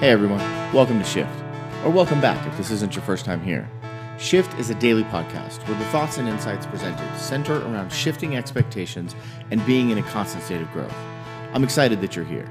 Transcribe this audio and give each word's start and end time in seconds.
Hey 0.00 0.10
everyone, 0.10 0.38
welcome 0.72 1.00
to 1.00 1.04
Shift, 1.04 1.42
or 1.84 1.90
welcome 1.90 2.20
back 2.20 2.46
if 2.46 2.56
this 2.56 2.70
isn't 2.70 2.94
your 2.94 3.02
first 3.02 3.24
time 3.24 3.42
here. 3.42 3.68
Shift 4.16 4.56
is 4.56 4.70
a 4.70 4.76
daily 4.76 5.02
podcast 5.02 5.66
where 5.66 5.76
the 5.76 5.84
thoughts 5.86 6.18
and 6.18 6.28
insights 6.28 6.66
presented 6.66 7.18
center 7.18 7.56
around 7.62 7.92
shifting 7.92 8.36
expectations 8.36 9.16
and 9.50 9.66
being 9.66 9.90
in 9.90 9.98
a 9.98 10.02
constant 10.04 10.44
state 10.44 10.60
of 10.60 10.70
growth. 10.70 10.94
I'm 11.52 11.64
excited 11.64 12.00
that 12.00 12.14
you're 12.14 12.24
here. 12.24 12.48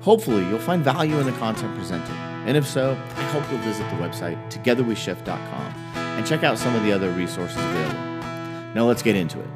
Hopefully, 0.00 0.42
you'll 0.48 0.58
find 0.58 0.82
value 0.82 1.18
in 1.18 1.26
the 1.26 1.32
content 1.32 1.76
presented, 1.76 2.14
and 2.46 2.56
if 2.56 2.66
so, 2.66 2.92
I 2.92 3.22
hope 3.24 3.44
you'll 3.50 3.60
visit 3.60 3.84
the 3.90 3.96
website 3.96 4.38
togetherweshift.com 4.50 5.74
and 5.94 6.26
check 6.26 6.44
out 6.44 6.56
some 6.56 6.74
of 6.74 6.82
the 6.82 6.92
other 6.92 7.10
resources 7.10 7.58
available. 7.58 8.72
Now 8.74 8.86
let's 8.86 9.02
get 9.02 9.16
into 9.16 9.38
it. 9.38 9.48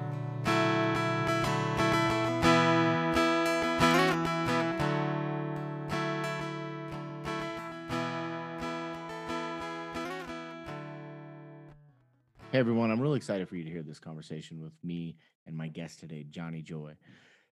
Hey 12.55 12.61
everyone, 12.61 12.93
I'm 12.93 13.01
really 13.01 13.17
excited 13.17 13.49
for 13.49 13.57
you 13.57 13.65
to 13.65 13.69
hear 13.69 13.83
this 13.83 13.99
conversation 13.99 14.61
with 14.61 14.75
me 14.85 15.17
and 15.45 15.57
my 15.57 15.67
guest 15.67 15.99
today, 15.99 16.25
Johnny 16.31 16.63
Joy. 16.63 16.95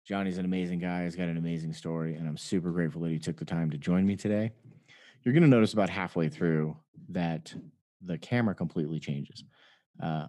Johnny's 0.03 0.39
an 0.39 0.45
amazing 0.45 0.79
guy, 0.79 1.03
he's 1.03 1.15
got 1.15 1.27
an 1.27 1.37
amazing 1.37 1.71
story, 1.71 2.15
and 2.15 2.27
I'm 2.27 2.35
super 2.35 2.71
grateful 2.71 3.01
that 3.01 3.11
he 3.11 3.19
took 3.19 3.37
the 3.37 3.45
time 3.45 3.69
to 3.69 3.77
join 3.77 4.07
me 4.07 4.15
today. 4.15 4.49
You're 5.21 5.35
going 5.35 5.43
to 5.43 5.47
notice 5.47 5.73
about 5.73 5.91
halfway 5.91 6.29
through 6.29 6.75
that 7.09 7.53
the 8.01 8.17
camera 8.17 8.55
completely 8.55 8.99
changes. 8.99 9.43
Uh, 10.01 10.25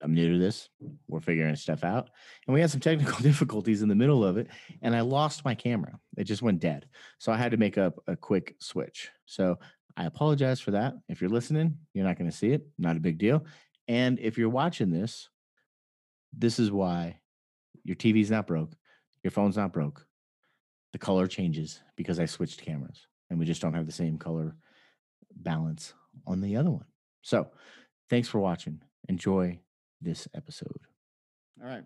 I'm 0.00 0.14
new 0.14 0.34
to 0.34 0.38
this. 0.38 0.68
We're 1.08 1.18
figuring 1.18 1.56
stuff 1.56 1.82
out. 1.82 2.08
And 2.46 2.54
we 2.54 2.60
had 2.60 2.70
some 2.70 2.78
technical 2.88 3.18
difficulties 3.18 3.82
in 3.82 3.88
the 3.88 3.96
middle 3.96 4.24
of 4.24 4.36
it, 4.36 4.46
and 4.82 4.94
I 4.94 5.00
lost 5.00 5.44
my 5.44 5.56
camera. 5.56 5.98
It 6.16 6.24
just 6.28 6.42
went 6.42 6.60
dead. 6.60 6.86
So 7.18 7.32
I 7.32 7.36
had 7.38 7.50
to 7.50 7.56
make 7.56 7.76
up 7.76 7.98
a 8.06 8.14
quick 8.14 8.54
switch. 8.60 9.10
So 9.24 9.58
I 9.96 10.04
apologize 10.04 10.60
for 10.60 10.72
that. 10.72 10.94
If 11.08 11.20
you're 11.20 11.30
listening, 11.30 11.78
you're 11.94 12.04
not 12.04 12.18
going 12.18 12.30
to 12.30 12.36
see 12.36 12.52
it. 12.52 12.66
Not 12.78 12.96
a 12.96 13.00
big 13.00 13.18
deal. 13.18 13.44
And 13.88 14.18
if 14.18 14.36
you're 14.36 14.48
watching 14.48 14.90
this, 14.90 15.28
this 16.36 16.58
is 16.58 16.70
why 16.70 17.20
your 17.84 17.96
TV's 17.96 18.30
not 18.30 18.46
broke, 18.46 18.74
your 19.22 19.30
phone's 19.30 19.56
not 19.56 19.72
broke. 19.72 20.06
The 20.92 20.98
color 20.98 21.26
changes 21.26 21.80
because 21.96 22.18
I 22.18 22.26
switched 22.26 22.62
cameras 22.62 23.06
and 23.30 23.38
we 23.38 23.44
just 23.44 23.60
don't 23.60 23.74
have 23.74 23.86
the 23.86 23.92
same 23.92 24.18
color 24.18 24.56
balance 25.34 25.94
on 26.26 26.40
the 26.40 26.56
other 26.56 26.70
one. 26.70 26.86
So, 27.22 27.48
thanks 28.08 28.28
for 28.28 28.38
watching. 28.38 28.80
Enjoy 29.08 29.60
this 30.00 30.26
episode. 30.34 30.80
All 31.62 31.68
right. 31.68 31.84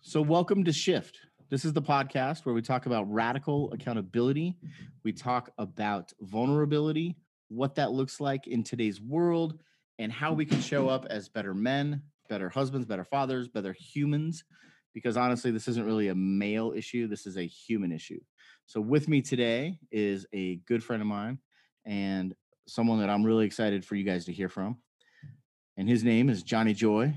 So, 0.00 0.22
welcome 0.22 0.64
to 0.64 0.72
Shift. 0.72 1.18
This 1.50 1.64
is 1.64 1.72
the 1.72 1.82
podcast 1.82 2.46
where 2.46 2.54
we 2.54 2.62
talk 2.62 2.86
about 2.86 3.12
radical 3.12 3.72
accountability. 3.72 4.56
We 5.02 5.12
talk 5.12 5.50
about 5.58 6.12
vulnerability, 6.20 7.16
what 7.48 7.74
that 7.74 7.90
looks 7.90 8.20
like 8.20 8.46
in 8.46 8.62
today's 8.62 9.00
world, 9.00 9.60
and 10.00 10.10
how 10.10 10.32
we 10.32 10.46
can 10.46 10.60
show 10.62 10.88
up 10.88 11.06
as 11.10 11.28
better 11.28 11.52
men, 11.52 12.02
better 12.30 12.48
husbands, 12.48 12.86
better 12.86 13.04
fathers, 13.04 13.48
better 13.48 13.74
humans. 13.74 14.44
Because 14.94 15.18
honestly, 15.18 15.50
this 15.50 15.68
isn't 15.68 15.86
really 15.86 16.08
a 16.08 16.14
male 16.14 16.72
issue, 16.74 17.06
this 17.06 17.26
is 17.26 17.36
a 17.36 17.46
human 17.46 17.92
issue. 17.92 18.18
So, 18.66 18.80
with 18.80 19.08
me 19.08 19.20
today 19.20 19.78
is 19.92 20.26
a 20.32 20.56
good 20.66 20.82
friend 20.82 21.02
of 21.02 21.06
mine 21.06 21.38
and 21.84 22.34
someone 22.66 22.98
that 23.00 23.10
I'm 23.10 23.24
really 23.24 23.44
excited 23.44 23.84
for 23.84 23.94
you 23.94 24.02
guys 24.02 24.24
to 24.24 24.32
hear 24.32 24.48
from. 24.48 24.78
And 25.76 25.88
his 25.88 26.02
name 26.02 26.30
is 26.30 26.42
Johnny 26.42 26.72
Joy. 26.72 27.16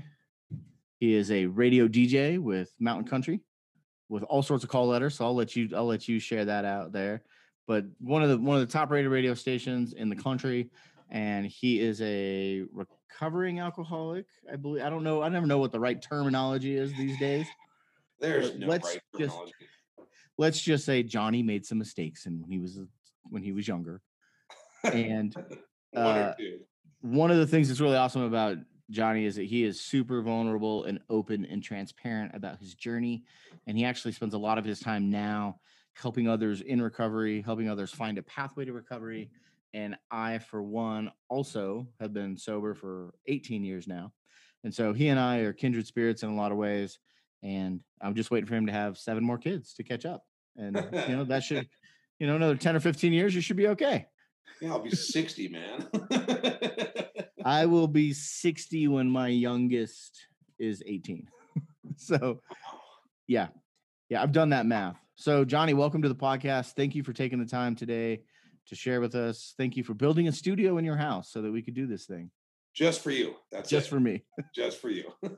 He 1.00 1.14
is 1.14 1.30
a 1.30 1.46
radio 1.46 1.88
DJ 1.88 2.38
with 2.38 2.72
Mountain 2.78 3.08
Country 3.08 3.40
with 4.08 4.22
all 4.24 4.42
sorts 4.42 4.62
of 4.62 4.70
call 4.70 4.86
letters. 4.88 5.16
So 5.16 5.24
I'll 5.24 5.34
let 5.34 5.56
you 5.56 5.70
I'll 5.74 5.86
let 5.86 6.06
you 6.06 6.20
share 6.20 6.44
that 6.44 6.66
out 6.66 6.92
there. 6.92 7.22
But 7.66 7.86
one 7.98 8.22
of 8.22 8.28
the 8.28 8.38
one 8.38 8.60
of 8.60 8.66
the 8.66 8.72
top 8.72 8.90
rated 8.90 9.10
radio 9.10 9.34
stations 9.34 9.94
in 9.94 10.10
the 10.10 10.16
country, 10.16 10.70
and 11.14 11.46
he 11.46 11.80
is 11.80 12.02
a 12.02 12.64
recovering 12.72 13.60
alcoholic. 13.60 14.26
I 14.52 14.56
believe 14.56 14.82
I 14.84 14.90
don't 14.90 15.04
know. 15.04 15.22
I 15.22 15.28
never 15.28 15.46
know 15.46 15.58
what 15.58 15.70
the 15.72 15.80
right 15.80 16.02
terminology 16.02 16.76
is 16.76 16.92
these 16.94 17.18
days. 17.18 17.46
There's 18.20 18.50
But 18.50 18.58
no 18.60 18.66
let's 18.66 18.88
right 18.88 19.00
just- 19.18 19.30
terminology. 19.30 19.54
Let's 20.36 20.60
just 20.60 20.84
say 20.84 21.04
Johnny 21.04 21.44
made 21.44 21.64
some 21.64 21.78
mistakes 21.78 22.26
and 22.26 22.40
when 22.42 22.50
he 22.50 22.58
was 22.58 22.80
when 23.30 23.42
he 23.42 23.52
was 23.52 23.66
younger. 23.68 24.02
And 24.92 25.34
One 25.92 26.04
uh, 26.04 26.34
or 26.38 26.44
one 27.02 27.30
of 27.30 27.36
the 27.36 27.46
things 27.46 27.68
that's 27.68 27.80
really 27.80 27.96
awesome 27.96 28.22
about 28.22 28.56
Johnny 28.90 29.24
is 29.26 29.36
that 29.36 29.44
he 29.44 29.62
is 29.62 29.80
super 29.80 30.22
vulnerable 30.22 30.84
and 30.84 30.98
open 31.08 31.44
and 31.44 31.62
transparent 31.62 32.34
about 32.34 32.58
his 32.58 32.74
journey. 32.74 33.22
And 33.68 33.78
he 33.78 33.84
actually 33.84 34.10
spends 34.12 34.34
a 34.34 34.38
lot 34.38 34.58
of 34.58 34.64
his 34.64 34.80
time 34.80 35.08
now 35.08 35.60
helping 35.94 36.26
others 36.28 36.60
in 36.62 36.82
recovery, 36.82 37.40
helping 37.40 37.68
others 37.68 37.92
find 37.92 38.18
a 38.18 38.22
pathway 38.24 38.64
to 38.64 38.72
recovery. 38.72 39.30
And 39.74 39.96
I, 40.08 40.38
for 40.38 40.62
one, 40.62 41.10
also 41.28 41.88
have 42.00 42.14
been 42.14 42.38
sober 42.38 42.74
for 42.74 43.12
18 43.26 43.64
years 43.64 43.88
now. 43.88 44.12
And 44.62 44.72
so 44.72 44.92
he 44.92 45.08
and 45.08 45.18
I 45.18 45.38
are 45.38 45.52
kindred 45.52 45.86
spirits 45.86 46.22
in 46.22 46.30
a 46.30 46.36
lot 46.36 46.52
of 46.52 46.58
ways. 46.58 47.00
And 47.42 47.80
I'm 48.00 48.14
just 48.14 48.30
waiting 48.30 48.46
for 48.46 48.54
him 48.54 48.66
to 48.66 48.72
have 48.72 48.96
seven 48.96 49.24
more 49.24 49.36
kids 49.36 49.74
to 49.74 49.82
catch 49.82 50.06
up. 50.06 50.22
And, 50.56 50.76
uh, 50.76 50.84
you 51.08 51.16
know, 51.16 51.24
that 51.24 51.42
should, 51.42 51.68
you 52.20 52.28
know, 52.28 52.36
another 52.36 52.54
10 52.54 52.76
or 52.76 52.80
15 52.80 53.12
years, 53.12 53.34
you 53.34 53.40
should 53.40 53.56
be 53.56 53.66
okay. 53.68 54.06
Yeah, 54.62 54.70
I'll 54.70 54.78
be 54.78 54.90
60, 54.90 55.48
man. 55.48 55.88
I 57.44 57.66
will 57.66 57.88
be 57.88 58.12
60 58.12 58.86
when 58.88 59.10
my 59.10 59.26
youngest 59.26 60.28
is 60.56 60.84
18. 60.86 61.26
so, 61.96 62.40
yeah. 63.26 63.48
Yeah, 64.08 64.22
I've 64.22 64.32
done 64.32 64.50
that 64.50 64.66
math. 64.66 64.96
So, 65.16 65.44
Johnny, 65.44 65.74
welcome 65.74 66.02
to 66.02 66.08
the 66.08 66.14
podcast. 66.14 66.74
Thank 66.74 66.94
you 66.94 67.02
for 67.02 67.12
taking 67.12 67.40
the 67.40 67.50
time 67.50 67.74
today 67.74 68.22
to 68.68 68.74
share 68.74 69.00
with 69.00 69.14
us. 69.14 69.54
Thank 69.58 69.76
you 69.76 69.84
for 69.84 69.94
building 69.94 70.28
a 70.28 70.32
studio 70.32 70.78
in 70.78 70.84
your 70.84 70.96
house 70.96 71.30
so 71.30 71.42
that 71.42 71.52
we 71.52 71.62
could 71.62 71.74
do 71.74 71.86
this 71.86 72.06
thing 72.06 72.30
Just 72.74 73.02
for 73.02 73.10
you. 73.10 73.34
That's 73.52 73.68
just 73.68 73.86
it. 73.86 73.90
for 73.90 74.00
me. 74.00 74.24
just 74.54 74.80
for 74.80 74.90
you. 74.90 75.12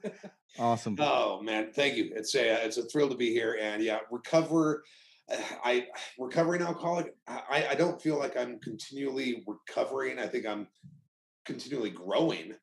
Awesome. 0.59 0.97
oh 1.01 1.43
man, 1.43 1.71
thank 1.75 1.97
you. 1.97 2.13
It's 2.17 2.35
a 2.35 2.65
it's 2.65 2.79
a 2.79 2.85
thrill 2.85 3.11
to 3.11 3.15
be 3.15 3.31
here. 3.31 3.59
And 3.61 3.83
yeah, 3.83 3.99
recover. 4.11 4.83
I 5.65 5.89
recovering 6.19 6.63
alcoholic. 6.63 7.15
I 7.29 7.67
I 7.71 7.75
don't 7.75 8.01
feel 8.01 8.19
like 8.19 8.39
I'm 8.39 8.59
continually 8.61 9.45
recovering. 9.47 10.19
I 10.19 10.27
think 10.29 10.47
I'm 10.47 10.67
continually 11.45 11.91
growing. 11.91 12.55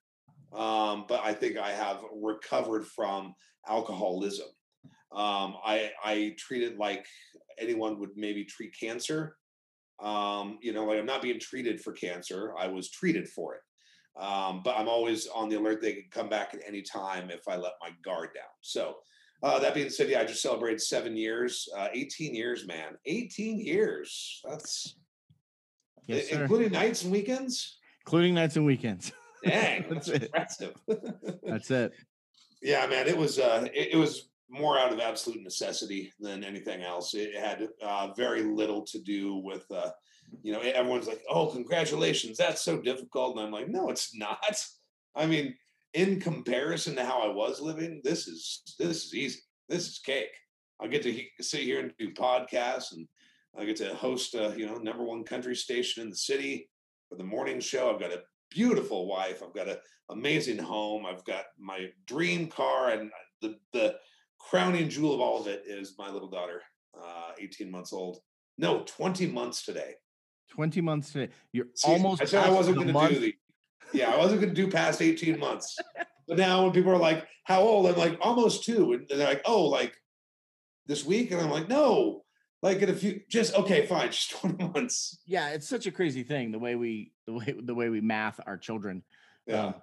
Um, 0.54 1.06
but 1.08 1.22
I 1.24 1.34
think 1.34 1.58
I 1.58 1.72
have 1.72 2.02
recovered 2.16 2.88
from 2.88 3.36
alcoholism. 3.68 4.48
Um, 5.12 5.56
I 5.64 5.92
I 6.04 6.36
treat 6.40 6.64
it 6.64 6.80
like 6.80 7.06
anyone 7.60 8.00
would 8.00 8.12
maybe 8.16 8.44
treat 8.44 8.74
cancer. 8.80 9.38
Um, 10.04 10.60
you 10.62 10.74
know, 10.74 10.86
like 10.86 11.00
I'm 11.00 11.06
not 11.06 11.22
being 11.22 11.40
treated 11.40 11.82
for 11.82 11.94
cancer. 11.94 12.54
I 12.60 12.68
was 12.68 12.90
treated 12.90 13.28
for 13.30 13.56
it. 13.56 13.62
Um, 14.22 14.62
but 14.64 14.78
I'm 14.78 14.88
always 14.90 15.28
on 15.28 15.50
the 15.50 15.58
alert. 15.58 15.82
They 15.82 15.94
can 15.94 16.04
come 16.12 16.30
back 16.30 16.54
at 16.54 16.60
any 16.68 16.82
time 16.84 17.32
if 17.32 17.48
I 17.48 17.56
let 17.56 17.74
my 17.82 17.90
guard 18.04 18.30
down. 18.36 18.44
So 18.62 18.98
uh, 19.42 19.60
that 19.60 19.74
being 19.74 19.90
said, 19.90 20.10
yeah, 20.10 20.20
I 20.22 20.26
just 20.26 20.42
celebrated 20.42 20.82
seven 20.82 21.18
years, 21.18 21.68
uh, 21.76 21.88
18 21.94 22.36
years, 22.36 22.68
man, 22.68 22.96
18 23.06 23.60
years. 23.60 24.42
That's 24.48 24.96
Yes, 26.06 26.30
sir. 26.30 26.42
including 26.42 26.74
nights 26.74 27.04
and 27.04 27.12
weekends. 27.12 27.78
Including 28.06 28.34
nights 28.34 28.58
and 28.58 28.66
weekends. 28.66 29.14
Dang, 29.44 29.86
That's 29.90 30.08
that's 30.08 30.10
it. 30.10 30.24
impressive. 30.24 30.74
That's 31.44 31.72
it. 31.72 31.94
yeah, 32.62 32.86
man, 32.88 33.08
it 33.08 33.18
was 33.18 33.40
uh, 33.40 33.68
it, 33.74 33.90
it 33.94 33.98
was 33.98 34.30
more 34.50 34.78
out 34.78 34.94
of 34.94 35.00
absolute 35.00 35.42
necessity 35.42 36.12
than 36.20 36.44
anything 36.44 36.84
else. 36.84 37.14
It 37.14 37.36
had 37.36 37.68
uh, 37.82 38.14
very 38.16 38.44
little 38.44 38.84
to 38.84 39.00
do 39.00 39.36
with, 39.36 39.66
uh, 39.72 39.92
you 40.42 40.52
know, 40.52 40.60
everyone's 40.60 41.08
like, 41.08 41.24
"Oh, 41.30 41.48
congratulations, 41.48 42.38
that's 42.38 42.62
so 42.62 42.82
difficult," 42.82 43.38
and 43.38 43.46
I'm 43.46 43.52
like, 43.52 43.70
"No, 43.70 43.90
it's 43.90 44.16
not." 44.16 44.44
I 45.16 45.26
mean, 45.26 45.56
in 45.94 46.20
comparison 46.20 46.96
to 46.96 47.06
how 47.06 47.22
I 47.22 47.28
was 47.28 47.62
living, 47.62 48.02
this 48.04 48.28
is 48.28 48.64
this 48.80 49.06
is 49.06 49.14
easy. 49.14 49.40
This 49.70 49.88
is 49.88 50.00
cake. 50.00 50.36
I 50.82 50.88
get 50.88 51.04
to 51.04 51.12
he- 51.12 51.30
sit 51.40 51.62
here 51.62 51.80
and 51.80 51.94
do 51.98 52.14
podcasts, 52.14 52.94
and 52.94 53.08
I 53.58 53.66
get 53.66 53.78
to 53.78 53.96
host 53.96 54.36
a 54.36 54.54
you 54.58 54.66
know 54.66 54.76
number 54.78 55.04
one 55.04 55.24
country 55.24 55.56
station 55.56 56.04
in 56.04 56.10
the 56.10 56.16
city 56.16 56.70
for 57.10 57.16
the 57.16 57.24
morning 57.24 57.60
show. 57.60 57.92
I've 57.92 58.00
got 58.00 58.12
a 58.12 58.24
beautiful 58.50 59.08
wife. 59.08 59.42
I've 59.44 59.54
got 59.54 59.70
an 59.70 59.78
amazing 60.10 60.58
home. 60.58 61.06
I've 61.06 61.24
got 61.26 61.46
my 61.60 61.90
dream 62.06 62.48
car, 62.48 62.90
and 62.90 63.12
the 63.42 63.56
the 63.72 63.96
crowning 64.50 64.90
jewel 64.90 65.14
of 65.14 65.22
all 65.22 65.40
of 65.40 65.48
it 65.48 65.64
is 65.66 65.96
my 65.98 66.10
little 66.10 66.30
daughter, 66.30 66.62
uh, 67.02 67.32
18 67.40 67.72
months 67.72 67.94
old. 67.94 68.20
No, 68.58 68.84
20 68.86 69.28
months 69.28 69.66
today. 69.66 69.96
20 70.52 70.82
months 70.82 71.12
today. 71.12 71.34
You're 71.52 71.68
See, 71.76 71.92
almost 71.92 72.22
I 72.22 72.26
said 72.26 72.46
I 72.46 72.50
wasn't 72.52 72.78
going 72.78 72.94
to 72.94 73.14
do 73.14 73.20
the. 73.20 73.34
Yeah, 73.92 74.12
I 74.12 74.18
wasn't 74.18 74.42
going 74.42 74.56
to 74.56 74.60
do 74.60 74.72
past 74.72 75.02
18 75.02 75.38
months. 75.38 75.78
But 76.28 76.38
now 76.38 76.64
when 76.64 76.72
people 76.72 76.92
are 76.92 76.98
like, 76.98 77.28
"How 77.44 77.62
old?" 77.62 77.86
I'm 77.86 77.96
like, 77.96 78.18
"Almost 78.22 78.64
two. 78.64 78.94
and 78.94 79.08
they're 79.08 79.28
like, 79.28 79.42
"Oh, 79.46 79.66
like 79.66 79.94
this 80.88 81.06
week," 81.06 81.30
and 81.32 81.40
I'm 81.40 81.52
like, 81.52 81.68
"No, 81.68 82.24
like 82.64 82.82
in 82.82 82.90
a 82.90 82.94
few. 82.94 83.22
Just 83.30 83.54
okay, 83.54 83.86
fine, 83.86 84.08
just 84.12 84.32
20 84.32 84.70
months." 84.70 85.20
Yeah, 85.28 85.50
it's 85.50 85.68
such 85.68 85.86
a 85.86 85.92
crazy 85.92 86.24
thing 86.24 86.52
the 86.52 86.60
way 86.60 86.76
we 86.76 87.12
the 87.28 87.34
way 87.34 87.56
the 87.62 87.76
way 87.76 87.90
we 87.90 88.02
math 88.02 88.40
our 88.48 88.58
children. 88.58 89.04
Yeah, 89.46 89.66
Um, 89.66 89.74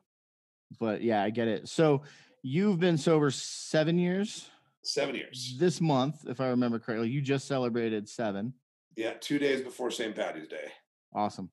but 0.80 1.02
yeah, 1.02 1.22
I 1.22 1.30
get 1.30 1.46
it. 1.46 1.68
So 1.68 2.02
you've 2.42 2.80
been 2.80 2.98
sober 2.98 3.30
seven 3.30 3.96
years. 3.98 4.49
Seven 4.82 5.14
years. 5.14 5.56
This 5.58 5.80
month, 5.80 6.26
if 6.26 6.40
I 6.40 6.48
remember 6.48 6.78
correctly, 6.78 7.08
you 7.08 7.20
just 7.20 7.46
celebrated 7.46 8.08
seven. 8.08 8.54
Yeah, 8.96 9.12
two 9.20 9.38
days 9.38 9.60
before 9.62 9.90
St. 9.90 10.14
Patty's 10.14 10.48
Day. 10.48 10.70
Awesome. 11.14 11.50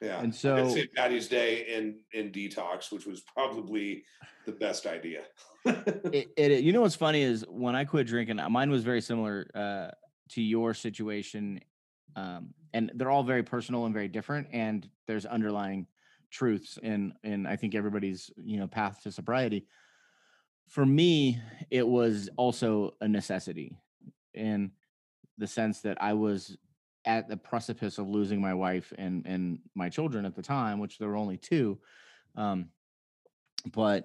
Yeah. 0.00 0.20
And 0.20 0.34
so 0.34 0.68
St. 0.68 0.92
Patty's 0.94 1.28
Day 1.28 1.66
in 1.74 2.00
in 2.12 2.30
detox, 2.30 2.92
which 2.92 3.06
was 3.06 3.20
probably 3.20 4.04
the 4.44 4.52
best 4.52 4.86
idea. 4.86 5.22
it, 5.64 6.30
it, 6.36 6.64
you 6.64 6.72
know 6.72 6.82
what's 6.82 6.94
funny 6.94 7.22
is 7.22 7.44
when 7.48 7.74
I 7.74 7.84
quit 7.84 8.06
drinking, 8.06 8.38
uh, 8.38 8.50
mine 8.50 8.70
was 8.70 8.84
very 8.84 9.00
similar 9.00 9.50
uh, 9.54 9.88
to 10.30 10.42
your 10.42 10.74
situation, 10.74 11.60
um, 12.16 12.52
and 12.74 12.92
they're 12.96 13.10
all 13.10 13.22
very 13.22 13.42
personal 13.42 13.86
and 13.86 13.94
very 13.94 14.08
different. 14.08 14.48
And 14.52 14.88
there's 15.06 15.24
underlying 15.24 15.86
truths 16.30 16.78
in 16.82 17.14
in 17.22 17.46
I 17.46 17.56
think 17.56 17.74
everybody's 17.74 18.30
you 18.36 18.58
know 18.58 18.66
path 18.66 19.02
to 19.04 19.12
sobriety. 19.12 19.66
For 20.68 20.84
me, 20.84 21.40
it 21.70 21.86
was 21.86 22.28
also 22.36 22.94
a 23.00 23.08
necessity 23.08 23.76
in 24.32 24.72
the 25.38 25.46
sense 25.46 25.80
that 25.80 26.02
I 26.02 26.12
was 26.14 26.56
at 27.04 27.28
the 27.28 27.36
precipice 27.36 27.98
of 27.98 28.08
losing 28.08 28.40
my 28.40 28.54
wife 28.54 28.92
and 28.96 29.26
and 29.26 29.58
my 29.74 29.88
children 29.88 30.24
at 30.24 30.34
the 30.34 30.42
time, 30.42 30.78
which 30.78 30.98
there 30.98 31.08
were 31.08 31.16
only 31.16 31.36
two. 31.36 31.78
Um, 32.36 32.70
but 33.72 34.04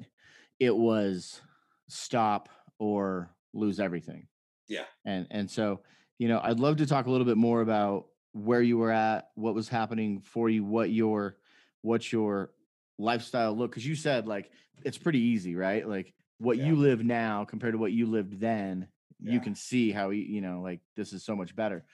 it 0.59 0.75
was 0.75 1.41
stop 1.87 2.49
or 2.77 3.29
lose 3.53 3.79
everything. 3.79 4.27
Yeah. 4.67 4.85
And 5.05 5.27
and 5.31 5.49
so, 5.49 5.81
you 6.17 6.27
know, 6.27 6.39
I'd 6.43 6.59
love 6.59 6.77
to 6.77 6.85
talk 6.85 7.07
a 7.07 7.11
little 7.11 7.25
bit 7.25 7.37
more 7.37 7.61
about 7.61 8.07
where 8.33 8.61
you 8.61 8.77
were 8.77 8.91
at, 8.91 9.29
what 9.35 9.55
was 9.55 9.67
happening 9.69 10.21
for 10.21 10.49
you, 10.49 10.63
what 10.63 10.89
your 10.91 11.37
what 11.81 12.11
your 12.11 12.51
lifestyle 12.97 13.55
look 13.55 13.71
cuz 13.71 13.85
you 13.85 13.95
said 13.95 14.27
like 14.27 14.51
it's 14.83 14.97
pretty 14.97 15.19
easy, 15.19 15.55
right? 15.55 15.87
Like 15.87 16.13
what 16.39 16.57
Yeah. 16.57 16.67
you 16.67 16.75
live 16.75 17.03
now 17.03 17.45
compared 17.45 17.73
to 17.73 17.77
what 17.77 17.91
you 17.91 18.05
lived 18.07 18.39
then, 18.39 18.87
you 19.21 19.39
can 19.41 19.53
see 19.53 19.91
how 19.91 20.09
you 20.11 20.39
know, 20.41 20.61
like 20.61 20.79
this 20.95 21.11
is 21.13 21.23
so 21.23 21.35
much 21.35 21.55
better. 21.55 21.85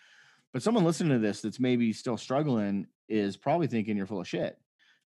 But 0.53 0.61
someone 0.61 0.83
listening 0.85 1.11
to 1.13 1.19
this 1.19 1.41
that's 1.41 1.59
maybe 1.59 1.91
still 1.91 2.17
struggling 2.17 2.87
is 3.09 3.35
probably 3.35 3.67
thinking 3.67 3.97
you're 3.97 4.05
full 4.05 4.21
of 4.21 4.27
shit. 4.27 4.57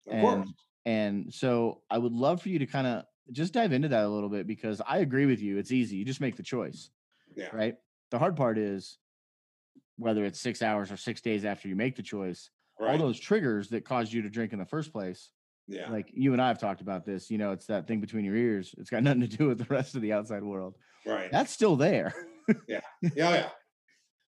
Of 0.08 0.20
course. 0.20 0.46
And 0.46 0.54
and 0.86 1.34
so 1.34 1.82
I 1.90 1.98
would 1.98 2.12
love 2.12 2.40
for 2.40 2.48
you 2.48 2.58
to 2.60 2.66
kind 2.66 2.86
of 2.86 3.04
just 3.32 3.52
dive 3.52 3.72
into 3.72 3.88
that 3.88 4.04
a 4.04 4.08
little 4.08 4.28
bit 4.28 4.46
because 4.46 4.80
I 4.86 4.98
agree 4.98 5.26
with 5.26 5.40
you. 5.40 5.58
It's 5.58 5.72
easy. 5.72 5.96
You 5.96 6.04
just 6.04 6.20
make 6.20 6.36
the 6.36 6.42
choice, 6.44 6.90
Yeah. 7.36 7.48
right? 7.52 7.76
The 8.10 8.18
hard 8.20 8.36
part 8.36 8.56
is 8.56 8.98
whether 9.96 10.24
it's 10.24 10.40
six 10.40 10.62
hours 10.62 10.92
or 10.92 10.96
six 10.96 11.20
days 11.20 11.44
after 11.44 11.68
you 11.68 11.74
make 11.76 11.96
the 11.96 12.02
choice, 12.02 12.50
all 12.78 12.96
those 12.98 13.18
triggers 13.18 13.68
that 13.70 13.84
caused 13.84 14.12
you 14.12 14.22
to 14.22 14.30
drink 14.30 14.52
in 14.52 14.58
the 14.60 14.64
first 14.66 14.92
place. 14.92 15.30
Yeah. 15.68 15.90
Like 15.90 16.10
you 16.14 16.32
and 16.32 16.40
I 16.40 16.48
have 16.48 16.58
talked 16.60 16.80
about 16.80 17.04
this, 17.04 17.30
you 17.30 17.38
know, 17.38 17.52
it's 17.52 17.66
that 17.66 17.86
thing 17.88 18.00
between 18.00 18.24
your 18.24 18.36
ears. 18.36 18.74
It's 18.78 18.90
got 18.90 19.02
nothing 19.04 19.22
to 19.22 19.26
do 19.28 19.48
with 19.48 19.58
the 19.58 19.64
rest 19.64 19.94
of 19.96 20.02
the 20.02 20.12
outside 20.12 20.42
world. 20.44 20.76
right. 21.04 21.30
That's 21.32 21.52
still 21.52 21.76
there. 21.76 22.14
yeah 22.68 22.80
yeah 23.02 23.10
yeah 23.34 23.48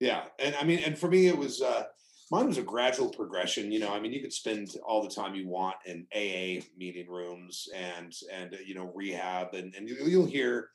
Yeah. 0.00 0.25
and 0.38 0.55
i 0.56 0.64
mean 0.64 0.81
and 0.81 0.99
for 0.99 1.08
me 1.08 1.29
it 1.29 1.38
was 1.38 1.62
uh 1.62 1.84
mine 2.31 2.46
was 2.46 2.58
a 2.58 2.62
gradual 2.62 3.08
progression 3.08 3.73
you 3.73 3.79
know 3.81 3.90
i 3.90 3.99
mean 4.00 4.12
you 4.12 4.20
could 4.20 4.32
spend 4.34 4.69
all 4.87 5.02
the 5.02 5.08
time 5.14 5.34
you 5.34 5.49
want 5.49 5.76
in 5.87 6.06
aa 6.14 6.61
meeting 6.76 7.08
rooms 7.08 7.69
and 7.75 8.12
and 8.31 8.52
uh, 8.52 8.58
you 8.67 8.75
know 8.75 8.93
rehab 8.94 9.55
and 9.55 9.75
and 9.75 9.88
you- 9.88 9.96
you'll 10.06 10.26
hear 10.26 10.69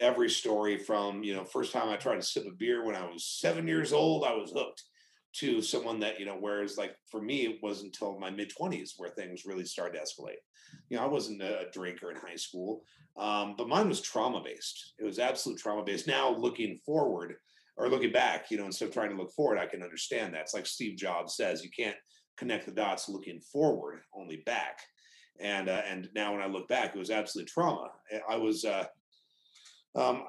every 0.00 0.30
story 0.30 0.78
from 0.78 1.22
you 1.22 1.34
know 1.34 1.44
first 1.44 1.70
time 1.72 1.90
i 1.90 1.96
tried 1.96 2.16
to 2.16 2.22
sip 2.22 2.46
a 2.46 2.50
beer 2.52 2.82
when 2.86 2.96
i 2.96 3.04
was 3.04 3.26
seven 3.26 3.68
years 3.68 3.92
old 3.92 4.24
i 4.24 4.32
was 4.32 4.52
hooked 4.52 4.82
to 5.32 5.62
someone 5.62 6.00
that 6.00 6.18
you 6.18 6.26
know 6.26 6.36
whereas 6.38 6.76
like 6.76 6.96
for 7.10 7.20
me 7.20 7.46
it 7.46 7.58
wasn't 7.62 7.86
until 7.86 8.18
my 8.18 8.30
mid 8.30 8.50
20s 8.50 8.92
where 8.96 9.10
things 9.10 9.46
really 9.46 9.64
started 9.64 9.98
to 9.98 10.04
escalate. 10.04 10.40
You 10.88 10.96
know 10.96 11.04
i 11.04 11.06
wasn't 11.06 11.42
a, 11.42 11.66
drinker 11.72 12.10
in 12.10 12.16
high 12.16 12.36
school 12.36 12.82
um, 13.16 13.54
but 13.56 13.68
mine 13.68 13.88
was 13.88 14.00
trauma 14.00 14.42
based 14.44 14.94
it 14.98 15.04
was 15.04 15.18
absolute 15.18 15.58
trauma 15.58 15.84
based 15.84 16.06
now 16.06 16.34
looking 16.34 16.78
forward 16.84 17.34
or 17.76 17.88
looking 17.88 18.12
back 18.12 18.50
you 18.50 18.58
know 18.58 18.66
instead 18.66 18.88
of 18.88 18.94
trying 18.94 19.10
to 19.10 19.16
look 19.16 19.32
forward 19.32 19.58
i 19.58 19.66
can 19.66 19.82
understand 19.82 20.34
that. 20.34 20.42
It's 20.42 20.54
like 20.54 20.66
steve 20.66 20.96
jobs 20.96 21.36
says 21.36 21.64
you 21.64 21.70
can't 21.70 21.96
connect 22.36 22.66
the 22.66 22.72
dots 22.72 23.08
looking 23.08 23.40
forward 23.40 24.00
only 24.14 24.42
back. 24.46 24.78
And 25.40 25.68
uh, 25.68 25.82
and 25.88 26.08
now 26.14 26.32
when 26.32 26.42
i 26.42 26.46
look 26.46 26.68
back 26.68 26.94
it 26.94 26.98
was 26.98 27.10
absolute 27.10 27.48
trauma. 27.48 27.88
I 28.28 28.36
was 28.36 28.64
uh 28.64 28.84
um, 29.94 30.22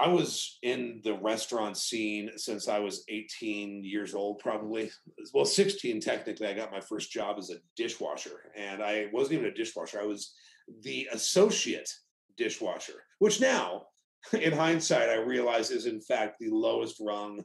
I 0.00 0.08
was 0.08 0.58
in 0.62 1.00
the 1.02 1.14
restaurant 1.14 1.76
scene 1.76 2.30
since 2.36 2.68
I 2.68 2.78
was 2.78 3.04
18 3.08 3.82
years 3.84 4.14
old, 4.14 4.38
probably. 4.38 4.90
Well, 5.34 5.44
16 5.44 6.00
technically. 6.00 6.46
I 6.46 6.54
got 6.54 6.70
my 6.70 6.80
first 6.80 7.10
job 7.10 7.36
as 7.38 7.50
a 7.50 7.56
dishwasher, 7.76 8.52
and 8.56 8.82
I 8.82 9.06
wasn't 9.12 9.40
even 9.40 9.46
a 9.46 9.54
dishwasher. 9.54 10.00
I 10.00 10.06
was 10.06 10.34
the 10.82 11.08
associate 11.12 11.90
dishwasher, 12.36 13.04
which 13.18 13.40
now, 13.40 13.86
in 14.32 14.52
hindsight, 14.52 15.08
I 15.08 15.16
realize 15.16 15.70
is 15.70 15.86
in 15.86 16.00
fact 16.00 16.36
the 16.38 16.50
lowest 16.50 16.96
rung 17.00 17.44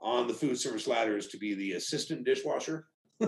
on 0.00 0.26
the 0.26 0.34
food 0.34 0.58
service 0.58 0.86
ladder 0.86 1.16
is 1.18 1.26
to 1.28 1.38
be 1.38 1.54
the 1.54 1.72
assistant 1.72 2.24
dishwasher. 2.24 2.86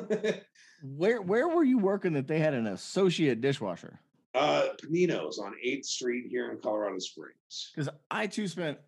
Where 0.84 1.22
where 1.22 1.46
were 1.46 1.62
you 1.62 1.78
working 1.78 2.14
that 2.14 2.26
they 2.26 2.40
had 2.40 2.54
an 2.54 2.66
associate 2.66 3.40
dishwasher? 3.40 4.00
Uh, 4.34 4.68
Panino's 4.82 5.38
on 5.38 5.52
8th 5.64 5.84
Street 5.84 6.26
here 6.28 6.50
in 6.50 6.58
Colorado 6.58 6.98
Springs. 6.98 7.70
Because 7.74 7.88
I 8.10 8.26
too 8.26 8.48
spent 8.48 8.78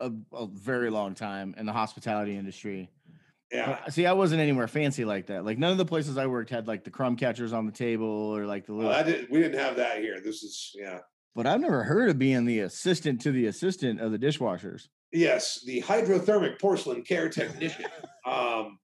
a, 0.00 0.10
a 0.32 0.46
very 0.46 0.90
long 0.90 1.14
time 1.14 1.54
in 1.56 1.66
the 1.66 1.72
hospitality 1.72 2.36
industry. 2.36 2.90
Yeah. 3.50 3.86
See, 3.88 4.06
I 4.06 4.12
wasn't 4.12 4.40
anywhere 4.40 4.66
fancy 4.66 5.04
like 5.04 5.26
that. 5.26 5.44
Like 5.44 5.58
none 5.58 5.72
of 5.72 5.78
the 5.78 5.84
places 5.84 6.16
I 6.16 6.26
worked 6.26 6.50
had 6.50 6.66
like 6.66 6.84
the 6.84 6.90
crumb 6.90 7.16
catchers 7.16 7.52
on 7.52 7.66
the 7.66 7.72
table 7.72 8.06
or 8.06 8.46
like 8.46 8.66
the 8.66 8.74
Well, 8.74 8.88
little. 8.88 9.00
I 9.00 9.02
did, 9.02 9.30
we 9.30 9.40
didn't 9.40 9.58
have 9.58 9.76
that 9.76 9.98
here. 9.98 10.20
This 10.24 10.42
is, 10.42 10.74
yeah. 10.74 11.00
but 11.34 11.46
I've 11.46 11.60
never 11.60 11.84
heard 11.84 12.08
of 12.08 12.18
being 12.18 12.46
the 12.46 12.60
assistant 12.60 13.20
to 13.22 13.32
the 13.32 13.46
assistant 13.46 14.00
of 14.00 14.10
the 14.10 14.18
dishwashers. 14.18 14.88
Yes, 15.12 15.62
the 15.66 15.82
hydrothermic 15.82 16.58
porcelain 16.58 17.02
care 17.02 17.28
technician. 17.28 17.84
um, 18.26 18.78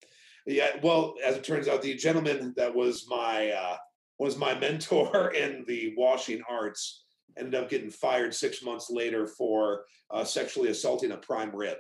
yeah, 0.47 0.77
well, 0.83 1.15
as 1.25 1.37
it 1.37 1.45
turns 1.45 1.69
out, 1.69 1.81
the 1.81 1.95
gentleman 1.95 2.53
that 2.57 2.75
was 2.75 3.07
my 3.09 3.51
uh, 3.51 3.77
was 4.19 4.37
my 4.37 4.59
mentor 4.59 5.31
in 5.35 5.65
the 5.67 5.95
washing 5.97 6.43
arts 6.49 7.05
ended 7.37 7.55
up 7.55 7.69
getting 7.71 7.91
fired 7.91 8.35
six 8.35 8.63
months 8.63 8.91
later 8.91 9.27
for 9.27 9.85
uh, 10.11 10.25
sexually 10.25 10.71
assaulting 10.71 11.13
a 11.13 11.17
prime 11.17 11.55
rib. 11.55 11.79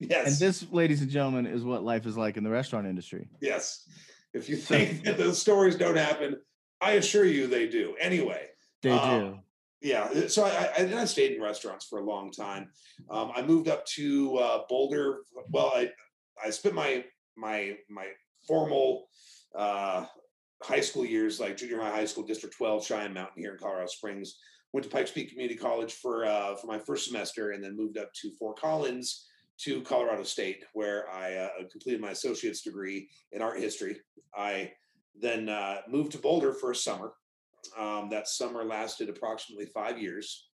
yes, 0.00 0.26
And 0.26 0.36
this, 0.36 0.66
ladies 0.72 1.00
and 1.02 1.10
gentlemen, 1.10 1.46
is 1.46 1.64
what 1.64 1.84
life 1.84 2.06
is 2.06 2.16
like 2.16 2.36
in 2.36 2.44
the 2.44 2.50
restaurant 2.50 2.86
industry. 2.86 3.28
yes. 3.40 3.88
If 4.34 4.48
you 4.48 4.56
think 4.56 5.04
that 5.04 5.16
those 5.16 5.40
stories 5.40 5.74
don't 5.76 5.96
happen, 5.96 6.36
I 6.80 6.92
assure 6.92 7.24
you 7.24 7.46
they 7.46 7.66
do. 7.68 7.96
Anyway, 7.98 8.46
They 8.82 8.90
Um, 8.90 9.20
do. 9.20 9.38
yeah 9.80 10.04
uh, 10.14 10.28
so 10.28 10.44
i 10.44 10.70
i, 10.78 11.00
I 11.00 11.04
stayed 11.04 11.32
in 11.36 11.42
restaurants 11.42 11.86
for 11.86 11.98
a 12.00 12.04
long 12.04 12.30
time 12.32 12.70
um, 13.10 13.30
i 13.34 13.42
moved 13.42 13.68
up 13.68 13.84
to 13.86 14.36
uh, 14.36 14.58
boulder 14.68 15.20
well 15.50 15.70
i 15.74 15.90
i 16.44 16.50
spent 16.50 16.74
my 16.74 17.04
my 17.36 17.76
my 17.88 18.06
formal 18.48 19.08
uh, 19.56 20.04
high 20.62 20.80
school 20.80 21.04
years 21.04 21.38
like 21.38 21.56
junior 21.56 21.80
high 21.80 21.90
high 21.90 22.04
school 22.04 22.24
district 22.24 22.56
12 22.56 22.84
cheyenne 22.84 23.14
mountain 23.14 23.40
here 23.40 23.52
in 23.52 23.58
colorado 23.58 23.86
springs 23.86 24.38
went 24.72 24.82
to 24.82 24.90
pikes 24.90 25.10
peak 25.12 25.30
community 25.30 25.56
college 25.56 25.92
for 25.92 26.24
uh, 26.26 26.56
for 26.56 26.66
my 26.66 26.78
first 26.78 27.06
semester 27.06 27.52
and 27.52 27.62
then 27.62 27.76
moved 27.76 27.98
up 27.98 28.12
to 28.14 28.32
fort 28.38 28.58
collins 28.58 29.26
to 29.58 29.82
colorado 29.82 30.24
state 30.24 30.64
where 30.72 31.08
i 31.10 31.34
uh, 31.34 31.48
completed 31.70 32.00
my 32.00 32.10
associate's 32.10 32.62
degree 32.62 33.08
in 33.32 33.42
art 33.42 33.60
history 33.60 33.96
i 34.36 34.70
then 35.20 35.48
uh, 35.48 35.78
moved 35.88 36.12
to 36.12 36.18
boulder 36.18 36.52
for 36.52 36.70
a 36.70 36.76
summer 36.76 37.12
um, 37.76 38.08
that 38.10 38.28
summer 38.28 38.64
lasted 38.64 39.08
approximately 39.08 39.66
five 39.66 40.00
years. 40.00 40.48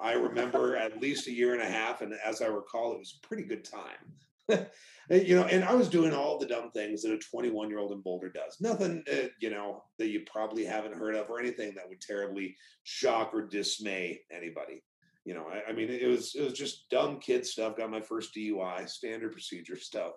I 0.00 0.12
remember 0.12 0.76
at 0.76 1.00
least 1.00 1.26
a 1.26 1.32
year 1.32 1.52
and 1.52 1.62
a 1.62 1.70
half, 1.70 2.00
and 2.00 2.14
as 2.24 2.40
I 2.40 2.46
recall, 2.46 2.92
it 2.92 2.98
was 2.98 3.18
a 3.22 3.26
pretty 3.26 3.44
good 3.44 3.64
time. 3.64 4.14
you 5.10 5.36
know, 5.36 5.44
and 5.44 5.64
I 5.64 5.74
was 5.74 5.88
doing 5.88 6.12
all 6.12 6.38
the 6.38 6.46
dumb 6.46 6.70
things 6.70 7.02
that 7.02 7.12
a 7.12 7.18
21 7.18 7.68
year 7.68 7.78
old 7.78 7.92
in 7.92 8.00
Boulder 8.00 8.30
does. 8.30 8.58
Nothing, 8.60 9.02
uh, 9.12 9.28
you 9.40 9.50
know, 9.50 9.84
that 9.98 10.08
you 10.08 10.22
probably 10.30 10.64
haven't 10.64 10.96
heard 10.96 11.14
of, 11.14 11.30
or 11.30 11.40
anything 11.40 11.74
that 11.74 11.88
would 11.88 12.00
terribly 12.00 12.56
shock 12.84 13.32
or 13.34 13.46
dismay 13.46 14.20
anybody. 14.30 14.82
You 15.24 15.34
know, 15.34 15.46
I, 15.46 15.70
I 15.70 15.72
mean, 15.72 15.88
it 15.88 16.08
was 16.08 16.34
it 16.34 16.42
was 16.42 16.52
just 16.52 16.88
dumb 16.90 17.20
kid 17.20 17.46
stuff. 17.46 17.76
Got 17.76 17.90
my 17.90 18.00
first 18.00 18.34
DUI, 18.34 18.88
standard 18.88 19.32
procedure 19.32 19.76
stuff, 19.76 20.12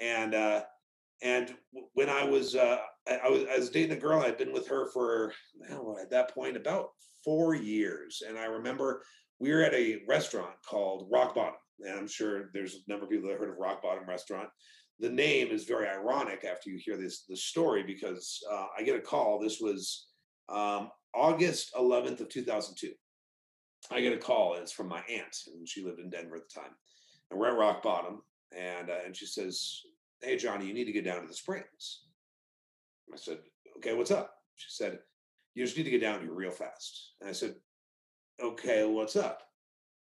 and 0.00 0.34
uh, 0.34 0.62
and 1.22 1.54
when 1.94 2.08
I 2.08 2.24
was 2.24 2.54
uh, 2.54 2.78
I, 3.08 3.16
I 3.24 3.28
was 3.28 3.44
I 3.52 3.56
was 3.56 3.70
dating 3.70 3.96
a 3.96 4.00
girl. 4.00 4.22
I'd 4.22 4.38
been 4.38 4.52
with 4.52 4.68
her 4.68 4.90
for 4.92 5.32
well, 5.70 5.98
at 6.00 6.10
that 6.10 6.32
point 6.32 6.56
about 6.56 6.90
four 7.24 7.54
years, 7.54 8.22
and 8.26 8.38
I 8.38 8.44
remember 8.44 9.02
we 9.40 9.52
were 9.52 9.62
at 9.62 9.74
a 9.74 10.02
restaurant 10.08 10.54
called 10.68 11.08
Rock 11.10 11.34
Bottom, 11.34 11.54
and 11.84 11.98
I'm 11.98 12.08
sure 12.08 12.50
there's 12.52 12.74
a 12.74 12.90
number 12.90 13.04
of 13.04 13.10
people 13.10 13.28
that 13.28 13.38
heard 13.38 13.50
of 13.50 13.58
Rock 13.58 13.82
Bottom 13.82 14.08
Restaurant. 14.08 14.48
The 14.98 15.10
name 15.10 15.48
is 15.48 15.64
very 15.64 15.88
ironic 15.88 16.44
after 16.44 16.70
you 16.70 16.78
hear 16.78 16.96
this 16.96 17.24
the 17.28 17.36
story 17.36 17.82
because 17.82 18.42
uh, 18.50 18.66
I 18.78 18.82
get 18.82 18.96
a 18.96 19.00
call. 19.00 19.38
This 19.38 19.60
was 19.60 20.06
um, 20.48 20.90
August 21.14 21.74
11th 21.74 22.20
of 22.20 22.28
2002. 22.28 22.92
I 23.90 24.00
get 24.00 24.14
a 24.14 24.18
call, 24.18 24.54
and 24.54 24.62
it's 24.62 24.72
from 24.72 24.88
my 24.88 25.00
aunt, 25.08 25.36
and 25.46 25.68
she 25.68 25.84
lived 25.84 26.00
in 26.00 26.10
Denver 26.10 26.36
at 26.36 26.42
the 26.48 26.60
time. 26.60 26.72
And 27.30 27.38
we're 27.38 27.48
at 27.48 27.58
Rock 27.58 27.82
Bottom, 27.82 28.22
and 28.56 28.90
uh, 28.90 28.98
and 29.04 29.14
she 29.14 29.26
says, 29.26 29.82
"Hey, 30.22 30.36
Johnny, 30.36 30.66
you 30.66 30.74
need 30.74 30.86
to 30.86 30.92
get 30.92 31.04
down 31.04 31.20
to 31.20 31.28
the 31.28 31.34
Springs." 31.34 32.04
I 33.12 33.16
said, 33.16 33.38
"Okay, 33.76 33.94
what's 33.94 34.10
up?" 34.10 34.34
She 34.56 34.70
said, 34.70 34.98
"You 35.54 35.64
just 35.64 35.76
need 35.76 35.84
to 35.84 35.90
get 35.90 36.00
down 36.00 36.20
here 36.20 36.32
real 36.32 36.50
fast." 36.50 37.12
And 37.20 37.28
I 37.28 37.32
said, 37.32 37.54
"Okay, 38.42 38.86
what's 38.86 39.16
up?" 39.16 39.42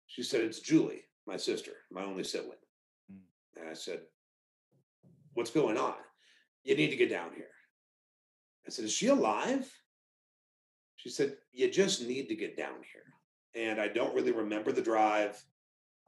She 0.07 0.23
said, 0.23 0.41
"It's 0.41 0.61
Julie, 0.61 1.03
my 1.28 1.37
sister, 1.37 1.73
my 1.92 2.02
only 2.02 2.25
sibling." 2.25 2.58
Mm. 3.12 3.20
And 3.61 3.68
I 3.68 3.75
said, 3.75 4.00
what's 5.38 5.50
going 5.52 5.76
on? 5.76 5.94
You 6.64 6.76
need 6.76 6.90
to 6.90 6.97
get 6.97 7.11
down 7.11 7.30
here. 7.35 7.47
I 8.66 8.70
said, 8.70 8.85
Is 8.85 8.92
she 8.92 9.06
alive? 9.06 9.73
She 10.97 11.08
said, 11.08 11.37
You 11.52 11.70
just 11.70 12.06
need 12.06 12.28
to 12.28 12.35
get 12.35 12.56
down 12.56 12.75
here. 12.92 13.04
And 13.54 13.80
I 13.80 13.87
don't 13.87 14.14
really 14.14 14.32
remember 14.32 14.73
the 14.73 14.82
drive. 14.82 15.40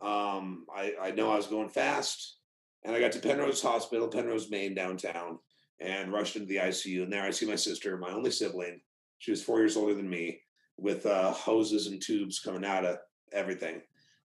Um, 0.03 0.67
I, 0.75 0.95
I 1.01 1.11
know 1.13 1.31
I 1.31 1.37
was 1.37 1.47
going 1.47 1.69
fast. 1.69 2.39
And 2.83 2.95
I 2.95 3.01
got 3.01 3.13
to 3.13 3.21
Penrose 3.21 3.63
Hospital, 3.63 4.09
Penrose, 4.09 4.51
Main, 4.51 4.75
downtown, 4.75 5.39
and 5.81 6.13
rushed 6.13 6.35
into 6.35 6.49
the 6.49 6.57
ICU. 6.57 7.05
And 7.05 7.13
there 7.13 7.23
I 7.23 7.31
see 7.31 7.47
my 7.47 7.57
sister, 7.57 7.97
my 7.99 8.11
only 8.11 8.31
sibling. 8.31 8.81
She 9.19 9.31
was 9.31 9.43
four 9.43 9.59
years 9.59 9.77
older 9.77 9.95
than 9.95 10.09
me, 10.09 10.41
with 10.79 11.05
uh, 11.07 11.31
hoses 11.33 11.87
and 11.87 12.03
tubes 12.03 12.41
coming 12.41 12.65
out 12.65 12.87
of 12.87 12.97
everything, 13.33 13.83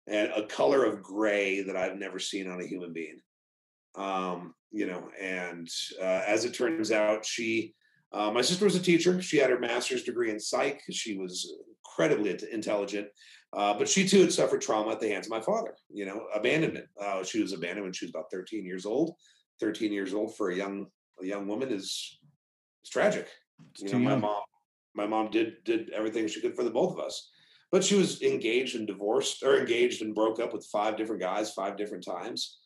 and 0.08 0.32
a 0.36 0.46
color 0.46 0.86
of 0.86 1.02
gray 1.02 1.62
that 1.62 1.76
I've 1.76 1.98
never 1.98 2.20
seen 2.20 2.50
on 2.50 2.62
a 2.62 2.68
human 2.68 2.94
being. 2.94 3.20
Um, 3.96 4.54
you 4.72 4.86
know, 4.88 5.10
and 5.20 5.68
uh, 6.02 6.22
as 6.28 6.46
it 6.46 6.54
turns 6.54 6.92
out, 6.92 7.26
she, 7.26 7.74
uh, 8.12 8.30
my 8.32 8.42
sister 8.42 8.66
was 8.66 8.76
a 8.76 8.82
teacher. 8.82 9.22
She 9.22 9.38
had 9.38 9.50
her 9.50 9.60
master's 9.60 10.04
degree 10.04 10.32
in 10.32 10.40
psych. 10.40 10.82
She 10.92 11.18
was 11.18 11.54
incredibly 11.80 12.38
intelligent, 12.52 13.08
uh, 13.54 13.74
but 13.74 13.88
she 13.88 14.08
too 14.08 14.22
had 14.22 14.34
suffered 14.34 14.62
trauma 14.62 14.92
at 14.92 15.00
the 15.00 15.10
hands 15.10 15.28
of 15.28 15.32
my 15.32 15.42
father. 15.42 15.76
You 15.90 16.06
know, 16.06 16.26
abandonment. 16.34 16.88
Uh, 17.02 17.24
she 17.24 17.42
was 17.42 17.54
abandoned 17.54 17.86
when 17.86 17.94
she 17.94 18.06
was 18.06 18.14
about 18.14 18.32
13 18.32 18.66
years 18.66 18.86
old. 18.86 19.16
13 19.62 19.94
years 19.94 20.14
old 20.14 20.36
for 20.36 20.50
a 20.50 20.56
young 20.56 20.88
a 21.22 21.26
young 21.26 21.48
woman 21.48 21.72
is 21.72 22.20
is 22.84 22.90
tragic. 22.90 23.30
You 23.78 23.94
know, 23.94 24.00
my 24.00 24.16
mom 24.16 24.42
my 24.94 25.08
mom 25.08 25.30
did 25.30 25.64
did 25.64 25.90
everything 25.92 26.28
she 26.28 26.42
could 26.42 26.56
for 26.56 26.64
the 26.64 26.72
both 26.72 26.94
of 26.94 27.00
us, 27.00 27.30
but 27.72 27.84
she 27.84 27.96
was 27.96 28.22
engaged 28.22 28.76
and 28.76 28.88
divorced 28.88 29.44
or 29.44 29.58
engaged 29.58 30.02
and 30.02 30.16
broke 30.16 30.40
up 30.40 30.54
with 30.54 30.66
five 30.66 30.98
different 30.98 31.22
guys 31.22 31.52
five 31.52 31.78
different 31.78 32.06
times, 32.06 32.60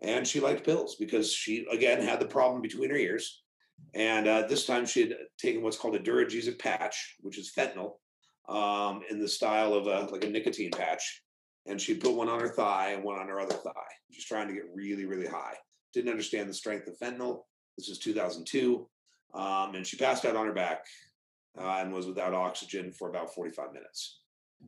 and 0.00 0.26
she 0.26 0.40
liked 0.40 0.64
pills 0.64 0.96
because 0.96 1.32
she 1.32 1.66
again 1.70 2.02
had 2.02 2.20
the 2.20 2.26
problem 2.26 2.62
between 2.62 2.90
her 2.90 2.96
ears, 2.96 3.42
and 3.94 4.26
uh, 4.26 4.46
this 4.46 4.66
time 4.66 4.86
she 4.86 5.00
had 5.00 5.16
taken 5.38 5.62
what's 5.62 5.78
called 5.78 5.96
a 5.96 6.00
Duragesic 6.00 6.58
patch, 6.58 7.16
which 7.20 7.38
is 7.38 7.52
fentanyl, 7.56 7.94
um, 8.48 9.02
in 9.10 9.20
the 9.20 9.28
style 9.28 9.74
of 9.74 9.86
a 9.86 10.10
like 10.12 10.24
a 10.24 10.28
nicotine 10.28 10.70
patch, 10.70 11.22
and 11.66 11.80
she 11.80 11.94
put 11.94 12.14
one 12.14 12.28
on 12.28 12.40
her 12.40 12.48
thigh 12.48 12.92
and 12.92 13.04
one 13.04 13.18
on 13.18 13.28
her 13.28 13.40
other 13.40 13.54
thigh, 13.54 13.70
she's 14.10 14.24
trying 14.24 14.48
to 14.48 14.54
get 14.54 14.64
really 14.74 15.04
really 15.04 15.26
high. 15.26 15.54
Didn't 15.92 16.10
understand 16.10 16.48
the 16.48 16.54
strength 16.54 16.88
of 16.88 16.98
fentanyl. 16.98 17.42
This 17.78 17.88
is 17.88 17.98
2002, 17.98 18.88
um, 19.34 19.74
and 19.74 19.86
she 19.86 19.96
passed 19.96 20.24
out 20.24 20.36
on 20.36 20.46
her 20.46 20.52
back 20.52 20.84
uh, 21.58 21.78
and 21.80 21.92
was 21.92 22.06
without 22.06 22.34
oxygen 22.34 22.92
for 22.92 23.08
about 23.08 23.34
45 23.34 23.72
minutes. 23.72 24.20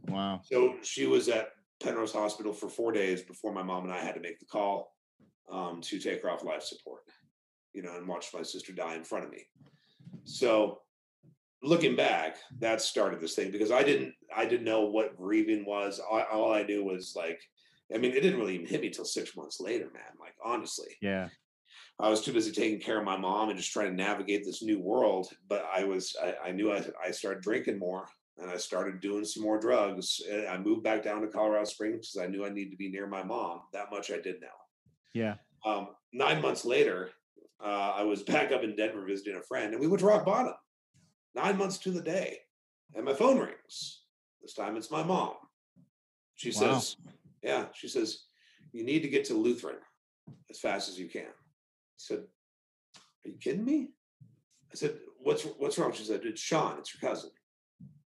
Wow. 0.08 0.40
So 0.44 0.76
she 0.82 1.06
was 1.06 1.28
at 1.28 1.50
Penrose 1.82 2.12
Hospital 2.12 2.52
for 2.52 2.68
four 2.68 2.92
days 2.92 3.22
before 3.22 3.52
my 3.52 3.62
mom 3.62 3.84
and 3.84 3.92
I 3.92 4.00
had 4.00 4.14
to 4.14 4.20
make 4.20 4.38
the 4.38 4.46
call 4.46 4.94
um, 5.50 5.80
to 5.82 5.98
take 5.98 6.22
her 6.22 6.30
off 6.30 6.44
life 6.44 6.62
support, 6.62 7.02
you 7.72 7.82
know, 7.82 7.96
and 7.96 8.06
watch 8.06 8.26
my 8.34 8.42
sister 8.42 8.72
die 8.72 8.94
in 8.94 9.04
front 9.04 9.24
of 9.24 9.30
me. 9.30 9.46
So 10.24 10.80
looking 11.62 11.96
back, 11.96 12.36
that 12.58 12.80
started 12.80 13.20
this 13.20 13.34
thing 13.34 13.50
because 13.50 13.70
I 13.70 13.82
didn't 13.82 14.14
I 14.34 14.44
didn't 14.44 14.64
know 14.64 14.82
what 14.82 15.16
grieving 15.16 15.64
was. 15.64 16.00
All, 16.00 16.22
all 16.32 16.52
I 16.52 16.62
knew 16.62 16.84
was 16.84 17.14
like, 17.16 17.40
I 17.94 17.98
mean, 17.98 18.12
it 18.12 18.20
didn't 18.20 18.38
really 18.38 18.54
even 18.54 18.66
hit 18.66 18.82
me 18.82 18.90
till 18.90 19.04
six 19.04 19.36
months 19.36 19.60
later, 19.60 19.86
man. 19.92 20.16
Like 20.20 20.34
honestly, 20.44 20.96
yeah. 21.00 21.28
I 22.00 22.08
was 22.08 22.20
too 22.20 22.32
busy 22.32 22.52
taking 22.52 22.80
care 22.80 22.98
of 22.98 23.04
my 23.04 23.16
mom 23.16 23.48
and 23.48 23.58
just 23.58 23.72
trying 23.72 23.90
to 23.90 24.02
navigate 24.02 24.44
this 24.44 24.62
new 24.62 24.78
world. 24.80 25.28
But 25.48 25.68
I 25.72 25.84
was 25.84 26.14
I, 26.22 26.48
I 26.48 26.52
knew 26.52 26.72
I, 26.72 26.84
I 27.04 27.10
started 27.10 27.42
drinking 27.42 27.78
more 27.78 28.08
and 28.40 28.50
I 28.50 28.56
started 28.56 29.00
doing 29.00 29.24
some 29.24 29.42
more 29.42 29.58
drugs. 29.58 30.20
And 30.30 30.46
I 30.46 30.58
moved 30.58 30.84
back 30.84 31.02
down 31.02 31.22
to 31.22 31.28
Colorado 31.28 31.64
Springs 31.64 32.12
because 32.12 32.26
I 32.26 32.30
knew 32.30 32.44
I 32.44 32.50
needed 32.50 32.70
to 32.70 32.76
be 32.76 32.90
near 32.90 33.06
my 33.06 33.22
mom. 33.22 33.62
That 33.72 33.90
much 33.90 34.10
I 34.10 34.20
did 34.20 34.40
know. 34.40 34.48
Yeah. 35.12 35.34
Um, 35.66 35.88
nine 36.12 36.40
months 36.40 36.64
later, 36.64 37.10
uh, 37.62 37.94
I 37.96 38.02
was 38.02 38.22
back 38.34 38.52
up 38.52 38.62
in 38.62 38.76
Denver 38.76 39.04
visiting 39.04 39.36
a 39.36 39.42
friend, 39.42 39.72
and 39.72 39.80
we 39.80 39.88
went 39.88 40.00
to 40.00 40.06
rock 40.06 40.24
bottom 40.24 40.54
nine 41.34 41.56
months 41.56 41.78
to 41.78 41.90
the 41.90 42.00
day. 42.00 42.38
And 42.94 43.04
my 43.04 43.14
phone 43.14 43.38
rings. 43.38 44.02
This 44.42 44.54
time 44.54 44.76
it's 44.76 44.90
my 44.90 45.02
mom. 45.02 45.34
She 46.36 46.50
wow. 46.50 46.78
says, 46.78 46.96
Yeah, 47.42 47.66
she 47.74 47.88
says, 47.88 48.24
you 48.72 48.84
need 48.84 49.02
to 49.02 49.08
get 49.08 49.24
to 49.26 49.34
Lutheran 49.34 49.78
as 50.50 50.58
fast 50.58 50.88
as 50.88 50.98
you 50.98 51.08
can. 51.08 51.26
I 51.26 51.98
said, 51.98 52.20
Are 53.24 53.28
you 53.28 53.36
kidding 53.40 53.64
me? 53.64 53.88
I 54.72 54.74
said, 54.74 54.98
What's 55.18 55.42
what's 55.42 55.78
wrong? 55.78 55.92
She 55.92 56.04
said, 56.04 56.20
It's 56.24 56.40
Sean, 56.40 56.78
it's 56.78 56.94
your 56.94 57.10
cousin, 57.10 57.30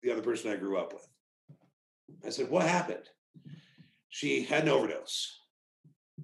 the 0.01 0.12
other 0.12 0.22
person 0.22 0.51
I 0.51 0.56
grew 0.56 0.77
up 0.77 0.94
with. 0.94 1.08
I 2.25 2.29
said, 2.29 2.50
What 2.50 2.68
happened? 2.68 3.08
She 4.10 4.44
had 4.44 4.63
an 4.63 4.70
overdose 4.70 5.39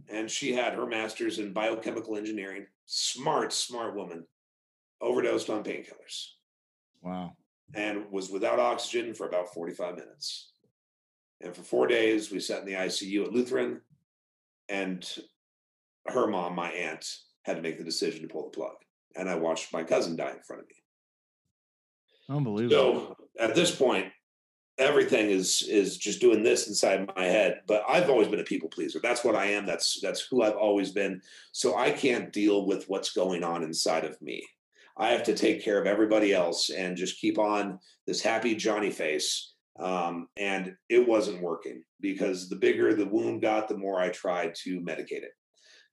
and 0.10 0.30
she 0.30 0.54
had 0.54 0.74
her 0.74 0.86
master's 0.86 1.40
in 1.40 1.54
biochemical 1.54 2.16
engineering. 2.16 2.66
Smart, 2.86 3.54
smart 3.54 3.96
woman, 3.96 4.26
overdosed 5.02 5.50
on 5.50 5.64
painkillers. 5.64 6.30
Wow. 7.02 7.34
And 7.74 8.12
was 8.12 8.30
without 8.30 8.60
oxygen 8.60 9.14
for 9.14 9.28
about 9.28 9.54
45 9.54 9.96
minutes. 9.96 10.52
And 11.42 11.56
for 11.56 11.64
four 11.64 11.88
days, 11.88 12.32
we 12.32 12.40
sat 12.40 12.60
in 12.60 12.66
the 12.66 12.74
ICU 12.74 13.26
at 13.26 13.34
Lutheran. 13.34 13.82
And 14.70 15.08
her 16.08 16.28
mom, 16.28 16.56
my 16.56 16.70
aunt, 16.70 17.06
had 17.44 17.56
to 17.56 17.62
make 17.62 17.78
the 17.78 17.84
decision 17.84 18.22
to 18.22 18.28
pull 18.28 18.46
the 18.46 18.58
plug. 18.58 18.76
And 19.16 19.30
I 19.30 19.36
watched 19.36 19.74
my 19.74 19.84
cousin 19.84 20.16
die 20.16 20.32
in 20.32 20.44
front 20.44 20.64
of 20.64 20.68
me. 20.68 20.76
Unbelievable. 22.30 22.76
So 22.76 23.18
at 23.40 23.56
this 23.56 23.76
point, 23.76 24.08
everything 24.78 25.30
is 25.30 25.62
is 25.70 25.98
just 25.98 26.20
doing 26.20 26.44
this 26.44 26.68
inside 26.68 27.10
my 27.16 27.24
head 27.24 27.62
but 27.66 27.82
i've 27.88 28.10
always 28.10 28.28
been 28.28 28.42
a 28.42 28.44
people 28.44 28.68
pleaser 28.68 29.00
that's 29.02 29.24
what 29.24 29.34
i 29.34 29.46
am 29.46 29.66
that's 29.66 30.02
that's 30.02 30.28
who 30.30 30.42
i've 30.42 30.58
always 30.58 30.92
been 30.92 31.22
so 31.54 31.78
i 31.78 31.90
can't 31.90 32.34
deal 32.34 32.66
with 32.66 32.84
what's 32.90 33.14
going 33.14 33.42
on 33.42 33.64
inside 33.64 34.04
of 34.04 34.22
me 34.22 34.46
I 34.98 35.10
have 35.10 35.24
to 35.24 35.36
take 35.36 35.64
care 35.64 35.80
of 35.80 35.88
everybody 35.88 36.34
else 36.34 36.70
and 36.70 36.96
just 36.96 37.20
keep 37.20 37.38
on 37.38 37.80
this 38.08 38.22
happy 38.22 38.56
Johnny 38.56 38.92
face. 38.92 39.54
Um, 39.78 40.30
and 40.38 40.76
it 40.88 41.06
wasn't 41.06 41.42
working 41.42 41.84
because 42.00 42.48
the 42.48 42.56
bigger 42.56 42.94
the 42.94 43.06
wound 43.06 43.42
got, 43.42 43.68
the 43.68 43.78
more 43.78 44.00
I 44.00 44.10
tried 44.10 44.56
to 44.64 44.80
medicate 44.80 45.24
it. 45.24 45.32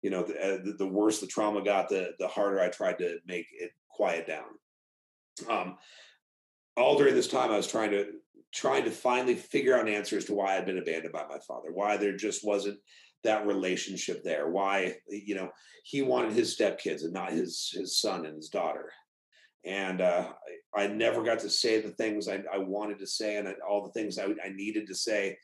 You 0.02 0.10
know, 0.10 0.22
the, 0.22 0.34
uh, 0.34 0.74
the, 0.78 0.86
worse 0.86 1.20
the 1.20 1.26
trauma 1.26 1.64
got, 1.64 1.88
the 1.88 2.12
the 2.18 2.28
harder 2.28 2.60
I 2.60 2.68
tried 2.68 2.98
to 2.98 3.18
make 3.26 3.46
it 3.52 3.72
quiet 3.88 4.26
down. 4.26 4.44
Um, 5.48 5.76
all 6.76 6.96
during 6.96 7.14
this 7.14 7.28
time, 7.28 7.50
I 7.50 7.56
was 7.56 7.66
trying 7.66 7.90
to 7.90 8.06
trying 8.52 8.84
to 8.84 8.90
finally 8.90 9.34
figure 9.34 9.76
out 9.76 9.88
answers 9.88 10.26
to 10.26 10.34
why 10.34 10.56
I'd 10.56 10.66
been 10.66 10.78
abandoned 10.78 11.12
by 11.12 11.24
my 11.26 11.38
father, 11.38 11.72
why 11.72 11.96
there 11.96 12.14
just 12.14 12.44
wasn't 12.44 12.78
that 13.24 13.46
relationship 13.46 14.22
there 14.24 14.48
why 14.48 14.96
you 15.08 15.34
know 15.34 15.48
he 15.84 16.02
wanted 16.02 16.32
his 16.32 16.56
stepkids 16.56 17.04
and 17.04 17.12
not 17.12 17.32
his 17.32 17.70
his 17.72 18.00
son 18.00 18.26
and 18.26 18.36
his 18.36 18.48
daughter. 18.48 18.90
And 19.64 20.00
uh, 20.00 20.32
I, 20.74 20.82
I, 20.82 20.86
never 20.88 21.22
got 21.22 21.38
to 21.38 21.48
say 21.48 21.80
the 21.80 21.90
things 21.90 22.26
I, 22.26 22.42
I 22.52 22.58
wanted 22.58 22.98
to 22.98 23.06
say 23.06 23.36
and 23.36 23.46
all 23.68 23.84
the 23.84 23.92
things 23.92 24.18
I, 24.18 24.24
I 24.44 24.48
needed 24.52 24.88
to 24.88 24.94
say. 24.96 25.38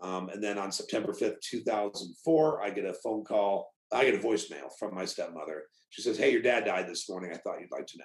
Um, 0.00 0.28
and 0.28 0.42
then 0.42 0.58
on 0.58 0.72
september 0.72 1.12
5th 1.12 1.40
2004 1.40 2.62
i 2.62 2.70
get 2.70 2.84
a 2.84 2.94
phone 2.94 3.22
call 3.22 3.72
i 3.92 4.04
get 4.04 4.16
a 4.16 4.18
voicemail 4.18 4.68
from 4.78 4.94
my 4.94 5.04
stepmother. 5.04 5.64
She 5.90 6.02
says 6.02 6.16
hey 6.16 6.32
your 6.32 6.42
dad 6.42 6.64
died 6.64 6.88
this 6.88 7.08
morning. 7.08 7.32
I 7.32 7.38
thought 7.38 7.60
you'd 7.60 7.72
like 7.72 7.86
to 7.88 7.98
know. 7.98 8.04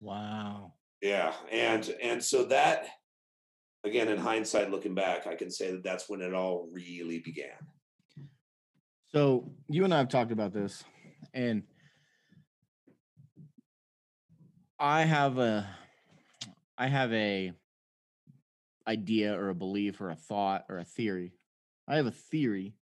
Wow 0.00 0.72
yeah 1.02 1.32
and 1.50 1.94
and 2.02 2.22
so 2.22 2.44
that 2.44 2.86
again 3.84 4.08
in 4.08 4.18
hindsight 4.18 4.70
looking 4.70 4.94
back 4.94 5.26
i 5.26 5.34
can 5.34 5.50
say 5.50 5.70
that 5.70 5.84
that's 5.84 6.08
when 6.08 6.20
it 6.20 6.34
all 6.34 6.68
really 6.72 7.18
began 7.20 7.56
so 9.16 9.50
you 9.68 9.84
and 9.84 9.94
I 9.94 9.98
have 9.98 10.10
talked 10.10 10.32
about 10.32 10.52
this, 10.52 10.84
and 11.32 11.62
I 14.78 15.04
have 15.04 15.38
a, 15.38 15.66
I 16.76 16.88
have 16.88 17.12
a 17.14 17.52
idea 18.86 19.38
or 19.38 19.48
a 19.48 19.54
belief 19.54 20.02
or 20.02 20.10
a 20.10 20.16
thought 20.16 20.66
or 20.68 20.78
a 20.78 20.84
theory. 20.84 21.32
I 21.88 21.96
have 21.96 22.04
a 22.04 22.10
theory 22.10 22.74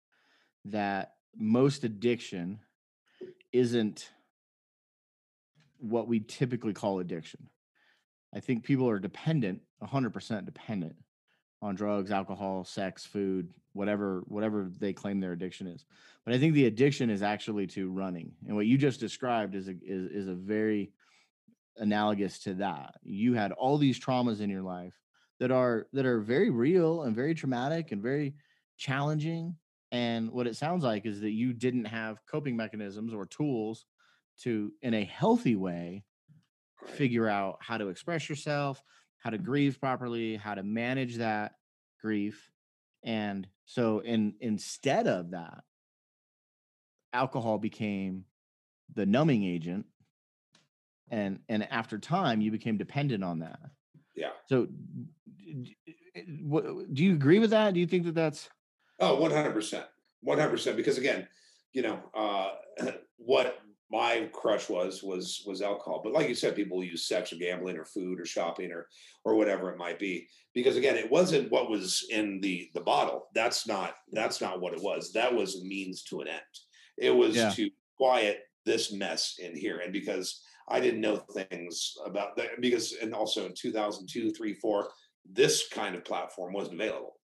that 0.66 1.14
most 1.38 1.84
addiction 1.84 2.60
isn't 3.52 4.10
what 5.78 6.08
we 6.08 6.20
typically 6.20 6.74
call 6.74 7.00
addiction. 7.00 7.50
I 8.34 8.40
think 8.40 8.64
people 8.64 8.90
are 8.90 9.00
dependent, 9.00 9.62
100% 9.84 10.46
dependent 10.46 10.96
on 11.62 11.76
drugs, 11.76 12.12
alcohol, 12.12 12.64
sex, 12.64 13.06
food, 13.06 13.54
whatever 13.74 14.24
whatever 14.28 14.70
they 14.80 14.94
claim 14.94 15.20
their 15.20 15.32
addiction 15.32 15.68
is. 15.68 15.86
But 16.26 16.34
I 16.34 16.40
think 16.40 16.54
the 16.54 16.66
addiction 16.66 17.10
is 17.10 17.22
actually 17.22 17.68
to 17.68 17.90
running. 17.90 18.32
And 18.48 18.56
what 18.56 18.66
you 18.66 18.78
just 18.78 19.00
described 19.00 19.56
is 19.56 19.68
a, 19.68 19.76
is, 19.82 20.12
is 20.12 20.28
a 20.28 20.34
very 20.34 20.92
analogous 21.78 22.40
to 22.40 22.54
that. 22.56 22.96
You 23.04 23.34
had 23.34 23.52
all 23.52 23.78
these 23.78 24.00
traumas 24.00 24.42
in 24.42 24.50
your 24.50 24.62
life 24.62 24.94
that 25.40 25.52
are 25.52 25.88
that 25.94 26.06
are 26.06 26.20
very 26.20 26.50
real 26.50 27.04
and 27.04 27.16
very 27.16 27.34
traumatic 27.34 27.92
and 27.92 28.02
very 28.02 28.36
challenging 28.78 29.56
and 29.94 30.32
what 30.32 30.48
it 30.48 30.56
sounds 30.56 30.84
like 30.84 31.06
is 31.06 31.22
that 31.22 31.32
you 31.32 31.54
didn't 31.54 31.86
have 31.86 32.18
coping 32.26 32.58
mechanisms 32.58 33.14
or 33.14 33.28
tools 33.28 33.86
to 34.40 34.74
in 34.82 34.96
a 34.96 35.06
healthy 35.06 35.56
way 35.56 36.04
figure 36.86 37.28
out 37.28 37.58
how 37.62 37.78
to 37.78 37.88
express 37.90 38.30
yourself 38.30 38.84
how 39.20 39.30
to 39.30 39.38
grieve 39.38 39.80
properly, 39.80 40.36
how 40.36 40.54
to 40.54 40.64
manage 40.64 41.16
that 41.16 41.54
grief. 42.02 42.52
And 43.06 43.48
so 43.64 44.00
in 44.00 44.36
instead 44.42 45.08
of 45.08 45.32
that, 45.32 45.64
alcohol 47.14 47.58
became 47.58 48.26
the 48.94 49.06
numbing 49.06 49.44
agent 49.44 49.86
and 51.10 51.40
and 51.50 51.64
after 51.72 51.98
time 52.00 52.42
you 52.42 52.52
became 52.52 52.78
dependent 52.78 53.24
on 53.24 53.40
that 53.40 53.60
Yeah. 54.16 54.32
so 54.48 54.66
d- 54.66 55.76
d- 56.16 56.26
what 56.42 56.64
do 56.94 57.04
you 57.04 57.14
agree 57.14 57.40
with 57.40 57.52
that 57.52 57.74
do 57.74 57.80
you 57.80 57.88
think 57.88 58.06
that 58.06 58.16
that's 58.16 58.50
Oh, 59.00 59.16
100%. 59.20 59.86
100% 60.22 60.78
because 60.78 60.98
again, 60.98 61.28
you 61.74 61.82
know, 61.82 62.02
uh 62.14 62.56
what 63.18 63.60
my 63.94 64.28
crush 64.34 64.70
was 64.70 65.04
was 65.04 65.44
was 65.46 65.62
alcohol. 65.62 66.02
But 66.04 66.14
like 66.14 66.28
you 66.28 66.34
said 66.34 66.56
people 66.56 66.84
use 66.84 67.08
sex 67.08 67.32
or 67.32 67.36
gambling 67.36 67.78
or 67.78 67.86
food 67.86 68.20
or 68.20 68.26
shopping 68.26 68.72
or 68.72 68.88
or 69.24 69.36
whatever 69.36 69.70
it 69.70 69.78
might 69.78 70.00
be 70.00 70.28
because 70.56 70.78
again, 70.78 70.98
it 70.98 71.12
wasn't 71.12 71.52
what 71.52 71.70
was 71.70 72.06
in 72.10 72.42
the 72.42 72.70
the 72.74 72.82
bottle. 72.82 73.28
That's 73.36 73.68
not 73.68 73.94
that's 74.12 74.42
not 74.42 74.60
what 74.60 74.74
it 74.74 74.82
was. 74.82 75.14
That 75.14 75.34
was 75.34 75.62
a 75.62 75.64
means 75.64 76.02
to 76.06 76.22
an 76.22 76.28
end. 76.28 76.42
It 76.98 77.12
was 77.12 77.36
Yeah. 77.36 77.52
to 77.52 77.70
quiet 77.96 78.40
this 78.66 78.92
mess 78.92 79.36
in 79.38 79.56
here 79.56 79.78
and 79.80 79.94
because 79.94 80.42
I 80.68 80.80
didn't 80.80 81.02
know 81.02 81.18
things 81.18 81.94
about 82.06 82.36
that 82.38 82.62
because 82.62 82.94
and 82.94 83.14
also 83.14 83.46
in 83.46 83.54
2002, 83.54 84.32
3, 84.32 84.54
4 84.56 84.90
this 85.26 85.68
kind 85.70 85.96
of 85.96 86.04
platform 86.04 86.52
wasn't 86.54 86.82
available. 86.82 87.20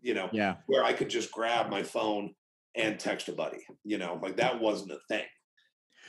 You 0.00 0.14
know, 0.14 0.30
yeah 0.32 0.56
where 0.66 0.84
I 0.84 0.94
could 0.94 1.10
just 1.10 1.30
grab 1.32 1.70
my 1.70 1.82
phone 1.82 2.34
and 2.74 2.98
text 2.98 3.28
a 3.28 3.32
buddy. 3.32 3.62
You 3.84 3.98
know, 3.98 4.18
like 4.22 4.36
that 4.38 4.58
wasn't 4.58 4.92
a 4.92 4.98
thing. 5.08 5.26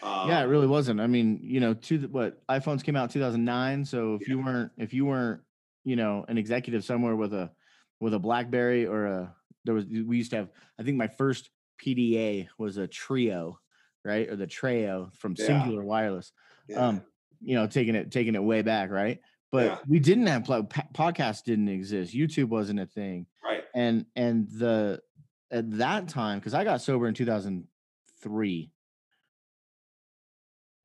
Um, 0.03 0.29
yeah 0.29 0.41
it 0.41 0.45
really 0.45 0.67
wasn't 0.67 0.99
i 0.99 1.07
mean 1.07 1.39
you 1.41 1.59
know 1.59 1.73
to 1.73 1.97
the, 1.97 2.07
what 2.07 2.45
iphones 2.47 2.83
came 2.83 2.95
out 2.95 3.09
2009 3.11 3.85
so 3.85 4.17
if 4.19 4.27
you 4.27 4.39
weren't 4.39 4.71
if 4.77 4.93
you 4.93 5.05
weren't 5.05 5.41
you 5.83 5.95
know 5.95 6.25
an 6.27 6.37
executive 6.37 6.83
somewhere 6.83 7.15
with 7.15 7.33
a 7.33 7.51
with 7.99 8.13
a 8.13 8.19
blackberry 8.19 8.85
or 8.85 9.05
a 9.05 9.35
there 9.63 9.73
was 9.73 9.85
we 9.85 10.17
used 10.17 10.31
to 10.31 10.37
have 10.37 10.49
i 10.79 10.83
think 10.83 10.97
my 10.97 11.07
first 11.07 11.49
pda 11.83 12.47
was 12.57 12.77
a 12.77 12.87
Treo 12.87 13.55
right 14.03 14.29
or 14.29 14.35
the 14.35 14.47
Treo 14.47 15.13
from 15.15 15.35
Yeah. 15.37 15.47
Cingular 15.47 15.83
wireless 15.83 16.31
yeah, 16.67 16.87
um 16.87 17.01
you 17.41 17.55
know 17.55 17.67
taking 17.67 17.95
it 17.95 18.11
taking 18.11 18.35
it 18.35 18.43
way 18.43 18.61
back 18.61 18.91
right 18.91 19.19
but 19.51 19.65
Yeah. 19.65 19.77
we 19.87 19.99
didn't 19.99 20.27
have 20.27 20.43
podcasts 20.43 21.43
didn't 21.43 21.69
exist 21.69 22.13
youtube 22.13 22.45
wasn't 22.49 22.79
a 22.79 22.85
thing 22.85 23.27
right. 23.43 23.63
and 23.73 24.05
and 24.15 24.49
the 24.49 25.01
at 25.51 25.69
that 25.77 26.07
time 26.09 26.39
because 26.39 26.53
i 26.53 26.63
got 26.63 26.81
sober 26.81 27.07
in 27.07 27.13
2003 27.13 28.71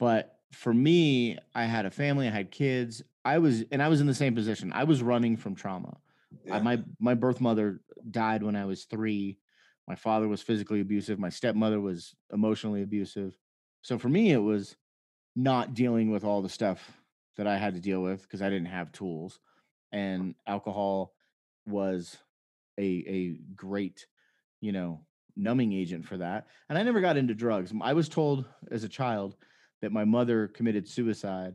but 0.00 0.38
for 0.50 0.75
me 0.75 1.38
i 1.54 1.62
had 1.62 1.87
a 1.87 1.90
family 1.90 2.26
i 2.26 2.30
had 2.30 2.50
kids 2.50 3.02
i 3.25 3.38
was 3.38 3.62
and 3.71 3.80
i 3.80 3.87
was 3.87 4.00
in 4.00 4.09
the 4.09 4.14
same 4.14 4.35
position 4.35 4.73
i 4.73 4.83
was 4.83 5.00
running 5.00 5.37
from 5.37 5.54
trauma. 5.54 5.97
I, 6.50 6.59
my 6.59 6.83
my 6.99 7.14
birth 7.14 7.40
mother 7.40 7.83
died 8.11 8.42
when 8.42 8.57
i 8.57 8.64
was 8.64 8.85
three 8.85 9.38
my 9.87 9.95
father 9.95 10.26
was 10.26 10.42
physically 10.42 10.80
abusive 10.80 11.21
my 11.21 11.28
stepmother 11.28 11.80
was 11.80 12.16
emotionally 12.33 12.83
abusive 12.83 13.38
so 13.83 13.99
for 13.99 14.09
me 14.09 14.33
it 14.33 14.38
was 14.38 14.76
not 15.37 15.75
dealing 15.75 16.11
with 16.11 16.25
all 16.25 16.42
the 16.42 16.49
stuff 16.49 16.90
that 17.37 17.47
i 17.47 17.57
had 17.57 17.75
to 17.75 17.80
deal 17.80 18.02
with 18.02 18.23
because 18.23 18.42
i 18.42 18.50
didn't 18.50 18.66
have 18.66 18.90
tools 18.90 19.38
and 19.92 20.35
alcohol 20.47 21.12
was 21.66 22.16
a 22.78 23.04
a 23.07 23.38
great 23.54 24.07
you 24.61 24.73
know 24.73 25.00
numbing 25.37 25.73
agent 25.73 26.04
for 26.04 26.16
that 26.16 26.47
and 26.69 26.76
i 26.78 26.83
never 26.83 27.00
got 27.00 27.16
into 27.16 27.35
drugs. 27.35 27.73
I 27.80 27.92
was 27.92 28.09
told 28.09 28.45
as 28.71 28.85
a 28.85 28.88
child 28.88 29.37
that 29.82 29.92
my 29.92 30.04
mother 30.04 30.49
committed 30.49 30.88
suicide 30.88 31.54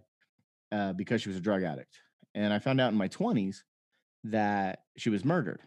uh, 0.71 0.93
because 0.93 1.21
she 1.21 1.29
was 1.29 1.37
a 1.37 1.41
drug 1.41 1.63
addict 1.63 1.99
and 2.33 2.53
i 2.53 2.59
found 2.59 2.81
out 2.81 2.91
in 2.91 2.97
my 2.97 3.07
20s 3.07 3.57
that 4.23 4.83
she 4.97 5.09
was 5.09 5.23
murdered 5.23 5.61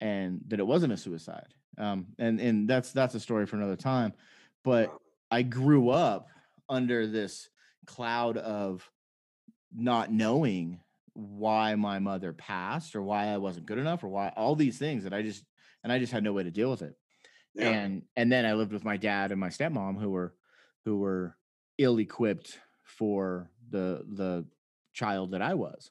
and 0.00 0.40
that 0.48 0.60
it 0.60 0.66
wasn't 0.66 0.92
a 0.92 0.96
suicide 0.96 1.54
um, 1.78 2.06
and 2.18 2.40
and 2.40 2.68
that's 2.68 2.92
that's 2.92 3.14
a 3.14 3.20
story 3.20 3.46
for 3.46 3.56
another 3.56 3.76
time 3.76 4.12
but 4.64 4.92
i 5.30 5.42
grew 5.42 5.90
up 5.90 6.28
under 6.68 7.06
this 7.06 7.48
cloud 7.86 8.36
of 8.36 8.88
not 9.72 10.12
knowing 10.12 10.80
why 11.14 11.74
my 11.74 11.98
mother 11.98 12.32
passed 12.32 12.94
or 12.94 13.02
why 13.02 13.26
I 13.26 13.36
wasn't 13.36 13.66
good 13.66 13.78
enough 13.78 14.02
or 14.02 14.08
why 14.08 14.32
all 14.36 14.54
these 14.54 14.78
things 14.78 15.04
that 15.04 15.12
I 15.12 15.22
just 15.22 15.44
and 15.82 15.92
I 15.92 15.98
just 15.98 16.12
had 16.12 16.24
no 16.24 16.32
way 16.32 16.42
to 16.42 16.50
deal 16.50 16.70
with 16.70 16.82
it. 16.82 16.94
Yeah. 17.54 17.70
And 17.70 18.02
and 18.16 18.30
then 18.30 18.46
I 18.46 18.54
lived 18.54 18.72
with 18.72 18.84
my 18.84 18.96
dad 18.96 19.32
and 19.32 19.40
my 19.40 19.48
stepmom 19.48 20.00
who 20.00 20.10
were 20.10 20.34
who 20.84 20.98
were 20.98 21.36
ill 21.80 21.98
equipped 21.98 22.60
for 22.84 23.50
the 23.70 24.04
the 24.08 24.46
child 24.92 25.32
that 25.32 25.42
I 25.42 25.54
was. 25.54 25.90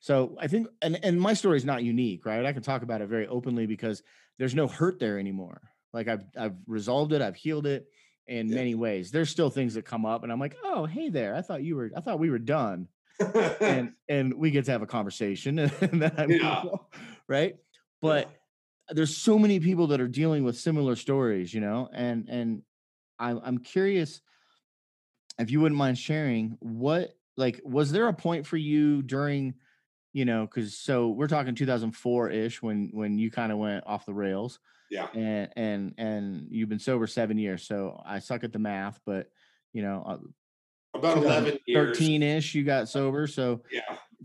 So 0.00 0.36
I 0.40 0.46
think 0.48 0.68
and 0.82 1.02
and 1.04 1.20
my 1.20 1.34
story 1.34 1.56
is 1.58 1.64
not 1.64 1.82
unique, 1.84 2.26
right? 2.26 2.44
I 2.46 2.52
can 2.52 2.62
talk 2.62 2.82
about 2.82 3.02
it 3.02 3.08
very 3.08 3.26
openly 3.26 3.66
because 3.66 4.02
there's 4.38 4.54
no 4.54 4.68
hurt 4.68 5.00
there 5.00 5.18
anymore. 5.18 5.62
Like 5.92 6.08
I've 6.08 6.24
I've 6.36 6.56
resolved 6.66 7.12
it, 7.12 7.22
I've 7.22 7.36
healed 7.36 7.66
it 7.66 7.88
in 8.26 8.48
Yeah. 8.48 8.54
many 8.54 8.74
ways. 8.74 9.10
There's 9.10 9.30
still 9.30 9.50
things 9.50 9.74
that 9.74 9.84
come 9.84 10.06
up 10.06 10.22
and 10.22 10.32
I'm 10.32 10.40
like, 10.40 10.56
"Oh, 10.64 10.86
hey 10.86 11.10
there. 11.10 11.34
I 11.36 11.42
thought 11.42 11.62
you 11.64 11.76
were 11.76 11.90
I 11.96 12.00
thought 12.00 12.20
we 12.20 12.30
were 12.30 12.38
done." 12.38 12.88
and 13.60 13.92
and 14.08 14.34
we 14.34 14.50
get 14.50 14.64
to 14.66 14.72
have 14.72 14.82
a 14.82 14.86
conversation 14.86 15.58
and 15.82 16.02
then 16.02 16.12
I 16.18 16.26
move 16.26 16.58
Yeah. 16.62 16.64
right 17.28 17.56
but 18.00 18.30
there's 18.90 19.16
so 19.16 19.38
many 19.38 19.60
people 19.60 19.88
that 19.88 20.00
are 20.00 20.08
dealing 20.08 20.44
with 20.44 20.58
similar 20.58 20.96
stories 20.96 21.52
you 21.54 21.60
know 21.60 21.88
and 21.92 22.28
and 22.28 22.62
i'm, 23.18 23.40
I'm 23.44 23.58
curious 23.58 24.20
if 25.40 25.50
you 25.50 25.60
wouldn't 25.60 25.78
mind 25.78 25.98
sharing 25.98 26.56
what 26.60 27.14
like 27.36 27.60
was 27.64 27.90
there 27.90 28.08
a 28.08 28.12
point 28.12 28.46
for 28.46 28.56
you 28.56 29.02
during 29.02 29.54
you 30.12 30.24
know 30.24 30.46
because 30.46 30.76
so 30.76 31.08
we're 31.08 31.28
talking 31.28 31.54
2004ish 31.54 32.56
when 32.56 32.90
when 32.92 33.18
you 33.18 33.30
kind 33.30 33.50
of 33.52 33.58
went 33.58 33.84
off 33.86 34.06
the 34.06 34.14
rails 34.14 34.58
yeah. 34.90 35.06
and 35.14 35.48
and 35.56 35.94
and 35.98 36.46
you've 36.50 36.68
been 36.68 36.78
sober 36.78 37.06
seven 37.06 37.38
years 37.38 37.66
so 37.66 38.00
i 38.04 38.18
suck 38.18 38.44
at 38.44 38.52
the 38.52 38.58
math 38.58 39.00
but 39.06 39.30
you 39.72 39.82
know 39.82 40.02
uh, 40.06 40.98
About 40.98 41.18
11 41.18 41.58
13ish 41.68 42.54
you 42.54 42.64
got 42.64 42.88
sober 42.88 43.26
so 43.26 43.62
Yeah. 43.70 43.80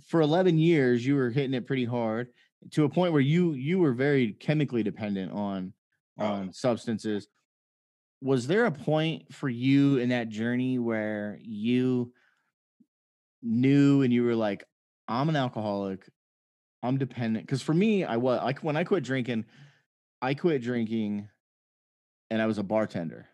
for 0.07 0.21
11 0.21 0.57
years 0.57 1.05
you 1.05 1.15
were 1.15 1.29
hitting 1.29 1.53
it 1.53 1.67
pretty 1.67 1.85
hard 1.85 2.29
to 2.71 2.83
a 2.85 2.89
point 2.89 3.13
where 3.13 3.21
you 3.21 3.53
you 3.53 3.79
were 3.79 3.93
very 3.93 4.33
chemically 4.33 4.83
dependent 4.83 5.31
on 5.31 5.73
Oh. 6.17 6.25
on 6.27 6.53
substances 6.53 7.27
was 8.21 8.47
there 8.47 8.65
a 8.65 8.71
point 8.71 9.33
for 9.33 9.49
you 9.49 9.97
in 9.97 10.09
that 10.09 10.29
journey 10.29 10.79
where 10.79 11.37
you 11.41 12.11
knew 13.41 14.01
and 14.01 14.11
you 14.11 14.23
were 14.23 14.35
like 14.35 14.63
i'm 15.07 15.29
an 15.29 15.35
alcoholic 15.35 16.07
i'm 16.81 16.97
dependent 16.97 17.45
because 17.45 17.61
for 17.61 17.73
me 17.73 18.03
i 18.03 18.17
was 18.17 18.41
like 18.41 18.59
when 18.63 18.75
i 18.75 18.83
quit 18.83 19.03
drinking 19.03 19.45
i 20.21 20.33
quit 20.33 20.61
drinking 20.63 21.27
and 22.31 22.41
i 22.41 22.45
was 22.47 22.57
a 22.57 22.63
bartender 22.63 23.27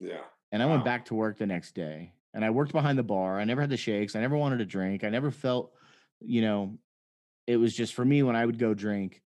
Yeah. 0.00 0.22
and 0.50 0.62
I 0.62 0.66
went 0.66 0.84
back 0.84 1.04
to 1.06 1.14
work 1.14 1.38
the 1.38 1.46
next 1.46 1.74
day 1.74 2.12
and 2.34 2.44
I 2.44 2.50
worked 2.50 2.72
behind 2.72 2.98
the 2.98 3.02
bar. 3.04 3.38
I 3.38 3.44
never 3.44 3.60
had 3.60 3.68
the 3.70 3.76
shakes. 3.76 4.16
I 4.16 4.20
never 4.20 4.36
wanted 4.38 4.56
to 4.58 4.64
drink. 4.64 5.04
I 5.04 5.10
never 5.10 5.30
felt, 5.30 5.70
you 6.20 6.40
know, 6.40 6.78
it 7.46 7.58
was 7.58 7.74
just 7.74 7.92
for 7.94 8.04
me 8.04 8.22
when 8.22 8.34
I 8.36 8.44
would 8.46 8.58
go 8.58 8.72
drink, 8.74 9.20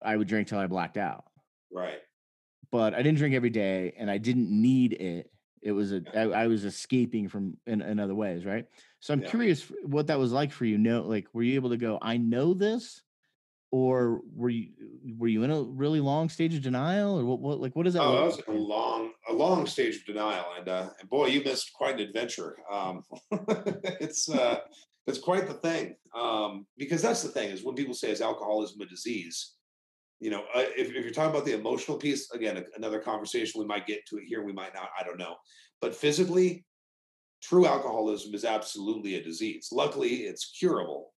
I 0.00 0.16
would 0.16 0.28
drink 0.28 0.46
till 0.48 0.60
I 0.60 0.66
blacked 0.68 0.96
out. 0.96 1.24
Right. 1.72 1.98
But 2.72 2.94
I 2.94 3.02
didn't 3.02 3.18
drink 3.18 3.34
every 3.34 3.50
day 3.50 3.92
and 3.98 4.10
I 4.10 4.18
didn't 4.18 4.50
need 4.50 4.94
it. 4.94 5.30
It 5.60 5.72
was 5.72 5.92
a 5.92 6.02
I, 6.16 6.44
I 6.44 6.46
was 6.48 6.64
escaping 6.64 7.28
from 7.28 7.56
in, 7.66 7.82
in 7.82 8.00
other 8.00 8.14
ways, 8.14 8.44
right? 8.44 8.66
So 8.98 9.12
I'm 9.12 9.20
Yeah. 9.20 9.28
curious 9.28 9.70
what 9.84 10.08
that 10.08 10.18
was 10.18 10.32
like 10.32 10.50
for 10.50 10.64
you. 10.64 10.78
No, 10.78 11.02
like 11.02 11.28
were 11.32 11.42
you 11.42 11.54
able 11.54 11.70
to 11.70 11.76
go, 11.76 11.98
I 12.02 12.16
know 12.16 12.54
this? 12.54 13.02
Or 13.70 14.20
were 14.34 14.50
you 14.50 14.68
were 15.16 15.28
you 15.28 15.44
in 15.44 15.50
a 15.50 15.62
really 15.62 16.00
long 16.00 16.28
stage 16.28 16.54
of 16.54 16.62
denial? 16.62 17.18
Or 17.18 17.24
what, 17.24 17.40
what 17.40 17.60
like 17.60 17.76
what 17.76 17.84
does 17.84 17.94
that 17.94 18.02
Oh, 18.02 18.16
that 18.16 18.24
was 18.24 18.36
like 18.36 18.48
a 18.48 18.52
long, 18.52 19.12
a 19.30 19.32
long 19.32 19.66
stage 19.66 19.96
of 19.96 20.04
denial, 20.04 20.44
and 20.58 20.68
uh, 20.68 20.90
and 21.00 21.08
boy, 21.08 21.28
you 21.28 21.42
missed 21.42 21.72
quite 21.72 21.94
an 21.94 22.00
adventure. 22.00 22.56
Um, 22.70 23.02
it's 24.00 24.28
uh, 24.28 24.58
it's 25.06 25.18
quite 25.18 25.46
the 25.46 25.54
thing. 25.54 25.94
Um, 26.14 26.66
because 26.76 27.00
that's 27.00 27.22
the 27.22 27.30
thing 27.30 27.48
is 27.48 27.64
when 27.64 27.74
people 27.74 27.94
say 27.94 28.10
is 28.10 28.20
alcoholism 28.20 28.80
a 28.82 28.86
disease, 28.86 29.54
you 30.22 30.30
know, 30.30 30.44
uh, 30.54 30.62
if, 30.76 30.94
if 30.94 31.04
you're 31.04 31.12
talking 31.12 31.32
about 31.32 31.44
the 31.44 31.58
emotional 31.58 31.96
piece, 31.96 32.30
again, 32.30 32.64
another 32.76 33.00
conversation 33.00 33.60
we 33.60 33.66
might 33.66 33.88
get 33.88 34.06
to 34.06 34.18
it 34.18 34.24
here, 34.24 34.44
we 34.44 34.52
might 34.52 34.72
not, 34.72 34.88
I 34.98 35.02
don't 35.02 35.18
know. 35.18 35.34
But 35.80 35.96
physically, 35.96 36.64
true 37.42 37.66
alcoholism 37.66 38.32
is 38.32 38.44
absolutely 38.44 39.16
a 39.16 39.22
disease. 39.22 39.70
Luckily, 39.72 40.10
it's 40.10 40.52
curable, 40.56 41.12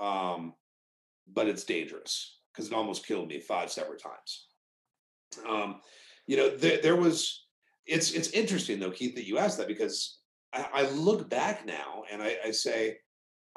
um, 0.00 0.54
but 1.30 1.48
it's 1.48 1.64
dangerous 1.64 2.38
because 2.50 2.68
it 2.68 2.74
almost 2.74 3.06
killed 3.06 3.28
me 3.28 3.40
five 3.40 3.70
separate 3.70 4.02
times. 4.02 4.46
Um, 5.46 5.82
you 6.26 6.38
know, 6.38 6.48
there, 6.48 6.80
there 6.80 6.96
was. 6.96 7.44
It's 7.84 8.12
it's 8.12 8.30
interesting 8.30 8.80
though, 8.80 8.90
Keith, 8.90 9.14
that 9.16 9.28
you 9.28 9.36
asked 9.36 9.58
that 9.58 9.68
because 9.68 10.18
I, 10.54 10.66
I 10.72 10.90
look 10.90 11.28
back 11.28 11.66
now 11.66 12.04
and 12.10 12.22
I, 12.22 12.36
I 12.46 12.50
say, 12.52 12.96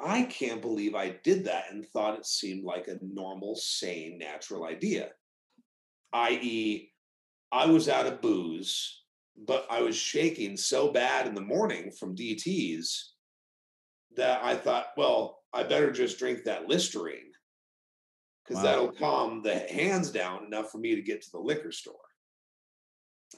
I 0.02 0.22
can't 0.22 0.62
believe 0.62 0.94
I 0.94 1.10
did 1.22 1.44
that 1.44 1.64
and 1.70 1.86
thought 1.86 2.18
it 2.18 2.26
seemed 2.26 2.64
like 2.64 2.88
a 2.88 2.98
normal, 3.02 3.54
sane, 3.54 4.18
natural 4.18 4.64
idea. 4.64 5.10
I.e., 6.12 6.92
I 7.52 7.66
was 7.66 7.88
out 7.88 8.06
of 8.06 8.20
booze, 8.20 9.02
but 9.36 9.66
I 9.70 9.82
was 9.82 9.96
shaking 9.96 10.56
so 10.56 10.92
bad 10.92 11.26
in 11.26 11.34
the 11.34 11.40
morning 11.40 11.90
from 11.90 12.16
DTs 12.16 13.10
that 14.16 14.42
I 14.42 14.56
thought, 14.56 14.88
well, 14.96 15.42
I 15.52 15.64
better 15.64 15.90
just 15.90 16.18
drink 16.18 16.44
that 16.44 16.68
Listerine 16.68 17.32
because 18.44 18.62
Wow. 18.62 18.70
that'll 18.70 18.92
calm 18.92 19.42
the 19.42 19.58
hands 19.58 20.10
down 20.10 20.44
enough 20.46 20.70
for 20.70 20.78
me 20.78 20.94
to 20.94 21.02
get 21.02 21.22
to 21.22 21.30
the 21.30 21.38
liquor 21.38 21.72
store. 21.72 21.94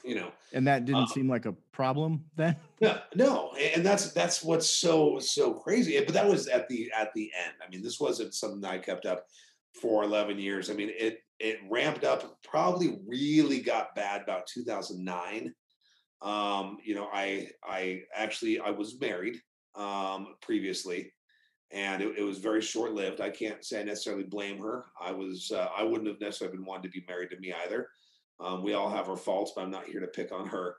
You 0.03 0.15
know, 0.15 0.31
And 0.53 0.67
that 0.67 0.85
didn't 0.85 1.01
um, 1.01 1.07
seem 1.07 1.29
like 1.29 1.45
a 1.45 1.53
problem 1.71 2.25
then? 2.35 2.55
no, 2.81 2.99
no, 3.15 3.53
and 3.53 3.85
that's 3.85 4.11
that's 4.13 4.43
what's 4.43 4.69
so 4.69 5.19
so 5.19 5.53
crazy. 5.53 5.99
But 6.03 6.13
that 6.13 6.27
was 6.27 6.47
at 6.47 6.67
the 6.67 6.91
at 6.97 7.13
the 7.13 7.31
end. 7.45 7.53
I 7.65 7.69
mean, 7.69 7.81
this 7.81 7.99
wasn't 7.99 8.33
something 8.33 8.63
I 8.65 8.77
kept 8.77 9.05
up 9.05 9.25
for 9.81 10.03
eleven 10.03 10.39
years. 10.39 10.69
I 10.69 10.73
mean, 10.73 10.91
it 10.97 11.19
it 11.39 11.59
ramped 11.69 12.03
up. 12.03 12.37
Probably 12.43 12.99
really 13.05 13.61
got 13.61 13.95
bad 13.95 14.21
about 14.21 14.47
two 14.47 14.63
thousand 14.63 15.03
nine. 15.03 15.53
Um, 16.21 16.77
you 16.83 16.95
know, 16.95 17.09
I 17.13 17.49
I 17.63 18.01
actually 18.15 18.59
I 18.59 18.71
was 18.71 18.99
married 18.99 19.37
um, 19.75 20.35
previously, 20.41 21.11
and 21.71 22.01
it, 22.01 22.17
it 22.17 22.23
was 22.23 22.39
very 22.39 22.61
short 22.61 22.93
lived. 22.93 23.21
I 23.21 23.29
can't 23.29 23.63
say 23.63 23.81
I 23.81 23.83
necessarily 23.83 24.23
blame 24.23 24.59
her. 24.59 24.85
I 24.99 25.11
was 25.11 25.51
uh, 25.53 25.67
I 25.75 25.83
wouldn't 25.83 26.07
have 26.07 26.19
necessarily 26.19 26.57
been 26.57 26.65
wanting 26.65 26.91
to 26.91 26.99
be 26.99 27.05
married 27.07 27.29
to 27.31 27.39
me 27.39 27.53
either. 27.65 27.87
Um, 28.39 28.63
we 28.63 28.73
all 28.73 28.89
have 28.89 29.09
our 29.09 29.17
faults, 29.17 29.51
but 29.55 29.63
I'm 29.63 29.71
not 29.71 29.85
here 29.85 29.99
to 29.99 30.07
pick 30.07 30.31
on 30.31 30.47
her. 30.47 30.75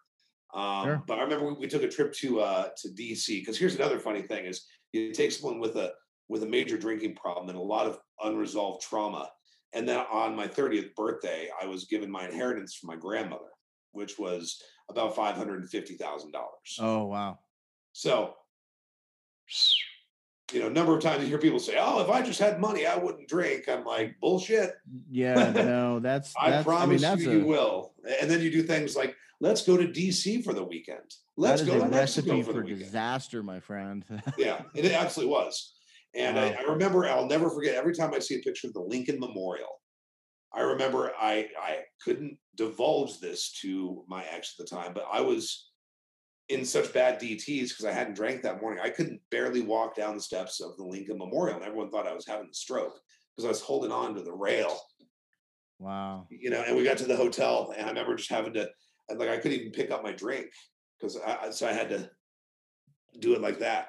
Um, 0.54 0.84
Sure. 0.84 1.02
But 1.06 1.18
I 1.18 1.22
remember 1.22 1.46
we, 1.46 1.54
we 1.54 1.66
took 1.68 1.82
a 1.82 1.88
trip 1.88 2.12
to 2.14 2.40
uh, 2.40 2.68
to 2.76 2.88
DC 2.88 3.40
because 3.40 3.58
here's 3.58 3.74
another 3.74 3.98
funny 3.98 4.22
thing: 4.22 4.44
is 4.46 4.66
you 4.92 5.12
take 5.12 5.32
someone 5.32 5.58
with 5.58 5.76
a 5.76 5.92
with 6.28 6.42
a 6.42 6.46
major 6.46 6.78
drinking 6.78 7.16
problem 7.16 7.48
and 7.48 7.58
a 7.58 7.62
lot 7.62 7.86
of 7.86 7.98
unresolved 8.22 8.82
trauma, 8.82 9.28
and 9.72 9.88
then 9.88 9.98
on 10.12 10.36
my 10.36 10.46
30th 10.46 10.94
birthday, 10.94 11.48
I 11.60 11.66
was 11.66 11.84
given 11.86 12.10
my 12.10 12.26
inheritance 12.26 12.74
from 12.74 12.88
my 12.88 12.96
grandmother, 12.96 13.50
which 13.92 14.18
was 14.18 14.62
about 14.88 15.16
five 15.16 15.34
hundred 15.36 15.60
and 15.60 15.68
fifty 15.70 15.96
thousand 15.96 16.32
dollars. 16.32 16.78
Oh 16.78 17.06
wow. 17.06 17.38
So, 17.92 18.34
you 20.54 20.60
know, 20.60 20.68
number 20.68 20.96
of 20.96 21.02
times 21.02 21.22
you 21.22 21.28
hear 21.28 21.38
people 21.38 21.58
say, 21.58 21.76
"Oh, 21.78 22.00
if 22.00 22.08
I 22.08 22.22
just 22.22 22.38
had 22.38 22.60
money, 22.60 22.86
I 22.86 22.96
wouldn't 22.96 23.28
drink." 23.28 23.68
I'm 23.68 23.84
like, 23.84 24.14
bullshit. 24.20 24.74
Yeah, 25.10 25.50
no, 25.54 25.98
that's 25.98 26.32
I 26.40 26.50
that's 26.50 26.64
promise 26.64 26.84
I 26.84 26.86
mean 26.86 27.00
that's 27.00 27.22
you, 27.22 27.30
a 27.30 27.34
you 27.34 27.46
will. 27.46 27.92
And 28.20 28.30
then 28.30 28.40
you 28.40 28.50
do 28.50 28.62
things 28.62 28.96
like, 28.96 29.16
"Let's 29.40 29.66
go 29.66 29.76
to 29.76 29.86
DC 29.86 30.44
for 30.44 30.52
the 30.52 30.64
weekend. 30.64 31.14
Let's 31.36 31.62
that 31.62 31.68
is 31.68 31.74
go 31.74 31.80
a 31.80 31.84
to 31.84 31.90
Mexico 31.90 32.36
recipe 32.36 32.42
for 32.42 32.52
for 32.52 32.62
disaster, 32.62 33.42
my 33.42 33.60
friend. 33.60 34.04
Yeah, 34.38 34.62
it 34.74 34.90
absolutely 34.92 35.32
was. 35.32 35.74
And 36.14 36.38
I, 36.38 36.50
I 36.50 36.62
remember, 36.62 37.06
I'll 37.06 37.26
never 37.26 37.50
forget. 37.50 37.74
Every 37.74 37.92
time 37.92 38.14
I 38.14 38.20
see 38.20 38.36
a 38.36 38.38
picture 38.38 38.68
of 38.68 38.72
the 38.72 38.80
Lincoln 38.80 39.18
Memorial, 39.18 39.80
I 40.54 40.60
remember 40.60 41.10
I 41.20 41.48
I 41.60 41.78
couldn't 42.04 42.38
divulge 42.54 43.18
this 43.18 43.50
to 43.62 44.04
my 44.06 44.24
ex 44.30 44.54
at 44.56 44.64
the 44.64 44.76
time, 44.76 44.94
but 44.94 45.06
I 45.12 45.20
was 45.20 45.70
in 46.48 46.64
such 46.64 46.92
bad 46.92 47.20
DTs 47.20 47.70
because 47.70 47.84
I 47.86 47.92
hadn't 47.92 48.16
drank 48.16 48.42
that 48.42 48.60
morning. 48.60 48.80
I 48.82 48.90
couldn't 48.90 49.20
barely 49.30 49.62
walk 49.62 49.96
down 49.96 50.14
the 50.14 50.22
steps 50.22 50.60
of 50.60 50.76
the 50.76 50.84
Lincoln 50.84 51.18
Memorial, 51.18 51.56
and 51.56 51.64
everyone 51.64 51.90
thought 51.90 52.06
I 52.06 52.14
was 52.14 52.26
having 52.26 52.48
a 52.50 52.54
stroke 52.54 52.98
because 53.34 53.46
I 53.46 53.48
was 53.48 53.60
holding 53.60 53.92
on 53.92 54.14
to 54.14 54.22
the 54.22 54.32
rail. 54.32 54.78
wow. 55.78 56.26
You 56.30 56.50
know, 56.50 56.62
and 56.66 56.76
we 56.76 56.84
got 56.84 56.98
to 56.98 57.06
the 57.06 57.16
hotel, 57.16 57.72
and 57.76 57.86
I 57.86 57.88
remember 57.88 58.16
just 58.16 58.30
having 58.30 58.52
to, 58.54 58.68
like, 59.14 59.28
I 59.28 59.38
couldn't 59.38 59.58
even 59.58 59.72
pick 59.72 59.90
up 59.90 60.02
my 60.02 60.12
drink 60.12 60.46
because 61.00 61.18
I, 61.18 61.50
so 61.50 61.66
I 61.66 61.72
had 61.72 61.88
to 61.88 62.10
do 63.20 63.34
it 63.34 63.40
like 63.40 63.58
that. 63.60 63.88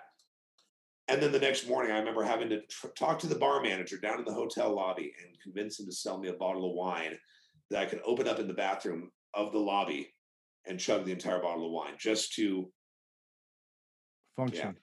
And 1.08 1.22
then 1.22 1.32
the 1.32 1.40
next 1.40 1.68
morning, 1.68 1.92
I 1.92 2.00
remember 2.00 2.24
having 2.24 2.50
to 2.50 2.62
tr- 2.62 2.88
talk 2.98 3.20
to 3.20 3.28
the 3.28 3.36
bar 3.36 3.62
manager 3.62 3.98
down 3.98 4.18
in 4.18 4.26
the 4.26 4.34
hotel 4.34 4.74
lobby 4.74 5.14
and 5.24 5.40
convince 5.42 5.80
him 5.80 5.86
to 5.86 5.92
sell 5.92 6.18
me 6.18 6.30
a 6.30 6.34
bottle 6.34 6.68
of 6.68 6.76
wine 6.76 7.18
that 7.70 7.82
I 7.82 7.86
could 7.86 8.02
open 8.06 8.28
up 8.28 8.40
in 8.40 8.48
the 8.48 8.54
bathroom 8.54 9.12
of 9.36 9.52
the 9.52 9.60
lobby 9.60 10.15
and 10.68 10.80
chug 10.80 11.06
the 11.06 11.12
entire 11.12 11.42
bottle 11.42 11.66
of 11.66 11.72
wine 11.72 11.94
just 11.98 12.34
to 12.34 12.70
Function. 14.36 14.76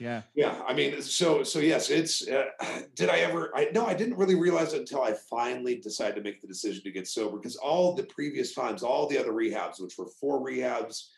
Yeah. 0.00 0.22
yeah 0.34 0.60
i 0.66 0.74
mean 0.74 1.00
so 1.00 1.44
so 1.44 1.60
yes 1.60 1.88
it's 1.88 2.26
uh, 2.26 2.46
did 2.96 3.08
i 3.08 3.18
ever 3.18 3.56
i 3.56 3.68
no 3.72 3.86
i 3.86 3.94
didn't 3.94 4.16
really 4.16 4.34
realize 4.34 4.72
it 4.72 4.80
until 4.80 5.02
i 5.02 5.14
finally 5.30 5.76
decided 5.76 6.16
to 6.16 6.22
make 6.22 6.40
the 6.40 6.48
decision 6.48 6.82
to 6.82 6.90
get 6.90 7.06
sober 7.06 7.36
because 7.36 7.54
all 7.54 7.94
the 7.94 8.02
previous 8.04 8.52
times 8.52 8.82
all 8.82 9.06
the 9.06 9.16
other 9.16 9.32
rehabs 9.32 9.80
which 9.80 9.96
were 9.96 10.08
four 10.20 10.44
rehabs 10.44 11.10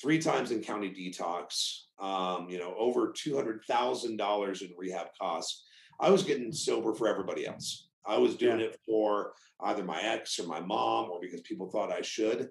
three 0.00 0.20
times 0.20 0.52
in 0.52 0.60
county 0.60 0.90
detox 0.90 1.86
um, 2.00 2.48
you 2.48 2.58
know 2.58 2.76
over 2.78 3.12
$200000 3.12 4.62
in 4.62 4.70
rehab 4.78 5.08
costs 5.20 5.64
i 5.98 6.08
was 6.08 6.22
getting 6.22 6.52
sober 6.52 6.94
for 6.94 7.08
everybody 7.08 7.44
else 7.44 7.88
i 8.06 8.16
was 8.16 8.36
doing 8.36 8.60
it 8.60 8.78
for 8.86 9.32
either 9.62 9.82
my 9.82 10.00
ex 10.00 10.38
or 10.38 10.46
my 10.46 10.60
mom 10.60 11.10
or 11.10 11.18
because 11.20 11.40
people 11.40 11.68
thought 11.68 11.90
i 11.90 12.02
should 12.02 12.50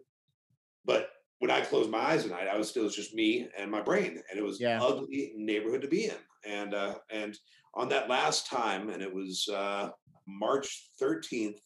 but 0.87 1.09
when 1.39 1.51
I 1.51 1.61
closed 1.61 1.91
my 1.91 1.99
eyes 1.99 2.25
at 2.25 2.31
night, 2.31 2.47
I 2.47 2.57
was 2.57 2.69
still 2.69 2.81
it 2.81 2.85
was 2.85 2.95
just 2.95 3.13
me 3.13 3.47
and 3.55 3.69
my 3.69 3.81
brain, 3.81 4.19
and 4.29 4.39
it 4.39 4.43
was 4.43 4.59
Yeah. 4.59 4.81
ugly 4.81 5.33
neighborhood 5.35 5.83
to 5.83 5.87
be 5.87 6.05
in. 6.05 6.15
And 6.45 6.73
uh, 6.73 6.95
and 7.11 7.37
on 7.75 7.89
that 7.89 8.09
last 8.09 8.47
time, 8.47 8.89
and 8.89 9.03
it 9.03 9.13
was 9.13 9.47
uh, 9.53 9.89
March 10.25 10.89
thirteenth, 10.97 11.59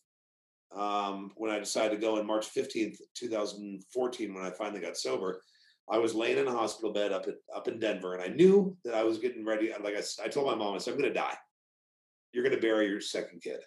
um, 0.75 1.31
when 1.37 1.51
I 1.51 1.59
decided 1.59 1.95
to 1.95 2.01
go, 2.01 2.17
and 2.17 2.27
March 2.27 2.47
fifteenth, 2.47 2.97
two 3.13 3.29
thousand 3.29 3.83
fourteen, 3.93 4.33
when 4.33 4.43
I 4.43 4.49
finally 4.51 4.81
got 4.81 4.97
sober, 4.97 5.41
I 5.89 5.97
was 5.99 6.13
laying 6.15 6.37
in 6.37 6.47
a 6.47 6.51
hospital 6.51 6.91
bed 6.91 7.13
up 7.13 7.27
at, 7.27 7.35
up 7.55 7.67
in 7.69 7.79
Denver, 7.79 8.15
and 8.15 8.23
I 8.23 8.27
knew 8.35 8.75
that 8.83 8.95
I 8.95 9.03
was 9.03 9.19
getting 9.19 9.45
ready. 9.45 9.71
Like 9.81 9.95
I, 9.95 10.03
I 10.25 10.27
told 10.27 10.47
my 10.47 10.55
mom, 10.55 10.75
I 10.75 10.79
said, 10.79 10.93
"I'm 10.95 10.99
going 10.99 11.13
to 11.13 11.19
die. 11.19 11.37
You're 12.33 12.43
going 12.43 12.55
to 12.55 12.61
bury 12.61 12.87
your 12.87 13.01
second 13.01 13.41
kid, 13.41 13.61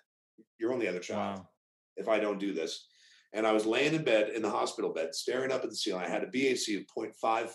your 0.59 0.73
only 0.73 0.89
other 0.89 1.01
child." 1.01 1.39
Wow. 1.39 1.49
if 1.97 2.09
I 2.09 2.19
don't 2.19 2.41
do 2.41 2.53
this. 2.53 2.89
And 3.35 3.47
I 3.47 3.53
was 3.53 3.67
laying 3.67 3.95
in 3.95 4.05
bed 4.05 4.31
in 4.31 4.43
the 4.43 4.51
hospital 4.51 4.93
bed, 4.93 5.15
staring 5.15 5.51
up 5.51 5.65
at 5.65 5.69
the 5.69 5.77
ceiling. 5.77 6.05
I 6.05 6.09
had 6.09 6.23
a 6.23 6.27
BAC 6.27 6.77
of 6.77 6.87
0.54, 6.87 7.49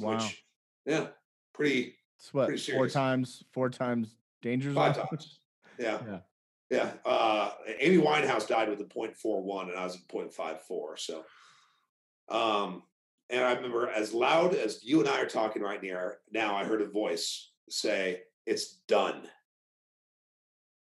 Wow. 0.00 0.14
which, 0.14 0.44
yeah, 0.86 1.08
pretty 1.52 1.96
It's 2.16 2.32
what 2.32 2.46
pretty 2.46 2.72
four 2.72 2.88
times 2.88 3.42
four 3.52 3.68
times 3.68 4.14
danger 4.40 4.72
five 4.72 4.96
times. 4.96 5.40
Yeah. 5.76 5.98
Yeah. 6.06 6.18
Yeah. 6.70 6.90
Uh, 7.04 7.50
Amy 7.80 7.98
Winehouse 7.98 8.46
died 8.46 8.68
with 8.68 8.80
a 8.80 8.84
0.41 8.84 9.70
and 9.70 9.76
I 9.76 9.84
was 9.84 9.96
at 9.96 10.06
0.54. 10.08 10.98
So, 10.98 11.24
um, 12.28 12.84
and 13.30 13.42
I 13.44 13.52
remember 13.54 13.88
as 13.90 14.14
loud 14.14 14.54
as 14.54 14.84
you 14.84 15.00
and 15.00 15.08
I 15.08 15.20
are 15.20 15.26
talking 15.28 15.62
right 15.62 15.82
near 15.82 16.18
now, 16.30 16.54
I 16.56 16.64
heard 16.64 16.80
a 16.82 16.86
voice 16.88 17.50
say, 17.68 18.20
It's 18.46 18.74
done. 18.86 19.22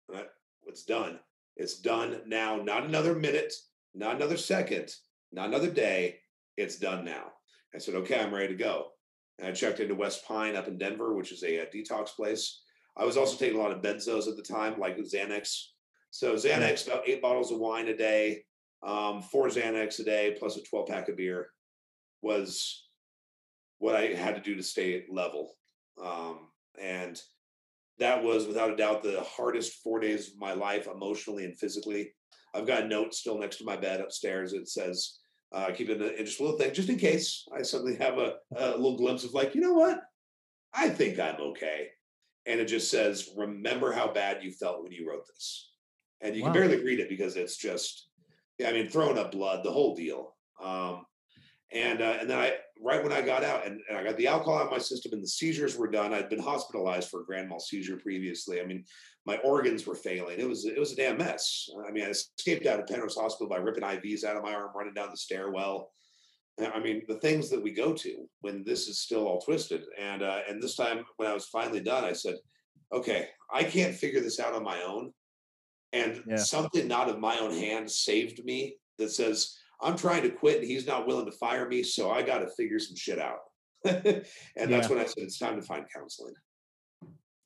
Right? 0.08 0.30
It's 0.68 0.84
done. 0.84 1.20
It's 1.60 1.80
done 1.80 2.22
now. 2.26 2.56
Not 2.56 2.86
another 2.86 3.13
minute, 3.13 3.54
not 3.93 4.15
another 4.15 4.38
second, 4.38 4.93
not 5.34 5.50
another 5.50 5.69
day. 5.69 6.19
It's 6.56 6.78
done 6.78 7.04
now. 7.04 7.26
I 7.76 7.80
said, 7.80 7.95
Okay, 7.95 8.17
I'm 8.17 8.34
ready 8.34 8.48
to 8.48 8.56
go. 8.56 8.88
And 9.38 9.50
I 9.50 9.52
checked 9.52 9.82
into 9.82 9.93
West 9.93 10.26
Pine 10.26 10.56
up 10.56 10.69
in 10.69 10.78
Denver, 10.78 11.13
which 11.13 11.34
is 11.34 11.43
a, 11.43 11.62
uh 11.62 11.65
detox 11.65 12.15
place. 12.15 12.62
I 12.98 13.06
was 13.06 13.17
also 13.17 13.38
taking 13.38 13.60
a 13.60 13.62
lot 13.62 13.72
of 13.72 13.82
benzos 13.82 14.28
at 14.28 14.38
the 14.38 14.41
time, 14.41 14.80
like 14.80 14.98
Xanax. 14.98 15.65
So 16.12 16.34
Xanax, 16.34 16.88
about 16.88 17.08
eight 17.08 17.22
bottles 17.22 17.52
of 17.52 17.60
wine 17.60 17.89
a 17.89 17.95
day, 17.95 18.43
um, 18.82 19.22
four 19.22 19.48
Xanax 19.48 20.00
a 20.00 20.04
day, 20.04 20.36
plus 20.39 20.58
a 20.58 20.63
12 20.63 20.88
pack 20.88 21.10
of 21.10 21.17
beer 21.17 21.48
was 22.22 22.88
what 23.80 23.95
I 23.95 24.13
had 24.13 24.36
to 24.36 24.41
do 24.41 24.56
to 24.56 24.63
stay 24.63 25.06
level. 25.10 25.56
Um, 26.04 26.48
and 26.82 27.22
that 28.00 28.24
was 28.24 28.48
without 28.48 28.72
a 28.72 28.76
doubt 28.76 29.04
the 29.04 29.22
hardest 29.22 29.84
four 29.84 30.00
days 30.00 30.30
of 30.30 30.38
my 30.38 30.54
life, 30.54 30.88
emotionally 30.88 31.46
and 31.46 31.58
physically. 31.58 32.12
I've 32.54 32.68
got 32.68 32.84
a 32.84 32.88
note 32.88 33.14
still 33.14 33.38
next 33.38 33.58
to 33.58 33.66
my 33.66 33.76
bed 33.76 34.02
upstairs. 34.02 34.54
It 34.54 34.68
says, 34.68 35.20
uh, 35.52 35.72
keep 35.76 35.90
it 35.90 36.02
in 36.02 36.26
just 36.26 36.40
a 36.40 36.44
little 36.44 36.58
thing, 36.58 36.74
just 36.74 36.90
in 36.90 36.98
case 36.98 37.46
I 37.56 37.62
suddenly 37.62 37.96
have 37.98 38.18
a, 38.18 38.36
a 38.56 38.72
little 38.72 38.98
glimpse 38.98 39.24
of 39.24 39.34
like, 39.34 39.54
you 39.56 39.62
know 39.62 39.74
what? 39.74 40.02
I 40.74 40.90
think 40.90 41.20
I'm 41.20 41.40
okay. 41.42 41.90
And 42.46 42.60
it 42.60 42.66
just 42.66 42.90
says, 42.90 43.30
remember 43.36 43.92
how 43.92 44.12
bad 44.12 44.44
you 44.44 44.52
felt 44.52 44.82
when 44.84 44.92
you 44.92 45.08
wrote 45.08 45.28
this. 45.28 45.72
And 46.22 46.36
you 46.36 46.44
Wow. 46.44 46.52
can 46.52 46.62
barely 46.62 46.84
read 46.84 47.00
it 47.00 47.10
because 47.10 47.36
it's 47.36 47.58
just, 47.58 48.10
I 48.66 48.72
mean, 48.72 48.90
throwing 48.90 49.18
up 49.18 49.32
blood, 49.32 49.64
the 49.64 49.72
whole 49.72 49.96
deal. 49.96 50.36
Um, 50.62 51.06
and 51.72 52.02
uh, 52.02 52.18
and 52.20 52.30
then 52.30 52.40
I 52.40 52.54
right 52.82 53.04
when 53.04 53.12
I 53.12 53.22
got 53.22 53.44
out 53.44 53.65
and, 53.65 53.82
and 53.89 53.98
I 53.98 54.04
got 54.04 54.18
the 54.18 54.28
alcohol 54.28 54.60
out 54.60 54.65
of 54.68 54.72
my 54.72 54.78
system 54.78 55.12
and 55.13 55.22
the 55.22 55.28
seizures 55.28 55.78
were 55.78 55.89
done. 55.89 56.13
I'd 56.13 56.30
been 56.30 56.42
hospitalized 56.42 57.10
for 57.10 57.22
a 57.22 57.26
grand 57.26 57.50
mal 57.50 57.60
seizure 57.60 57.98
previously. 57.98 58.62
I 58.62 58.65
mean, 58.65 58.86
my 59.26 59.38
organs 59.39 59.86
were 59.86 59.96
failing. 59.96 60.39
It 60.39 60.48
was 60.48 60.65
it 60.65 60.80
was 60.80 60.94
a 60.94 60.96
damn 60.96 61.18
mess. 61.18 61.70
I 61.88 61.92
mean, 61.92 62.06
I 62.06 62.10
escaped 62.10 62.65
out 62.65 62.80
of 62.80 62.88
Penrose 62.88 63.15
Hospital 63.18 63.50
by 63.50 63.58
ripping 63.58 63.84
IVs 63.84 64.24
out 64.24 64.38
of 64.38 64.44
my 64.44 64.54
arm, 64.54 64.72
running 64.74 64.94
down 64.94 65.10
the 65.12 65.18
stairwell. 65.18 65.92
I 66.62 66.80
mean, 66.80 67.04
the 67.08 67.15
things 67.20 67.50
that 67.50 67.62
we 67.63 67.72
go 67.72 67.94
to 67.94 68.28
when 68.42 68.63
this 68.65 68.88
is 68.88 69.00
still 69.00 69.28
all 69.28 69.39
twisted. 69.39 69.84
And 70.00 70.24
uh, 70.24 70.39
and 70.50 70.62
this 70.62 70.76
time 70.76 71.06
when 71.18 71.30
I 71.30 71.34
was 71.34 71.46
finally 71.48 71.80
done, 71.82 72.04
I 72.04 72.13
said, 72.13 72.36
okay, 72.94 73.28
I 73.54 73.63
can't 73.63 73.96
figure 73.96 74.22
this 74.22 74.39
out 74.39 74.54
on 74.54 74.63
my 74.63 74.82
own. 74.84 75.13
And 75.94 76.24
Yeah. 76.28 76.38
something 76.38 76.88
not 76.88 77.10
of 77.10 77.20
my 77.20 77.38
own 77.39 77.52
hand 77.52 77.89
saved 77.89 78.44
me 78.46 78.78
that 78.98 79.10
says, 79.10 79.58
I'm 79.82 79.98
trying 79.98 80.24
to 80.24 80.30
quit 80.30 80.60
and 80.60 80.68
he's 80.68 80.86
not 80.86 81.08
willing 81.08 81.26
to 81.26 81.32
fire 81.32 81.68
me. 81.68 81.84
So 81.84 82.12
I 82.12 82.22
got 82.22 82.39
to 82.39 82.48
figure 82.50 82.80
some 82.80 82.96
shit 82.96 83.20
out. 83.20 83.39
and 83.86 84.24
that's 84.56 84.89
when 84.89 85.00
I 85.00 85.06
said, 85.06 85.24
it's 85.24 85.38
time 85.39 85.56
to 85.56 85.62
find 85.62 85.86
counseling. 85.94 86.34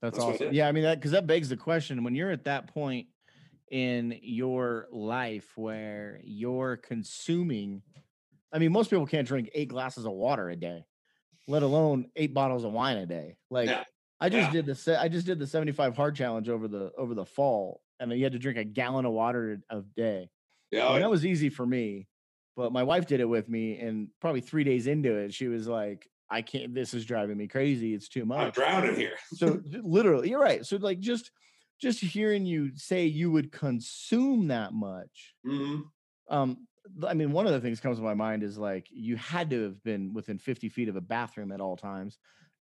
That's, 0.02 0.18
That's 0.18 0.26
what 0.26 0.32
I 0.32 0.36
awesome. 0.36 0.54
Yeah, 0.54 0.68
I 0.68 0.72
mean 0.72 0.84
that 0.84 1.00
because 1.00 1.12
that 1.12 1.28
begs 1.28 1.50
the 1.50 1.58
question 1.58 2.04
when 2.04 2.16
you're 2.16 2.32
at 2.32 2.46
that 2.46 2.68
point 2.68 3.08
in 3.72 4.18
your 4.22 4.88
life 4.92 5.52
where 5.56 6.20
you're 6.24 6.78
consuming. 6.78 7.82
I 8.52 8.60
mean, 8.60 8.72
most 8.72 8.90
people 8.90 9.06
can't 9.08 9.28
drink 9.28 9.50
eight 9.54 9.70
glasses 9.70 10.06
of 10.06 10.12
water 10.12 10.50
a 10.50 10.56
day, 10.56 10.86
let 11.48 11.64
alone 11.64 12.08
eight 12.16 12.34
bottles 12.34 12.64
of 12.66 12.72
wine 12.72 12.98
a 12.98 13.06
day. 13.06 13.38
Like 13.50 13.70
Yeah. 13.70 13.84
I 14.20 14.30
just 14.30 14.54
Yeah. 14.54 14.62
did 14.62 14.66
the 14.66 15.02
I 15.02 15.08
just 15.08 15.26
did 15.26 15.40
the 15.40 15.48
75 15.48 15.96
hard 15.96 16.16
challenge 16.16 16.50
over 16.50 16.68
the 16.68 16.92
over 16.98 17.14
the 17.14 17.26
fall, 17.26 17.82
and 18.00 18.12
you 18.12 18.24
had 18.24 18.34
to 18.34 18.40
drink 18.40 18.58
a 18.58 18.64
gallon 18.64 19.06
of 19.06 19.14
water 19.14 19.60
a 19.70 19.78
a 19.78 19.82
day. 19.96 20.30
Yeah. 20.72 20.92
And 20.94 21.04
that 21.04 21.10
was 21.10 21.26
easy 21.26 21.50
for 21.50 21.66
me. 21.66 22.08
But 22.56 22.72
my 22.72 22.84
wife 22.84 23.08
did 23.08 23.20
it 23.20 23.26
with 23.26 23.50
me, 23.50 23.80
and 23.80 24.10
probably 24.20 24.42
three 24.42 24.64
days 24.64 24.88
into 24.88 25.14
it, 25.16 25.34
she 25.34 25.48
was 25.48 25.68
like, 25.68 26.10
"I 26.30 26.42
can't. 26.42 26.74
This 26.74 26.94
is 26.94 27.06
driving 27.06 27.38
me 27.38 27.48
crazy. 27.48 27.94
It's 27.94 28.10
too 28.10 28.26
much. 28.26 28.40
I'm 28.40 28.52
drowning 28.52 28.96
here. 28.96 29.16
so 29.34 29.62
literally, 29.66 30.30
you're 30.30 30.40
right. 30.42 30.66
So 30.66 30.78
like 30.78 31.00
just 31.00 31.32
just 31.82 32.00
hearing 32.00 32.46
you 32.46 32.76
say 32.76 33.06
you 33.06 33.32
would 33.32 33.52
consume 33.52 34.48
that 34.48 34.74
much. 34.74 35.36
Mhm. 35.46 35.84
Um, 36.30 36.68
I 37.06 37.14
mean, 37.14 37.32
one 37.32 37.46
of 37.48 37.54
the 37.54 37.60
things 37.62 37.80
comes 37.80 37.98
to 37.98 38.04
my 38.04 38.14
mind 38.14 38.44
is 38.44 38.58
like 38.58 38.88
you 38.92 39.16
had 39.18 39.50
to 39.52 39.64
have 39.64 39.84
been 39.84 40.14
within 40.14 40.38
50 40.38 40.70
feet 40.70 40.90
of 40.90 40.96
a 40.96 41.02
bathroom 41.02 41.52
at 41.52 41.62
all 41.62 41.76
times, 41.78 42.18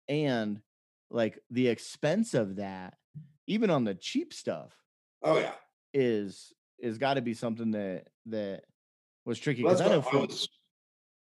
and 0.08 0.62
like 1.10 1.40
the 1.50 1.68
expense 1.68 2.34
of 2.34 2.56
that, 2.58 2.98
even 3.48 3.70
on 3.70 3.84
the 3.84 3.96
cheap 3.96 4.34
stuff, 4.34 4.74
Oh 5.24 5.38
yeah. 5.38 5.54
is 5.94 6.54
is 6.80 6.98
got 6.98 7.16
to 7.16 7.22
be 7.22 7.34
something 7.34 7.72
that 7.72 8.08
that 8.28 8.64
was 9.26 9.40
tricky. 9.40 9.64
Well, 9.64 9.76
that's 9.76 9.88
I 9.88 9.94
know 9.94 10.02
what 10.02 10.14
I 10.14 10.18
was. 10.18 10.50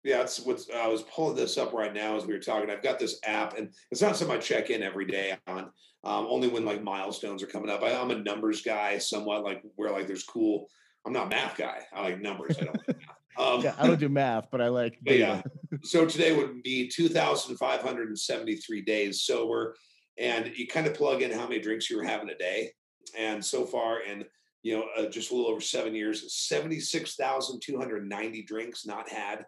Yeah, 0.04 0.22
it's 0.22 0.40
what's 0.40 0.70
I 0.70 0.88
was 0.88 1.04
pulling 1.04 1.36
this 1.36 1.58
up 1.58 1.74
right 1.74 1.94
now 1.94 2.16
as 2.16 2.26
we 2.26 2.34
were 2.34 2.40
talking. 2.40 2.70
I've 2.70 2.84
got 2.84 3.00
this 3.00 3.20
app, 3.26 3.58
and 3.58 3.74
it's 3.92 4.02
not 4.02 4.16
something 4.16 4.38
I 4.38 4.40
check 4.40 4.70
in 4.70 4.82
every 4.82 5.06
day 5.06 5.38
on. 5.48 5.72
Um, 6.06 6.28
only 6.30 6.48
when 6.48 6.64
like 6.64 6.82
milestones 6.82 7.44
are 7.44 7.48
coming 7.48 7.70
up. 7.70 7.84
I, 7.84 7.94
I'm 7.94 8.12
a 8.12 8.16
numbers 8.16 8.62
guy, 8.62 8.98
somewhat 8.98 9.44
like 9.44 9.62
where 9.76 9.92
like 9.92 10.08
there's 10.08 10.24
cool. 10.24 10.68
I'm 11.06 11.14
not 11.14 11.28
a 11.28 11.30
math 11.30 11.58
guy. 11.58 11.80
I 11.94 12.02
like 12.04 12.22
numbers. 12.22 12.58
I 12.60 12.66
don't. 12.66 12.78
like 12.88 12.98
math. 12.98 13.18
Um, 13.38 13.62
yeah, 13.62 13.74
I 13.78 13.88
don't 13.88 14.00
do 14.00 14.10
math, 14.10 14.48
but 14.52 14.62
I 14.62 14.68
like 14.68 15.00
but 15.02 15.18
yeah. 15.18 15.42
So 15.84 16.06
today 16.06 16.36
would 16.36 16.62
be 16.64 16.90
2,573 16.90 18.82
days 18.82 19.22
sober, 19.22 19.76
and 20.18 20.52
you 20.58 20.68
kind 20.68 20.88
of 20.88 20.94
plug 20.94 21.22
in 21.22 21.32
how 21.32 21.48
many 21.48 21.60
drinks 21.60 21.90
you 21.90 21.98
were 21.98 22.04
having 22.04 22.30
a 22.30 22.38
day. 22.38 22.72
And 23.18 23.44
so 23.44 23.66
far, 23.66 24.02
in 24.02 24.26
you 24.64 24.78
know, 24.78 24.86
uh, 24.98 25.06
just 25.08 25.32
a 25.32 25.36
little 25.36 25.50
over 25.50 25.62
seven 25.62 25.96
years, 25.96 26.34
76,290 26.34 28.44
drinks 28.44 28.86
not 28.86 29.10
had. 29.10 29.46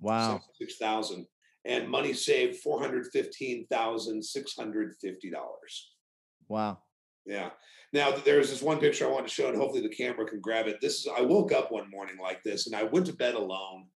Wow. 0.00 0.40
Six 0.58 0.76
thousand 0.76 1.26
and 1.64 1.88
money 1.88 2.12
saved 2.12 2.56
four 2.56 2.80
hundred 2.80 3.06
fifteen 3.12 3.66
thousand 3.68 4.22
six 4.22 4.54
hundred 4.54 4.94
fifty 5.00 5.30
dollars. 5.30 5.92
Wow. 6.48 6.78
Yeah. 7.24 7.50
Now 7.92 8.10
there's 8.10 8.50
this 8.50 8.62
one 8.62 8.78
picture 8.78 9.06
I 9.06 9.10
want 9.10 9.26
to 9.26 9.32
show, 9.32 9.48
and 9.48 9.56
hopefully 9.56 9.82
the 9.82 9.94
camera 9.94 10.26
can 10.26 10.40
grab 10.40 10.66
it. 10.66 10.80
This 10.80 11.00
is 11.00 11.08
I 11.16 11.22
woke 11.22 11.52
up 11.52 11.70
one 11.70 11.90
morning 11.90 12.16
like 12.20 12.42
this, 12.42 12.66
and 12.66 12.76
I 12.76 12.82
went 12.82 13.06
to 13.06 13.12
bed 13.12 13.34
alone. 13.34 13.86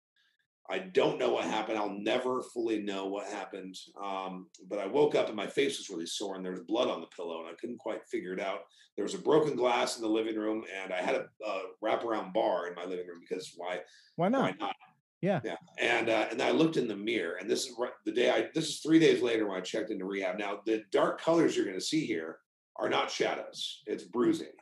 I 0.70 0.78
don't 0.78 1.18
know 1.18 1.30
what 1.30 1.44
happened. 1.44 1.78
I'll 1.78 1.98
never 1.98 2.42
fully 2.42 2.80
know 2.80 3.06
what 3.06 3.26
happened. 3.26 3.74
Um, 4.02 4.48
but 4.68 4.78
I 4.78 4.86
woke 4.86 5.14
up 5.14 5.28
and 5.28 5.36
my 5.36 5.46
face 5.46 5.78
was 5.78 5.88
really 5.88 6.06
sore, 6.06 6.36
and 6.36 6.44
there 6.44 6.52
was 6.52 6.60
blood 6.60 6.88
on 6.88 7.00
the 7.00 7.06
pillow, 7.06 7.40
and 7.40 7.48
I 7.48 7.54
couldn't 7.58 7.78
quite 7.78 8.06
figure 8.10 8.34
it 8.34 8.40
out. 8.40 8.60
There 8.96 9.04
was 9.04 9.14
a 9.14 9.18
broken 9.18 9.56
glass 9.56 9.96
in 9.96 10.02
the 10.02 10.08
living 10.08 10.36
room, 10.36 10.64
and 10.82 10.92
I 10.92 11.00
had 11.00 11.14
a, 11.14 11.26
a 11.46 11.60
wraparound 11.82 12.34
bar 12.34 12.66
in 12.66 12.74
my 12.74 12.84
living 12.84 13.06
room 13.06 13.20
because 13.20 13.52
why? 13.56 13.80
Why 14.16 14.26
Why 14.26 14.28
not? 14.28 14.60
not? 14.60 14.76
Yeah. 15.22 15.40
Yeah. 15.42 15.56
And 15.80 16.10
uh, 16.10 16.26
and 16.30 16.42
I 16.42 16.50
looked 16.50 16.76
in 16.76 16.86
the 16.86 16.96
mirror, 16.96 17.36
and 17.36 17.50
this 17.50 17.66
is 17.66 17.74
the 18.04 18.12
day 18.12 18.30
I. 18.30 18.48
This 18.54 18.68
is 18.68 18.80
three 18.80 18.98
days 18.98 19.22
later 19.22 19.48
when 19.48 19.56
I 19.56 19.60
checked 19.60 19.90
into 19.90 20.04
rehab. 20.04 20.38
Now 20.38 20.60
the 20.66 20.82
dark 20.92 21.20
colors 21.20 21.56
you're 21.56 21.64
going 21.64 21.78
to 21.78 21.84
see 21.84 22.04
here 22.04 22.38
are 22.76 22.88
not 22.88 23.10
shadows; 23.10 23.82
it's 23.86 24.04
bruising. 24.04 24.52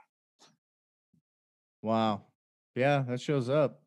Wow. 1.82 2.22
Yeah, 2.74 3.04
that 3.08 3.20
shows 3.20 3.48
up. 3.48 3.80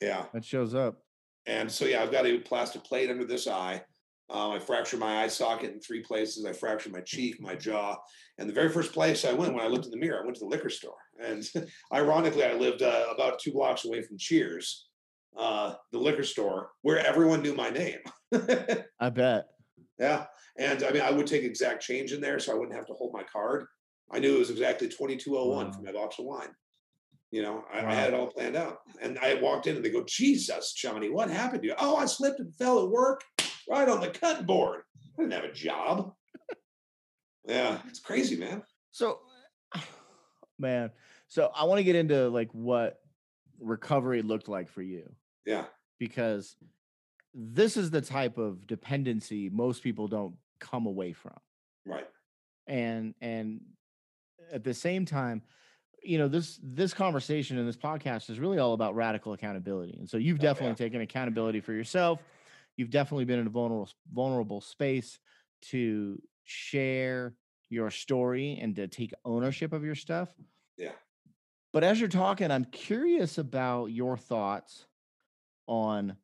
Yeah. 0.00 0.24
That 0.32 0.44
shows 0.44 0.74
up. 0.74 1.05
And 1.46 1.70
so 1.70 1.84
yeah, 1.84 2.02
I've 2.02 2.12
got 2.12 2.26
a 2.26 2.38
plastic 2.38 2.84
plate 2.84 3.10
under 3.10 3.24
this 3.24 3.46
eye. 3.46 3.82
Um, 4.28 4.52
I 4.52 4.58
fractured 4.58 4.98
my 4.98 5.22
eye 5.22 5.28
socket 5.28 5.72
in 5.72 5.80
three 5.80 6.02
places. 6.02 6.44
I 6.44 6.52
fractured 6.52 6.92
my 6.92 7.00
cheek, 7.00 7.40
my 7.40 7.54
jaw, 7.54 7.96
and 8.38 8.48
the 8.48 8.54
very 8.54 8.68
first 8.68 8.92
place 8.92 9.24
I 9.24 9.32
went 9.32 9.54
when 9.54 9.64
I 9.64 9.68
looked 9.68 9.84
in 9.84 9.92
the 9.92 9.96
mirror, 9.96 10.20
I 10.20 10.24
went 10.24 10.36
to 10.36 10.40
the 10.40 10.50
liquor 10.50 10.68
store. 10.68 10.96
And 11.22 11.48
ironically, 11.92 12.44
I 12.44 12.54
lived 12.54 12.82
uh, 12.82 13.06
about 13.14 13.38
two 13.38 13.52
blocks 13.52 13.84
away 13.84 14.02
from 14.02 14.18
Cheers, 14.18 14.88
uh, 15.38 15.74
the 15.92 15.98
liquor 15.98 16.24
store, 16.24 16.70
where 16.82 16.98
everyone 16.98 17.40
knew 17.40 17.54
my 17.54 17.70
name. 17.70 18.00
I 19.00 19.10
bet. 19.10 19.46
Yeah. 19.98 20.26
And 20.58 20.82
I 20.82 20.90
mean, 20.90 21.02
I 21.02 21.10
would 21.10 21.26
take 21.26 21.44
exact 21.44 21.82
change 21.82 22.12
in 22.12 22.20
there 22.20 22.40
so 22.40 22.52
I 22.52 22.56
wouldn't 22.56 22.76
have 22.76 22.86
to 22.86 22.94
hold 22.94 23.12
my 23.12 23.22
card. 23.32 23.66
I 24.10 24.18
knew 24.18 24.36
it 24.36 24.38
was 24.40 24.50
exactly 24.50 24.88
2201 24.88 25.72
for 25.72 25.82
my 25.82 25.92
box 25.92 26.18
of 26.18 26.24
wine. 26.24 26.48
You 27.36 27.42
know, 27.42 27.64
I, 27.70 27.84
I 27.84 27.92
had 27.92 28.08
it 28.08 28.14
all 28.14 28.28
planned 28.28 28.56
out. 28.56 28.78
And 29.02 29.18
I 29.18 29.34
walked 29.34 29.66
in 29.66 29.76
and 29.76 29.84
they 29.84 29.90
go, 29.90 30.02
Jesus, 30.04 30.72
Johnny, 30.72 31.10
what 31.10 31.28
happened 31.28 31.60
to 31.64 31.68
you? 31.68 31.74
Oh, 31.78 31.94
I 31.94 32.06
slipped 32.06 32.40
and 32.40 32.54
fell 32.54 32.82
at 32.82 32.88
work 32.88 33.24
right 33.68 33.86
on 33.86 34.00
the 34.00 34.08
cutting 34.08 34.46
board. 34.46 34.84
I 35.18 35.20
didn't 35.20 35.34
have 35.34 35.44
a 35.44 35.52
job. 35.52 36.14
yeah, 37.46 37.76
it's 37.88 38.00
crazy, 38.00 38.38
man. 38.38 38.62
So, 38.90 39.18
man, 40.58 40.92
so 41.28 41.50
I 41.54 41.64
want 41.64 41.76
to 41.76 41.84
get 41.84 41.94
into 41.94 42.30
like 42.30 42.48
what 42.52 43.00
recovery 43.60 44.22
looked 44.22 44.48
like 44.48 44.70
for 44.70 44.80
you 44.80 45.06
Yeah. 45.44 45.66
because 45.98 46.56
this 47.34 47.76
is 47.76 47.90
the 47.90 48.00
type 48.00 48.38
of 48.38 48.66
dependency 48.66 49.50
most 49.50 49.82
people 49.82 50.08
don't 50.08 50.36
come 50.58 50.86
away 50.86 51.12
from. 51.12 51.36
Right. 51.84 52.06
And 52.66 53.14
and 53.20 53.60
at 54.50 54.64
the 54.64 54.72
same 54.72 55.04
time, 55.04 55.42
you 56.06 56.18
know, 56.18 56.28
this 56.28 56.58
this 56.62 56.94
conversation 56.94 57.58
and 57.58 57.66
this 57.68 57.76
podcast 57.76 58.30
is 58.30 58.38
really 58.38 58.58
all 58.58 58.72
about 58.74 58.94
radical 58.94 59.32
accountability. 59.32 59.96
And 59.98 60.08
so 60.08 60.16
you've 60.16 60.38
Oh, 60.40 60.42
yeah. 60.42 60.50
definitely 60.50 60.74
taken 60.76 61.00
accountability 61.00 61.60
for 61.60 61.72
yourself. 61.72 62.20
You've 62.76 62.90
definitely 62.90 63.24
been 63.24 63.38
in 63.40 63.46
a 63.46 63.50
vulnerable 63.50 63.88
vulnerable 64.12 64.60
space 64.60 65.18
to 65.62 66.20
share 66.44 67.34
your 67.68 67.90
story 67.90 68.58
and 68.60 68.76
to 68.76 68.86
take 68.86 69.12
ownership 69.24 69.72
of 69.72 69.84
your 69.84 69.94
stuff. 69.94 70.28
Yeah. 70.76 70.92
But 71.72 71.82
as 71.84 71.98
you're 71.98 72.08
talking, 72.08 72.50
I'm 72.50 72.64
curious 72.66 73.38
about 73.38 73.86
your 73.86 74.16
thoughts 74.16 74.86
on 75.66 76.16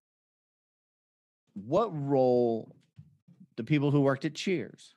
what 1.54 1.88
role 1.92 2.74
the 3.56 3.64
people 3.64 3.90
who 3.90 4.00
worked 4.00 4.24
at 4.24 4.34
Cheers, 4.34 4.94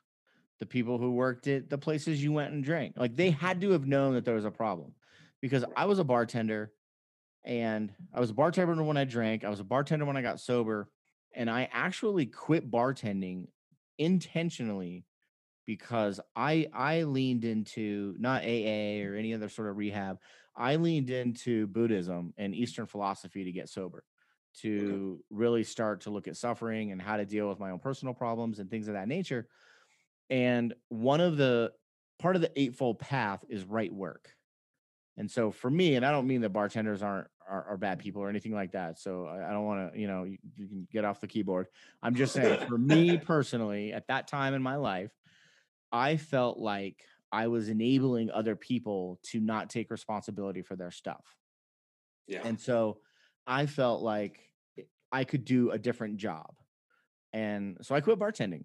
the 0.58 0.66
people 0.66 0.98
who 0.98 1.12
worked 1.12 1.46
at 1.46 1.68
the 1.68 1.78
places 1.78 2.22
you 2.22 2.32
went 2.32 2.52
and 2.52 2.64
drank, 2.64 2.94
like 2.96 3.16
they 3.16 3.30
mm-hmm. 3.30 3.44
had 3.44 3.60
to 3.60 3.70
have 3.70 3.86
known 3.86 4.14
that 4.14 4.24
there 4.24 4.34
was 4.34 4.44
a 4.44 4.50
problem 4.50 4.92
because 5.40 5.64
I 5.76 5.84
was 5.84 5.98
a 5.98 6.04
bartender 6.04 6.72
and 7.44 7.92
I 8.12 8.20
was 8.20 8.30
a 8.30 8.34
bartender 8.34 8.82
when 8.82 8.96
I 8.96 9.04
drank, 9.04 9.44
I 9.44 9.50
was 9.50 9.60
a 9.60 9.64
bartender 9.64 10.04
when 10.04 10.16
I 10.16 10.22
got 10.22 10.40
sober, 10.40 10.88
and 11.34 11.48
I 11.48 11.68
actually 11.72 12.26
quit 12.26 12.70
bartending 12.70 13.46
intentionally 13.98 15.04
because 15.66 16.20
I 16.34 16.68
I 16.72 17.02
leaned 17.02 17.44
into 17.44 18.14
not 18.18 18.42
AA 18.42 19.04
or 19.04 19.14
any 19.14 19.34
other 19.34 19.48
sort 19.48 19.68
of 19.68 19.76
rehab. 19.76 20.18
I 20.56 20.76
leaned 20.76 21.10
into 21.10 21.66
Buddhism 21.66 22.32
and 22.38 22.54
Eastern 22.54 22.86
philosophy 22.86 23.44
to 23.44 23.52
get 23.52 23.68
sober, 23.68 24.04
to 24.62 25.20
really 25.30 25.64
start 25.64 26.02
to 26.02 26.10
look 26.10 26.28
at 26.28 26.36
suffering 26.36 26.92
and 26.92 27.02
how 27.02 27.16
to 27.16 27.26
deal 27.26 27.48
with 27.48 27.60
my 27.60 27.70
own 27.70 27.78
personal 27.78 28.14
problems 28.14 28.58
and 28.58 28.70
things 28.70 28.88
of 28.88 28.94
that 28.94 29.08
nature. 29.08 29.48
And 30.30 30.74
one 30.88 31.20
of 31.20 31.36
the 31.36 31.72
part 32.18 32.36
of 32.36 32.42
the 32.42 32.50
eightfold 32.60 32.98
path 32.98 33.44
is 33.48 33.64
right 33.64 33.92
work. 33.92 34.30
And 35.16 35.30
so 35.30 35.50
for 35.50 35.70
me, 35.70 35.94
and 35.94 36.04
I 36.04 36.10
don't 36.10 36.26
mean 36.26 36.42
that 36.42 36.50
bartenders 36.50 37.02
aren't 37.02 37.28
are, 37.48 37.64
are 37.64 37.76
bad 37.76 37.98
people 37.98 38.22
or 38.22 38.28
anything 38.28 38.52
like 38.52 38.72
that. 38.72 38.98
So 38.98 39.26
I, 39.26 39.48
I 39.48 39.52
don't 39.52 39.64
want 39.64 39.92
to, 39.92 39.98
you 39.98 40.06
know, 40.06 40.24
you, 40.24 40.38
you 40.56 40.66
can 40.66 40.86
get 40.90 41.04
off 41.04 41.20
the 41.20 41.26
keyboard. 41.26 41.66
I'm 42.02 42.14
just 42.14 42.32
saying 42.32 42.66
for 42.68 42.78
me 42.78 43.18
personally, 43.18 43.92
at 43.92 44.08
that 44.08 44.28
time 44.28 44.54
in 44.54 44.62
my 44.62 44.76
life, 44.76 45.12
I 45.92 46.16
felt 46.16 46.58
like 46.58 47.04
I 47.32 47.48
was 47.48 47.68
enabling 47.68 48.30
other 48.30 48.56
people 48.56 49.20
to 49.30 49.40
not 49.40 49.70
take 49.70 49.90
responsibility 49.90 50.62
for 50.62 50.76
their 50.76 50.90
stuff. 50.90 51.24
Yeah. 52.26 52.40
And 52.44 52.60
so 52.60 52.98
I 53.46 53.66
felt 53.66 54.02
like 54.02 54.40
I 55.12 55.24
could 55.24 55.44
do 55.44 55.70
a 55.70 55.78
different 55.78 56.16
job. 56.16 56.54
And 57.32 57.78
so 57.82 57.94
I 57.94 58.00
quit 58.00 58.18
bartending. 58.18 58.64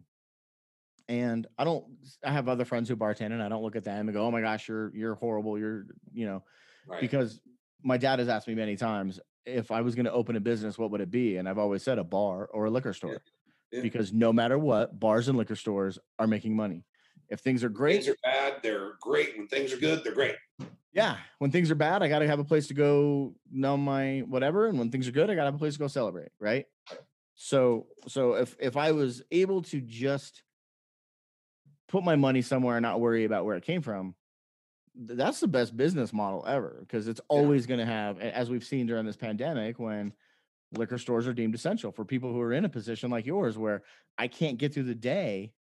And 1.12 1.46
I 1.58 1.66
don't 1.66 1.84
I 2.24 2.32
have 2.32 2.48
other 2.48 2.64
friends 2.64 2.88
who 2.88 2.96
bartend 2.96 3.34
and 3.34 3.44
I 3.44 3.50
don't 3.50 3.62
look 3.62 3.76
at 3.76 3.84
them 3.84 4.08
and 4.08 4.14
go, 4.14 4.26
"Oh 4.26 4.32
my 4.32 4.40
gosh, 4.40 4.70
you're 4.70 4.96
you're 4.96 5.16
horrible. 5.16 5.60
You're, 5.60 5.88
you 6.14 6.26
know, 6.26 6.44
right. 6.88 7.02
because 7.02 7.42
my 7.84 7.98
dad 7.98 8.20
has 8.20 8.30
asked 8.30 8.48
me 8.48 8.56
many 8.56 8.78
times 8.78 9.20
if 9.46 9.72
I 9.72 9.82
was 9.82 9.94
going 9.94 10.06
to 10.06 10.14
open 10.14 10.38
a 10.38 10.40
business, 10.40 10.78
what 10.78 10.90
would 10.92 11.02
it 11.02 11.12
be? 11.12 11.36
And 11.36 11.50
I've 11.50 11.58
always 11.58 11.84
said 11.84 11.98
a 11.98 12.04
bar 12.06 12.46
or 12.54 12.66
a 12.66 12.70
liquor 12.70 12.94
store. 12.94 13.22
Yeah. 13.74 13.82
Because 13.82 14.14
no 14.14 14.32
matter 14.32 14.58
what, 14.58 14.98
bars 14.98 15.28
and 15.28 15.38
liquor 15.38 15.56
stores 15.58 16.00
are 16.18 16.28
making 16.28 16.56
money. 16.56 16.86
If 17.30 17.42
things 17.42 17.62
are 17.64 17.70
great, 17.70 18.04
things 18.04 18.08
are 18.08 18.18
bad, 18.24 18.56
they're 18.64 18.94
great. 19.02 19.38
When 19.38 19.48
things 19.48 19.74
are 19.74 19.78
good, 19.78 20.06
they're 20.06 20.14
great. 20.14 20.36
yeah. 20.94 21.18
When 21.40 21.52
things 21.52 21.72
are 21.72 21.76
bad, 21.76 22.04
I 22.04 22.08
got 22.08 22.20
to 22.20 22.28
have 22.28 22.40
a 22.40 22.46
place 22.46 22.68
to 22.68 22.74
go 22.74 23.36
numb 23.52 23.84
my 23.84 24.20
whatever. 24.20 24.68
And 24.68 24.80
when 24.80 24.92
things 24.92 25.10
are 25.10 25.12
good, 25.12 25.30
I 25.30 25.36
got 25.36 25.42
to 25.42 25.48
have 25.48 25.56
a 25.56 25.60
place 25.60 25.74
to 25.74 25.80
go 25.80 25.88
celebrate. 25.88 26.30
Right. 26.40 26.68
So, 27.36 27.88
so 28.08 28.36
if, 28.36 28.56
if 28.60 28.78
I 28.78 28.92
was 28.92 29.24
able 29.32 29.62
to 29.64 29.82
just 29.82 30.44
put 31.92 32.04
my 32.04 32.16
money 32.16 32.42
somewhere 32.42 32.78
and 32.78 32.84
not 32.84 33.02
worry 33.02 33.26
about 33.26 33.46
where 33.46 33.58
it 33.58 33.64
came 33.64 33.82
from, 33.82 34.16
that's 34.96 35.40
the 35.42 35.48
best 35.48 35.76
business 35.76 36.14
model 36.14 36.44
ever 36.48 36.78
because 36.80 37.08
it's 37.08 37.22
always 37.28 37.66
going 37.66 37.80
to 37.80 37.86
have, 37.86 38.20
as 38.20 38.50
we've 38.50 38.64
seen 38.64 38.88
during 38.88 39.06
this 39.06 39.18
pandemic, 39.18 39.78
when 39.78 40.14
liquor 40.74 40.98
stores 40.98 41.28
are 41.28 41.34
deemed 41.34 41.54
essential 41.54 41.92
for 41.92 42.06
people 42.06 42.32
who 42.32 42.40
are 42.40 42.54
in 42.54 42.64
a 42.66 42.70
position 42.70 43.12
like 43.12 43.26
yours 43.26 43.58
where 43.58 43.84
I 44.18 44.28
can't 44.30 44.58
get 44.58 44.74
through 44.74 44.84
the 44.84 44.96
day 44.96 45.54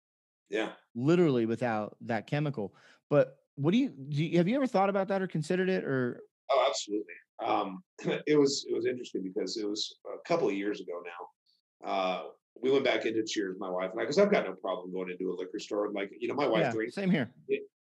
Yeah. 0.51 0.73
literally 0.95 1.47
without 1.47 1.97
that 2.03 2.27
chemical. 2.27 2.75
But 3.09 3.39
what 3.57 3.71
do 3.73 3.79
you, 3.79 3.89
do 3.89 4.23
you 4.25 4.37
have 4.37 4.49
you 4.49 4.57
ever 4.57 4.67
thought 4.67 4.91
about 4.91 5.09
that 5.09 5.23
or 5.23 5.27
considered 5.27 5.71
it 5.71 5.85
or 5.85 6.21
Oh, 6.51 6.67
absolutely. 6.69 7.15
um, 7.43 7.83
it 8.27 8.39
was 8.39 8.67
it 8.69 8.75
was 8.75 8.87
interesting 8.87 9.23
because 9.23 9.57
it 9.57 9.67
was 9.69 9.99
a 10.07 10.29
couple 10.29 10.49
of 10.49 10.55
years 10.55 10.81
ago 10.81 11.03
now. 11.05 11.89
Uh, 11.89 12.23
we 12.63 12.71
went 12.71 12.85
back 12.85 13.07
into 13.07 13.23
Cheers, 13.25 13.57
my 13.59 13.71
wife 13.71 13.91
and 13.93 14.01
I, 14.01 14.05
because 14.05 14.19
I've 14.19 14.31
got 14.31 14.45
no 14.45 14.55
problem 14.55 14.93
going 14.93 15.11
into 15.11 15.31
a 15.31 15.35
liquor 15.35 15.59
store 15.59 15.87
and 15.87 15.95
like 15.95 16.11
you 16.19 16.29
know 16.29 16.35
my 16.35 16.47
wife 16.47 16.63
Yeah, 16.63 16.73
drinks. 16.73 16.95
same 16.95 17.11
here. 17.11 17.31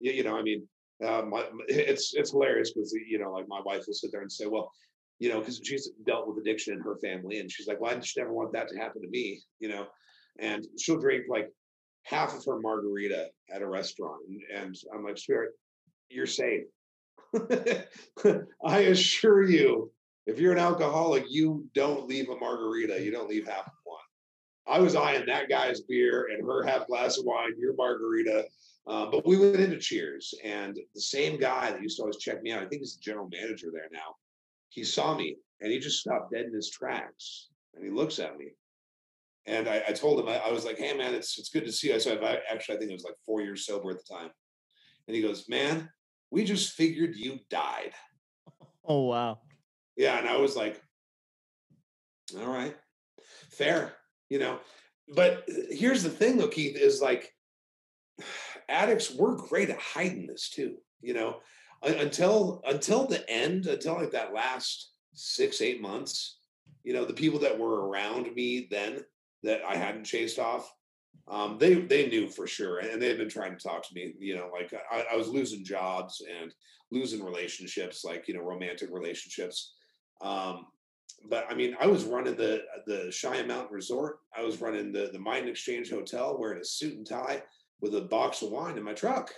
You 0.01 0.23
know, 0.25 0.37
I 0.37 0.43
mean, 0.43 0.67
uh, 1.05 1.23
my, 1.23 1.47
it's 1.69 2.15
it's 2.15 2.31
hilarious 2.31 2.73
because 2.73 2.93
you 2.93 3.19
know, 3.19 3.33
like 3.33 3.49
my 3.49 3.61
wife 3.65 3.85
will 3.87 3.95
sit 3.95 4.12
there 4.12 4.23
and 4.23 4.31
say, 4.31 4.47
well, 4.47 4.71
you 5.19 5.29
know, 5.29 5.41
because 5.41 5.61
she's 5.62 5.91
dealt 6.07 6.29
with 6.29 6.39
addiction 6.39 6.75
in 6.75 6.81
her 6.81 6.97
family, 6.97 7.41
and 7.41 7.51
she's 7.51 7.67
like, 7.67 7.81
why 7.81 7.95
did 7.95 8.05
she 8.05 8.21
never 8.21 8.33
want 8.33 8.53
that 8.53 8.69
to 8.69 8.77
happen 8.77 9.03
to 9.03 9.09
me? 9.09 9.41
You 9.61 9.69
know, 9.69 9.87
and 10.39 10.67
she'll 10.79 11.01
drink 11.01 11.25
like 11.29 11.51
half 12.05 12.37
of 12.37 12.45
her 12.45 12.61
margarita 12.61 13.29
at 13.53 13.62
a 13.62 13.69
restaurant, 13.69 14.23
and, 14.29 14.41
and 14.55 14.77
I'm 14.95 15.05
like, 15.05 15.19
Spirit, 15.19 15.53
you're 16.09 16.27
safe. 16.27 16.65
I 18.65 18.79
assure 18.81 19.43
you, 19.43 19.91
if 20.27 20.39
you're 20.39 20.53
an 20.53 20.59
alcoholic, 20.59 21.25
you 21.29 21.67
don't 21.75 22.09
leave 22.09 22.29
a 22.29 22.37
margarita. 22.37 23.03
You 23.03 23.11
don't 23.11 23.29
leave 23.29 23.47
half. 23.47 23.71
I 24.68 24.81
was 24.81 24.96
eyeing 24.96 25.26
that 25.26 25.48
guy's 25.48 25.81
beer 25.83 26.29
and 26.33 26.44
her 26.46 26.64
half 26.64 26.87
glass 26.87 27.18
of 27.18 27.24
wine, 27.24 27.52
your 27.59 27.74
margarita. 27.74 28.46
Uh, 28.87 29.07
but 29.07 29.26
we 29.26 29.37
went 29.37 29.57
into 29.57 29.79
Cheers, 29.79 30.33
and 30.44 30.79
the 30.94 31.00
same 31.00 31.40
guy 31.40 31.72
that 31.72 31.83
used 31.83 31.96
to 31.96 32.02
always 32.02 32.18
check 32.18 32.42
me 32.42 32.52
out, 32.52 32.62
I 32.62 32.66
think 32.66 32.83
he's 32.83 32.96
the 32.96 33.02
general 33.02 33.29
manager 33.29 33.68
there 33.72 33.88
now. 33.92 34.14
He 34.68 34.85
saw 34.85 35.16
me 35.16 35.37
and 35.61 35.72
he 35.72 35.79
just 35.79 36.00
stopped 36.00 36.33
dead 36.33 36.44
in 36.44 36.55
his 36.55 36.70
tracks 36.70 37.48
and 37.74 37.85
he 37.85 37.90
looks 37.90 38.18
at 38.18 38.37
me. 38.37 38.50
And 39.46 39.68
I, 39.68 39.83
I 39.88 39.92
told 39.92 40.20
him, 40.20 40.29
I, 40.29 40.38
I 40.38 40.52
was 40.52 40.64
like, 40.64 40.79
hey 40.79 40.96
man, 40.96 41.14
it's 41.14 41.38
it's 41.38 41.50
good 41.50 41.64
to 41.64 41.72
see 41.72 41.88
you. 41.88 41.94
I 41.94 41.98
said, 41.98 42.22
I, 42.22 42.38
actually, 42.50 42.76
I 42.76 42.79
think 42.79 42.90
it 42.90 42.94
was 42.94 43.05
like 43.05 43.14
four 43.24 43.40
years 43.40 43.64
sober 43.64 43.90
at 43.90 43.98
the 43.98 44.14
time. 44.14 44.31
And 45.07 45.14
he 45.14 45.22
goes, 45.22 45.48
Man, 45.48 45.88
we 46.31 46.44
just 46.44 46.72
figured 46.72 47.16
you 47.16 47.38
died. 47.50 47.92
Oh 48.88 49.07
wow. 49.07 49.40
Yeah. 49.96 50.16
And 50.16 50.29
I 50.29 50.37
was 50.37 50.55
like, 50.55 50.81
all 52.38 52.46
right, 52.46 52.76
fair, 53.50 53.94
you 54.29 54.39
know. 54.39 54.59
But 55.15 55.45
uh, 55.49 55.53
here's 55.71 56.03
the 56.03 56.11
thing 56.11 56.37
though, 56.37 56.49
Keith, 56.49 56.77
is 56.77 57.01
like 57.01 57.33
addicts, 58.69 59.15
we're 59.15 59.37
great 59.37 59.71
at 59.71 59.81
hiding 59.81 60.27
this 60.27 60.51
too, 60.51 60.77
you 61.01 61.15
know. 61.15 61.37
Until 61.83 62.62
until 62.67 63.07
the 63.07 63.29
end, 63.31 63.67
until 63.67 63.95
like 63.95 64.12
that 64.12 64.33
last 64.33 64.93
six, 65.15 65.61
eight 65.61 65.81
months, 65.81 66.39
you 66.85 66.95
know, 66.95 67.05
the 67.05 67.12
people 67.12 67.39
that 67.41 67.59
were 67.59 67.89
around 67.89 68.35
me 68.35 68.67
then 68.71 69.01
that 69.43 69.62
I 69.62 69.77
hadn't 69.77 70.05
chased 70.05 70.39
off, 70.39 70.73
um, 71.29 71.59
they 71.59 71.75
they 71.75 72.09
knew 72.09 72.29
for 72.29 72.47
sure, 72.47 72.79
and 72.79 73.01
they 73.01 73.09
had 73.09 73.19
been 73.19 73.29
trying 73.29 73.57
to 73.57 73.62
talk 73.62 73.87
to 73.87 73.95
me. 73.95 74.15
You 74.19 74.37
know, 74.37 74.51
like 74.53 74.73
I, 74.91 75.05
I 75.12 75.17
was 75.17 75.29
losing 75.29 75.65
jobs 75.65 76.23
and 76.41 76.53
losing 76.91 77.23
relationships, 77.23 78.05
like 78.05 78.29
you 78.29 78.35
know, 78.35 78.43
romantic 78.43 78.91
relationships. 78.93 79.75
Um, 80.23 80.67
but 81.29 81.47
I 81.51 81.55
mean, 81.55 81.77
I 81.81 81.87
was 81.87 82.05
running 82.05 82.37
the 82.37 82.62
the 82.87 83.11
Cheyenne 83.11 83.49
Mountain 83.49 83.75
Resort. 83.75 84.19
I 84.37 84.42
was 84.42 84.61
running 84.61 84.92
the 84.92 85.11
the 85.12 85.19
Mining 85.19 85.49
Exchange 85.49 85.90
Hotel, 85.90 86.38
wearing 86.38 86.61
a 86.61 86.64
suit 86.64 86.95
and 86.97 87.07
tie 87.07 87.42
with 87.81 87.95
a 87.95 88.03
box 88.03 88.42
of 88.42 88.51
wine 88.51 88.79
in 88.79 88.85
my 88.85 88.95
truck. 88.95 89.33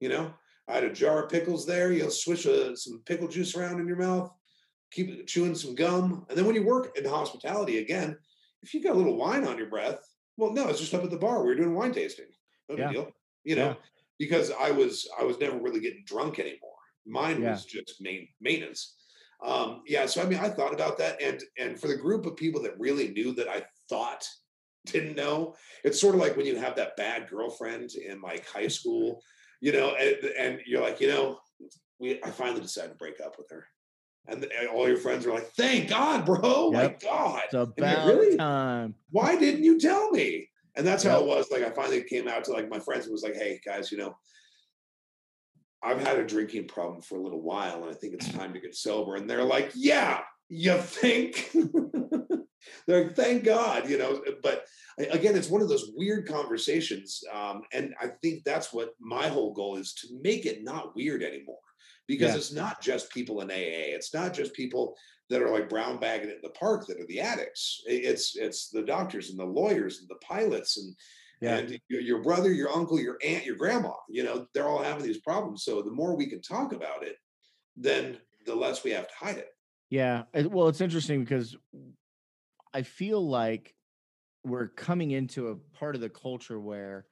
You 0.00 0.08
know, 0.10 0.32
I 0.68 0.74
had 0.74 0.84
a 0.84 0.92
jar 0.92 1.24
of 1.24 1.30
pickles 1.30 1.66
there. 1.66 1.92
You'll 1.92 2.10
swish 2.10 2.46
a, 2.46 2.76
some 2.76 3.02
pickle 3.04 3.28
juice 3.28 3.56
around 3.56 3.80
in 3.80 3.88
your 3.88 3.96
mouth, 3.96 4.30
keep 4.92 5.26
chewing 5.26 5.54
some 5.54 5.74
gum, 5.74 6.24
and 6.28 6.38
then 6.38 6.46
when 6.46 6.54
you 6.54 6.64
work 6.64 6.96
in 6.96 7.04
hospitality 7.04 7.78
again, 7.78 8.16
if 8.62 8.74
you 8.74 8.82
got 8.82 8.94
a 8.94 8.98
little 8.98 9.16
wine 9.16 9.44
on 9.44 9.58
your 9.58 9.68
breath, 9.70 9.98
well, 10.36 10.52
no, 10.52 10.68
it's 10.68 10.78
just 10.80 10.94
up 10.94 11.02
at 11.02 11.10
the 11.10 11.16
bar. 11.18 11.40
We 11.42 11.48
were 11.48 11.56
doing 11.56 11.74
wine 11.74 11.92
tasting. 11.92 12.26
No 12.68 12.76
Yeah. 12.76 12.92
deal. 12.92 13.12
You 13.44 13.56
know, 13.56 13.66
Yeah. 13.68 13.74
because 14.18 14.50
I 14.52 14.70
was 14.70 15.08
I 15.18 15.24
was 15.24 15.38
never 15.40 15.58
really 15.58 15.80
getting 15.80 16.04
drunk 16.06 16.38
anymore. 16.38 16.76
Mine 17.06 17.42
Yeah. 17.42 17.52
was 17.52 17.64
just 17.64 18.00
main 18.00 18.28
maintenance. 18.40 18.94
Um, 19.42 19.82
yeah, 19.86 20.06
so 20.06 20.22
I 20.22 20.26
mean, 20.26 20.38
I 20.38 20.48
thought 20.48 20.74
about 20.74 20.98
that, 20.98 21.20
and 21.22 21.42
and 21.58 21.78
for 21.80 21.86
the 21.88 21.96
group 21.96 22.26
of 22.26 22.36
people 22.36 22.62
that 22.62 22.78
really 22.78 23.08
knew 23.08 23.32
that 23.34 23.48
I 23.48 23.64
thought 23.88 24.26
didn't 24.86 25.16
know, 25.16 25.54
it's 25.84 26.00
sort 26.00 26.14
of 26.14 26.20
like 26.20 26.36
when 26.36 26.46
you 26.46 26.56
have 26.56 26.76
that 26.76 26.96
bad 26.96 27.28
girlfriend 27.28 27.92
in 27.94 28.20
like 28.20 28.46
high 28.48 28.68
school, 28.68 29.22
you 29.60 29.72
know, 29.72 29.94
and, 29.94 30.16
and 30.38 30.60
you're 30.66 30.82
like, 30.82 31.00
you 31.00 31.08
know, 31.08 31.38
we 32.00 32.22
I 32.22 32.30
finally 32.30 32.60
decided 32.62 32.90
to 32.90 32.96
break 32.96 33.20
up 33.24 33.36
with 33.38 33.48
her, 33.50 33.66
and, 34.26 34.46
all 34.72 34.88
your 34.88 34.96
friends 34.96 35.24
are 35.26 35.32
like, 35.34 35.50
thank 35.52 35.88
God, 35.88 36.26
bro, 36.26 36.70
my 36.72 36.96
God, 37.00 37.42
It's 37.44 37.54
about 37.54 38.06
really- 38.06 38.36
time. 38.36 38.94
why 39.10 39.36
didn't 39.36 39.62
you 39.64 39.78
tell 39.78 40.10
me? 40.10 40.48
And 40.76 40.86
that's 40.86 41.02
how 41.02 41.18
it 41.20 41.26
was. 41.26 41.50
Like 41.50 41.62
I 41.64 41.70
finally 41.70 42.04
came 42.04 42.28
out 42.28 42.44
to 42.44 42.52
like 42.52 42.68
my 42.68 42.78
friends 42.78 43.04
and 43.06 43.12
was 43.12 43.24
like, 43.24 43.34
hey 43.34 43.60
guys, 43.66 43.90
you 43.90 43.98
know, 43.98 44.16
I've 45.82 46.00
had 46.00 46.18
a 46.18 46.26
drinking 46.26 46.68
problem 46.68 47.02
for 47.02 47.16
a 47.16 47.22
little 47.22 47.42
while 47.42 47.82
and 47.82 47.90
I 47.90 47.94
think 47.94 48.14
it's 48.14 48.32
time 48.32 48.52
to 48.52 48.60
get 48.60 48.74
sober. 48.74 49.16
And 49.16 49.28
they're 49.28 49.44
like, 49.44 49.72
yeah, 49.74 50.20
you 50.48 50.76
think? 50.78 51.50
they're 52.86 53.04
like, 53.04 53.14
thank 53.16 53.44
God, 53.44 53.88
you 53.88 53.98
know, 53.98 54.20
but 54.42 54.64
again, 54.98 55.36
it's 55.36 55.50
one 55.50 55.62
of 55.62 55.68
those 55.68 55.92
weird 55.94 56.26
conversations. 56.26 57.22
Um, 57.32 57.62
and 57.72 57.94
I 58.00 58.08
think 58.22 58.44
that's 58.44 58.72
what 58.72 58.90
my 58.98 59.28
whole 59.28 59.52
goal 59.52 59.76
is 59.76 59.94
to 59.94 60.08
make 60.22 60.46
it 60.46 60.64
not 60.64 60.96
weird 60.96 61.22
anymore. 61.22 61.58
Because 62.06 62.32
Yeah. 62.32 62.38
it's 62.38 62.52
not 62.52 62.80
just 62.80 63.10
people 63.12 63.42
in 63.42 63.50
AA. 63.50 63.92
It's 63.94 64.14
not 64.14 64.32
just 64.32 64.54
people 64.54 64.96
that 65.28 65.42
are 65.42 65.50
like 65.50 65.68
brown 65.68 66.00
bagging 66.00 66.30
it 66.30 66.36
in 66.36 66.40
the 66.42 66.48
park 66.50 66.86
that 66.86 66.98
are 66.98 67.06
the 67.06 67.20
addicts. 67.20 67.82
It's 67.86 68.34
it's 68.34 68.70
the 68.70 68.82
doctors 68.82 69.28
and 69.28 69.38
the 69.38 69.44
lawyers 69.44 70.00
and 70.00 70.08
the 70.08 70.18
pilots 70.26 70.78
and 70.78 70.96
Yeah. 71.40 71.58
and 71.58 71.78
your, 71.88 72.00
your 72.00 72.22
brother, 72.22 72.52
your 72.52 72.70
uncle, 72.70 72.98
your 72.98 73.18
aunt, 73.24 73.44
your 73.44 73.56
grandma. 73.56 73.92
You 74.08 74.24
know, 74.24 74.46
they're 74.54 74.68
all 74.68 74.82
having 74.82 75.04
these 75.04 75.20
problems. 75.20 75.64
So 75.64 75.82
the 75.82 75.90
more 75.90 76.16
we 76.16 76.26
can 76.26 76.42
talk 76.42 76.72
about 76.72 77.02
it, 77.02 77.16
then 77.76 78.18
the 78.44 78.54
less 78.54 78.82
we 78.82 78.90
have 78.90 79.08
to 79.08 79.14
hide 79.14 79.38
it. 79.38 79.50
Yeah. 79.90 80.24
Well, 80.34 80.68
it's 80.68 80.80
interesting 80.80 81.20
because 81.20 81.56
I 82.74 82.82
feel 82.82 83.26
like 83.26 83.74
we're 84.44 84.68
coming 84.68 85.12
into 85.12 85.48
a 85.48 85.56
part 85.76 85.94
of 85.94 86.00
the 86.00 86.08
culture 86.08 86.60
where 86.60 87.06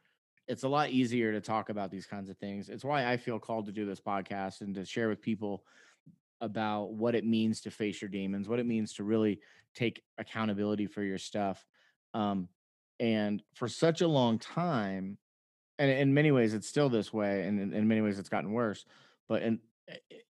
it's 0.49 0.63
a 0.63 0.69
lot 0.69 0.91
easier 0.91 1.33
to 1.33 1.41
talk 1.41 1.71
about 1.71 1.91
these 1.91 2.07
kinds 2.07 2.29
of 2.31 2.39
things. 2.39 2.69
It's 2.69 2.85
why 2.85 3.11
I 3.11 3.17
feel 3.17 3.39
called 3.39 3.67
to 3.67 3.73
do 3.73 3.87
this 3.87 4.01
podcast 4.01 4.61
and 4.61 4.75
to 4.75 4.85
share 4.85 5.09
with 5.09 5.21
people 5.21 5.65
about 6.41 6.93
what 6.93 7.15
it 7.15 7.25
means 7.25 7.61
to 7.63 7.71
face 7.71 8.01
your 8.01 8.11
demons, 8.11 8.49
what 8.49 8.61
it 8.61 8.67
means 8.67 8.93
to 8.95 9.05
really 9.05 9.41
take 9.75 10.03
accountability 10.19 10.87
for 10.87 11.03
your 11.03 11.19
stuff. 11.19 11.65
Um, 12.15 12.49
and 13.01 13.43
for 13.55 13.69
such 13.69 14.01
a 14.01 14.09
long 14.09 14.39
time, 14.39 15.19
and 15.79 15.91
in 15.91 16.15
many 16.15 16.31
ways 16.31 16.55
it's 16.55 16.69
still 16.69 16.89
this 16.89 17.13
way, 17.13 17.43
and 17.43 17.75
in, 17.75 17.89
many 17.89 18.01
ways 18.01 18.19
it's 18.19 18.29
gotten 18.29 18.53
worse. 18.53 18.85
But 19.29 19.43
in, 19.43 19.61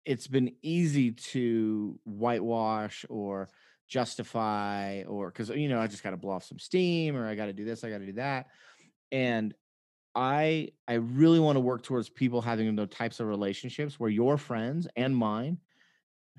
it's 0.04 0.26
been 0.26 0.52
easy 0.62 1.12
to 1.12 1.98
whitewash 2.04 3.04
or 3.08 3.48
justify, 3.88 5.02
or 5.04 5.30
because 5.30 5.50
you 5.50 5.68
know 5.68 5.80
I 5.80 5.86
just 5.86 6.02
got 6.02 6.10
to 6.10 6.16
blow 6.16 6.32
off 6.32 6.44
some 6.44 6.58
steam, 6.58 7.16
or 7.16 7.26
I 7.28 7.34
got 7.34 7.46
to 7.46 7.52
do 7.52 7.64
this, 7.64 7.84
I 7.84 7.90
got 7.90 7.98
to 7.98 8.06
do 8.06 8.12
that, 8.14 8.46
and 9.12 9.54
I 10.14 10.70
I 10.88 10.94
really 10.94 11.38
want 11.38 11.56
to 11.56 11.60
work 11.60 11.82
towards 11.82 12.08
people 12.08 12.40
having 12.42 12.74
those 12.74 12.88
types 12.88 13.20
of 13.20 13.28
relationships 13.28 14.00
where 14.00 14.10
your 14.10 14.36
friends 14.36 14.88
and 14.96 15.16
mine 15.16 15.58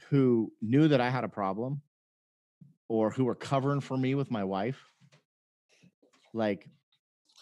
who 0.10 0.52
knew 0.62 0.88
that 0.88 1.02
I 1.02 1.10
had 1.10 1.24
a 1.24 1.30
problem 1.30 1.82
or 2.88 3.10
who 3.10 3.26
were 3.26 3.36
covering 3.36 3.82
for 3.82 3.96
me 3.96 4.16
with 4.16 4.32
my 4.32 4.44
wife 4.44 4.90
like 6.34 6.68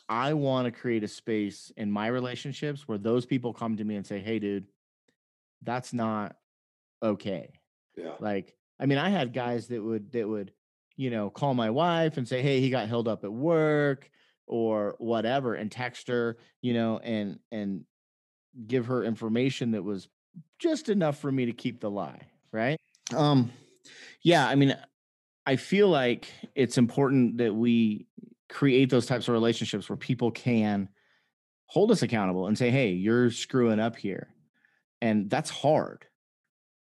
I 0.09 0.33
want 0.33 0.65
to 0.65 0.71
create 0.71 1.03
a 1.03 1.07
space 1.07 1.71
in 1.75 1.91
my 1.91 2.07
relationships 2.07 2.87
where 2.87 2.97
those 2.97 3.25
people 3.25 3.53
come 3.53 3.77
to 3.77 3.83
me 3.83 3.95
and 3.95 4.05
say, 4.05 4.19
"Hey 4.19 4.39
dude, 4.39 4.67
that's 5.63 5.93
not 5.93 6.35
okay." 7.03 7.51
Yeah. 7.95 8.13
Like, 8.19 8.55
I 8.79 8.85
mean, 8.85 8.97
I 8.97 9.09
had 9.09 9.33
guys 9.33 9.67
that 9.67 9.83
would 9.83 10.11
that 10.13 10.27
would, 10.27 10.53
you 10.95 11.09
know, 11.09 11.29
call 11.29 11.53
my 11.53 11.69
wife 11.69 12.17
and 12.17 12.27
say, 12.27 12.41
"Hey, 12.41 12.61
he 12.61 12.69
got 12.69 12.87
held 12.87 13.07
up 13.07 13.23
at 13.23 13.31
work," 13.31 14.09
or 14.45 14.95
whatever, 14.99 15.55
and 15.55 15.71
text 15.71 16.07
her, 16.07 16.37
you 16.61 16.73
know, 16.73 16.99
and 16.99 17.39
and 17.51 17.83
give 18.65 18.87
her 18.87 19.03
information 19.03 19.71
that 19.71 19.83
was 19.83 20.07
just 20.59 20.89
enough 20.89 21.19
for 21.19 21.31
me 21.31 21.45
to 21.45 21.53
keep 21.53 21.81
the 21.81 21.89
lie, 21.91 22.21
right? 22.51 22.79
Um, 23.15 23.51
yeah, 24.21 24.47
I 24.47 24.55
mean, 24.55 24.75
I 25.45 25.57
feel 25.57 25.89
like 25.89 26.27
it's 26.55 26.77
important 26.77 27.37
that 27.37 27.53
we 27.53 28.07
create 28.49 28.89
those 28.89 29.05
types 29.05 29.27
of 29.27 29.33
relationships 29.33 29.89
where 29.89 29.97
people 29.97 30.31
can 30.31 30.89
hold 31.65 31.91
us 31.91 32.01
accountable 32.01 32.47
and 32.47 32.57
say, 32.57 32.69
"Hey, 32.71 32.91
you're 32.91 33.29
screwing 33.31 33.79
up 33.79 33.95
here," 33.95 34.33
and 35.01 35.29
that's 35.29 35.49
hard. 35.49 36.05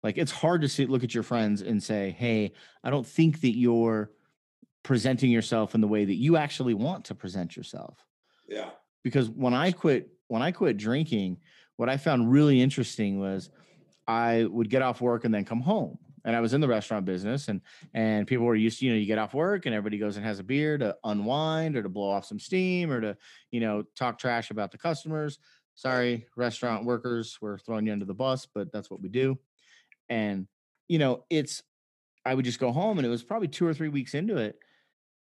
Like 0.03 0.17
it's 0.17 0.31
hard 0.31 0.61
to 0.61 0.69
see, 0.69 0.85
look 0.85 1.03
at 1.03 1.13
your 1.13 1.23
friends 1.23 1.61
and 1.61 1.81
say, 1.81 2.11
"Hey, 2.11 2.53
I 2.83 2.89
don't 2.89 3.05
think 3.05 3.41
that 3.41 3.57
you're 3.57 4.11
presenting 4.83 5.31
yourself 5.31 5.75
in 5.75 5.81
the 5.81 5.87
way 5.87 6.05
that 6.05 6.15
you 6.15 6.37
actually 6.37 6.73
want 6.75 7.05
to 7.05 7.15
present 7.15 7.57
yourself." 7.57 8.05
Yeah. 8.47 8.69
because 9.03 9.29
when 9.29 9.53
I 9.53 9.71
quit 9.71 10.09
when 10.27 10.41
I 10.41 10.51
quit 10.51 10.77
drinking, 10.77 11.37
what 11.77 11.89
I 11.89 11.97
found 11.97 12.31
really 12.31 12.61
interesting 12.61 13.19
was 13.19 13.49
I 14.07 14.45
would 14.45 14.69
get 14.69 14.81
off 14.81 15.01
work 15.01 15.25
and 15.25 15.33
then 15.33 15.45
come 15.45 15.61
home. 15.61 15.97
And 16.25 16.35
I 16.35 16.41
was 16.41 16.53
in 16.53 16.61
the 16.61 16.67
restaurant 16.67 17.05
business 17.05 17.47
and 17.47 17.61
and 17.93 18.27
people 18.27 18.45
were 18.45 18.55
used 18.55 18.79
to, 18.79 18.85
you 18.85 18.91
know, 18.91 18.97
you 18.97 19.05
get 19.05 19.17
off 19.17 19.33
work 19.33 19.65
and 19.65 19.75
everybody 19.75 19.97
goes 19.97 20.17
and 20.17 20.25
has 20.25 20.39
a 20.39 20.43
beer 20.43 20.77
to 20.77 20.95
unwind 21.03 21.75
or 21.77 21.83
to 21.83 21.89
blow 21.89 22.09
off 22.09 22.25
some 22.25 22.39
steam 22.39 22.91
or 22.91 23.01
to, 23.01 23.17
you 23.51 23.59
know, 23.59 23.83
talk 23.95 24.17
trash 24.19 24.51
about 24.51 24.71
the 24.71 24.77
customers. 24.77 25.39
Sorry, 25.75 26.27
restaurant 26.35 26.85
workers, 26.85 27.37
we're 27.39 27.59
throwing 27.59 27.85
you 27.85 27.93
under 27.93 28.05
the 28.05 28.13
bus, 28.13 28.47
but 28.53 28.71
that's 28.71 28.89
what 28.89 29.01
we 29.01 29.09
do. 29.09 29.37
And 30.09 30.47
you 30.87 30.99
know, 30.99 31.25
it's 31.29 31.63
I 32.25 32.33
would 32.33 32.45
just 32.45 32.59
go 32.59 32.71
home 32.71 32.97
and 32.97 33.07
it 33.07 33.09
was 33.09 33.23
probably 33.23 33.47
2 33.47 33.65
or 33.65 33.73
3 33.73 33.89
weeks 33.89 34.13
into 34.13 34.37
it 34.37 34.59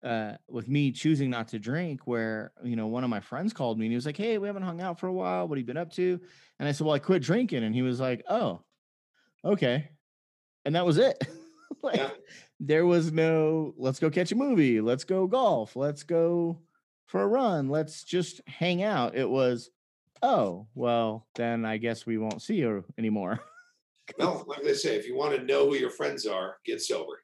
uh 0.03 0.33
with 0.49 0.69
me 0.69 0.91
choosing 0.91 1.31
not 1.31 1.49
to 1.49 1.59
drink 1.59 2.07
where 2.07 2.53
you 2.65 2.75
know 2.75 2.89
one 2.89 3.05
of 3.05 3.11
my 3.11 3.21
friends 3.21 3.53
called 3.53 3.79
me 3.79 3.87
and 3.87 3.93
he 3.93 3.95
was 3.95 4.07
like 4.07 4.17
hey 4.17 4.37
we 4.39 4.49
haven't 4.49 4.65
hung 4.65 4.81
out 4.81 4.99
for 4.99 5.07
a 5.07 5.13
while 5.13 5.47
what 5.47 5.57
have 5.57 5.63
you 5.63 5.67
been 5.67 5.77
up 5.77 5.93
to 5.93 6.21
and 6.59 6.69
i 6.69 6.73
said 6.73 6.85
well 6.85 6.95
i 6.95 6.99
quit 6.99 7.23
drinking 7.23 7.63
and 7.63 7.75
he 7.75 7.83
was 7.83 8.01
like 8.01 8.25
oh 8.29 8.61
okay 9.45 9.91
and 10.65 10.75
that 10.75 10.87
was 10.87 10.99
it. 10.99 11.23
Like 11.83 11.97
Yeah. 11.97 12.11
there 12.61 12.85
was 12.87 13.11
no 13.13 13.75
let's 13.79 13.99
go 13.99 14.09
catch 14.11 14.31
a 14.31 14.37
movie. 14.37 14.81
Let's 14.81 15.05
go 15.05 15.27
golf. 15.27 15.75
Let's 15.75 16.03
go 16.05 16.61
for 17.07 17.23
a 17.23 17.27
run. 17.27 17.69
Let's 17.71 18.05
just 18.05 18.41
hang 18.47 18.83
out. 18.83 19.17
It 19.17 19.29
was 19.29 19.71
oh 20.23 20.69
well 20.77 21.27
then 21.35 21.65
i 21.65 21.79
guess 21.79 22.07
we 22.07 22.19
won't 22.19 22.43
see 22.43 22.57
you 22.57 22.85
anymore. 22.99 23.41
Well, 24.19 24.45
like 24.47 24.63
they 24.63 24.75
say, 24.75 24.97
if 24.97 25.07
you 25.07 25.17
want 25.17 25.35
to 25.35 25.43
know 25.45 25.67
who 25.69 25.77
your 25.77 25.89
friends 25.91 26.27
are, 26.27 26.57
get 26.67 26.83
sober. 26.83 27.23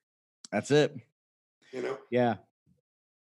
that's 0.51 0.71
it. 0.71 0.97
You 1.73 1.83
know, 1.83 1.99
yeah. 2.11 2.37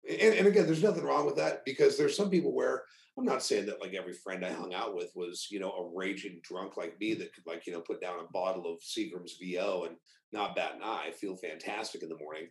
And, 0.07 0.36
and 0.36 0.47
again, 0.47 0.66
there's 0.68 0.84
nothing 0.84 1.03
wrong 1.03 1.26
with 1.26 1.38
that 1.38 1.66
because 1.66 1.97
there's 1.97 2.16
some 2.16 2.30
people 2.30 2.53
where 2.53 2.84
I'm 3.18 3.24
not 3.26 3.43
saying 3.43 3.66
that 3.68 3.82
like 3.82 3.93
every 3.93 4.13
friend 4.13 4.45
I 4.45 4.51
hung 4.51 4.74
out 4.74 4.93
with 4.95 5.11
was, 5.16 5.47
you 5.49 5.59
know, 5.59 5.72
a 5.72 5.89
raging 5.97 6.41
drunk 6.43 6.76
like 6.76 6.99
me 6.99 7.13
that 7.16 7.34
could 7.34 7.47
like, 7.47 7.66
you 7.66 7.72
know, 7.74 7.80
put 7.80 8.01
down 8.01 8.20
a 8.20 8.32
bottle 8.32 8.66
of 8.72 8.80
Seagram's 8.82 9.38
VO 9.41 9.86
and 9.88 9.95
not 10.34 10.55
bat 10.55 10.74
an 10.76 10.82
eye, 10.84 11.11
feel 11.11 11.36
fantastic 11.38 12.03
in 12.03 12.09
the 12.09 12.18
morning. 12.18 12.47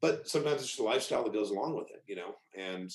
But 0.00 0.26
sometimes 0.28 0.60
it's 0.62 0.68
just 0.68 0.80
a 0.80 0.84
lifestyle 0.84 1.24
that 1.24 1.32
goes 1.34 1.50
along 1.50 1.74
with 1.76 1.90
it, 1.90 2.02
you 2.06 2.16
know. 2.16 2.36
And 2.56 2.90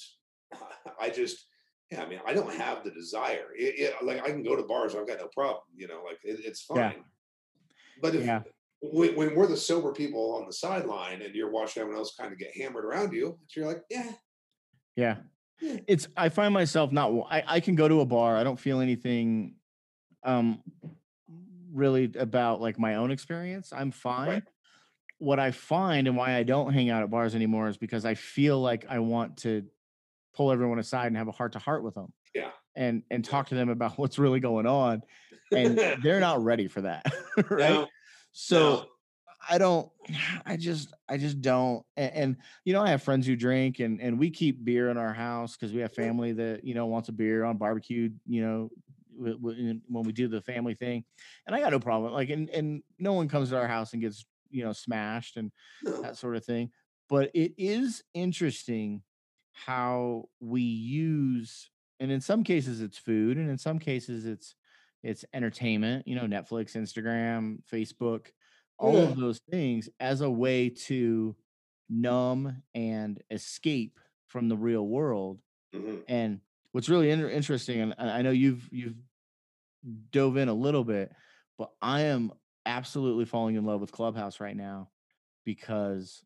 I 0.99 1.09
just, 1.09 1.45
yeah, 1.91 2.01
I 2.01 2.09
mean, 2.09 2.19
I 2.25 2.33
don't 2.33 2.53
have 2.55 2.83
the 2.83 2.89
desire. 2.91 3.47
It, 3.55 3.75
it- 3.77 4.03
like 4.03 4.23
I 4.23 4.29
can 4.31 4.41
go 4.43 4.55
to 4.55 4.63
bars, 4.63 4.95
I've 4.95 5.07
got 5.07 5.19
no 5.19 5.27
problem, 5.27 5.63
you 5.75 5.87
know, 5.87 6.01
like 6.03 6.19
it, 6.23 6.39
it's 6.43 6.63
fine. 6.63 6.77
Yeah. 6.77 6.93
But 8.01 8.15
if 8.15 8.25
Yeah. 8.25 8.41
when, 8.81 9.15
when 9.15 9.35
we're 9.35 9.45
the 9.47 9.55
sober 9.57 9.91
people 9.93 10.35
on 10.35 10.47
the 10.47 10.53
sideline 10.53 11.21
and 11.21 11.35
you're 11.35 11.51
watching 11.51 11.81
everyone 11.81 11.99
else 11.99 12.15
kind 12.19 12.33
of 12.33 12.39
get 12.39 12.57
hammered 12.57 12.85
around 12.85 13.13
you, 13.13 13.37
you're 13.55 13.67
like, 13.67 13.83
yeah, 13.91 14.13
Yeah. 14.95 15.17
It's 15.87 16.07
I 16.15 16.29
find 16.29 16.53
myself 16.53 16.91
not 16.91 17.11
I, 17.29 17.43
I 17.45 17.59
can 17.59 17.75
go 17.75 17.87
to 17.87 18.01
a 18.01 18.05
bar. 18.05 18.37
I 18.37 18.43
don't 18.43 18.59
feel 18.59 18.79
anything 18.79 19.55
um 20.23 20.61
really 21.73 22.11
about 22.17 22.61
like 22.61 22.79
my 22.79 22.95
own 22.95 23.11
experience. 23.11 23.71
I'm 23.75 23.91
fine. 23.91 24.43
What 25.17 25.39
I 25.39 25.51
find 25.51 26.07
and 26.07 26.17
why 26.17 26.35
I 26.35 26.43
don't 26.43 26.73
hang 26.73 26.89
out 26.89 27.03
at 27.03 27.09
bars 27.09 27.35
anymore 27.35 27.67
is 27.67 27.77
because 27.77 28.05
I 28.05 28.13
feel 28.13 28.59
like 28.61 28.85
I 28.89 28.99
want 28.99 29.37
to 29.37 29.63
pull 30.33 30.51
everyone 30.51 30.79
aside 30.79 31.07
and 31.07 31.17
have 31.17 31.27
a 31.27 31.31
heart 31.31 31.53
to 31.53 31.59
heart 31.59 31.83
with 31.83 31.95
them. 31.95 32.11
Yeah. 32.35 32.51
And 32.75 33.03
and 33.09 33.23
talk 33.23 33.47
to 33.49 33.55
them 33.55 33.69
about 33.69 33.93
what's 33.97 34.19
really 34.19 34.39
going 34.39 34.65
on. 34.67 35.03
And 35.51 35.77
they're 36.03 36.19
not 36.19 36.43
ready 36.43 36.67
for 36.67 36.81
that. 36.81 37.05
right. 37.49 37.69
No, 37.69 37.87
So 38.31 38.59
no. 38.59 38.85
I 39.49 39.57
don't 39.57 39.89
I 40.45 40.57
just 40.57 40.93
I 41.09 41.17
just 41.17 41.41
don't 41.41 41.85
and, 41.97 42.13
and 42.13 42.37
you 42.65 42.73
know 42.73 42.81
I 42.81 42.89
have 42.89 43.03
friends 43.03 43.27
who 43.27 43.35
drink 43.35 43.79
and 43.79 44.01
and 44.01 44.19
we 44.19 44.29
keep 44.29 44.63
beer 44.63 44.89
in 44.89 44.97
our 44.97 45.13
house 45.13 45.55
because 45.55 45.73
we 45.73 45.81
have 45.81 45.93
family 45.93 46.33
that 46.33 46.63
you 46.63 46.73
know 46.73 46.85
wants 46.85 47.09
a 47.09 47.11
beer 47.11 47.43
on 47.43 47.57
barbecue 47.57 48.09
you 48.27 48.41
know 48.41 48.69
w- 49.17 49.37
w- 49.37 49.81
when 49.87 50.03
we 50.03 50.11
do 50.11 50.27
the 50.27 50.41
family 50.41 50.75
thing 50.75 51.03
and 51.45 51.55
I 51.55 51.59
got 51.59 51.71
no 51.71 51.79
problem 51.79 52.13
like 52.13 52.29
and 52.29 52.49
and 52.49 52.83
no 52.99 53.13
one 53.13 53.27
comes 53.27 53.49
to 53.49 53.57
our 53.57 53.67
house 53.67 53.93
and 53.93 54.01
gets 54.01 54.25
you 54.49 54.63
know 54.63 54.73
smashed 54.73 55.37
and 55.37 55.51
that 56.01 56.17
sort 56.17 56.35
of 56.35 56.45
thing 56.45 56.71
but 57.09 57.31
it 57.33 57.53
is 57.57 58.03
interesting 58.13 59.01
how 59.51 60.25
we 60.39 60.61
use 60.61 61.69
and 61.99 62.11
in 62.11 62.21
some 62.21 62.43
cases 62.43 62.81
it's 62.81 62.97
food 62.97 63.37
and 63.37 63.49
in 63.49 63.57
some 63.57 63.79
cases 63.79 64.25
it's 64.25 64.55
it's 65.03 65.25
entertainment 65.33 66.07
you 66.07 66.15
know 66.15 66.23
netflix 66.25 66.75
instagram 66.75 67.57
facebook 67.71 68.27
all 68.83 68.95
Yeah. 68.95 69.09
of 69.09 69.17
those 69.17 69.39
things 69.51 69.89
as 69.99 70.21
a 70.21 70.29
way 70.29 70.69
to 70.69 71.35
numb 71.89 72.63
and 72.75 73.21
escape 73.31 73.99
from 74.27 74.49
the 74.49 74.57
real 74.57 74.87
world 74.87 75.41
Mhm. 75.73 76.03
and 76.07 76.41
what's 76.71 76.89
really 76.89 77.11
inter- 77.11 77.29
interesting 77.29 77.81
and 77.81 77.95
i 77.97 78.19
I 78.19 78.21
know 78.23 78.31
you've 78.31 78.69
you've 78.73 78.97
dove 80.11 80.37
in 80.37 80.47
a 80.47 80.53
little 80.53 80.83
bit 80.83 81.11
but 81.57 81.71
i 81.81 82.01
am 82.01 82.31
absolutely 82.65 83.25
falling 83.25 83.55
in 83.55 83.65
love 83.65 83.81
with 83.81 83.91
clubhouse 83.91 84.39
right 84.39 84.55
now 84.55 84.89
because 85.45 86.23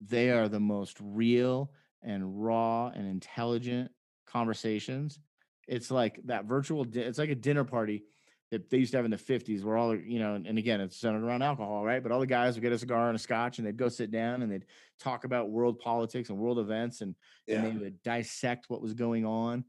they 0.00 0.30
are 0.30 0.48
the 0.48 0.60
most 0.60 0.98
real 1.00 1.72
and 2.02 2.44
raw 2.44 2.88
and 2.88 3.06
intelligent 3.08 3.92
conversations. 4.26 5.20
It's 5.68 5.90
like 5.90 6.20
that 6.26 6.46
virtual, 6.46 6.84
di- 6.84 7.00
it's 7.02 7.18
like 7.18 7.30
a 7.30 7.34
dinner 7.36 7.64
party 7.64 8.04
that 8.50 8.70
they 8.70 8.78
used 8.78 8.92
to 8.92 8.98
have 8.98 9.04
in 9.04 9.10
the 9.10 9.16
50s 9.16 9.64
where 9.64 9.76
all, 9.76 9.90
the- 9.90 10.02
you 10.04 10.18
know, 10.18 10.34
and, 10.34 10.58
again, 10.58 10.80
it's 10.80 10.96
centered 10.96 11.24
around 11.24 11.42
alcohol, 11.42 11.84
right? 11.84 12.02
But 12.02 12.12
all 12.12 12.20
the 12.20 12.26
guys 12.26 12.54
would 12.54 12.62
get 12.62 12.72
a 12.72 12.78
cigar 12.78 13.08
and 13.08 13.16
a 13.16 13.18
scotch 13.18 13.58
and 13.58 13.66
they'd 13.66 13.76
go 13.76 13.88
sit 13.88 14.10
down 14.10 14.42
and 14.42 14.52
they'd 14.52 14.66
talk 15.00 15.24
about 15.24 15.50
world 15.50 15.78
politics 15.80 16.28
and 16.28 16.38
world 16.38 16.58
events 16.58 17.00
and, 17.00 17.14
and 17.48 17.64
they 17.64 17.70
would 17.84 18.02
dissect 18.02 18.66
what 18.68 18.82
was 18.82 18.94
going 18.94 19.24
on. 19.24 19.64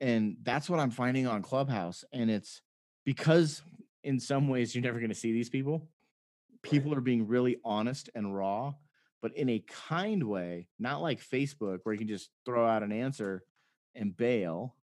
And 0.00 0.36
that's 0.42 0.70
what 0.70 0.80
I'm 0.80 0.90
finding 0.90 1.26
on 1.26 1.42
Clubhouse. 1.42 2.04
And 2.12 2.30
it's 2.30 2.62
because 3.04 3.62
in 4.02 4.18
some 4.18 4.48
ways 4.48 4.74
you're 4.74 4.82
never 4.82 4.98
going 4.98 5.10
to 5.10 5.14
see 5.16 5.32
these 5.32 5.50
people. 5.50 5.88
People 6.62 6.94
are 6.94 7.00
being 7.00 7.26
really 7.26 7.58
honest 7.64 8.08
and 8.14 8.34
raw, 8.34 8.72
but 9.20 9.36
in 9.36 9.48
a 9.48 9.64
kind 9.88 10.22
way, 10.24 10.68
not 10.78 11.02
like 11.02 11.20
Facebook 11.20 11.80
where 11.82 11.92
you 11.92 11.98
can 11.98 12.08
just 12.08 12.30
throw 12.44 12.66
out 12.66 12.82
an 12.82 12.92
answer 12.92 13.42
and 13.94 14.16
bail. 14.16 14.76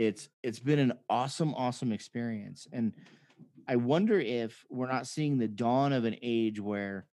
It's 0.00 0.30
it's 0.42 0.60
been 0.60 0.78
an 0.78 0.94
awesome, 1.10 1.54
awesome 1.54 1.92
experience. 1.92 2.66
And 2.72 2.94
I 3.68 3.76
wonder 3.76 4.18
if 4.18 4.64
we're 4.70 4.90
not 4.90 5.06
seeing 5.06 5.36
the 5.36 5.46
dawn 5.46 5.92
of 5.92 6.06
an 6.06 6.16
age 6.22 6.58
where 6.58 7.04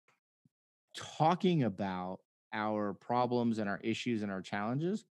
talking 0.97 1.65
about 1.65 2.21
our 2.53 2.95
problems 2.95 3.59
and 3.59 3.69
our 3.69 3.81
issues 3.83 4.23
and 4.23 4.31
our 4.31 4.41
challenges 4.41 5.05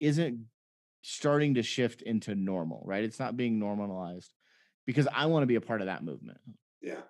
isn't 0.00 0.40
starting 1.02 1.54
to 1.54 1.62
shift 1.62 2.02
into 2.02 2.34
normal, 2.34 2.82
right? 2.84 3.04
It's 3.04 3.20
not 3.20 3.36
being 3.36 3.60
normalized 3.60 4.32
because 4.84 5.06
I 5.14 5.26
want 5.26 5.44
to 5.44 5.46
be 5.46 5.54
a 5.54 5.60
part 5.60 5.82
of 5.82 5.86
that 5.86 6.02
movement. 6.02 6.38
Yeah, 6.82 7.02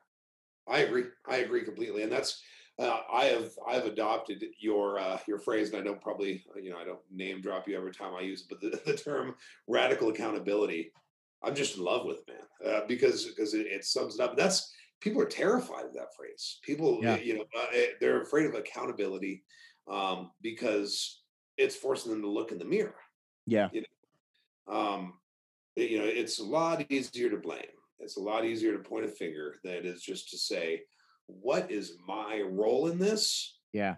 I 0.68 0.80
agree. 0.80 1.04
I 1.26 1.36
agree 1.36 1.64
completely, 1.64 2.02
and 2.02 2.12
that's 2.12 2.42
uh, 2.78 2.98
I 3.12 3.24
have 3.26 3.50
I've 3.66 3.86
adopted 3.86 4.44
your 4.58 4.98
uh, 4.98 5.18
your 5.28 5.38
phrase, 5.38 5.70
and 5.70 5.80
I 5.80 5.84
don't 5.84 6.00
probably 6.00 6.44
you 6.60 6.70
know 6.70 6.78
I 6.78 6.84
don't 6.84 7.00
name 7.10 7.40
drop 7.40 7.68
you 7.68 7.76
every 7.76 7.92
time 7.92 8.14
I 8.14 8.22
use 8.22 8.42
it, 8.42 8.48
but 8.48 8.60
the, 8.60 8.80
the 8.84 8.96
term 8.96 9.36
radical 9.68 10.08
accountability, 10.08 10.92
I'm 11.42 11.54
just 11.54 11.76
in 11.76 11.84
love 11.84 12.04
with, 12.04 12.22
man, 12.26 12.72
uh, 12.74 12.80
because 12.88 13.26
because 13.26 13.54
it, 13.54 13.66
it 13.66 13.84
sums 13.84 14.16
it 14.16 14.20
up. 14.20 14.36
That's 14.36 14.72
people 15.00 15.22
are 15.22 15.26
terrified 15.26 15.84
of 15.84 15.92
that 15.94 16.14
phrase. 16.16 16.58
People, 16.62 17.00
Yeah. 17.02 17.16
you 17.18 17.34
know, 17.36 17.44
uh, 17.56 17.66
eh, 17.74 17.86
they're 18.00 18.22
afraid 18.22 18.46
of 18.46 18.54
accountability 18.54 19.44
um, 19.86 20.30
because 20.40 21.20
it's 21.58 21.76
forcing 21.76 22.10
them 22.10 22.22
to 22.22 22.28
look 22.28 22.52
in 22.52 22.58
the 22.58 22.64
mirror. 22.64 22.94
Yeah. 23.46 23.68
um, 24.66 25.14
you 25.76 25.98
know, 25.98 26.06
it's 26.06 26.38
a 26.38 26.44
lot 26.44 26.90
easier 26.90 27.28
to 27.28 27.36
blame. 27.36 27.66
It's 27.98 28.16
a 28.16 28.20
lot 28.20 28.44
easier 28.44 28.72
to 28.72 28.78
point 28.78 29.04
a 29.04 29.08
finger 29.08 29.56
than 29.62 29.74
it 29.74 29.84
is 29.86 30.02
just 30.02 30.30
to 30.30 30.38
say, 30.38 30.82
what 31.26 31.70
is 31.70 31.96
my 32.06 32.42
role 32.44 32.88
in 32.88 32.98
this? 32.98 33.58
Yeah. 33.72 33.96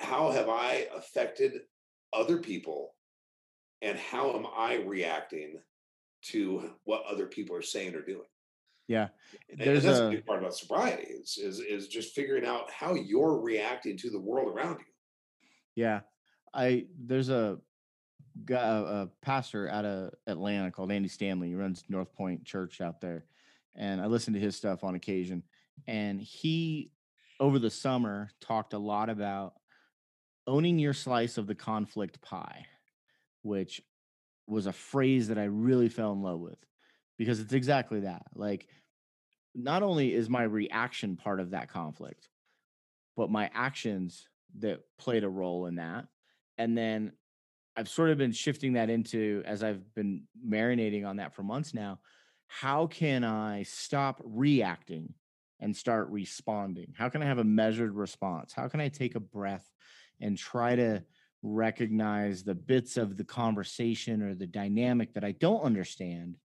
How 0.00 0.30
have 0.30 0.48
I 0.48 0.86
affected 0.96 1.62
other 2.12 2.38
people? 2.38 2.94
And 3.82 3.98
how 3.98 4.36
am 4.36 4.46
I 4.46 4.76
reacting 4.76 5.58
to 6.26 6.70
what 6.84 7.02
other 7.10 7.26
people 7.26 7.56
are 7.56 7.62
saying 7.62 7.94
or 7.94 8.02
doing? 8.02 8.26
Yeah. 8.88 9.08
And- 9.50 9.60
and 9.60 9.68
There's 9.68 9.84
that's 9.84 9.98
a 9.98 10.06
a 10.06 10.10
big 10.10 10.26
part 10.26 10.40
about 10.40 10.54
sobriety 10.54 11.04
is, 11.04 11.38
is 11.38 11.60
is 11.60 11.88
just 11.88 12.14
figuring 12.14 12.44
out 12.44 12.70
how 12.70 12.94
you're 12.94 13.40
reacting 13.40 13.96
to 13.98 14.10
the 14.10 14.20
world 14.20 14.48
around 14.54 14.80
you. 14.80 14.84
Yeah, 15.76 16.00
I 16.52 16.86
there's 16.98 17.28
a, 17.30 17.58
a 18.50 19.08
pastor 19.22 19.68
out 19.68 19.84
of 19.84 20.12
Atlanta 20.26 20.70
called 20.72 20.90
Andy 20.92 21.08
Stanley. 21.08 21.48
He 21.48 21.54
runs 21.54 21.84
North 21.88 22.12
Point 22.14 22.44
Church 22.44 22.80
out 22.80 23.00
there, 23.00 23.24
and 23.76 24.00
I 24.00 24.06
listen 24.06 24.34
to 24.34 24.40
his 24.40 24.56
stuff 24.56 24.82
on 24.84 24.94
occasion. 24.96 25.42
And 25.86 26.20
he, 26.20 26.92
over 27.38 27.58
the 27.58 27.70
summer, 27.70 28.30
talked 28.40 28.72
a 28.72 28.78
lot 28.78 29.08
about 29.08 29.54
owning 30.46 30.78
your 30.78 30.94
slice 30.94 31.38
of 31.38 31.46
the 31.46 31.54
conflict 31.54 32.20
pie, 32.20 32.66
which 33.42 33.80
was 34.46 34.66
a 34.66 34.72
phrase 34.72 35.28
that 35.28 35.38
I 35.38 35.44
really 35.44 35.88
fell 35.88 36.12
in 36.12 36.22
love 36.22 36.40
with 36.40 36.58
because 37.18 37.40
it's 37.40 37.52
exactly 37.52 38.00
that. 38.00 38.26
Like, 38.34 38.66
not 39.54 39.82
only 39.82 40.14
is 40.14 40.28
my 40.28 40.42
reaction 40.42 41.16
part 41.16 41.40
of 41.40 41.50
that 41.50 41.70
conflict, 41.70 42.28
but 43.16 43.30
my 43.30 43.50
actions 43.52 44.28
that 44.58 44.80
played 44.98 45.24
a 45.24 45.28
role 45.28 45.66
in 45.66 45.76
that. 45.76 46.06
And 46.58 46.76
then 46.76 47.12
I've 47.76 47.88
sort 47.88 48.10
of 48.10 48.18
been 48.18 48.32
shifting 48.32 48.74
that 48.74 48.90
into 48.90 49.42
as 49.46 49.62
I've 49.62 49.94
been 49.94 50.24
marinating 50.46 51.06
on 51.06 51.16
that 51.16 51.34
for 51.34 51.42
months 51.42 51.74
now. 51.74 52.00
How 52.46 52.86
can 52.86 53.24
I 53.24 53.62
stop 53.62 54.20
reacting 54.24 55.14
and 55.60 55.76
start 55.76 56.08
responding? 56.08 56.94
How 56.96 57.08
can 57.08 57.22
I 57.22 57.26
have 57.26 57.38
a 57.38 57.44
measured 57.44 57.94
response? 57.94 58.52
How 58.52 58.68
can 58.68 58.80
I 58.80 58.88
take 58.88 59.14
a 59.14 59.20
breath 59.20 59.68
and 60.20 60.36
try 60.36 60.76
to 60.76 61.02
recognize 61.42 62.42
the 62.42 62.54
bits 62.54 62.96
of 62.96 63.16
the 63.16 63.24
conversation 63.24 64.22
or 64.22 64.34
the 64.34 64.46
dynamic 64.46 65.14
that 65.14 65.24
I 65.24 65.32
don't 65.32 65.62
understand 65.62 66.36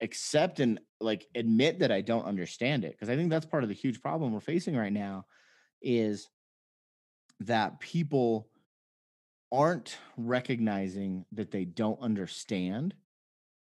accept 0.00 0.60
and 0.60 0.78
like 1.00 1.26
admit 1.34 1.80
that 1.80 1.90
I 1.90 2.02
don't 2.02 2.24
understand 2.24 2.84
it 2.84 2.92
because 2.92 3.08
I 3.08 3.16
think 3.16 3.30
that's 3.30 3.46
part 3.46 3.62
of 3.62 3.68
the 3.68 3.74
huge 3.74 4.00
problem 4.00 4.32
we're 4.32 4.40
facing 4.40 4.76
right 4.76 4.92
now 4.92 5.26
is 5.82 6.28
that 7.40 7.80
people 7.80 8.48
aren't 9.50 9.96
recognizing 10.16 11.24
that 11.32 11.50
they 11.50 11.64
don't 11.64 12.00
understand 12.00 12.94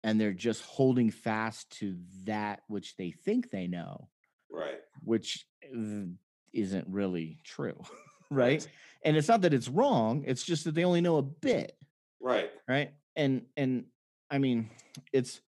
and 0.03 0.19
they're 0.19 0.33
just 0.33 0.63
holding 0.63 1.09
fast 1.09 1.69
to 1.79 1.97
that 2.25 2.61
which 2.67 2.95
they 2.95 3.11
think 3.11 3.49
they 3.49 3.67
know 3.67 4.09
right. 4.51 4.79
which 5.03 5.45
eh, 5.63 6.05
isn't 6.53 6.87
really 6.87 7.39
true 7.43 7.79
right. 8.31 8.67
and 9.03 9.17
it's 9.17 9.27
not 9.27 9.41
that 9.41 9.53
it's 9.53 9.67
wrong 9.67 10.23
it's 10.25 10.43
just 10.43 10.63
that 10.63 10.75
they 10.75 10.83
only 10.83 11.01
know 11.01 11.17
a 11.17 11.23
bit 11.23 11.77
right. 12.21 12.51
right? 12.67 12.91
And 13.15 13.43
and 13.57 13.85
i 14.31 14.37
mean 14.37 14.69
it's 15.11 15.41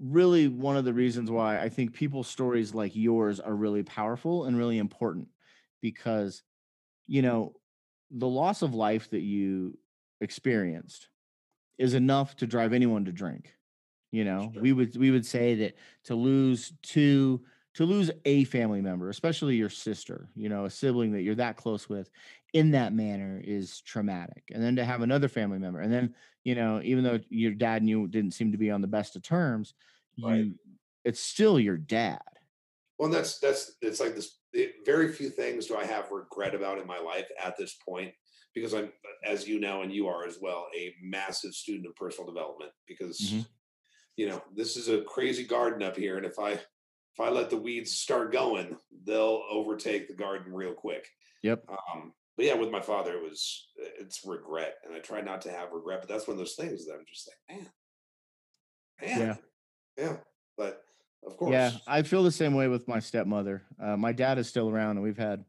really 0.00 0.48
one 0.48 0.76
of 0.76 0.84
the 0.84 0.92
reasons 0.92 1.30
why 1.30 1.60
i 1.60 1.68
think 1.68 1.92
people's 1.92 2.26
stories 2.26 2.74
like 2.74 2.96
yours 2.96 3.38
are 3.38 3.54
really 3.54 3.82
powerful 3.82 4.44
and 4.46 4.56
really 4.56 4.78
important 4.78 5.28
because 5.82 6.42
you 7.06 7.20
know 7.20 7.52
the 8.10 8.26
loss 8.26 8.62
of 8.62 8.74
life 8.74 9.10
that 9.10 9.20
you 9.20 9.78
experienced 10.20 11.08
is 11.78 11.94
enough 11.94 12.34
to 12.36 12.46
drive 12.46 12.72
anyone 12.72 13.04
to 13.04 13.12
drink 13.12 13.54
you 14.10 14.24
know? 14.24 14.50
sure. 14.52 14.62
we 14.62 14.72
would 14.72 14.96
we 14.96 15.10
would 15.10 15.26
say 15.26 15.54
that 15.56 15.74
to 16.04 16.14
lose 16.14 16.72
two 16.82 17.42
to 17.80 17.86
lose 17.86 18.10
a 18.26 18.44
family 18.44 18.82
member 18.82 19.08
especially 19.08 19.56
your 19.56 19.70
sister 19.70 20.28
you 20.36 20.50
know 20.50 20.66
a 20.66 20.70
sibling 20.70 21.12
that 21.12 21.22
you're 21.22 21.34
that 21.34 21.56
close 21.56 21.88
with 21.88 22.10
in 22.52 22.70
that 22.70 22.92
manner 22.92 23.40
is 23.42 23.80
traumatic 23.80 24.42
and 24.52 24.62
then 24.62 24.76
to 24.76 24.84
have 24.84 25.00
another 25.00 25.28
family 25.28 25.58
member 25.58 25.80
and 25.80 25.90
then 25.90 26.14
you 26.44 26.54
know 26.54 26.80
even 26.84 27.02
though 27.02 27.18
your 27.30 27.52
dad 27.52 27.80
and 27.80 27.88
you 27.88 28.06
didn't 28.06 28.32
seem 28.32 28.52
to 28.52 28.58
be 28.58 28.70
on 28.70 28.82
the 28.82 28.86
best 28.86 29.16
of 29.16 29.22
terms 29.22 29.72
you 30.16 30.52
it's 31.06 31.20
still 31.20 31.58
your 31.58 31.78
dad 31.78 32.20
well 32.98 33.08
that's 33.08 33.38
that's 33.38 33.72
it's 33.80 33.98
like 33.98 34.14
this 34.14 34.40
it, 34.52 34.74
very 34.84 35.10
few 35.10 35.30
things 35.30 35.66
do 35.66 35.76
I 35.76 35.84
have 35.84 36.10
regret 36.10 36.54
about 36.54 36.78
in 36.78 36.86
my 36.86 36.98
life 36.98 37.28
at 37.42 37.56
this 37.56 37.78
point 37.88 38.12
because 38.54 38.74
I'm, 38.74 38.90
as 39.24 39.46
you 39.46 39.60
know, 39.60 39.82
and 39.82 39.92
you 39.92 40.08
are 40.08 40.26
as 40.26 40.38
well, 40.40 40.66
a 40.76 40.94
massive 41.02 41.54
student 41.54 41.86
of 41.86 41.94
personal 41.94 42.30
development 42.30 42.72
because, 42.86 43.20
mm-hmm. 43.20 43.40
you 44.16 44.28
know, 44.28 44.42
this 44.54 44.76
is 44.76 44.88
a 44.88 45.02
crazy 45.02 45.44
garden 45.44 45.82
up 45.82 45.96
here. 45.96 46.16
And 46.16 46.26
if 46.26 46.38
I, 46.38 46.58
if 47.12 47.20
I 47.20 47.28
let 47.28 47.50
the 47.50 47.56
weeds 47.56 47.92
start 47.92 48.32
going, 48.32 48.76
they'll 49.04 49.42
overtake 49.50 50.08
the 50.08 50.14
garden 50.14 50.52
real 50.52 50.72
quick. 50.72 51.06
Yep. 51.42 51.64
Um, 51.68 52.12
but 52.36 52.46
yeah, 52.46 52.54
with 52.54 52.70
my 52.70 52.80
father, 52.80 53.14
it 53.14 53.22
was, 53.22 53.68
it's 53.98 54.24
regret. 54.24 54.76
And 54.84 54.94
I 54.94 55.00
try 55.00 55.20
not 55.20 55.42
to 55.42 55.50
have 55.50 55.72
regret, 55.72 56.00
but 56.00 56.08
that's 56.08 56.26
one 56.26 56.34
of 56.34 56.38
those 56.38 56.54
things 56.54 56.86
that 56.86 56.94
I'm 56.94 57.04
just 57.08 57.28
like, 57.28 57.58
man, 57.58 57.68
man. 59.00 59.20
Yeah. 59.20 60.04
Yeah. 60.04 60.16
But 60.56 60.82
of 61.26 61.36
course. 61.36 61.52
Yeah, 61.52 61.72
I 61.86 62.02
feel 62.02 62.22
the 62.22 62.30
same 62.30 62.54
way 62.54 62.68
with 62.68 62.88
my 62.88 62.98
stepmother. 62.98 63.62
Uh, 63.82 63.96
my 63.96 64.12
dad 64.12 64.38
is 64.38 64.48
still 64.48 64.70
around, 64.70 64.92
and 64.92 65.02
we've 65.02 65.18
had 65.18 65.44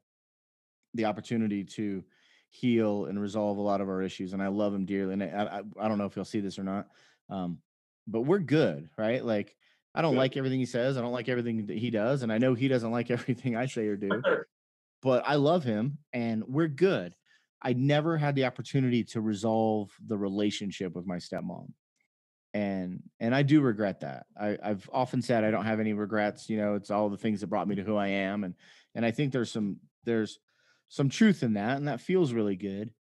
the 0.94 1.06
opportunity 1.06 1.64
to 1.64 2.04
heal 2.50 3.06
and 3.06 3.22
resolve 3.22 3.58
a 3.58 3.62
lot 3.62 3.80
of 3.80 3.88
our 3.88 4.02
issues. 4.02 4.34
And 4.34 4.44
I 4.44 4.48
love 4.48 4.74
him 4.74 4.86
dearly. 4.86 5.14
And 5.14 5.24
I, 5.24 5.62
I, 5.78 5.86
I 5.86 5.88
don't 5.88 5.98
know 5.98 6.06
if 6.06 6.14
he'll 6.14 6.26
see 6.26 6.42
this 6.42 6.60
or 6.60 6.64
not, 6.64 6.88
um, 7.30 7.60
but 8.08 8.22
we're 8.22 8.40
good, 8.40 8.90
right? 8.98 9.24
Like 9.24 9.56
I 9.94 10.02
don't 10.02 10.14
good. 10.14 10.20
like 10.20 10.38
everything 10.38 10.60
he 10.60 10.66
says. 10.66 10.98
I 10.98 11.02
don't 11.02 11.12
like 11.12 11.30
everything 11.30 11.66
that 11.68 11.78
he 11.78 11.90
does, 11.90 12.24
and 12.24 12.32
I 12.32 12.38
know 12.38 12.54
he 12.54 12.68
doesn't 12.68 12.92
like 12.92 13.12
everything 13.12 13.56
I 13.56 13.66
say 13.66 13.88
or 13.88 13.96
do. 13.96 14.22
but 15.02 15.24
I 15.26 15.36
love 15.36 15.64
him, 15.64 15.98
and 16.14 16.44
we're 16.48 16.68
good. 16.68 17.16
I 17.62 17.74
never 17.74 18.18
had 18.18 18.36
the 18.36 18.46
opportunity 18.46 19.04
to 19.06 19.22
resolve 19.22 19.92
the 20.04 20.18
relationship 20.18 20.96
with 20.96 21.06
my 21.06 21.18
stepmom 21.18 21.68
and 22.54 23.02
and 23.20 23.34
I 23.34 23.44
do 23.44 23.62
regret 23.62 24.02
that. 24.02 24.26
I, 24.40 24.58
I've 24.62 24.90
often 24.92 25.22
said 25.22 25.44
I 25.44 25.52
don't 25.52 25.66
have 25.66 25.80
any 25.80 25.94
regrets. 25.94 26.50
You 26.50 26.58
know, 26.58 26.76
it's 26.76 26.92
all 26.92 27.10
the 27.10 27.18
things 27.18 27.42
that 27.42 27.48
brought 27.48 27.68
me 27.68 27.76
to 27.76 27.84
who 27.84 27.96
I 27.96 28.08
am, 28.08 28.44
and 28.44 28.56
and 28.96 29.06
I 29.06 29.12
think 29.12 29.32
there's 29.32 29.52
some 29.52 29.78
there's 30.04 30.40
some 30.90 31.10
truth 31.10 31.44
in 31.44 31.54
that, 31.54 31.78
and 31.78 31.88
that 31.88 32.02
feels 32.02 32.34
really 32.34 32.56
good. 32.56 32.92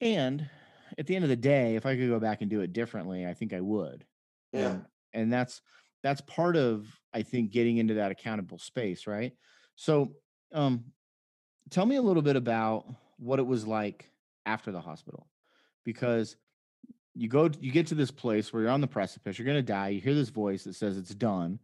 And 0.00 0.48
at 0.96 1.06
the 1.06 1.14
end 1.14 1.24
of 1.24 1.28
the 1.28 1.36
day, 1.36 1.76
if 1.76 1.84
I 1.84 1.96
could 1.96 2.08
go 2.08 2.20
back 2.20 2.40
and 2.40 2.50
do 2.50 2.60
it 2.60 2.72
differently, 2.72 3.26
I 3.26 3.34
think 3.34 3.52
I 3.52 3.60
would. 3.60 4.04
Yeah, 4.52 4.70
and, 4.70 4.84
and 5.12 5.32
that's 5.32 5.60
that's 6.02 6.20
part 6.22 6.56
of 6.56 6.86
I 7.12 7.22
think 7.22 7.50
getting 7.50 7.78
into 7.78 7.94
that 7.94 8.12
accountable 8.12 8.58
space, 8.58 9.06
right? 9.06 9.32
So, 9.76 10.12
um, 10.52 10.84
tell 11.70 11.86
me 11.86 11.96
a 11.96 12.02
little 12.02 12.22
bit 12.22 12.36
about 12.36 12.86
what 13.18 13.38
it 13.38 13.46
was 13.46 13.66
like 13.66 14.10
after 14.46 14.70
the 14.70 14.80
hospital, 14.80 15.26
because 15.84 16.36
you 17.18 17.28
go 17.28 17.50
you 17.60 17.72
get 17.72 17.88
to 17.88 17.94
this 17.94 18.12
place 18.12 18.52
where 18.52 18.62
you're 18.62 18.70
on 18.70 18.80
the 18.80 18.86
precipice 18.86 19.38
you're 19.38 19.46
going 19.46 19.56
to 19.56 19.62
die 19.62 19.88
you 19.88 20.00
hear 20.00 20.14
this 20.14 20.28
voice 20.28 20.62
that 20.62 20.74
says 20.74 20.96
it's 20.96 21.14
done 21.14 21.58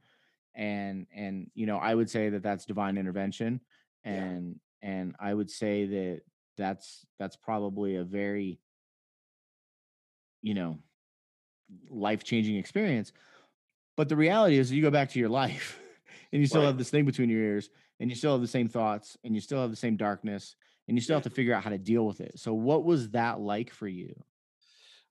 and 0.56 1.06
and 1.14 1.48
you 1.54 1.64
know 1.64 1.76
i 1.76 1.94
would 1.94 2.10
say 2.10 2.28
that 2.28 2.42
that's 2.42 2.64
divine 2.64 2.98
intervention 2.98 3.60
and 4.02 4.56
yeah. 4.82 4.90
and 4.90 5.14
i 5.20 5.32
would 5.32 5.48
say 5.48 5.86
that 5.86 6.20
that's 6.56 7.06
that's 7.20 7.36
probably 7.36 7.96
a 7.96 8.04
very 8.04 8.58
you 10.42 10.54
know 10.54 10.76
life 11.88 12.24
changing 12.24 12.56
experience 12.56 13.12
but 13.96 14.08
the 14.08 14.16
reality 14.16 14.58
is 14.58 14.72
you 14.72 14.82
go 14.82 14.90
back 14.90 15.10
to 15.10 15.18
your 15.18 15.28
life 15.28 15.78
and 16.32 16.40
you 16.40 16.46
still 16.46 16.60
right. 16.60 16.68
have 16.68 16.78
this 16.78 16.90
thing 16.90 17.04
between 17.04 17.30
your 17.30 17.40
ears 17.40 17.70
and 18.00 18.10
you 18.10 18.16
still 18.16 18.32
have 18.32 18.40
the 18.40 18.46
same 18.46 18.68
thoughts 18.68 19.16
and 19.24 19.34
you 19.34 19.40
still 19.40 19.60
have 19.60 19.70
the 19.70 19.76
same 19.76 19.96
darkness 19.96 20.56
and 20.88 20.96
you 20.96 21.00
still 21.00 21.14
yeah. 21.14 21.18
have 21.18 21.24
to 21.24 21.30
figure 21.30 21.54
out 21.54 21.64
how 21.64 21.70
to 21.70 21.78
deal 21.78 22.06
with 22.06 22.20
it 22.20 22.38
so 22.38 22.52
what 22.52 22.84
was 22.84 23.10
that 23.10 23.40
like 23.40 23.72
for 23.72 23.88
you 23.88 24.14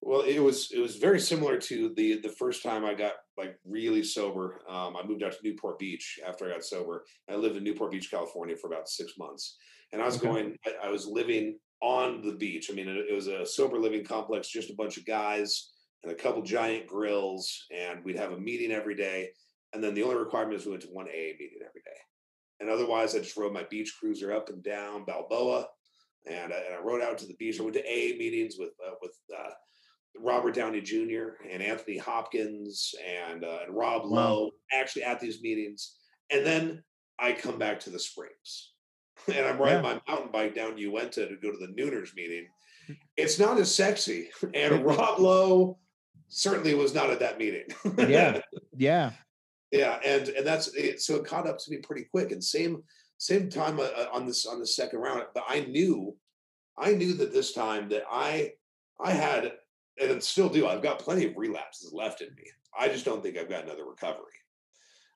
well, 0.05 0.21
it 0.21 0.39
was 0.39 0.69
it 0.71 0.79
was 0.79 0.97
very 0.97 1.19
similar 1.19 1.57
to 1.57 1.93
the 1.95 2.19
the 2.19 2.29
first 2.29 2.61
time 2.61 2.83
I 2.83 2.93
got 2.93 3.13
like 3.37 3.57
really 3.63 4.03
sober. 4.03 4.59
Um, 4.69 4.97
I 4.97 5.07
moved 5.07 5.23
out 5.23 5.31
to 5.31 5.37
Newport 5.43 5.79
Beach 5.79 6.19
after 6.27 6.45
I 6.45 6.49
got 6.49 6.65
sober. 6.65 7.05
I 7.29 7.35
lived 7.35 7.55
in 7.55 7.63
Newport 7.63 7.91
Beach, 7.91 8.11
California, 8.11 8.57
for 8.57 8.67
about 8.67 8.89
six 8.89 9.13
months, 9.17 9.57
and 9.93 10.01
I 10.01 10.05
was 10.05 10.17
okay. 10.17 10.27
going. 10.27 10.57
I, 10.65 10.87
I, 10.87 10.89
was 10.89 11.07
living 11.07 11.57
on 11.81 12.21
the 12.21 12.33
beach. 12.33 12.69
I 12.69 12.73
mean, 12.73 12.89
it, 12.89 12.97
it 13.09 13.13
was 13.13 13.27
a 13.27 13.45
sober 13.45 13.79
living 13.79 14.03
complex, 14.03 14.49
just 14.49 14.69
a 14.69 14.75
bunch 14.75 14.97
of 14.97 15.05
guys 15.05 15.72
and 16.03 16.11
a 16.11 16.15
couple 16.15 16.41
giant 16.41 16.87
grills, 16.87 17.65
and 17.71 18.03
we'd 18.03 18.17
have 18.17 18.31
a 18.31 18.39
meeting 18.39 18.71
every 18.71 18.95
day. 18.95 19.29
And 19.73 19.83
then 19.83 19.93
the 19.93 20.03
only 20.03 20.17
requirement 20.17 20.59
is 20.59 20.65
we 20.65 20.71
went 20.71 20.83
to 20.83 20.89
one 20.89 21.07
AA 21.07 21.33
meeting 21.39 21.59
every 21.61 21.81
day, 21.83 21.99
and 22.59 22.69
otherwise 22.69 23.15
I 23.15 23.19
just 23.19 23.37
rode 23.37 23.53
my 23.53 23.63
beach 23.69 23.95
cruiser 23.99 24.31
up 24.33 24.49
and 24.49 24.63
down 24.63 25.05
Balboa, 25.05 25.67
and 26.29 26.53
I, 26.53 26.57
and 26.57 26.75
I 26.75 26.83
rode 26.83 27.01
out 27.01 27.17
to 27.19 27.27
the 27.27 27.35
beach. 27.35 27.59
I 27.59 27.63
went 27.63 27.75
to 27.75 27.81
AA 27.81 28.17
meetings 28.17 28.55
with 28.59 28.71
uh, 28.85 28.95
with 29.01 29.13
uh, 29.35 29.51
Robert 30.17 30.53
Downey 30.53 30.81
Jr. 30.81 31.37
and 31.49 31.61
Anthony 31.61 31.97
Hopkins 31.97 32.93
and, 33.05 33.43
uh, 33.43 33.59
and 33.65 33.75
Rob 33.75 34.03
wow. 34.03 34.09
Lowe 34.09 34.51
actually 34.71 35.03
at 35.03 35.19
these 35.19 35.41
meetings. 35.41 35.95
And 36.31 36.45
then 36.45 36.83
I 37.19 37.33
come 37.33 37.57
back 37.57 37.79
to 37.81 37.89
the 37.89 37.99
Springs 37.99 38.71
and 39.27 39.45
I'm 39.45 39.57
riding 39.57 39.83
yeah. 39.83 39.99
my 40.07 40.13
mountain 40.13 40.31
bike 40.31 40.55
down 40.55 40.77
Uintah 40.77 41.27
to 41.27 41.35
go 41.41 41.51
to 41.51 41.57
the 41.57 41.73
Nooners 41.73 42.15
meeting. 42.15 42.47
It's 43.15 43.39
not 43.39 43.57
as 43.57 43.73
sexy. 43.73 44.29
And 44.53 44.85
Rob 44.85 45.19
Lowe 45.19 45.79
certainly 46.33 46.73
was 46.73 46.93
not 46.93 47.09
at 47.09 47.19
that 47.19 47.37
meeting. 47.37 47.65
yeah. 47.97 48.39
Yeah. 48.75 49.11
Yeah. 49.71 49.99
And, 50.03 50.29
and 50.29 50.47
that's 50.47 50.73
it. 50.75 51.01
So 51.01 51.15
it 51.15 51.25
caught 51.25 51.47
up 51.47 51.59
to 51.59 51.71
me 51.71 51.77
pretty 51.77 52.05
quick. 52.09 52.31
And 52.31 52.43
same, 52.43 52.83
same 53.17 53.49
time 53.49 53.79
uh, 53.79 53.83
uh 53.83 54.07
on 54.11 54.25
this, 54.25 54.45
on 54.47 54.59
the 54.59 54.65
second 54.65 54.99
round, 54.99 55.23
but 55.35 55.43
I 55.47 55.61
knew, 55.61 56.15
I 56.77 56.93
knew 56.93 57.13
that 57.13 57.33
this 57.33 57.53
time 57.53 57.89
that 57.89 58.03
I, 58.11 58.53
I 58.99 59.11
had 59.11 59.53
and 59.99 60.23
still 60.23 60.49
do. 60.49 60.67
I've 60.67 60.81
got 60.81 60.99
plenty 60.99 61.25
of 61.25 61.37
relapses 61.37 61.93
left 61.93 62.21
in 62.21 62.29
me. 62.29 62.43
I 62.77 62.87
just 62.87 63.05
don't 63.05 63.21
think 63.21 63.37
I've 63.37 63.49
got 63.49 63.63
another 63.63 63.85
recovery. 63.85 64.23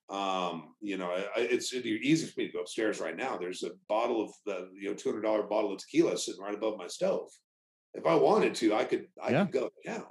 Um, 0.10 0.76
you 0.80 0.98
know, 0.98 1.10
I, 1.12 1.28
it's, 1.36 1.74
it's 1.74 1.86
easy 1.86 2.28
for 2.28 2.40
me 2.40 2.48
to 2.48 2.54
go 2.54 2.60
upstairs 2.60 3.02
right 3.02 3.18
now. 3.18 3.38
There's 3.38 3.64
a 3.64 3.72
bottle 3.90 4.24
of 4.24 4.32
the 4.46 4.70
you 4.80 4.90
know 4.90 4.96
two 4.96 5.10
hundred 5.10 5.24
dollar 5.24 5.44
bottle 5.44 5.74
of 5.74 5.80
tequila 5.80 6.18
sitting 6.18 6.42
right 6.42 6.54
above 6.54 6.78
my 6.78 6.88
stove. 6.88 7.30
If 7.94 8.06
I 8.06 8.16
wanted 8.16 8.56
to, 8.56 8.76
I 8.76 8.86
could 8.86 9.08
I 9.22 9.32
yeah. 9.32 9.46
could 9.46 9.54
go 9.54 9.70
down. 9.86 10.06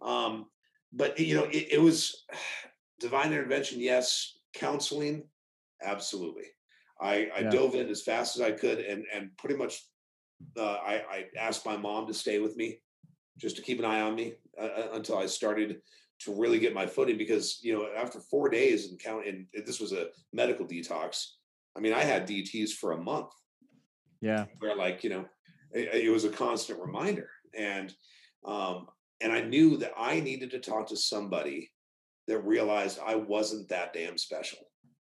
Um, 0.00 0.46
but 0.92 1.18
you 1.18 1.34
know, 1.34 1.44
it, 1.44 1.68
it 1.72 1.82
was 1.82 2.24
divine 3.00 3.32
intervention. 3.32 3.80
Yes, 3.80 4.38
counseling, 4.54 5.24
absolutely. 5.82 6.44
I, 7.00 7.28
I 7.34 7.40
yeah. 7.40 7.50
dove 7.50 7.74
in 7.74 7.88
as 7.88 8.02
fast 8.02 8.36
as 8.36 8.42
I 8.42 8.52
could, 8.52 8.78
and 8.78 9.04
and 9.14 9.36
pretty 9.36 9.56
much, 9.56 9.84
uh, 10.56 10.76
I, 10.76 11.02
I 11.10 11.24
asked 11.38 11.66
my 11.66 11.76
mom 11.76 12.06
to 12.06 12.14
stay 12.14 12.38
with 12.38 12.56
me 12.56 12.80
just 13.38 13.56
to 13.56 13.62
keep 13.62 13.78
an 13.78 13.84
eye 13.84 14.00
on 14.00 14.14
me 14.14 14.34
uh, 14.60 14.64
uh, 14.64 14.88
until 14.94 15.18
I 15.18 15.26
started 15.26 15.82
to 16.20 16.34
really 16.34 16.58
get 16.58 16.74
my 16.74 16.86
footing. 16.86 17.18
Because 17.18 17.60
you 17.62 17.74
know, 17.74 17.88
after 17.94 18.20
four 18.20 18.48
days 18.48 18.88
and 18.88 18.98
count, 18.98 19.26
and 19.26 19.46
this 19.66 19.80
was 19.80 19.92
a 19.92 20.08
medical 20.32 20.66
detox. 20.66 21.26
I 21.76 21.80
mean, 21.80 21.92
I 21.92 22.02
had 22.02 22.26
DTS 22.26 22.70
for 22.70 22.92
a 22.92 23.02
month. 23.02 23.28
Yeah, 24.22 24.46
where 24.60 24.74
like 24.74 25.04
you 25.04 25.10
know, 25.10 25.26
it, 25.72 26.06
it 26.06 26.10
was 26.10 26.24
a 26.24 26.30
constant 26.30 26.80
reminder, 26.80 27.28
and 27.54 27.92
um, 28.46 28.86
and 29.20 29.32
I 29.32 29.40
knew 29.42 29.76
that 29.78 29.92
I 29.96 30.20
needed 30.20 30.50
to 30.52 30.58
talk 30.58 30.88
to 30.88 30.96
somebody 30.96 31.70
that 32.26 32.40
realized 32.40 32.98
I 33.04 33.14
wasn't 33.14 33.68
that 33.68 33.92
damn 33.92 34.18
special. 34.18 34.58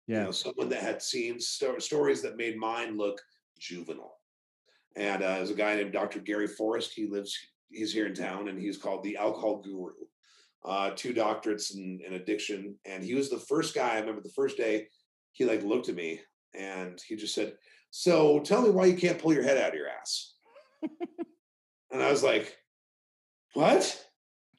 Yeah, 0.07 0.19
you 0.19 0.25
know, 0.25 0.31
someone 0.33 0.69
that 0.71 0.83
had 0.83 1.03
seen 1.03 1.39
sto- 1.39 1.79
stories 1.79 2.23
that 2.23 2.37
made 2.37 2.57
mine 2.57 2.97
look 2.97 3.21
juvenile. 3.59 4.17
And 4.97 5.23
uh, 5.23 5.37
there's 5.37 5.51
a 5.51 5.55
guy 5.55 5.77
named 5.77 5.93
Dr. 5.93 6.19
Gary 6.19 6.49
Forrest. 6.49 6.93
He 6.95 7.07
lives 7.07 7.39
he's 7.71 7.93
here 7.93 8.07
in 8.07 8.15
town 8.15 8.49
and 8.49 8.59
he's 8.59 8.77
called 8.77 9.05
the 9.05 9.17
alcohol 9.17 9.63
guru 9.63 9.93
uh, 10.65 10.91
two 10.95 11.15
doctorates 11.15 11.75
in, 11.75 12.01
in 12.07 12.15
addiction, 12.15 12.77
and 12.85 13.03
he 13.03 13.15
was 13.15 13.31
the 13.31 13.39
first 13.39 13.75
guy. 13.75 13.95
I 13.95 14.01
remember 14.01 14.21
the 14.21 14.31
first 14.31 14.57
day 14.57 14.89
he 15.33 15.45
like 15.45 15.63
looked 15.63 15.89
at 15.89 15.95
me 15.95 16.21
and 16.55 17.01
he 17.07 17.17
just 17.17 17.35
said, 17.35 17.55
"So 17.91 18.41
tell 18.41 18.63
me 18.63 18.71
why 18.71 18.87
you 18.87 18.97
can't 18.97 19.19
pull 19.19 19.33
your 19.33 19.43
head 19.43 19.59
out 19.59 19.71
of 19.71 19.75
your 19.75 19.89
ass." 19.89 20.35
and 21.93 22.03
I 22.03 22.11
was 22.11 22.23
like, 22.23 22.57
"What?" 23.55 24.07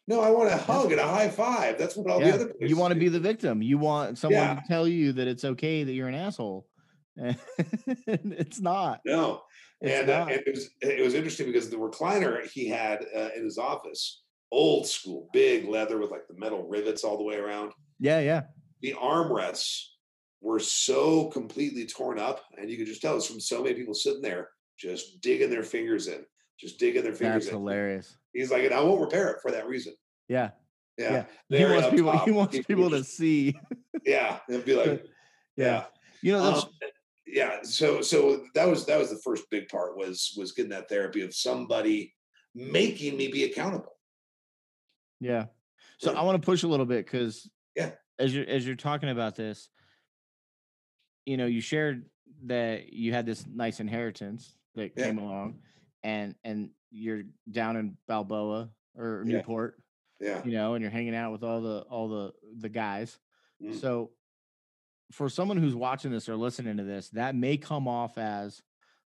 No, 0.08 0.20
I 0.22 0.32
want 0.32 0.52
a 0.52 0.58
hug 0.58 0.92
and 0.92 1.00
a 1.00 1.08
high 1.08 1.30
five. 1.30 1.78
That's 1.78 1.96
what 1.96 2.10
all 2.12 2.20
Yeah, 2.20 2.32
the 2.32 2.34
other. 2.36 2.48
People. 2.48 2.68
You 2.68 2.78
want 2.78 2.94
to 2.94 3.00
be 3.00 3.08
the 3.08 3.20
victim. 3.20 3.62
You 3.62 3.78
want 3.78 4.18
someone 4.18 4.42
Yeah. 4.42 4.56
to 4.56 4.62
tell 4.68 4.88
you 4.88 5.14
that 5.14 5.28
it's 5.28 5.46
okay 5.46 5.84
that 5.84 5.94
you're 5.94 6.08
an 6.10 6.16
asshole. 6.16 6.68
It's 8.08 8.60
not. 8.60 9.02
no. 9.06 9.42
It's 9.82 10.00
and, 10.02 10.10
uh, 10.10 10.26
and 10.30 10.44
it 10.46 10.54
was 10.54 10.70
it 10.82 11.04
was 11.04 11.14
interesting 11.16 11.48
because 11.48 11.70
the 11.70 11.78
recliner 11.78 12.46
he 12.48 12.68
had 12.68 13.04
uh, 13.16 13.30
in 13.36 13.44
his 13.44 13.58
office, 13.58 14.22
old 14.52 14.86
school, 14.88 15.28
big 15.34 15.68
leather 15.68 16.00
with 16.00 16.12
like 16.12 16.28
the 16.28 16.36
metal 16.38 16.68
rivets 16.68 17.04
all 17.04 17.18
the 17.18 17.24
way 17.24 17.36
around. 17.38 17.72
yeah, 18.00 18.20
yeah. 18.20 18.44
The 18.82 18.94
armrests 18.94 19.86
were 20.42 20.60
so 20.60 21.28
completely 21.30 21.86
torn 21.88 22.20
up, 22.20 22.44
and 22.58 22.70
you 22.70 22.78
could 22.78 22.88
just 22.88 23.02
tell 23.02 23.16
it's 23.18 23.28
from 23.28 23.40
so 23.40 23.64
many 23.64 23.76
people 23.76 23.94
sitting 23.94 24.22
there 24.22 24.50
just 24.78 25.22
digging 25.22 25.50
their 25.50 25.64
fingers 25.64 26.08
in, 26.08 26.26
just 26.60 26.80
digging 26.80 27.04
their 27.04 27.14
fingers 27.14 27.46
That's 27.46 27.54
in. 27.54 27.60
hilarious. 27.60 28.18
He's 28.34 28.52
like, 28.52 28.64
and 28.64 28.74
I 28.74 28.82
won't 28.82 29.02
repair 29.02 29.30
it 29.30 29.38
for 29.42 29.52
that 29.52 29.68
reason. 29.68 29.94
Yeah. 30.28 30.52
Yeah, 30.98 31.26
Yeah. 31.50 31.58
He 31.58 31.74
wants 31.74 31.90
people 31.90 32.12
top, 32.14 32.26
he 32.26 32.32
wants 32.32 32.60
people 32.66 32.90
to 32.92 33.04
see. 33.04 33.56
yeah, 34.06 34.40
and 34.50 34.64
be 34.64 34.76
like, 34.76 35.04
Yeah. 35.56 35.66
yeah. 35.66 35.84
You 36.22 36.32
know, 36.34 36.44
Um, 36.56 36.64
yeah 37.28 37.60
so 37.64 38.02
so 38.02 38.44
that 38.56 38.68
was 38.68 38.86
that 38.88 39.00
was 39.00 39.10
the 39.10 39.20
first 39.24 39.46
big 39.50 39.68
part 39.70 39.96
was 39.96 40.34
was 40.38 40.52
getting 40.52 40.72
that 40.72 40.90
therapy 40.90 41.22
of 41.22 41.34
somebody 41.34 42.14
making 42.56 43.16
me 43.16 43.30
be 43.32 43.46
accountable 43.46 43.94
Yeah. 45.22 45.46
So 46.00 46.12
Yeah. 46.12 46.20
I 46.20 46.24
want 46.24 46.42
to 46.42 46.46
push 46.46 46.64
a 46.64 46.68
little 46.68 46.86
bit 46.86 47.06
because 47.06 47.50
Yeah. 47.76 47.92
as 48.20 48.36
you're 48.36 48.48
as 48.48 48.66
you're 48.66 48.76
talking 48.76 49.10
about 49.10 49.36
this, 49.36 49.70
you 51.26 51.38
know, 51.38 51.46
you 51.46 51.62
shared 51.62 52.06
that 52.46 52.92
you 52.94 53.14
had 53.14 53.26
this 53.26 53.46
nice 53.48 53.80
inheritance 53.80 54.56
that 54.76 54.92
Yeah. 54.96 55.06
came 55.06 55.18
along, 55.20 55.62
and 56.04 56.36
and 56.44 56.70
you're 56.92 57.24
down 57.50 57.78
in 57.78 57.98
Balboa 58.08 58.70
or 58.96 59.24
Yeah. 59.26 59.38
Newport, 59.38 59.82
yeah 60.20 60.42
you 60.44 60.52
know, 60.52 60.74
and 60.74 60.82
you're 60.82 60.92
hanging 60.92 61.16
out 61.16 61.32
with 61.32 61.44
all 61.44 61.62
the 61.62 61.80
all 61.90 62.08
the 62.10 62.34
the 62.60 62.70
guys. 62.70 63.18
Mm. 63.64 63.80
So 63.80 64.12
for 65.12 65.30
someone 65.30 65.58
who's 65.58 65.76
watching 65.76 66.12
this 66.12 66.30
or 66.30 66.36
listening 66.36 66.78
to 66.78 66.84
this, 66.84 67.10
that 67.10 67.36
may 67.36 67.58
come 67.58 67.88
off 67.88 68.18
as 68.18 68.62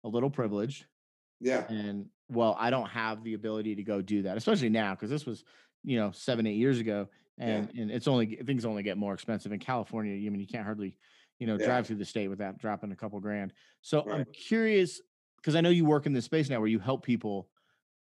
a 0.03 0.07
little 0.09 0.29
privileged 0.29 0.85
yeah 1.39 1.65
and 1.69 2.05
well 2.29 2.55
i 2.59 2.69
don't 2.69 2.87
have 2.89 3.23
the 3.23 3.33
ability 3.33 3.73
to 3.75 3.83
go 3.83 4.01
do 4.01 4.21
that 4.21 4.37
especially 4.37 4.69
now 4.69 4.93
because 4.93 5.09
this 5.09 5.25
was 5.25 5.43
you 5.83 5.97
know 5.97 6.11
seven 6.11 6.45
eight 6.45 6.55
years 6.57 6.79
ago 6.79 7.07
Yeah. 7.37 7.45
and 7.47 7.69
and 7.77 7.89
it's 7.91 8.07
only 8.07 8.35
things 8.45 8.65
only 8.65 8.83
get 8.83 8.97
more 8.97 9.13
expensive 9.13 9.51
in 9.51 9.59
california 9.59 10.13
i 10.13 10.29
mean 10.29 10.39
you 10.41 10.47
can't 10.47 10.63
hardly 10.65 10.95
you 11.39 11.47
know 11.47 11.57
Yeah. 11.57 11.65
drive 11.65 11.87
through 11.87 11.95
the 11.97 12.05
state 12.05 12.27
without 12.27 12.59
dropping 12.59 12.91
a 12.91 12.95
couple 12.95 13.19
grand 13.21 13.51
so 13.81 14.09
i'm 14.11 14.25
curious 14.25 15.01
because 15.43 15.55
i 15.55 15.61
know 15.61 15.69
you 15.69 15.83
work 15.85 16.05
in 16.05 16.13
this 16.13 16.23
space 16.25 16.49
now 16.49 16.59
where 16.59 16.69
you 16.69 16.79
help 16.79 17.03
people 17.05 17.49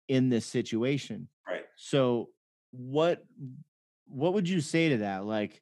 in 0.09 0.27
this 0.29 0.45
situation. 0.45 1.29
Right. 1.47 1.63
So 1.77 2.29
what 2.71 3.23
what 4.07 4.33
would 4.33 4.49
you 4.49 4.59
say 4.61 4.89
to 4.89 4.97
that? 4.97 5.23
Like 5.25 5.61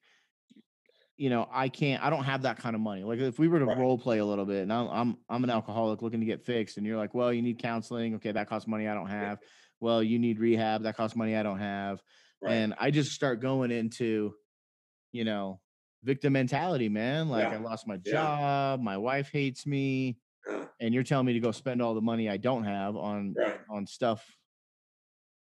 you 1.18 1.30
know 1.32 1.48
i 1.52 1.68
can't 1.68 2.04
i 2.04 2.10
don't 2.12 2.24
have 2.26 2.44
that 2.44 2.58
kind 2.58 2.76
of 2.76 2.82
money. 2.82 3.04
Like 3.04 3.20
if 3.20 3.40
we 3.40 3.48
were 3.48 3.60
to 3.60 3.66
Right. 3.66 3.78
role 3.78 3.98
play 3.98 4.20
a 4.20 4.26
little 4.26 4.46
bit 4.46 4.64
and 4.64 4.72
I'm, 4.74 4.88
I'm 4.88 5.18
i'm 5.30 5.44
an 5.44 5.50
alcoholic 5.50 6.02
looking 6.02 6.20
to 6.20 6.26
get 6.26 6.46
fixed 6.46 6.78
and 6.78 6.86
you're 6.86 6.98
like 6.98 7.14
well 7.14 7.34
you 7.34 7.42
need 7.42 7.60
counseling. 7.60 8.16
Okay 8.16 8.32
that 8.32 8.48
costs 8.48 8.68
money 8.68 8.88
i 8.88 8.94
don't 8.94 9.10
have. 9.10 9.40
Well 9.80 10.02
you 10.02 10.18
need 10.20 10.40
rehab. 10.40 10.84
That 10.84 10.96
costs 10.96 11.16
money 11.16 11.36
i 11.36 11.44
don't 11.44 11.60
have. 11.60 12.02
Right. 12.42 12.54
And 12.54 12.74
i 12.80 12.92
just 12.92 13.12
start 13.12 13.42
going 13.42 13.72
into 13.72 14.34
you 15.12 15.24
know 15.26 15.60
victim 16.04 16.34
mentality 16.34 16.88
man. 16.90 17.30
Like 17.30 17.46
Yeah. 17.50 17.56
i 17.56 17.58
lost 17.58 17.88
my 17.88 18.00
Yeah. 18.06 18.12
job. 18.14 18.82
My 18.82 18.98
wife 18.98 19.30
hates 19.32 19.66
me. 19.66 20.08
Yeah. 20.08 20.14
And 20.80 20.94
you're 20.94 21.04
telling 21.04 21.26
me 21.26 21.34
to 21.34 21.40
go 21.40 21.52
spend 21.52 21.82
all 21.82 21.94
the 21.94 22.02
money 22.02 22.30
i 22.30 22.38
don't 22.38 22.64
have 22.64 22.96
on 22.96 23.34
right. 23.38 23.60
on 23.70 23.86
stuff. 23.88 24.26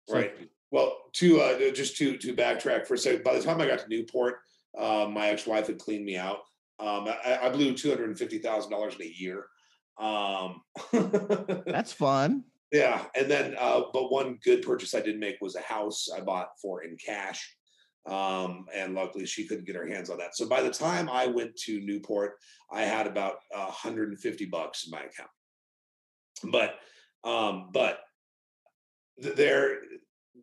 Right. 0.09 0.33
Well 0.71 0.95
to 1.13 1.41
uh 1.41 1.71
just 1.71 1.97
to 1.97 2.17
to 2.17 2.33
backtrack 2.33 2.87
for 2.87 2.93
a 2.93 2.97
second 2.97 3.23
by 3.23 3.37
the 3.37 3.43
time 3.43 3.59
i 3.59 3.67
got 3.67 3.79
to 3.79 3.89
newport 3.89 4.35
uh 4.77 5.07
my 5.11 5.29
ex-wife 5.29 5.67
had 5.67 5.79
cleaned 5.79 6.05
me 6.05 6.17
out. 6.17 6.39
Um 6.79 7.07
i, 7.25 7.39
I 7.43 7.49
blew 7.49 7.73
$250000 7.73 8.95
in 8.95 9.01
a 9.01 9.05
year. 9.05 9.45
Um 9.99 10.61
that's 11.65 11.93
fun. 11.93 12.43
Yeah, 12.71 13.05
and 13.15 13.31
then 13.31 13.55
uh, 13.57 13.83
but 13.93 14.11
one 14.11 14.39
good 14.43 14.61
purchase 14.61 14.93
I 14.93 14.99
did 14.99 15.19
make 15.19 15.37
was 15.39 15.55
a 15.55 15.61
house 15.61 16.09
I 16.13 16.19
bought 16.19 16.49
for 16.61 16.83
in 16.83 16.97
cash, 16.97 17.56
um, 18.07 18.65
and 18.73 18.95
luckily 18.95 19.25
she 19.25 19.45
couldn't 19.45 19.65
get 19.65 19.75
her 19.75 19.87
hands 19.87 20.09
on 20.09 20.17
that. 20.17 20.35
So 20.35 20.47
by 20.47 20.61
the 20.61 20.71
time 20.71 21.09
I 21.09 21.27
went 21.27 21.55
to 21.65 21.81
Newport, 21.81 22.35
I 22.71 22.81
had 22.81 23.05
about 23.05 23.35
uh, 23.53 23.65
150 23.65 24.45
bucks 24.45 24.85
in 24.85 24.91
my 24.91 25.01
account. 25.01 25.29
But 26.51 26.75
um, 27.23 27.69
but 27.73 27.99
there 29.17 29.79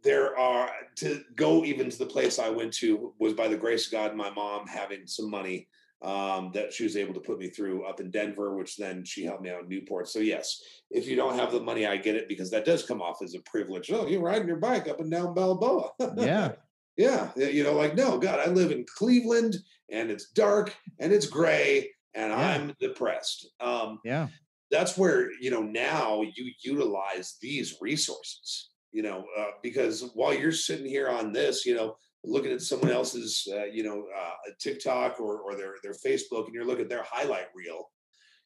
there 0.02 0.36
are 0.36 0.70
to 0.96 1.22
go 1.36 1.64
even 1.64 1.88
to 1.88 1.98
the 1.98 2.06
place 2.06 2.38
I 2.38 2.50
went 2.50 2.72
to 2.74 3.14
was 3.18 3.32
by 3.32 3.48
the 3.48 3.56
grace 3.56 3.86
of 3.86 3.92
God 3.92 4.16
my 4.16 4.30
mom 4.30 4.66
having 4.66 5.06
some 5.06 5.30
money 5.30 5.68
um, 6.02 6.50
that 6.52 6.72
she 6.72 6.82
was 6.82 6.96
able 6.96 7.14
to 7.14 7.20
put 7.20 7.38
me 7.38 7.48
through 7.48 7.84
up 7.84 8.00
in 8.00 8.10
Denver, 8.10 8.56
which 8.56 8.76
then 8.76 9.04
she 9.04 9.24
helped 9.24 9.42
me 9.42 9.50
out 9.50 9.62
in 9.62 9.68
Newport. 9.68 10.08
So 10.08 10.18
yes, 10.18 10.60
if 10.90 11.06
you 11.06 11.16
don't 11.16 11.38
have 11.38 11.52
the 11.52 11.60
money, 11.60 11.86
I 11.86 11.96
get 11.96 12.16
it 12.16 12.28
because 12.28 12.50
that 12.50 12.66
does 12.66 12.82
come 12.82 13.00
off 13.00 13.22
as 13.22 13.34
a 13.34 13.40
privilege. 13.40 13.90
Oh, 13.90 14.06
you're 14.06 14.20
riding 14.20 14.48
your 14.48 14.58
bike 14.58 14.88
up 14.88 15.00
and 15.00 15.10
down 15.10 15.32
Balboa. 15.32 15.92
yeah 16.16 16.52
yeah. 16.96 17.30
You 17.36 17.64
know, 17.64 17.74
like, 17.74 17.94
no, 17.94 18.18
God, 18.18 18.40
I 18.40 18.50
live 18.50 18.70
in 18.70 18.84
Cleveland 18.96 19.56
and 19.90 20.10
it's 20.10 20.30
dark 20.30 20.74
and 20.98 21.12
it's 21.12 21.26
gray 21.26 21.90
and 22.14 22.30
Yeah. 22.30 22.38
I'm 22.38 22.74
depressed. 22.80 23.48
Um, 23.60 23.98
yeah 24.04 24.28
that's 24.74 24.98
where, 24.98 25.30
you 25.40 25.50
know, 25.50 25.62
now 25.62 26.22
you 26.22 26.50
utilize 26.62 27.36
these 27.40 27.76
resources, 27.80 28.70
you 28.92 29.02
know, 29.02 29.24
uh, 29.38 29.50
because 29.62 30.10
while 30.14 30.34
you're 30.34 30.52
sitting 30.52 30.86
here 30.86 31.08
on 31.08 31.32
this, 31.32 31.64
you 31.64 31.74
know, 31.74 31.96
looking 32.24 32.52
at 32.52 32.62
someone 32.62 32.90
else's, 32.90 33.46
uh, 33.52 33.64
you 33.64 33.84
know, 33.84 34.04
uh, 34.18 34.50
TikTok 34.60 35.20
or, 35.20 35.38
or 35.40 35.54
their, 35.56 35.74
their 35.82 35.92
Facebook 35.92 36.46
and 36.46 36.54
you're 36.54 36.64
looking 36.64 36.84
at 36.84 36.90
their 36.90 37.04
highlight 37.04 37.46
reel, 37.54 37.90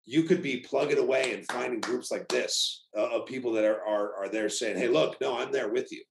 you 0.04 0.22
could 0.22 0.42
be 0.42 0.60
plugging 0.60 0.98
away 0.98 1.34
and 1.34 1.46
finding 1.50 1.80
groups 1.80 2.10
like 2.10 2.28
this 2.28 2.86
uh, 2.96 3.08
of 3.08 3.26
people 3.26 3.52
that 3.52 3.64
are, 3.64 3.82
are 3.86 4.14
are 4.16 4.28
there 4.30 4.48
saying, 4.48 4.78
"Hey, 4.78 4.88
look, 4.88 5.20
no, 5.20 5.38
I'm 5.38 5.52
there 5.52 5.68
with 5.68 5.92
you," 5.92 6.02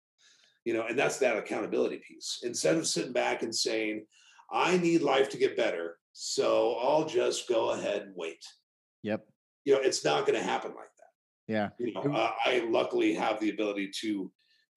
you 0.68 0.74
know, 0.74 0.86
and 0.86 1.00
that's 1.00 1.18
that 1.20 1.38
accountability 1.38 2.02
piece. 2.06 2.42
Instead 2.44 2.76
of 2.76 2.86
sitting 2.86 3.14
back 3.14 3.42
and 3.42 3.56
saying, 3.56 4.06
"I 4.52 4.76
need 4.78 5.02
life 5.02 5.30
to 5.30 5.38
get 5.38 5.56
better, 5.56 5.98
so 6.12 6.74
I'll 6.76 7.06
just 7.06 7.48
go 7.48 7.70
ahead 7.70 8.02
and 8.02 8.14
wait," 8.18 8.44
yep 9.02 9.26
you 9.64 9.74
know, 9.74 9.80
it's 9.82 10.04
not 10.04 10.26
going 10.26 10.38
to 10.38 10.44
happen 10.54 10.72
like 10.72 10.94
that. 11.00 11.54
yeah 11.54 11.70
You 11.80 11.94
know, 11.94 12.02
uh, 12.14 12.32
I 12.46 12.66
luckily 12.70 13.14
have 13.14 13.40
the 13.40 13.50
ability 13.50 13.92
to 14.02 14.30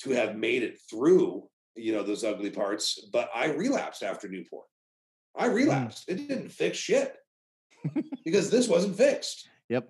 to 0.02 0.10
have 0.10 0.36
made 0.36 0.62
it 0.62 0.80
through, 0.88 1.48
you 1.74 1.92
know, 1.92 2.04
those 2.04 2.22
ugly 2.24 2.50
parts, 2.50 2.84
but 3.12 3.28
I 3.34 3.46
relapsed 3.46 4.02
after 4.04 4.28
Newport. 4.28 4.66
I 5.36 5.46
relapsed. 5.46 6.04
It 6.08 6.28
didn't 6.28 6.50
fix 6.50 6.78
shit 6.78 7.16
because 8.24 8.48
this 8.50 8.68
wasn't 8.68 8.96
fixed. 8.96 9.48
yep 9.68 9.88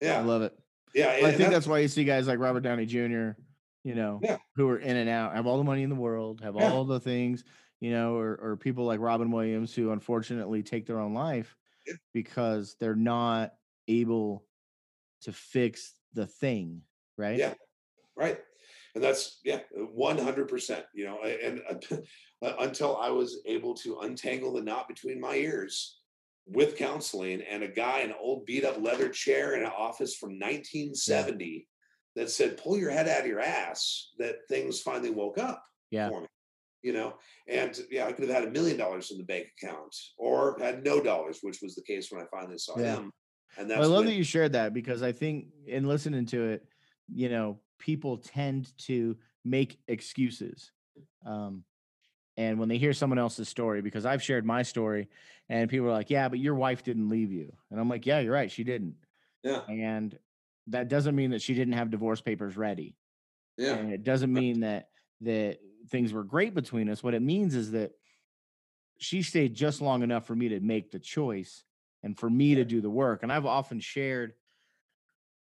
Yeah. 0.00 0.18
i 0.20 0.22
love 0.22 0.40
it 0.48 0.54
yeah. 0.94 1.08
Well, 1.08 1.14
I 1.16 1.20
think 1.28 1.38
that's- 1.38 1.52
that's 1.52 1.66
why 1.66 1.80
you 1.80 1.88
see 1.88 2.04
guys 2.04 2.26
like 2.26 2.38
Robert 2.38 2.60
Downey 2.62 2.86
Jr., 2.86 3.32
you 3.86 3.94
know, 3.94 4.18
Yeah. 4.20 4.38
who 4.56 4.68
are 4.68 4.78
in 4.78 4.96
and 4.96 5.08
out, 5.08 5.36
have 5.36 5.46
all 5.46 5.58
the 5.58 5.64
money 5.64 5.84
in 5.84 5.90
the 5.90 5.94
world, 5.94 6.40
have 6.40 6.56
Yeah. 6.56 6.72
all 6.72 6.84
the 6.84 6.98
things, 6.98 7.44
you 7.78 7.92
know, 7.92 8.16
or, 8.16 8.34
or 8.42 8.56
people 8.56 8.84
like 8.84 8.98
Robin 8.98 9.30
Williams 9.30 9.72
who 9.72 9.92
unfortunately 9.92 10.64
take 10.64 10.86
their 10.86 10.98
own 10.98 11.14
life 11.14 11.56
Yeah. 11.86 11.94
because 12.12 12.74
they're 12.80 12.96
not 12.96 13.52
able 13.86 14.44
to 15.20 15.32
fix 15.32 15.94
the 16.14 16.26
thing, 16.26 16.82
right? 17.16 17.38
Yeah. 17.38 17.54
right 18.16 18.38
and 18.94 19.04
that's 19.04 19.40
yeah 19.44 19.60
100% 19.76 20.84
you 20.94 21.04
know 21.04 21.20
and 21.22 21.60
uh, 21.68 22.52
until 22.60 22.96
i 22.96 23.10
was 23.10 23.42
able 23.44 23.74
to 23.74 23.98
untangle 24.00 24.54
the 24.54 24.62
knot 24.62 24.88
between 24.88 25.20
my 25.20 25.34
ears 25.34 26.00
with 26.46 26.78
counseling 26.78 27.42
and 27.42 27.62
a 27.62 27.68
guy 27.68 28.00
in 28.00 28.10
an 28.10 28.16
old 28.18 28.46
beat 28.46 28.64
up 28.64 28.80
leather 28.80 29.10
chair 29.10 29.54
in 29.54 29.60
an 29.62 29.72
office 29.76 30.16
from 30.16 30.30
1970 30.30 31.68
that 32.16 32.30
said 32.30 32.56
pull 32.56 32.76
your 32.76 32.90
head 32.90 33.08
out 33.08 33.20
of 33.20 33.26
your 33.26 33.40
ass 33.40 34.10
that 34.18 34.36
things 34.48 34.80
finally 34.80 35.10
woke 35.10 35.38
up 35.38 35.62
Yeah. 35.90 36.08
for 36.08 36.22
me 36.22 36.26
you 36.82 36.92
know 36.92 37.14
and 37.48 37.78
yeah 37.90 38.06
i 38.06 38.12
could 38.12 38.28
have 38.28 38.34
had 38.40 38.48
a 38.48 38.50
million 38.50 38.76
dollars 38.76 39.10
in 39.12 39.18
the 39.18 39.24
bank 39.24 39.46
account 39.62 39.94
or 40.18 40.56
had 40.60 40.82
no 40.84 41.00
dollars 41.02 41.38
which 41.42 41.60
was 41.62 41.74
the 41.74 41.82
case 41.82 42.10
when 42.10 42.20
i 42.22 42.26
finally 42.30 42.58
saw 42.58 42.78
Yeah. 42.78 42.96
him 42.96 43.12
and 43.58 43.70
that's 43.70 43.78
Well, 43.80 43.88
I 43.90 43.92
love 43.92 43.98
when- 44.04 44.08
that 44.08 44.14
you 44.18 44.24
shared 44.24 44.52
that 44.52 44.74
because 44.74 45.02
I 45.02 45.12
think 45.12 45.46
in 45.66 45.86
listening 45.86 46.26
to 46.26 46.42
it, 46.48 46.66
you 47.08 47.28
know, 47.30 47.58
people 47.78 48.18
tend 48.18 48.76
to 48.78 49.16
make 49.44 49.78
excuses. 49.88 50.72
Um, 51.24 51.64
and 52.36 52.58
when 52.58 52.68
they 52.68 52.76
hear 52.76 52.92
someone 52.92 53.18
else's 53.18 53.48
story, 53.48 53.80
because 53.80 54.04
I've 54.04 54.22
shared 54.22 54.44
my 54.44 54.62
story 54.62 55.08
and 55.48 55.70
people 55.70 55.86
are 55.86 55.92
like, 55.92 56.10
yeah, 56.10 56.28
but 56.28 56.38
your 56.38 56.54
wife 56.56 56.82
didn't 56.82 57.08
leave 57.08 57.32
you. 57.32 57.50
And 57.70 57.80
I'm 57.80 57.88
like, 57.88 58.04
yeah, 58.04 58.18
you're 58.20 58.34
right. 58.34 58.50
She 58.50 58.64
didn't. 58.64 58.96
yeah 59.42 59.62
And 59.70 60.18
that 60.68 60.88
doesn't 60.88 61.14
mean 61.14 61.30
that 61.30 61.42
she 61.42 61.54
didn't 61.54 61.74
have 61.74 61.90
divorce 61.90 62.20
papers 62.20 62.56
ready. 62.56 62.96
yeah 63.56 63.74
And 63.74 63.92
it 63.92 64.02
doesn't 64.04 64.32
mean 64.32 64.60
that, 64.60 64.88
that 65.22 65.58
things 65.90 66.12
were 66.12 66.24
great 66.24 66.54
between 66.54 66.88
us. 66.88 67.02
What 67.02 67.14
it 67.14 67.22
means 67.22 67.54
is 67.54 67.72
that 67.72 67.92
she 68.98 69.22
stayed 69.22 69.54
just 69.54 69.80
long 69.80 70.02
enough 70.02 70.26
for 70.26 70.34
me 70.34 70.48
to 70.50 70.60
make 70.60 70.90
the 70.90 70.98
choice 70.98 71.64
and 72.02 72.18
for 72.18 72.28
me 72.28 72.56
to 72.56 72.64
do 72.64 72.80
the 72.80 72.90
work. 72.90 73.22
And 73.22 73.32
I've 73.32 73.46
often 73.46 73.80
shared 73.80 74.34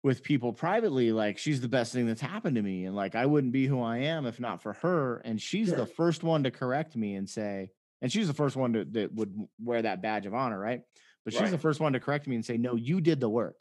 with 0.03 0.23
people 0.23 0.53
privately, 0.53 1.13
like 1.13 1.39
she's 1.39 1.61
the 1.61 1.69
best 1.69 1.93
thing 1.93 2.07
that's 2.07 2.21
happened 2.21 2.57
to 2.57 2.63
me. 2.63 2.85
And 2.85 2.95
like 2.95 3.15
I 3.15 3.27
wouldn't 3.27 3.53
be 3.53 3.67
who 3.67 3.81
I 3.81 3.99
am 3.99 4.27
if 4.27 4.39
not 4.41 4.63
for 4.63 4.75
her. 4.75 5.19
And 5.25 5.41
she's 5.41 5.69
Sure. 5.69 5.77
the 5.79 5.87
first 5.87 6.23
one 6.23 6.43
to 6.45 6.51
correct 6.51 6.95
me 6.97 7.15
and 7.15 7.29
say, 7.29 7.71
and 8.03 8.13
she's 8.13 8.27
the 8.27 8.35
first 8.35 8.55
one 8.57 8.75
to, 8.75 8.85
that 8.85 9.15
would 9.15 9.35
wear 9.63 9.81
that 9.81 10.03
badge 10.03 10.27
of 10.27 10.35
honor, 10.35 10.59
right? 10.59 10.83
But 11.25 11.33
she's 11.33 11.51
the 11.51 11.59
first 11.59 11.81
one 11.81 11.95
to 11.95 12.01
correct 12.01 12.27
me 12.27 12.37
and 12.37 12.45
say, 12.45 12.59
no, 12.59 12.75
you 12.75 13.01
did 13.01 13.19
the 13.19 13.31
work. 13.31 13.57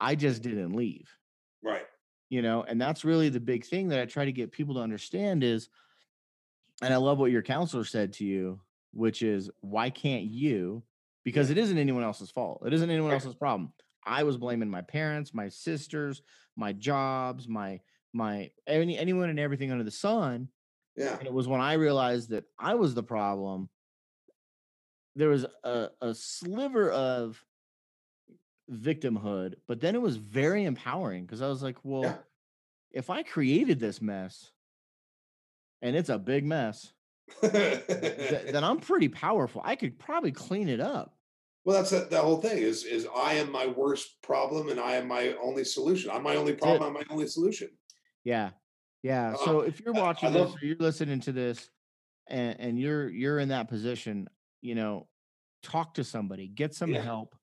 I 0.00 0.14
just 0.14 0.42
didn't 0.42 0.72
leave. 0.74 1.08
Right. 1.62 1.86
you 2.28 2.40
know 2.42 2.62
and 2.62 2.80
that's 2.80 3.04
really 3.04 3.28
the 3.30 3.40
big 3.40 3.64
thing 3.64 3.88
that 3.88 3.98
i 4.00 4.04
try 4.06 4.24
to 4.24 4.32
get 4.32 4.52
people 4.52 4.74
to 4.74 4.80
understand 4.80 5.42
is 5.42 5.68
and 6.82 6.94
i 6.94 6.96
love 6.96 7.18
what 7.18 7.30
your 7.32 7.42
counselor 7.42 7.84
said 7.84 8.12
to 8.14 8.24
you 8.24 8.60
which 8.92 9.22
is 9.22 9.50
why 9.60 9.90
can't 9.90 10.24
you? 10.24 10.82
because 11.24 11.50
it 11.50 11.58
isn't 11.58 11.76
anyone 11.76 12.02
else's 12.04 12.30
fault. 12.30 12.62
It 12.64 12.72
isn't 12.72 12.88
anyone 12.88 13.10
else's 13.12 13.34
problem. 13.34 13.72
I 14.06 14.22
was 14.22 14.36
blaming 14.38 14.70
my 14.70 14.80
parents 14.82 15.34
my 15.34 15.48
sisters 15.48 16.22
my 16.56 16.72
jobs 16.72 17.46
my 17.48 17.80
my 18.14 18.50
any 18.66 18.96
anyone 18.96 19.28
and 19.28 19.38
everything 19.40 19.70
under 19.72 19.84
the 19.84 19.90
sun 19.90 20.48
Yeah. 20.96 21.16
and 21.18 21.26
it 21.26 21.32
was 21.32 21.46
when 21.48 21.60
i 21.60 21.74
realized 21.74 22.30
that 22.30 22.44
i 22.58 22.74
was 22.74 22.94
the 22.94 23.02
problem 23.02 23.68
there 25.16 25.28
was 25.28 25.44
a, 25.64 25.88
a 26.00 26.14
sliver 26.14 26.90
of 26.90 27.44
victimhood 28.70 29.54
but 29.66 29.80
then 29.80 29.94
it 29.94 30.00
was 30.02 30.16
very 30.16 30.64
empowering 30.64 31.24
because 31.24 31.40
i 31.42 31.48
was 31.48 31.62
like 31.62 31.76
well 31.84 32.02
Yeah. 32.02 32.16
if 32.92 33.10
I 33.10 33.22
created 33.22 33.78
this 33.80 34.00
mess 34.02 34.50
and 35.82 35.94
it's 35.94 36.08
a 36.08 36.18
big 36.18 36.44
mess, 36.44 36.92
th- 37.40 37.86
then 37.86 38.64
I'm 38.64 38.80
pretty 38.90 39.08
powerful. 39.08 39.60
I 39.64 39.76
could 39.76 39.98
probably 39.98 40.32
clean 40.32 40.68
it 40.68 40.80
up. 40.80 41.14
well, 41.64 41.76
that's 41.76 41.90
the, 41.90 42.08
the 42.10 42.20
whole 42.20 42.38
thing 42.40 42.58
is 42.58 42.84
is 42.84 43.06
I 43.14 43.34
am 43.34 43.52
my 43.52 43.66
worst 43.66 44.20
problem 44.22 44.70
and 44.70 44.80
I 44.80 44.94
am 44.96 45.06
my 45.06 45.34
only 45.40 45.64
solution. 45.64 46.10
I'm 46.10 46.22
my 46.24 46.36
only 46.36 46.54
problem. 46.54 46.82
I'm 46.82 46.92
my 46.94 47.04
only 47.10 47.26
solution. 47.28 47.68
Yeah. 48.24 48.50
Yeah. 49.02 49.34
Uh, 49.34 49.44
So 49.44 49.60
if 49.60 49.80
you're 49.80 49.94
I- 49.94 50.00
I 50.00 50.02
watching 50.02 50.32
this 50.32 50.40
love- 50.48 50.56
or 50.60 50.66
you're 50.66 50.76
listening 50.80 51.20
to 51.20 51.32
this 51.32 51.70
and, 52.28 52.58
and 52.58 52.78
you're 52.78 53.08
you're 53.08 53.38
in 53.38 53.50
that 53.50 53.68
position, 53.68 54.28
you 54.62 54.74
know, 54.74 55.06
talk 55.62 55.94
to 55.94 56.04
somebody, 56.04 56.48
get 56.48 56.74
some 56.74 56.90
Yeah. 56.90 57.02
help, 57.02 57.36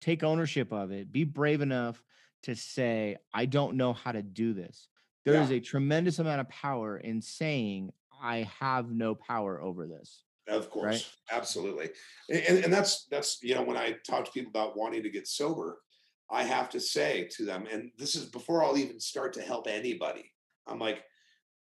take 0.00 0.22
ownership 0.22 0.72
of 0.72 0.90
it, 0.92 1.12
be 1.12 1.24
brave 1.24 1.60
enough 1.60 2.02
to 2.44 2.54
say, 2.54 3.16
I 3.34 3.46
don't 3.46 3.76
know 3.76 3.92
how 3.92 4.12
to 4.12 4.22
do 4.22 4.54
this. 4.54 4.88
There 5.24 5.34
is 5.34 5.50
Yeah. 5.50 5.56
a 5.56 5.60
tremendous 5.60 6.18
amount 6.18 6.40
of 6.40 6.48
power 6.48 6.96
in 6.98 7.20
saying, 7.20 7.92
I 8.22 8.48
have 8.58 8.90
no 8.90 9.14
power 9.14 9.60
over 9.60 9.86
this. 9.86 10.24
Of 10.48 10.68
course, 10.68 11.16
absolutely, 11.30 11.90
A- 12.30 12.50
and, 12.50 12.64
and 12.64 12.72
that's 12.72 13.04
that's 13.04 13.40
you 13.40 13.54
know 13.54 13.62
when 13.62 13.76
I 13.76 13.92
talk 14.04 14.24
to 14.24 14.30
people 14.32 14.50
about 14.50 14.76
wanting 14.76 15.02
to 15.04 15.10
get 15.10 15.28
sober, 15.28 15.80
I 16.28 16.42
have 16.42 16.68
to 16.70 16.80
say 16.80 17.28
to 17.36 17.44
them, 17.44 17.66
and 17.70 17.92
this 17.98 18.16
is 18.16 18.24
before 18.24 18.64
I'll 18.64 18.76
even 18.76 18.98
start 18.98 19.32
to 19.34 19.42
help 19.42 19.68
anybody. 19.68 20.32
I'm 20.66 20.80
like, 20.80 21.04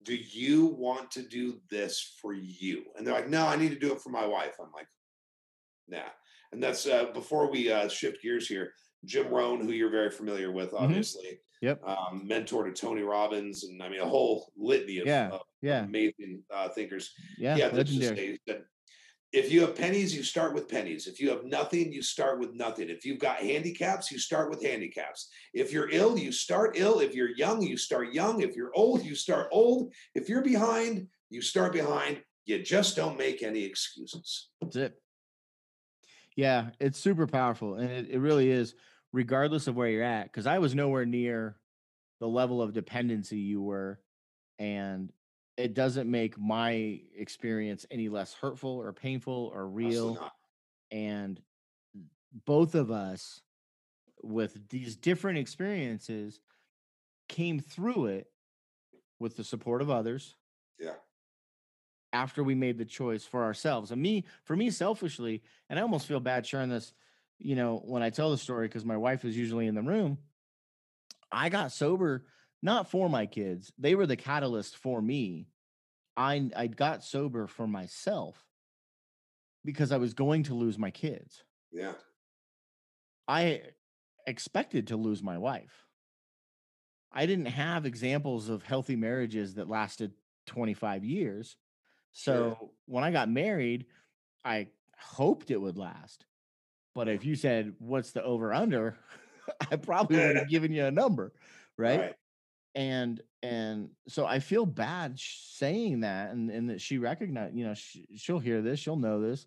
do 0.02 0.14
you 0.14 0.66
want 0.66 1.10
to 1.12 1.22
do 1.22 1.60
this 1.70 2.16
for 2.20 2.34
you? 2.34 2.84
And 2.96 3.06
they're 3.06 3.14
like, 3.14 3.28
no, 3.28 3.46
I 3.46 3.56
need 3.56 3.70
to 3.70 3.78
do 3.78 3.92
it 3.92 4.02
for 4.02 4.10
my 4.10 4.26
wife. 4.26 4.56
I'm 4.60 4.72
like, 4.72 4.88
nah. 5.88 6.10
And 6.54 6.62
that's 6.62 6.86
uh, 6.86 7.06
before 7.12 7.50
we 7.50 7.70
uh, 7.70 7.88
shift 7.88 8.22
gears 8.22 8.46
here. 8.46 8.72
Jim 9.04 9.28
Rohn, 9.28 9.60
who 9.60 9.72
you're 9.72 9.90
very 9.90 10.10
familiar 10.10 10.50
with, 10.50 10.70
Mhm. 10.70 10.80
obviously, 10.80 11.38
Yep. 11.60 11.82
um, 11.86 12.22
mentor 12.26 12.64
to 12.64 12.72
Tony 12.72 13.02
Robbins, 13.02 13.64
and 13.64 13.82
I 13.82 13.88
mean 13.90 14.00
a 14.00 14.08
whole 14.08 14.50
litany 14.56 14.98
of, 14.98 15.06
Yeah, 15.06 15.28
of 15.30 15.42
Yeah. 15.60 15.84
amazing 15.84 16.42
uh, 16.50 16.70
thinkers 16.70 17.12
Yeah. 17.36 17.56
yeah, 17.56 17.68
let's 17.68 17.90
just 17.90 18.14
that 18.46 18.64
if 19.32 19.50
you 19.50 19.62
have 19.62 19.74
pennies, 19.74 20.14
you 20.14 20.22
start 20.22 20.54
with 20.54 20.68
pennies. 20.68 21.08
If 21.08 21.20
you 21.20 21.28
have 21.30 21.44
nothing, 21.44 21.92
you 21.92 22.02
start 22.02 22.38
with 22.38 22.54
nothing. 22.54 22.88
If 22.88 23.04
you've 23.04 23.18
got 23.18 23.40
handicaps, 23.40 24.12
you 24.12 24.18
start 24.18 24.48
with 24.48 24.62
handicaps. 24.62 25.28
If 25.52 25.72
you're 25.72 25.90
ill, 25.90 26.16
you 26.16 26.30
start 26.30 26.78
ill. 26.78 27.00
If 27.00 27.14
you're 27.16 27.34
young, 27.36 27.60
you 27.60 27.76
start 27.76 28.14
young. 28.14 28.42
If 28.42 28.54
you're 28.54 28.72
old, 28.74 29.04
you 29.04 29.16
start 29.16 29.48
old. 29.50 29.92
If 30.14 30.28
you're 30.28 30.42
behind, 30.42 31.08
you 31.30 31.42
start 31.42 31.72
behind. 31.72 32.22
You 32.46 32.62
just 32.62 32.94
don't 32.94 33.18
make 33.18 33.42
any 33.42 33.64
excuses. 33.64 34.50
That's 34.60 34.76
it. 34.76 35.02
Yeah, 36.36 36.70
it's 36.80 36.98
super 36.98 37.26
powerful. 37.26 37.74
And 37.74 37.90
it, 37.90 38.10
it 38.10 38.18
really 38.18 38.50
is, 38.50 38.74
regardless 39.12 39.66
of 39.66 39.76
where 39.76 39.88
you're 39.88 40.02
at. 40.02 40.32
Cause 40.32 40.46
I 40.46 40.58
was 40.58 40.74
nowhere 40.74 41.06
near 41.06 41.56
the 42.20 42.28
level 42.28 42.60
of 42.60 42.72
dependency 42.72 43.38
you 43.38 43.62
were. 43.62 44.00
And 44.58 45.12
it 45.56 45.74
doesn't 45.74 46.10
make 46.10 46.38
my 46.38 47.00
experience 47.16 47.86
any 47.90 48.08
less 48.08 48.34
hurtful 48.34 48.70
or 48.70 48.92
painful 48.92 49.50
or 49.54 49.68
real. 49.68 50.30
And 50.90 51.40
both 52.46 52.74
of 52.74 52.90
us, 52.90 53.40
with 54.22 54.68
these 54.68 54.96
different 54.96 55.38
experiences, 55.38 56.40
came 57.28 57.60
through 57.60 58.06
it 58.06 58.26
with 59.18 59.36
the 59.36 59.44
support 59.44 59.82
of 59.82 59.90
others 59.90 60.34
Yeah. 60.78 60.94
After 62.14 62.44
we 62.44 62.54
made 62.54 62.78
the 62.78 62.84
choice 62.84 63.24
for 63.24 63.42
ourselves. 63.42 63.90
And 63.90 64.00
me, 64.00 64.24
for 64.44 64.56
me, 64.56 64.70
selfishly, 64.70 65.42
and 65.68 65.78
I 65.78 65.82
almost 65.82 66.06
feel 66.06 66.20
bad 66.20 66.46
sharing 66.46 66.70
this, 66.70 66.94
you 67.38 67.56
know, 67.56 67.82
when 67.84 68.02
I 68.02 68.10
tell 68.10 68.30
the 68.30 68.38
story 68.38 68.68
because 68.68 68.84
my 68.84 68.96
wife 68.96 69.24
is 69.24 69.36
usually 69.36 69.66
in 69.66 69.74
the 69.74 69.82
room. 69.82 70.18
I 71.32 71.48
got 71.48 71.72
sober 71.72 72.24
not 72.62 72.88
for 72.88 73.10
my 73.10 73.26
kids; 73.26 73.72
they 73.76 73.94
were 73.94 74.06
the 74.06 74.16
catalyst 74.16 74.76
for 74.76 75.02
me. 75.02 75.48
I 76.16 76.48
I 76.56 76.68
got 76.68 77.02
sober 77.04 77.48
for 77.48 77.66
myself 77.66 78.46
because 79.64 79.90
I 79.90 79.96
was 79.96 80.14
going 80.14 80.44
to 80.44 80.54
lose 80.54 80.78
my 80.78 80.90
kids. 80.90 81.42
Yeah. 81.72 81.94
I 83.26 83.62
expected 84.26 84.86
to 84.88 84.96
lose 84.96 85.22
my 85.22 85.38
wife. 85.38 85.86
I 87.10 87.26
didn't 87.26 87.46
have 87.46 87.86
examples 87.86 88.48
of 88.48 88.62
healthy 88.62 88.96
marriages 88.96 89.54
that 89.54 89.68
lasted 89.68 90.12
25 90.46 91.04
years. 91.04 91.56
So 92.14 92.56
Sure. 92.58 92.70
when 92.86 93.04
I 93.04 93.10
got 93.10 93.28
married, 93.28 93.86
I 94.44 94.68
hoped 94.96 95.50
it 95.50 95.60
would 95.60 95.76
last. 95.76 96.24
But 96.94 97.08
if 97.08 97.24
you 97.24 97.34
said, 97.34 97.74
what's 97.78 98.12
the 98.12 98.22
over 98.22 98.54
under? 98.54 98.96
I 99.70 99.76
probably 99.76 100.16
would 100.16 100.36
have 100.36 100.48
given 100.48 100.72
you 100.72 100.86
a 100.86 100.90
number. 100.90 101.32
Right. 101.76 102.14
And, 102.76 103.20
and 103.42 103.90
so 104.08 104.26
I 104.26 104.38
feel 104.38 104.64
bad 104.64 105.18
saying 105.18 106.00
that 106.00 106.30
and, 106.30 106.50
and 106.50 106.70
that 106.70 106.80
she 106.80 106.98
recognized, 106.98 107.56
you 107.56 107.66
know, 107.66 107.74
sh- 107.74 107.98
she'll 108.16 108.38
hear 108.38 108.62
this, 108.62 108.78
she'll 108.80 108.96
know 108.96 109.20
this, 109.20 109.46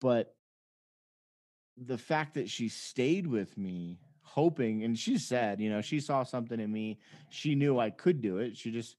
but 0.00 0.34
the 1.76 1.98
fact 1.98 2.34
that 2.34 2.48
she 2.48 2.68
stayed 2.68 3.26
with 3.26 3.56
me 3.58 3.98
hoping 4.22 4.84
and 4.84 4.98
she 4.98 5.16
said 5.16 5.58
you 5.58 5.70
know 5.70 5.80
she 5.80 6.00
saw 6.00 6.22
something 6.22 6.60
in 6.60 6.70
me 6.70 6.98
she 7.30 7.54
knew 7.54 7.78
i 7.78 7.88
could 7.88 8.20
do 8.20 8.38
it 8.38 8.56
she 8.56 8.70
just 8.70 8.96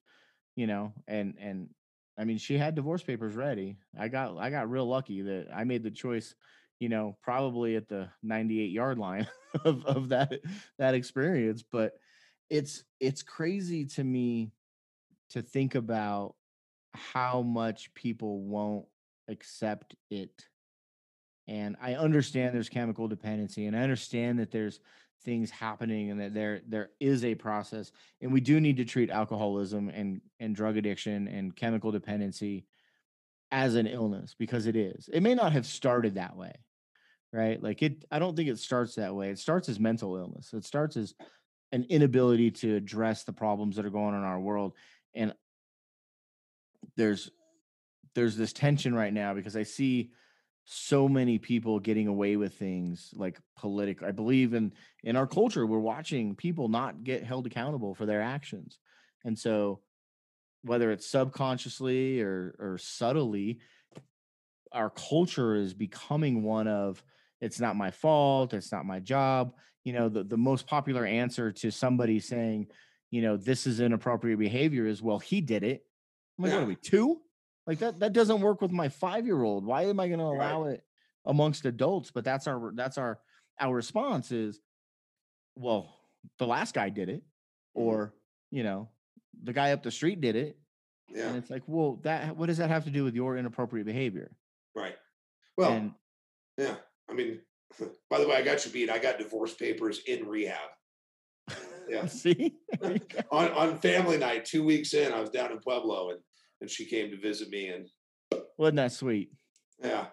you 0.55 0.65
know 0.65 0.91
and 1.07 1.35
and 1.39 1.69
i 2.19 2.23
mean 2.23 2.37
she 2.37 2.57
had 2.57 2.75
divorce 2.75 3.01
papers 3.01 3.35
ready. 3.35 3.77
I 3.97 4.07
got 4.09 4.37
i 4.37 4.49
got 4.49 4.69
real 4.69 4.85
lucky 4.85 5.21
that 5.21 5.47
i 5.53 5.63
made 5.63 5.83
the 5.83 5.91
choice 5.91 6.35
you 6.79 6.89
know 6.89 7.17
probably 7.23 7.75
at 7.75 7.87
the 7.87 8.09
98 8.23 8.71
yard 8.71 8.99
line 8.99 9.27
of 9.65 9.85
of 9.85 10.09
that 10.09 10.33
that 10.77 10.93
experience 10.93 11.63
but 11.71 11.93
it's 12.49 12.83
it's 12.99 13.23
crazy 13.23 13.85
to 13.85 14.03
me 14.03 14.51
to 15.31 15.41
think 15.41 15.75
about 15.75 16.35
how 16.93 17.41
much 17.41 17.93
people 17.93 18.41
won't 18.41 18.85
accept 19.27 19.95
it 20.09 20.45
and 21.49 21.75
i 21.81 21.95
understand 21.95 22.55
there's 22.55 22.69
chemical 22.69 23.07
dependency 23.07 23.65
and 23.65 23.75
i 23.75 23.81
understand 23.81 24.39
that 24.39 24.51
there's 24.51 24.79
things 25.23 25.49
happening 25.49 26.11
and 26.11 26.21
that 26.21 26.33
there 26.33 26.61
there 26.67 26.91
is 26.99 27.25
a 27.25 27.35
process 27.35 27.91
and 28.21 28.31
we 28.31 28.39
do 28.39 28.61
need 28.61 28.77
to 28.77 28.85
treat 28.85 29.09
alcoholism 29.09 29.89
and 29.89 30.21
and 30.39 30.55
drug 30.55 30.77
addiction 30.77 31.27
and 31.27 31.55
chemical 31.55 31.91
dependency 31.91 32.65
as 33.51 33.75
an 33.75 33.87
illness 33.87 34.35
because 34.37 34.67
it 34.67 34.75
is. 34.75 35.09
It 35.11 35.23
may 35.23 35.33
not 35.33 35.53
have 35.53 35.65
started 35.65 36.15
that 36.15 36.35
way 36.35 36.53
right? 37.31 37.61
Like 37.61 37.83
it 37.83 38.05
i 38.11 38.17
don't 38.17 38.35
think 38.35 38.49
it 38.49 38.57
starts 38.57 38.95
that 38.95 39.13
way. 39.13 39.29
It 39.29 39.39
starts 39.39 39.69
as 39.69 39.79
mental 39.79 40.15
illness. 40.15 40.53
It 40.53 40.65
starts 40.65 40.97
as 40.97 41.13
an 41.71 41.85
inability 41.89 42.49
to 42.49 42.75
address 42.75 43.23
the 43.23 43.33
problems 43.33 43.75
that 43.75 43.85
are 43.85 43.91
going 43.91 44.15
on 44.15 44.21
in 44.21 44.23
our 44.23 44.39
world 44.39 44.73
and 45.13 45.33
there's 46.95 47.29
there's 48.15 48.35
this 48.35 48.53
tension 48.53 48.95
right 48.95 49.13
now 49.13 49.35
because 49.35 49.55
i 49.55 49.61
see 49.61 50.09
so 50.71 51.09
many 51.09 51.39
people 51.39 51.79
getting 51.79 52.07
away 52.07 52.35
with 52.35 52.53
things 52.53 53.11
like 53.15 53.39
political 53.57 54.05
i 54.07 54.11
believe 54.11 54.53
in 54.53 54.71
in 55.03 55.15
our 55.15 55.25
culture 55.25 55.65
we're 55.65 55.79
watching 55.79 56.35
people 56.35 56.69
not 56.69 57.03
get 57.03 57.23
held 57.23 57.47
accountable 57.47 57.95
for 57.95 58.05
their 58.05 58.21
actions. 58.21 58.77
And 59.25 59.37
so 59.37 59.79
whether 60.61 60.91
it's 60.91 61.09
subconsciously 61.09 62.21
or 62.21 62.55
or 62.59 62.77
subtly 62.77 63.57
our 64.71 64.91
culture 64.91 65.55
is 65.55 65.73
becoming 65.73 66.43
one 66.43 66.67
of 66.67 67.01
it's 67.41 67.59
not 67.59 67.75
my 67.75 67.89
fault 67.89 68.53
it's 68.53 68.71
not 68.71 68.85
my 68.85 68.99
job. 68.99 69.55
You 69.83 69.93
know 69.93 70.07
the, 70.07 70.23
the 70.23 70.37
most 70.37 70.67
popular 70.67 71.03
answer 71.03 71.51
to 71.51 71.71
somebody 71.71 72.19
saying 72.19 72.67
you 73.09 73.23
know 73.23 73.37
this 73.37 73.65
is 73.65 73.79
inappropriate 73.79 74.37
behavior 74.37 74.85
is 74.85 75.01
well 75.01 75.17
he 75.17 75.41
did 75.41 75.63
it. 75.63 75.83
I'm 76.37 76.43
like 76.43 76.53
what 76.53 76.59
Yeah. 76.59 76.63
are 76.65 76.67
we 76.67 76.75
two 76.75 77.21
Like 77.69 77.77
that 77.79 77.99
that 77.99 78.13
doesn't 78.13 78.41
work 78.41 78.61
with 78.63 78.71
my 78.71 78.89
five 78.89 79.27
year 79.27 79.43
old. 79.43 79.63
Why 79.63 79.83
am 79.85 79.99
I 79.99 80.07
going 80.07 80.17
to 80.19 80.25
Right. 80.25 80.35
allow 80.51 80.63
it 80.65 80.83
amongst 81.23 81.65
adults? 81.65 82.09
But 82.09 82.23
that's 82.23 82.47
our 82.47 82.71
that's 82.73 82.97
our 82.97 83.19
our 83.59 83.75
response 83.75 84.31
is, 84.31 84.59
well, 85.55 85.95
the 86.39 86.47
last 86.47 86.73
guy 86.73 86.89
did 86.89 87.09
it, 87.09 87.21
Mhm. 87.21 87.81
or 87.83 88.13
you 88.49 88.63
know, 88.63 88.89
the 89.43 89.53
guy 89.53 89.71
up 89.71 89.83
the 89.83 89.91
street 89.91 90.19
did 90.19 90.35
it, 90.35 90.57
Yeah. 91.09 91.27
and 91.27 91.37
it's 91.37 91.51
like, 91.51 91.61
well, 91.67 91.97
that 91.97 92.35
what 92.35 92.47
does 92.47 92.57
that 92.57 92.71
have 92.71 92.85
to 92.85 92.89
do 92.89 93.03
with 93.03 93.13
your 93.13 93.37
inappropriate 93.37 93.85
behavior? 93.85 94.35
Right. 94.73 94.97
Well, 95.55 95.71
and 95.71 95.93
yeah. 96.57 96.75
I 97.07 97.13
mean, 97.13 97.39
by 98.09 98.19
the 98.19 98.27
way, 98.27 98.35
I 98.35 98.41
got 98.41 98.65
you 98.65 98.71
beat. 98.71 98.89
I 98.89 98.97
got 98.97 99.19
divorce 99.19 99.53
papers 99.53 99.99
in 100.07 100.27
rehab. 100.27 100.71
Yeah. 101.87 102.05
see, 102.07 102.57
There 102.79 102.93
you 102.93 102.99
go. 103.09 103.19
on 103.31 103.51
on 103.51 103.77
family 103.77 104.17
night, 104.17 104.45
two 104.45 104.63
weeks 104.63 104.95
in, 104.95 105.13
I 105.13 105.19
was 105.19 105.29
down 105.29 105.51
in 105.51 105.59
Pueblo 105.59 106.09
and 106.09 106.19
and 106.61 106.69
she 106.69 106.85
came 106.85 107.09
to 107.11 107.17
visit 107.17 107.49
me 107.49 107.67
and 107.67 107.87
wasn't 108.57 108.77
that 108.77 108.91
sweet? 108.91 109.31
yeah. 109.83 110.07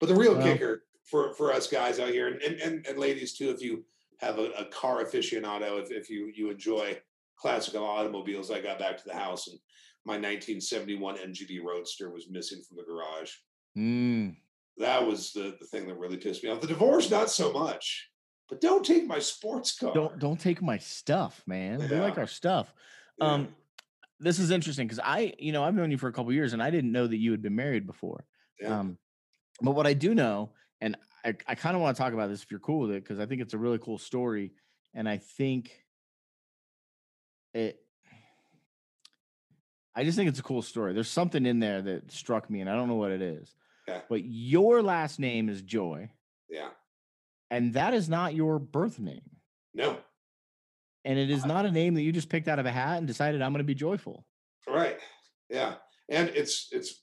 But 0.00 0.08
the 0.08 0.14
real 0.14 0.34
Well- 0.36 0.42
kicker 0.46 0.84
for 1.04 1.32
for 1.34 1.52
us 1.52 1.66
guys 1.68 1.98
out 1.98 2.10
here 2.10 2.28
and 2.28 2.40
and, 2.42 2.86
and, 2.86 2.98
ladies 2.98 3.36
too, 3.36 3.50
if 3.50 3.60
you 3.60 3.84
have 4.20 4.38
a, 4.38 4.50
a 4.52 4.64
car 4.66 5.02
aficionado, 5.04 5.82
if, 5.82 5.90
if 5.90 6.08
you 6.10 6.30
you 6.34 6.50
enjoy 6.50 6.96
classical 7.36 7.84
automobiles, 7.84 8.50
I 8.50 8.60
got 8.60 8.78
back 8.78 8.96
to 8.98 9.04
the 9.06 9.14
house 9.14 9.48
and 9.48 9.58
my 10.04 10.14
1971 10.14 11.16
MGB 11.16 11.62
Roadster 11.62 12.10
was 12.10 12.28
missing 12.30 12.62
from 12.66 12.76
the 12.78 12.82
garage. 12.84 13.30
Mm, 13.76 14.36
That 14.78 15.06
was 15.06 15.32
the, 15.32 15.56
the 15.60 15.66
thing 15.66 15.86
that 15.86 15.98
really 15.98 16.16
pissed 16.16 16.42
me 16.42 16.50
off. 16.50 16.60
The 16.60 16.66
divorce, 16.66 17.10
not 17.10 17.30
so 17.30 17.52
much. 17.52 18.08
But 18.48 18.60
don't 18.62 18.84
take 18.84 19.06
my 19.06 19.18
sports 19.18 19.76
car. 19.76 19.92
don't 19.92 20.18
don't 20.18 20.40
take 20.40 20.62
my 20.62 20.78
stuff, 20.78 21.42
man. 21.46 21.80
We 21.80 21.96
like 21.96 22.16
our 22.18 22.26
stuff. 22.26 22.72
Yeah. 23.20 23.26
Um, 23.32 23.48
this 24.20 24.38
is 24.38 24.50
interesting 24.50 24.86
because 24.86 25.00
I, 25.02 25.34
you 25.38 25.52
know, 25.52 25.64
I've 25.64 25.74
known 25.74 25.90
you 25.90 25.98
for 25.98 26.08
a 26.08 26.12
couple 26.12 26.32
years 26.32 26.52
and 26.52 26.62
I 26.62 26.70
didn't 26.70 26.92
know 26.92 27.06
that 27.06 27.16
you 27.16 27.30
had 27.30 27.42
been 27.42 27.56
married 27.56 27.86
before. 27.86 28.24
Yeah. 28.60 28.80
Um, 28.80 28.98
but 29.60 29.72
what 29.72 29.86
I 29.86 29.92
do 29.92 30.14
know, 30.14 30.50
and 30.80 30.96
I, 31.24 31.34
I 31.46 31.54
kind 31.54 31.76
of 31.76 31.82
want 31.82 31.96
to 31.96 32.02
talk 32.02 32.12
about 32.12 32.28
this 32.28 32.42
if 32.42 32.50
you're 32.50 32.60
cool 32.60 32.80
with 32.80 32.90
it, 32.92 33.02
because 33.02 33.20
I 33.20 33.26
think 33.26 33.40
it's 33.40 33.54
a 33.54 33.58
really 33.58 33.78
cool 33.78 33.98
story. 33.98 34.52
And 34.94 35.08
I 35.08 35.18
think 35.18 35.70
it, 37.54 37.80
I 39.94 40.04
just 40.04 40.16
think 40.16 40.28
it's 40.28 40.38
a 40.38 40.44
cool 40.44 40.62
story. 40.62 40.92
There's 40.92 41.10
something 41.10 41.44
in 41.44 41.58
there 41.58 41.82
that 41.82 42.12
struck 42.12 42.48
me, 42.48 42.60
and 42.60 42.70
I 42.70 42.76
don't 42.76 42.88
know 42.88 42.94
what 42.94 43.10
it 43.10 43.20
is. 43.20 43.52
Okay. 43.88 44.00
But 44.08 44.24
your 44.24 44.80
last 44.82 45.18
name 45.18 45.48
is 45.48 45.60
Joy, 45.62 46.10
yeah. 46.48 46.68
and 47.50 47.74
that 47.74 47.94
is 47.94 48.08
not 48.08 48.34
your 48.34 48.60
birth 48.60 49.00
name. 49.00 49.22
No. 49.74 49.96
And 51.08 51.18
it 51.18 51.30
is 51.30 51.46
not 51.46 51.64
a 51.64 51.70
name 51.70 51.94
that 51.94 52.02
you 52.02 52.12
just 52.12 52.28
picked 52.28 52.48
out 52.48 52.58
of 52.58 52.66
a 52.66 52.70
hat 52.70 52.98
and 52.98 53.06
decided 53.06 53.40
I'm 53.40 53.50
going 53.52 53.64
to 53.64 53.64
be 53.64 53.74
joyful. 53.74 54.26
Right. 54.68 54.98
Yeah. 55.48 55.76
And 56.10 56.28
it's 56.28 56.68
it's 56.70 57.02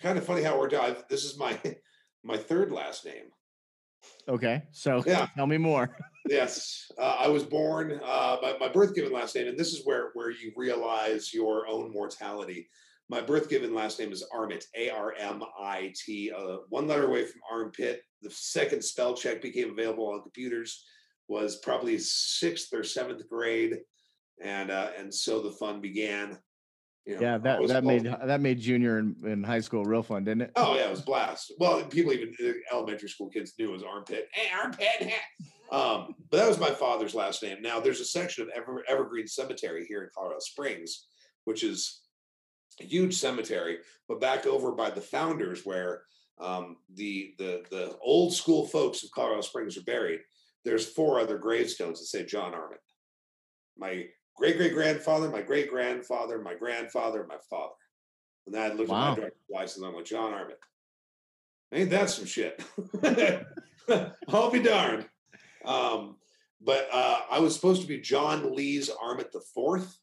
kind 0.00 0.16
of 0.16 0.24
funny 0.24 0.44
how 0.44 0.54
it 0.54 0.60
worked 0.60 0.72
out. 0.74 1.08
This 1.08 1.24
is 1.24 1.36
my 1.36 1.58
my 2.24 2.36
third 2.36 2.70
last 2.70 3.04
name. 3.04 3.24
Okay. 4.28 4.62
So 4.70 5.02
Yeah. 5.04 5.26
tell 5.34 5.48
me 5.48 5.58
more. 5.58 5.96
Yes. 6.28 6.92
Uh, 6.96 7.16
I 7.18 7.26
was 7.26 7.42
born 7.42 8.00
uh, 8.04 8.36
my, 8.40 8.56
my 8.60 8.68
birth 8.68 8.94
given 8.94 9.12
last 9.12 9.34
name, 9.34 9.48
and 9.48 9.58
this 9.58 9.72
is 9.72 9.84
where 9.84 10.10
where 10.14 10.30
you 10.30 10.52
realize 10.56 11.34
your 11.34 11.66
own 11.66 11.92
mortality. 11.92 12.68
My 13.08 13.20
birth 13.20 13.48
given 13.48 13.74
last 13.74 13.98
name 13.98 14.12
is 14.12 14.24
Armit, 14.32 14.64
A 14.76 14.90
R 14.90 15.12
M 15.18 15.42
I 15.60 15.92
T, 15.96 16.30
uh, 16.30 16.58
one 16.68 16.86
letter 16.86 17.08
away 17.08 17.24
from 17.24 17.40
armpit. 17.50 18.02
The 18.22 18.30
second 18.30 18.84
spell 18.84 19.14
check 19.16 19.42
became 19.42 19.72
available 19.72 20.08
on 20.12 20.22
computers 20.22 20.84
was 21.28 21.56
probably 21.56 21.98
sixth 21.98 22.72
or 22.72 22.82
seventh 22.84 23.28
grade, 23.28 23.78
and 24.42 24.70
uh, 24.70 24.90
and 24.98 25.12
so 25.12 25.40
the 25.40 25.52
fun 25.52 25.80
began. 25.80 26.38
You 27.06 27.16
know, 27.16 27.20
Yeah, 27.20 27.38
that 27.38 27.68
that 27.68 27.84
both- 27.84 27.84
made 27.84 28.04
that 28.04 28.40
made 28.40 28.58
junior 28.60 28.98
in, 28.98 29.14
in 29.24 29.44
high 29.44 29.60
school 29.60 29.84
real 29.84 30.02
fun, 30.02 30.24
didn't 30.24 30.42
it? 30.42 30.52
Oh 30.56 30.74
yeah, 30.74 30.86
it 30.86 30.90
was 30.90 31.00
a 31.00 31.04
blast. 31.04 31.52
Well, 31.58 31.84
people 31.84 32.12
even 32.12 32.32
uh, 32.42 32.52
elementary 32.74 33.08
school 33.10 33.28
kids 33.28 33.52
knew 33.58 33.68
it 33.70 33.72
was 33.72 33.82
armpit. 33.82 34.28
Hey, 34.32 34.48
armpit. 34.54 35.12
Um, 35.70 36.14
but 36.30 36.38
that 36.38 36.48
was 36.48 36.58
my 36.58 36.70
father's 36.70 37.14
last 37.14 37.42
name. 37.42 37.60
Now 37.60 37.80
there's 37.80 38.00
a 38.00 38.04
section 38.04 38.42
of 38.44 38.50
Ever, 38.54 38.84
Evergreen 38.88 39.26
Cemetery 39.26 39.84
here 39.88 40.02
in 40.02 40.08
Colorado 40.14 40.38
Springs, 40.40 41.06
which 41.44 41.62
is 41.64 42.02
a 42.80 42.84
huge 42.84 43.14
cemetery, 43.16 43.78
but 44.08 44.20
back 44.20 44.46
over 44.46 44.72
by 44.72 44.90
the 44.90 45.00
founders 45.00 45.62
where 45.64 46.02
um, 46.38 46.76
the 46.94 47.34
the 47.38 47.64
the 47.70 47.96
old 48.02 48.32
school 48.34 48.66
folks 48.66 49.02
of 49.04 49.10
Colorado 49.10 49.40
Springs 49.42 49.76
are 49.76 49.82
buried. 49.84 50.20
There's 50.64 50.86
four 50.90 51.20
other 51.20 51.38
gravestones 51.38 52.00
that 52.00 52.06
say 52.06 52.24
John 52.24 52.54
Armit. 52.54 52.80
My 53.76 54.06
great 54.36 54.56
great 54.56 54.74
grandfather, 54.74 55.28
my 55.30 55.42
great 55.42 55.70
grandfather, 55.70 56.40
my 56.40 56.54
grandfather, 56.54 57.26
my 57.28 57.36
father. 57.50 57.74
And 58.46 58.56
I 58.56 58.72
looked 58.72 58.90
Wow. 58.90 59.02
at 59.06 59.08
my 59.10 59.14
driver's 59.16 59.32
license. 59.50 59.84
I'm 59.84 59.94
like 59.94 60.04
John 60.04 60.32
Armit. 60.32 60.58
Ain't 61.72 61.90
that 61.90 62.10
some 62.10 62.26
shit? 62.26 62.62
I'll 64.28 64.50
be 64.50 64.62
darned. 64.62 65.06
Um, 65.64 66.16
but 66.60 66.88
uh, 66.92 67.20
I 67.30 67.40
was 67.40 67.54
supposed 67.54 67.82
to 67.82 67.88
be 67.88 68.00
John 68.00 68.54
Lee's 68.54 68.90
Armit 68.90 69.32
the 69.32 69.42
Fourth, 69.54 69.98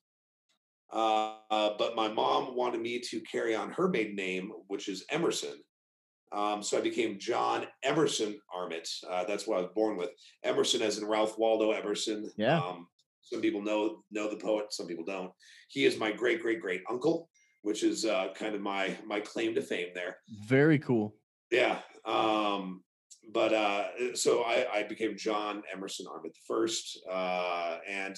uh, 0.91 1.35
uh, 1.49 1.71
but 1.77 1.95
my 1.95 2.07
mom 2.07 2.55
wanted 2.55 2.81
me 2.81 2.99
to 2.99 3.19
carry 3.21 3.55
on 3.55 3.71
her 3.71 3.87
maiden 3.87 4.15
name, 4.15 4.51
which 4.67 4.87
is 4.89 5.05
Emerson. 5.09 5.63
Um, 6.31 6.63
so 6.63 6.77
I 6.77 6.81
became 6.81 7.19
John 7.19 7.65
Emerson 7.83 8.39
Armit. 8.55 8.87
Uh, 9.09 9.25
that's 9.25 9.47
what 9.47 9.57
I 9.57 9.61
was 9.61 9.71
born 9.75 9.97
with. 9.97 10.09
Emerson, 10.43 10.81
as 10.81 10.97
in 10.97 11.05
Ralph 11.05 11.37
Waldo 11.37 11.71
Emerson. 11.71 12.31
Yeah. 12.37 12.59
Um, 12.59 12.87
some 13.21 13.41
people 13.41 13.61
know 13.61 14.03
know 14.11 14.29
the 14.29 14.37
poet. 14.37 14.73
Some 14.73 14.87
people 14.87 15.05
don't. 15.05 15.31
He 15.69 15.85
is 15.85 15.97
my 15.97 16.11
great 16.11 16.41
great 16.41 16.61
great 16.61 16.81
uncle, 16.89 17.29
which 17.61 17.83
is 17.83 18.05
uh, 18.05 18.29
kind 18.35 18.55
of 18.55 18.61
my 18.61 18.97
my 19.05 19.19
claim 19.19 19.53
to 19.55 19.61
fame 19.61 19.89
there. 19.93 20.17
Very 20.47 20.79
cool. 20.79 21.15
Yeah. 21.51 21.79
Um, 22.05 22.83
but 23.33 23.53
uh, 23.53 24.15
so 24.15 24.41
I, 24.43 24.65
I 24.73 24.83
became 24.83 25.15
John 25.17 25.61
Emerson 25.73 26.07
Armit 26.11 26.33
the 26.33 26.39
first. 26.47 26.99
Uh, 27.09 27.77
and 27.87 28.15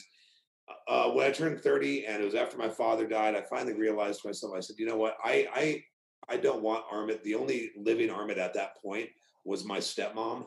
uh, 0.88 1.10
when 1.10 1.28
I 1.28 1.32
turned 1.32 1.60
30 1.60 2.06
and 2.06 2.22
it 2.22 2.26
was 2.26 2.36
after 2.36 2.58
my 2.58 2.70
father 2.70 3.06
died, 3.06 3.36
I 3.36 3.42
finally 3.42 3.74
realized 3.74 4.22
to 4.22 4.30
myself, 4.30 4.54
I 4.56 4.62
said, 4.62 4.78
you 4.80 4.86
know 4.86 4.98
what? 4.98 5.18
I 5.24 5.48
I 5.54 5.84
I 6.30 6.38
don't 6.38 6.62
want 6.64 6.86
Armit. 6.92 7.24
The 7.24 7.36
only 7.36 7.72
living 7.78 8.10
Armit 8.10 8.38
at 8.38 8.54
that 8.54 8.82
point 8.82 9.10
was 9.46 9.66
my 9.66 9.80
stepmom. 9.80 10.46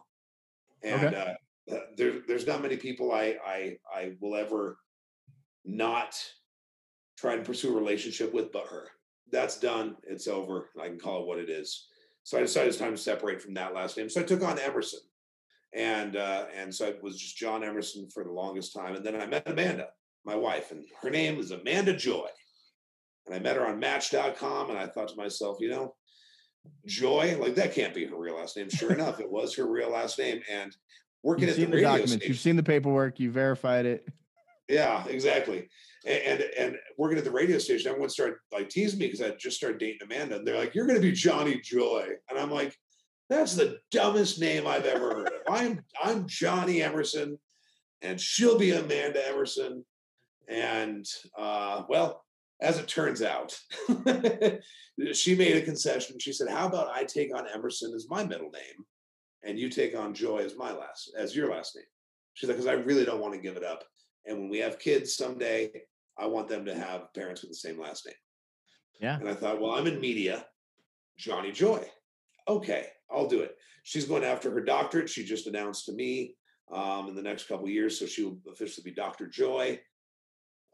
And 0.82 1.06
Okay. 1.14 1.34
uh, 1.70 1.78
there, 1.96 2.20
there's 2.26 2.46
not 2.46 2.62
many 2.62 2.76
people 2.76 3.12
I, 3.12 3.36
I 3.44 3.76
I 3.92 4.12
will 4.20 4.36
ever 4.36 4.78
not 5.64 6.14
try 7.18 7.34
and 7.34 7.44
pursue 7.44 7.72
a 7.72 7.78
relationship 7.78 8.32
with 8.32 8.52
but 8.52 8.66
her. 8.68 8.88
That's 9.32 9.58
done. 9.58 9.96
It's 10.06 10.28
over. 10.28 10.70
I 10.80 10.86
can 10.88 10.98
call 10.98 11.22
it 11.22 11.26
what 11.26 11.38
it 11.38 11.50
is. 11.50 11.88
So 12.22 12.38
I 12.38 12.40
decided 12.42 12.68
it's 12.68 12.78
time 12.78 12.92
to 12.92 12.96
separate 12.98 13.42
from 13.42 13.54
that 13.54 13.74
last 13.74 13.96
name. 13.96 14.08
So 14.08 14.20
I 14.20 14.24
took 14.24 14.42
on 14.42 14.58
Emerson, 14.58 15.00
and 15.74 16.16
uh, 16.16 16.46
and 16.54 16.72
so 16.74 16.86
it 16.86 17.02
was 17.02 17.18
just 17.20 17.36
John 17.36 17.64
Emerson 17.64 18.08
for 18.12 18.22
the 18.24 18.32
longest 18.32 18.72
time. 18.74 18.94
And 18.94 19.04
then 19.04 19.20
I 19.20 19.26
met 19.26 19.48
Amanda, 19.48 19.88
my 20.24 20.36
wife, 20.36 20.70
and 20.70 20.84
her 21.02 21.10
name 21.10 21.38
is 21.38 21.50
Amanda 21.50 21.96
Joy. 21.96 22.28
And 23.26 23.34
I 23.34 23.38
met 23.40 23.56
her 23.56 23.66
on 23.66 23.78
Match.com, 23.80 24.70
and 24.70 24.78
I 24.78 24.86
thought 24.86 25.08
to 25.08 25.16
myself, 25.16 25.56
you 25.60 25.68
know, 25.68 25.94
Joy, 26.86 27.36
like 27.40 27.54
that 27.56 27.74
can't 27.74 27.94
be 27.94 28.04
her 28.06 28.16
real 28.16 28.36
last 28.36 28.56
name. 28.56 28.68
Sure 28.70 28.92
enough, 28.98 29.20
it 29.20 29.30
was 29.30 29.54
her 29.56 29.66
real 29.70 29.90
last 29.90 30.18
name. 30.18 30.40
And 30.50 30.74
working 31.22 31.48
You've 31.48 31.50
at 31.52 31.56
the 31.56 31.64
the 31.66 31.72
radio 31.72 31.88
documents. 31.88 32.12
station, 32.12 32.28
You've 32.28 32.40
seen 32.40 32.56
the 32.56 32.62
paperwork. 32.62 33.18
You 33.20 33.30
verified 33.30 33.86
it. 33.86 34.08
yeah, 34.68 35.04
exactly. 35.06 35.68
And, 36.06 36.22
and 36.22 36.50
and 36.58 36.76
working 36.98 37.18
at 37.18 37.24
the 37.24 37.30
radio 37.32 37.58
station, 37.58 37.88
everyone 37.88 38.10
started 38.10 38.36
like 38.52 38.68
teasing 38.68 38.98
me 39.00 39.06
because 39.06 39.22
I 39.22 39.30
just 39.36 39.56
started 39.56 39.78
dating 39.78 39.98
Amanda, 40.04 40.36
and 40.36 40.46
they're 40.46 40.58
like, 40.58 40.74
"You're 40.74 40.86
going 40.86 41.00
to 41.00 41.02
be 41.02 41.12
Johnny 41.12 41.60
Joy," 41.60 42.08
and 42.30 42.38
I'm 42.38 42.50
like, 42.50 42.76
"That's 43.28 43.54
the 43.54 43.78
dumbest 43.90 44.40
name 44.40 44.66
I've 44.68 44.86
ever 44.86 45.10
heard 45.10 45.26
of. 45.28 45.32
I'm 45.48 45.80
I'm 46.02 46.26
Johnny 46.28 46.80
Emerson, 46.82 47.38
and 48.02 48.20
she'll 48.20 48.58
be 48.58 48.70
Amanda 48.72 49.26
Emerson." 49.28 49.84
And 50.48 51.04
uh, 51.36 51.82
well, 51.88 52.24
as 52.60 52.78
it 52.78 52.88
turns 52.88 53.22
out, 53.22 53.58
she 55.12 55.34
made 55.34 55.56
a 55.56 55.62
concession. 55.62 56.18
She 56.18 56.32
said, 56.32 56.48
"How 56.48 56.66
about 56.66 56.94
I 56.94 57.04
take 57.04 57.34
on 57.34 57.46
Emerson 57.52 57.92
as 57.94 58.08
my 58.08 58.24
middle 58.24 58.50
name, 58.50 58.84
and 59.44 59.58
you 59.58 59.68
take 59.68 59.96
on 59.96 60.14
Joy 60.14 60.38
as 60.38 60.56
my 60.56 60.72
last 60.72 61.12
as 61.18 61.36
your 61.36 61.50
last 61.50 61.76
name?" 61.76 61.84
She's 62.34 62.48
like, 62.48 62.56
"Because 62.56 62.70
I 62.70 62.74
really 62.74 63.04
don't 63.04 63.20
want 63.20 63.34
to 63.34 63.40
give 63.40 63.56
it 63.56 63.64
up." 63.64 63.84
And 64.26 64.38
when 64.38 64.48
we 64.48 64.58
have 64.58 64.78
kids 64.78 65.16
someday, 65.16 65.70
I 66.18 66.26
want 66.26 66.48
them 66.48 66.64
to 66.64 66.74
have 66.74 67.12
parents 67.14 67.42
with 67.42 67.50
the 67.50 67.56
same 67.56 67.78
last 67.78 68.06
name. 68.06 68.14
Yeah. 69.00 69.18
And 69.18 69.28
I 69.28 69.34
thought, 69.34 69.60
well, 69.60 69.72
I'm 69.72 69.86
in 69.86 70.00
media, 70.00 70.46
Johnny 71.18 71.52
Joy. 71.52 71.84
Okay, 72.48 72.86
I'll 73.10 73.28
do 73.28 73.40
it. 73.40 73.56
She's 73.82 74.06
going 74.06 74.24
after 74.24 74.50
her 74.50 74.60
doctorate. 74.60 75.08
She 75.08 75.24
just 75.24 75.46
announced 75.46 75.86
to 75.86 75.92
me 75.92 76.34
um, 76.72 77.08
in 77.08 77.14
the 77.14 77.22
next 77.22 77.46
couple 77.46 77.66
of 77.66 77.70
years, 77.70 77.98
so 77.98 78.06
she 78.06 78.24
will 78.24 78.38
officially 78.50 78.90
be 78.90 78.94
Dr. 78.94 79.28
Joy. 79.28 79.78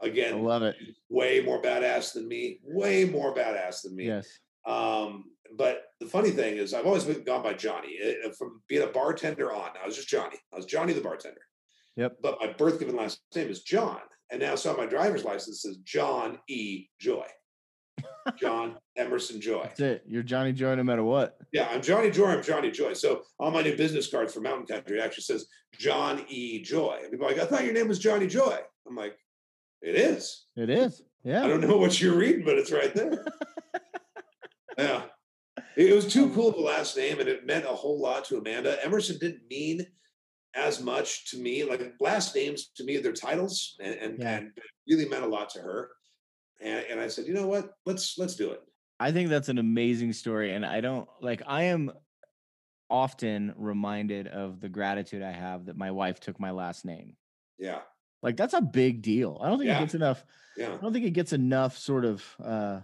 I 0.02 0.06
Again, 0.08 0.42
love 0.42 0.62
it. 0.62 0.76
way 1.08 1.40
more 1.40 1.62
badass 1.62 2.12
than 2.14 2.26
me. 2.28 2.58
Way 2.64 3.04
more 3.04 3.34
badass 3.34 3.82
than 3.82 3.94
me. 3.94 4.06
Yes. 4.06 4.28
Um, 4.66 5.24
but 5.56 5.84
the 6.00 6.06
funny 6.06 6.30
thing 6.30 6.56
is, 6.56 6.74
I've 6.74 6.86
always 6.86 7.04
been 7.04 7.24
gone 7.24 7.42
by 7.42 7.52
Johnny 7.54 7.98
Uh, 8.02 8.30
from 8.38 8.62
being 8.68 8.82
a 8.82 8.86
bartender 8.86 9.52
on. 9.52 9.70
I 9.82 9.86
was 9.86 9.96
just 9.96 10.08
Johnny. 10.08 10.36
I 10.52 10.56
was 10.56 10.66
Johnny 10.66 10.92
the 10.92 11.00
bartender. 11.00 11.40
Yep. 11.96 12.16
But 12.22 12.38
my 12.40 12.52
birth 12.52 12.78
given 12.78 12.96
last 12.96 13.20
name 13.34 13.48
is 13.48 13.62
John, 13.62 14.00
and 14.30 14.40
now 14.40 14.54
so 14.54 14.74
my 14.76 14.86
driver's 14.86 15.24
license 15.24 15.62
says 15.62 15.76
John 15.84 16.38
E. 16.48 16.86
Joy. 16.98 17.26
John 18.36 18.76
Emerson 18.96 19.40
Joy. 19.40 19.62
That's 19.64 19.80
it. 19.80 20.02
You're 20.06 20.22
Johnny 20.22 20.52
Joy 20.52 20.74
no 20.76 20.82
matter 20.84 21.04
what. 21.04 21.36
Yeah, 21.52 21.68
I'm 21.70 21.82
Johnny 21.82 22.10
Joy. 22.10 22.26
I'm 22.28 22.42
Johnny 22.42 22.70
Joy. 22.70 22.94
So 22.94 23.22
on 23.38 23.52
my 23.52 23.62
new 23.62 23.76
business 23.76 24.10
cards 24.10 24.32
for 24.32 24.40
Mountain 24.40 24.66
Country, 24.66 24.98
it 24.98 25.02
actually 25.02 25.22
says 25.24 25.46
John 25.78 26.24
E. 26.28 26.62
Joy. 26.62 26.98
And 27.02 27.10
people 27.10 27.26
are 27.26 27.30
like, 27.30 27.40
I 27.40 27.44
thought 27.44 27.64
your 27.64 27.74
name 27.74 27.88
was 27.88 27.98
Johnny 27.98 28.26
Joy. 28.26 28.58
I'm 28.88 28.96
like, 28.96 29.16
it 29.82 29.94
is. 29.94 30.46
It 30.56 30.70
is. 30.70 31.02
Yeah. 31.24 31.44
I 31.44 31.48
don't 31.48 31.60
know 31.60 31.76
what 31.76 32.00
you're 32.00 32.16
reading, 32.16 32.44
but 32.44 32.58
it's 32.58 32.72
right 32.72 32.94
there. 32.94 33.24
yeah. 34.78 35.02
It 35.76 35.94
was 35.94 36.12
too 36.12 36.24
um, 36.24 36.34
cool 36.34 36.48
of 36.48 36.56
a 36.56 36.60
last 36.60 36.96
name 36.96 37.20
and 37.20 37.28
it 37.28 37.46
meant 37.46 37.64
a 37.64 37.68
whole 37.68 38.00
lot 38.00 38.24
to 38.26 38.38
Amanda. 38.38 38.82
Emerson 38.84 39.18
didn't 39.18 39.42
mean 39.48 39.86
as 40.54 40.82
much 40.82 41.30
to 41.30 41.38
me. 41.38 41.64
Like 41.64 41.94
last 42.00 42.34
names 42.34 42.70
to 42.76 42.84
me, 42.84 42.98
they're 42.98 43.12
titles 43.12 43.76
and, 43.80 43.94
and, 43.94 44.18
Yeah. 44.18 44.36
and 44.36 44.50
really 44.88 45.08
meant 45.08 45.24
a 45.24 45.28
lot 45.28 45.50
to 45.50 45.60
her. 45.60 45.90
And, 46.60 46.84
and 46.90 47.00
I 47.00 47.08
said, 47.08 47.26
you 47.26 47.34
know 47.34 47.46
what? 47.46 47.72
Let's 47.86 48.18
let's 48.18 48.36
do 48.36 48.50
it. 48.50 48.60
I 49.00 49.10
think 49.10 49.30
that's 49.30 49.48
an 49.48 49.58
amazing 49.58 50.12
story. 50.12 50.54
And 50.54 50.64
I 50.64 50.80
don't 50.80 51.08
like, 51.20 51.42
I 51.46 51.64
am 51.64 51.90
often 52.88 53.52
reminded 53.56 54.28
of 54.28 54.60
the 54.60 54.68
gratitude 54.68 55.22
I 55.22 55.32
have 55.32 55.66
that 55.66 55.76
my 55.76 55.90
wife 55.90 56.20
took 56.20 56.38
my 56.38 56.50
last 56.50 56.84
name. 56.84 57.16
Yeah. 57.58 57.80
Like, 58.22 58.36
that's 58.36 58.54
a 58.54 58.60
big 58.60 59.02
deal. 59.02 59.38
I 59.42 59.48
don't 59.48 59.58
think 59.58 59.68
Yeah. 59.68 59.78
it 59.78 59.80
gets 59.80 59.94
enough. 59.94 60.24
Yeah. 60.56 60.72
I 60.74 60.76
don't 60.76 60.92
think 60.92 61.04
it 61.06 61.10
gets 61.10 61.32
enough 61.32 61.76
sort 61.78 62.04
of 62.04 62.24
uh, 62.42 62.80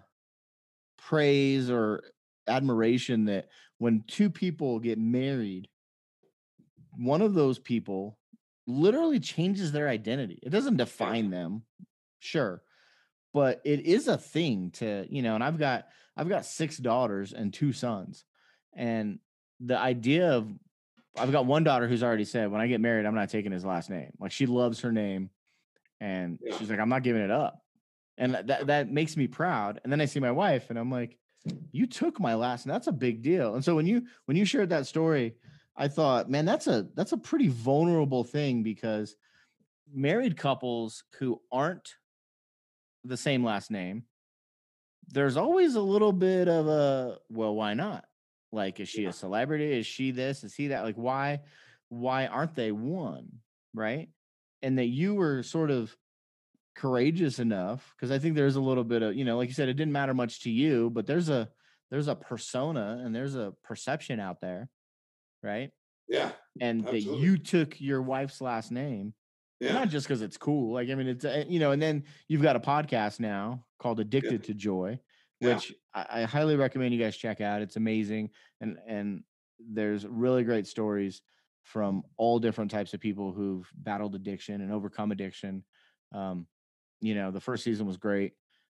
praise 0.96 1.70
or 1.70 2.02
admiration 2.46 3.26
that 3.26 3.48
when 3.78 4.02
two 4.06 4.30
people 4.30 4.78
get 4.80 4.98
married, 4.98 5.68
one 6.96 7.22
of 7.22 7.34
those 7.34 7.58
people 7.58 8.18
literally 8.66 9.20
changes 9.20 9.70
their 9.72 9.88
identity. 9.88 10.38
It 10.42 10.50
doesn't 10.50 10.76
define 10.76 11.30
them, 11.30 11.62
sure, 12.18 12.62
but 13.32 13.60
it 13.64 13.80
is 13.86 14.08
a 14.08 14.18
thing 14.18 14.70
to, 14.72 15.06
you 15.08 15.22
know, 15.22 15.34
and 15.34 15.44
I've 15.44 15.58
got 15.58 15.88
I've 16.16 16.28
got 16.28 16.44
six 16.46 16.76
daughters 16.78 17.32
and 17.32 17.54
two 17.54 17.72
sons. 17.72 18.24
And 18.74 19.20
the 19.60 19.78
idea 19.78 20.32
of 20.32 20.52
I've 21.18 21.32
got 21.32 21.46
one 21.46 21.64
daughter 21.64 21.88
who's 21.88 22.02
already 22.02 22.24
said, 22.24 22.50
when 22.50 22.60
I 22.60 22.66
get 22.66 22.80
married, 22.80 23.06
I'm 23.06 23.14
not 23.14 23.30
taking 23.30 23.52
his 23.52 23.64
last 23.64 23.90
name. 23.90 24.12
Like 24.18 24.32
she 24.32 24.46
loves 24.46 24.80
her 24.80 24.92
name. 24.92 25.30
And 26.00 26.38
Yeah. 26.42 26.56
she's 26.56 26.70
like, 26.70 26.78
I'm 26.78 26.88
not 26.88 27.02
giving 27.02 27.22
it 27.22 27.30
up. 27.30 27.62
And 28.16 28.34
that 28.34 28.66
that 28.66 28.90
makes 28.90 29.16
me 29.16 29.26
proud. 29.28 29.80
And 29.82 29.92
then 29.92 30.00
I 30.00 30.06
see 30.06 30.20
my 30.20 30.32
wife 30.32 30.70
and 30.70 30.78
I'm 30.78 30.90
like, 30.90 31.18
you 31.70 31.86
took 31.86 32.18
my 32.20 32.34
last 32.34 32.64
and 32.66 32.74
That's 32.74 32.88
a 32.88 32.92
big 32.92 33.22
deal. 33.22 33.54
And 33.54 33.64
so 33.64 33.74
when 33.76 33.86
you 33.86 34.06
when 34.26 34.36
you 34.36 34.44
shared 34.44 34.70
that 34.70 34.86
story, 34.86 35.36
I 35.76 35.88
thought, 35.88 36.28
man, 36.28 36.44
that's 36.44 36.66
a 36.66 36.88
that's 36.94 37.12
a 37.12 37.16
pretty 37.16 37.48
vulnerable 37.48 38.24
thing 38.24 38.62
because 38.62 39.14
married 39.92 40.36
couples 40.36 41.04
who 41.18 41.40
aren't 41.52 41.94
the 43.04 43.16
same 43.16 43.44
last 43.44 43.70
name, 43.70 44.04
there's 45.06 45.36
always 45.36 45.76
a 45.76 45.80
little 45.80 46.12
bit 46.12 46.48
of 46.48 46.66
a 46.66 47.18
well, 47.30 47.54
why 47.54 47.74
not? 47.74 48.07
Like, 48.52 48.80
is 48.80 48.88
she 48.88 49.02
Yeah. 49.02 49.10
a 49.10 49.12
celebrity? 49.12 49.72
Is 49.78 49.86
she 49.86 50.10
this? 50.10 50.44
Is 50.44 50.54
he 50.54 50.68
that? 50.68 50.82
Like, 50.84 50.96
why 50.96 51.40
why 51.90 52.26
aren't 52.26 52.54
they 52.54 52.70
one? 52.72 53.40
Right. 53.74 54.10
And 54.62 54.78
that 54.78 54.86
you 54.88 55.14
were 55.14 55.42
sort 55.42 55.70
of 55.70 55.96
courageous 56.74 57.38
enough 57.38 57.94
because 57.96 58.10
I 58.10 58.18
think 58.18 58.34
there's 58.36 58.56
a 58.56 58.60
little 58.60 58.84
bit 58.84 59.02
of, 59.02 59.16
you 59.16 59.24
know, 59.24 59.36
like 59.36 59.48
you 59.48 59.54
said, 59.54 59.68
it 59.68 59.74
didn't 59.74 59.92
matter 59.92 60.14
much 60.14 60.42
to 60.42 60.50
you, 60.50 60.90
but 60.90 61.06
there's 61.06 61.28
a 61.28 61.48
there's 61.90 62.08
a 62.08 62.14
persona 62.14 63.00
and 63.02 63.14
there's 63.14 63.34
a 63.34 63.54
perception 63.64 64.20
out 64.20 64.40
there, 64.42 64.68
right? 65.42 65.70
Yeah. 66.08 66.32
And 66.60 66.84
that 66.86 67.00
you 67.00 67.38
took 67.38 67.80
your 67.80 68.02
wife's 68.02 68.40
last 68.42 68.70
name 68.70 69.14
Yeah. 69.60 69.72
not 69.72 69.88
just 69.88 70.06
because 70.06 70.20
it's 70.22 70.36
cool. 70.36 70.72
Like, 70.74 70.90
I 70.90 70.94
mean, 70.94 71.08
it's, 71.08 71.24
uh, 71.24 71.44
you 71.48 71.58
know, 71.58 71.70
and 71.72 71.80
then 71.80 72.04
you've 72.28 72.42
got 72.42 72.56
a 72.56 72.60
podcast 72.60 73.18
now 73.20 73.64
called 73.78 74.00
Addicted 74.00 74.44
to 74.44 74.54
Joy, 74.54 75.00
Yeah. 75.40 75.54
which 75.54 75.72
I, 75.94 76.06
I 76.10 76.22
highly 76.24 76.56
recommend 76.56 76.92
you 76.94 77.00
guys 77.00 77.16
check 77.16 77.40
out. 77.40 77.62
It's 77.62 77.76
amazing. 77.76 78.30
And, 78.60 78.78
and 78.86 79.22
there's 79.58 80.06
really 80.06 80.44
great 80.44 80.66
stories 80.66 81.22
from 81.62 82.02
all 82.16 82.38
different 82.38 82.70
types 82.70 82.94
of 82.94 83.00
people 83.00 83.32
who've 83.32 83.68
battled 83.76 84.14
addiction 84.14 84.60
and 84.60 84.72
overcome 84.72 85.12
addiction. 85.12 85.64
Um, 86.12 86.46
you 87.00 87.14
know, 87.14 87.30
the 87.30 87.40
first 87.40 87.62
season 87.62 87.86
was 87.86 87.96
great. 87.96 88.32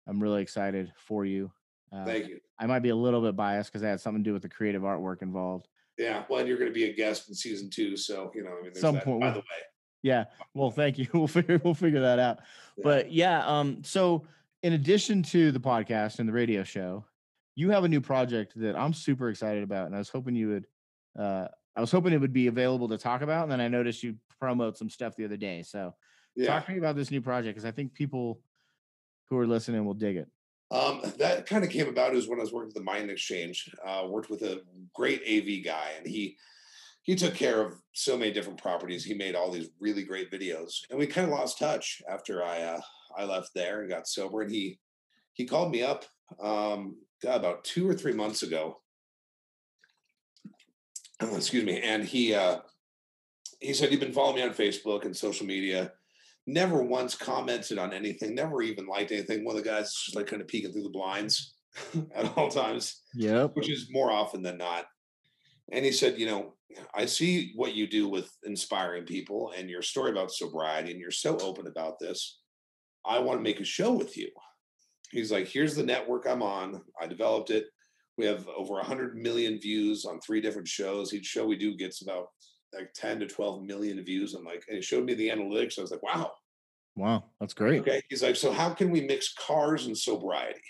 I'm 0.07 0.21
really 0.23 0.43
excited 0.43 0.93
for 0.97 1.25
you. 1.25 1.51
Uh, 1.93 2.05
Thank 2.05 2.29
you. 2.29 2.41
I 2.59 2.67
might 2.67 2.81
be 2.81 2.89
a 2.91 2.97
little 2.97 3.21
bit 3.21 3.37
biased 3.37 3.71
because 3.71 3.83
I 3.83 3.89
had 3.89 4.01
something 4.01 4.23
to 4.23 4.29
do 4.29 4.35
with 4.35 4.43
the 4.43 4.49
creative 4.49 4.83
artwork 4.83 5.23
involved. 5.23 5.69
Yeah. 5.99 6.25
Well, 6.29 6.41
and 6.41 6.49
you're 6.49 6.59
going 6.59 6.71
to 6.71 6.75
be 6.75 6.85
a 6.85 6.93
guest 6.93 7.29
in 7.29 7.35
season 7.35 7.71
two. 7.71 7.97
So, 7.97 8.31
you 8.35 8.43
know, 8.43 8.51
I 8.59 8.63
mean, 8.63 8.75
Some 8.75 8.97
that. 8.97 9.05
point 9.05 9.21
By 9.21 9.31
the 9.31 9.39
way, 9.39 9.45
Yeah. 10.03 10.25
Well, 10.55 10.71
thank 10.71 10.99
you. 10.99 11.07
We'll 11.15 11.27
figure 11.29 11.61
we'll 11.63 11.75
figure 11.75 12.01
that 12.01 12.19
out. 12.19 12.39
Yeah. 12.77 12.83
But 12.85 13.13
yeah, 13.13 13.47
um, 13.47 13.83
so 13.85 14.27
in 14.63 14.75
addition 14.75 15.23
to 15.25 15.53
the 15.53 15.61
podcast 15.61 16.19
and 16.19 16.29
the 16.29 16.33
radio 16.33 16.63
show, 16.63 17.05
you 17.57 17.71
have 17.71 17.85
a 17.85 17.89
new 17.89 18.01
project 18.01 18.53
that 18.57 18.77
I'm 18.77 18.93
super 18.93 19.29
excited 19.29 19.63
about, 19.63 19.87
and 19.87 19.95
I 19.95 19.99
was 19.99 20.09
hoping 20.09 20.35
you 20.35 20.49
would. 20.49 20.67
Uh, 21.19 21.49
I 21.77 21.81
was 21.81 21.91
hoping 21.91 22.13
it 22.13 22.21
would 22.21 22.33
be 22.33 22.49
available 22.49 22.89
to 22.89 22.99
talk 22.99 23.23
about, 23.23 23.45
and 23.45 23.53
then 23.53 23.61
I 23.61 23.69
noticed 23.69 24.03
you 24.03 24.17
promote 24.39 24.77
some 24.77 24.91
stuff 24.91 25.17
the 25.17 25.25
other 25.25 25.37
day. 25.37 25.63
So 25.63 25.95
yeah. 26.37 26.47
talk 26.47 26.67
to 26.67 26.73
me 26.73 26.79
about 26.79 26.97
this 26.97 27.11
new 27.11 27.21
project 27.21 27.57
because 27.57 27.69
I 27.69 27.71
think 27.71 27.95
people 27.95 28.41
who 29.29 29.39
are 29.39 29.47
listening 29.47 29.85
will 29.85 29.95
dig 29.95 30.17
it. 30.17 30.29
Um, 30.73 31.01
that 31.19 31.47
kind 31.47 31.65
of 31.65 31.71
came 31.71 31.89
about 31.89 32.15
is 32.15 32.29
when 32.29 32.39
I 32.39 32.43
was 32.43 32.53
working 32.53 32.69
at 32.69 32.75
the 32.75 32.83
Mining 32.83 33.11
Exchange. 33.11 33.71
Uh, 33.85 34.07
worked 34.09 34.31
with 34.31 34.43
a 34.43 34.63
great 34.95 35.23
AV 35.23 35.65
guy, 35.65 35.93
and 35.97 36.07
he 36.07 36.37
he 37.03 37.17
took 37.17 37.35
care 37.35 37.61
of 37.61 37.75
so 37.93 38.17
many 38.17 38.31
different 38.31 38.61
properties. 38.61 39.05
He 39.05 39.15
made 39.15 39.35
all 39.35 39.51
these 39.51 39.71
really 39.81 40.05
great 40.05 40.31
videos, 40.31 40.81
and 40.91 40.99
we 40.99 41.07
kind 41.07 41.27
of 41.27 41.33
lost 41.37 41.59
touch 41.59 42.03
after 42.09 42.45
I 42.45 42.63
uh, 42.63 42.81
I 43.17 43.25
left 43.25 43.51
there 43.55 43.81
and 43.81 43.91
got 43.91 44.09
sober. 44.09 44.43
And 44.43 44.51
he 44.51 44.79
he 45.33 45.47
called 45.47 45.71
me 45.71 45.83
up 45.83 46.05
um, 46.43 46.97
God, 47.23 47.37
about 47.37 47.65
two 47.65 47.89
or 47.89 47.95
three 47.95 48.13
months 48.13 48.43
ago. 48.43 48.81
Excuse 51.21 51.65
me, 51.65 51.81
and 51.83 52.05
he 52.05 52.35
uh, 52.35 52.59
he 53.61 53.75
said 53.75 53.91
he'd 53.91 54.01
been 54.01 54.13
following 54.13 54.37
me 54.37 54.43
on 54.43 54.55
Facebook 54.55 55.05
and 55.05 55.17
social 55.17 55.47
media 55.47 55.93
never 56.47 56.83
once 56.83 57.15
commented 57.15 57.79
on 57.79 57.93
anything, 57.93 58.35
never 58.35 58.63
even 58.63 58.87
liked 58.87 59.13
anything. 59.13 59.45
One 59.45 59.57
of 59.57 59.63
the 59.63 59.69
guys 59.69 59.87
is 59.87 60.03
just 60.07 60.17
like 60.17 60.27
kind 60.27 60.43
of 60.43 60.49
peeking 60.49 60.73
through 60.73 60.83
the 60.83 60.91
blinds 60.91 61.55
at 62.15 62.37
all 62.37 62.49
times, 62.49 63.03
Yeah, 63.15 63.45
which 63.49 63.71
is 63.71 63.89
more 63.91 64.11
often 64.11 64.43
than 64.43 64.59
not. 64.59 64.87
And 65.73 65.85
he 65.85 65.93
said, 65.93 66.19
You 66.19 66.27
know, 66.27 66.55
I 66.95 67.07
see 67.07 67.53
what 67.55 67.75
you 67.75 67.87
do 67.87 68.09
with 68.09 68.31
inspiring 68.45 69.05
people 69.05 69.53
and 69.57 69.71
your 69.71 69.83
story 69.83 70.11
about 70.11 70.33
sobriety, 70.33 70.91
and 70.91 71.01
you're 71.01 71.11
so 71.11 71.39
open 71.39 71.67
about 71.67 71.99
this. 72.01 72.41
I 73.05 73.18
want 73.18 73.38
to 73.38 73.42
make 73.42 73.61
a 73.61 73.64
show 73.64 73.92
with 73.92 74.16
you. 74.16 74.28
He's 75.11 75.32
like, 75.32 75.48
Here's 75.48 75.74
the 75.74 75.82
network 75.82 76.26
I'm 76.26 76.42
on. 76.42 76.82
I 77.01 77.07
developed 77.07 77.51
it. 77.51 77.66
We 78.18 78.26
have 78.26 78.46
over 78.48 78.74
100 78.74 79.16
million 79.16 79.59
views 79.59 80.05
on 80.05 80.20
three 80.20 80.40
different 80.40 80.68
shows. 80.68 81.14
Each 81.14 81.26
show 81.26 81.46
we 81.46 81.57
do 81.57 81.76
gets 81.76 82.03
about 82.03 82.26
like 82.74 82.92
10 82.94 83.20
to 83.20 83.26
12 83.26 83.62
million 83.62 84.03
views. 84.05 84.34
I'm 84.34 84.44
like, 84.44 84.64
and 84.68 84.76
he 84.76 84.82
showed 84.82 85.05
me 85.05 85.14
the 85.14 85.30
analytics. 85.30 85.78
I 85.78 85.82
was 85.82 85.90
like, 85.90 86.03
wow, 86.03 86.30
Wow, 86.96 87.24
that's 87.38 87.55
great. 87.55 87.80
Okay. 87.80 88.03
He's 88.09 88.22
like, 88.22 88.36
so 88.36 88.53
how 88.53 88.74
can 88.74 88.90
we 88.90 89.01
mix 89.01 89.32
cars 89.32 89.86
and 89.86 89.96
sobriety? 89.96 90.61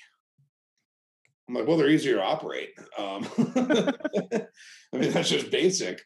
I'm 1.48 1.54
like, 1.54 1.66
well, 1.66 1.76
they're 1.76 1.88
easier 1.88 2.16
to 2.16 2.22
operate. 2.22 2.70
Um, 2.96 3.26
I 3.38 4.96
mean, 4.96 5.10
that's 5.10 5.30
just 5.30 5.50
basic. 5.50 6.00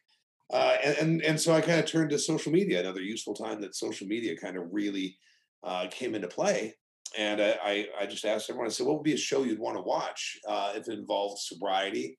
Uh, 0.52 0.76
and, 0.82 0.96
and 0.98 1.22
and 1.22 1.40
so 1.40 1.52
I 1.52 1.60
kind 1.60 1.80
of 1.80 1.86
turned 1.86 2.10
to 2.10 2.18
social 2.18 2.52
media, 2.52 2.80
another 2.80 3.00
useful 3.00 3.34
time 3.34 3.60
that 3.60 3.74
social 3.74 4.06
media 4.06 4.36
kind 4.36 4.56
of 4.56 4.64
really 4.72 5.18
uh, 5.64 5.86
came 5.90 6.14
into 6.14 6.28
play. 6.28 6.74
And 7.16 7.40
I, 7.40 7.86
I, 8.00 8.06
just 8.06 8.24
asked 8.24 8.50
everyone, 8.50 8.66
I 8.66 8.70
said, 8.70 8.86
what 8.86 8.96
would 8.96 9.04
be 9.04 9.12
a 9.12 9.16
show 9.16 9.44
you'd 9.44 9.60
want 9.60 9.76
to 9.76 9.82
watch 9.82 10.36
uh, 10.48 10.72
if 10.74 10.88
it 10.88 10.98
involved 10.98 11.40
sobriety 11.40 12.18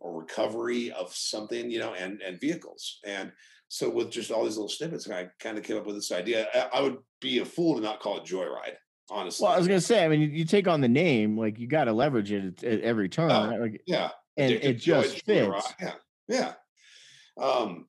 or 0.00 0.20
recovery 0.20 0.90
of 0.90 1.14
something, 1.14 1.70
you 1.70 1.78
know, 1.78 1.94
and 1.94 2.20
and 2.20 2.40
vehicles. 2.40 2.98
And 3.06 3.30
so 3.68 3.88
with 3.88 4.10
just 4.10 4.32
all 4.32 4.44
these 4.44 4.56
little 4.56 4.68
snippets, 4.68 5.08
I 5.08 5.28
kind 5.38 5.56
of 5.56 5.62
came 5.62 5.76
up 5.76 5.86
with 5.86 5.94
this 5.94 6.10
idea. 6.10 6.48
I, 6.52 6.78
I 6.78 6.82
would 6.82 6.98
be 7.20 7.38
a 7.38 7.44
fool 7.44 7.76
to 7.76 7.80
not 7.80 8.00
call 8.00 8.18
it 8.18 8.24
Joyride, 8.24 8.74
honestly. 9.08 9.44
Well, 9.44 9.54
I 9.54 9.58
was 9.58 9.68
gonna 9.68 9.80
say, 9.80 10.04
I 10.04 10.08
mean, 10.08 10.20
you, 10.20 10.28
you 10.28 10.44
take 10.44 10.66
on 10.66 10.80
the 10.80 10.88
name, 10.88 11.38
like 11.38 11.58
you 11.58 11.68
got 11.68 11.84
to 11.84 11.92
leverage 11.92 12.32
it 12.32 12.62
at, 12.62 12.64
at 12.64 12.80
every 12.80 13.08
turn, 13.08 13.30
right? 13.30 13.60
Like, 13.60 13.82
yeah, 13.86 14.10
and 14.36 14.50
Addicted 14.50 14.68
it 14.68 14.78
just 14.78 15.24
fits. 15.24 15.74
Yeah, 15.80 15.92
yeah. 16.28 16.52
Um, 17.40 17.86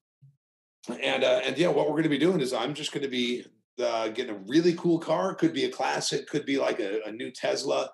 and 1.01 1.23
uh, 1.23 1.41
and 1.43 1.57
yeah, 1.57 1.69
what 1.69 1.87
we're 1.87 1.93
going 1.93 2.03
to 2.03 2.09
be 2.09 2.19
doing 2.19 2.39
is 2.39 2.53
I'm 2.53 2.75
just 2.75 2.91
going 2.91 3.03
to 3.03 3.09
be 3.09 3.45
uh, 3.79 4.09
getting 4.09 4.35
a 4.35 4.43
really 4.47 4.73
cool 4.73 4.99
car. 4.99 5.35
Could 5.35 5.53
be 5.53 5.65
a 5.65 5.71
classic, 5.71 6.27
could 6.27 6.45
be 6.45 6.57
like 6.57 6.79
a, 6.79 7.01
a 7.05 7.11
new 7.11 7.31
Tesla, 7.31 7.89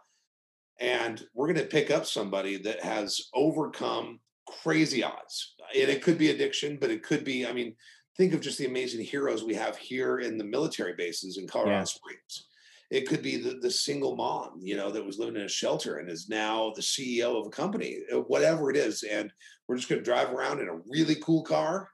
and 0.79 1.23
we're 1.33 1.47
going 1.47 1.59
to 1.59 1.65
pick 1.65 1.91
up 1.91 2.05
somebody 2.05 2.57
that 2.57 2.83
has 2.83 3.19
overcome 3.33 4.19
crazy 4.47 5.03
odds. 5.03 5.55
And 5.75 5.89
it 5.89 6.01
could 6.01 6.17
be 6.17 6.29
addiction, 6.29 6.77
but 6.79 6.91
it 6.91 7.03
could 7.03 7.23
be. 7.23 7.45
I 7.45 7.53
mean, 7.53 7.75
think 8.17 8.33
of 8.33 8.41
just 8.41 8.57
the 8.57 8.65
amazing 8.65 9.03
heroes 9.03 9.43
we 9.43 9.55
have 9.55 9.77
here 9.77 10.19
in 10.19 10.37
the 10.37 10.43
military 10.43 10.93
bases 10.97 11.37
in 11.37 11.47
Colorado 11.47 11.79
Yeah. 11.79 11.83
Springs. 11.85 12.47
It 12.89 13.07
could 13.07 13.21
be 13.21 13.37
the, 13.37 13.55
the 13.61 13.71
single 13.71 14.17
mom, 14.17 14.59
you 14.59 14.75
know, 14.75 14.91
that 14.91 15.05
was 15.05 15.17
living 15.17 15.37
in 15.37 15.43
a 15.43 15.49
shelter 15.49 15.99
and 15.99 16.09
is 16.09 16.27
now 16.27 16.73
the 16.75 16.81
CEO 16.81 17.39
of 17.39 17.47
a 17.47 17.49
company, 17.49 17.99
uh, 18.13 18.19
whatever 18.19 18.69
it 18.69 18.75
is. 18.75 19.03
And 19.03 19.31
we're 19.67 19.77
just 19.77 19.87
going 19.87 19.99
to 19.99 20.05
drive 20.05 20.31
around 20.31 20.59
in 20.59 20.67
a 20.67 20.81
really 20.89 21.15
cool 21.15 21.41
car 21.43 21.89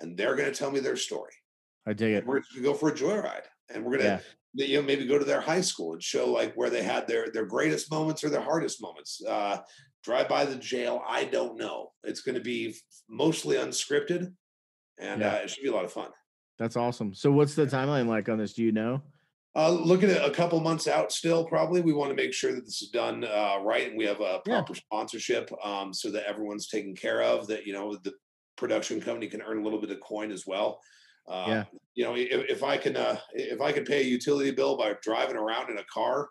and 0.00 0.16
they're 0.16 0.34
going 0.34 0.50
to 0.50 0.58
tell 0.58 0.72
me 0.72 0.80
their 0.80 0.96
story. 0.96 1.32
I 1.86 1.92
dig 1.92 2.14
it. 2.14 2.26
We're 2.26 2.34
going 2.40 2.44
to 2.54 2.62
go 2.62 2.74
for 2.74 2.88
a 2.90 2.92
joyride 2.94 3.44
and 3.72 3.84
we're 3.84 3.96
going 3.98 4.18
to, 4.18 4.22
Yeah. 4.54 4.66
you 4.66 4.76
know 4.80 4.82
maybe 4.86 5.06
go 5.06 5.18
to 5.18 5.24
their 5.24 5.40
high 5.40 5.60
school 5.60 5.92
and 5.94 6.02
show 6.02 6.30
like 6.30 6.54
where 6.54 6.70
they 6.70 6.82
had 6.82 7.06
their 7.06 7.30
their 7.30 7.46
greatest 7.46 7.90
moments 7.90 8.22
or 8.24 8.30
their 8.30 8.40
hardest 8.42 8.82
moments 8.82 9.22
uh 9.26 9.58
drive 10.02 10.28
by 10.28 10.44
the 10.44 10.56
jail 10.56 11.02
i 11.06 11.24
don't 11.24 11.56
know 11.56 11.92
it's 12.02 12.20
going 12.20 12.34
to 12.34 12.40
be 12.40 12.74
mostly 13.08 13.56
unscripted 13.56 14.32
and 14.98 15.20
Yeah. 15.20 15.34
uh, 15.34 15.36
it 15.36 15.50
should 15.50 15.62
be 15.62 15.68
a 15.68 15.72
lot 15.74 15.84
of 15.84 15.92
fun 15.92 16.10
That's 16.58 16.76
awesome. 16.76 17.14
So 17.14 17.30
what's 17.32 17.54
the 17.54 17.64
timeline 17.66 18.06
like 18.06 18.28
on 18.28 18.38
this? 18.38 18.52
Do 18.52 18.62
you 18.64 18.72
know? 18.72 19.02
uh 19.56 19.70
looking 19.70 20.10
at 20.10 20.24
a 20.28 20.30
couple 20.32 20.60
months 20.60 20.86
out 20.86 21.10
still 21.10 21.44
probably 21.44 21.80
we 21.80 21.92
want 21.92 22.10
to 22.10 22.14
make 22.22 22.32
sure 22.32 22.52
that 22.54 22.64
this 22.64 22.82
is 22.82 22.90
done 22.90 23.24
uh 23.24 23.56
right 23.62 23.88
and 23.88 23.96
we 23.98 24.04
have 24.04 24.20
a 24.20 24.40
Yeah. 24.46 24.54
proper 24.60 24.74
sponsorship 24.74 25.50
um 25.64 25.92
so 25.94 26.10
that 26.12 26.24
everyone's 26.28 26.68
taken 26.68 26.94
care 26.94 27.20
of 27.22 27.46
that 27.48 27.66
you 27.66 27.72
know 27.72 27.96
the 28.04 28.12
production 28.56 29.00
company 29.00 29.26
can 29.28 29.42
earn 29.42 29.58
a 29.58 29.62
little 29.64 29.80
bit 29.80 29.90
of 29.90 30.00
coin 30.00 30.30
as 30.32 30.44
well 30.46 30.80
uh, 31.30 31.44
Yeah. 31.48 31.64
you 31.94 32.04
know 32.04 32.14
if, 32.16 32.50
if 32.50 32.62
i 32.62 32.76
can 32.76 32.96
uh 32.96 33.16
if 33.34 33.60
i 33.60 33.70
can 33.72 33.84
pay 33.84 34.00
a 34.00 34.04
utility 34.04 34.50
bill 34.50 34.76
by 34.76 34.94
driving 35.02 35.36
around 35.36 35.70
in 35.70 35.78
a 35.78 35.84
car 35.84 36.28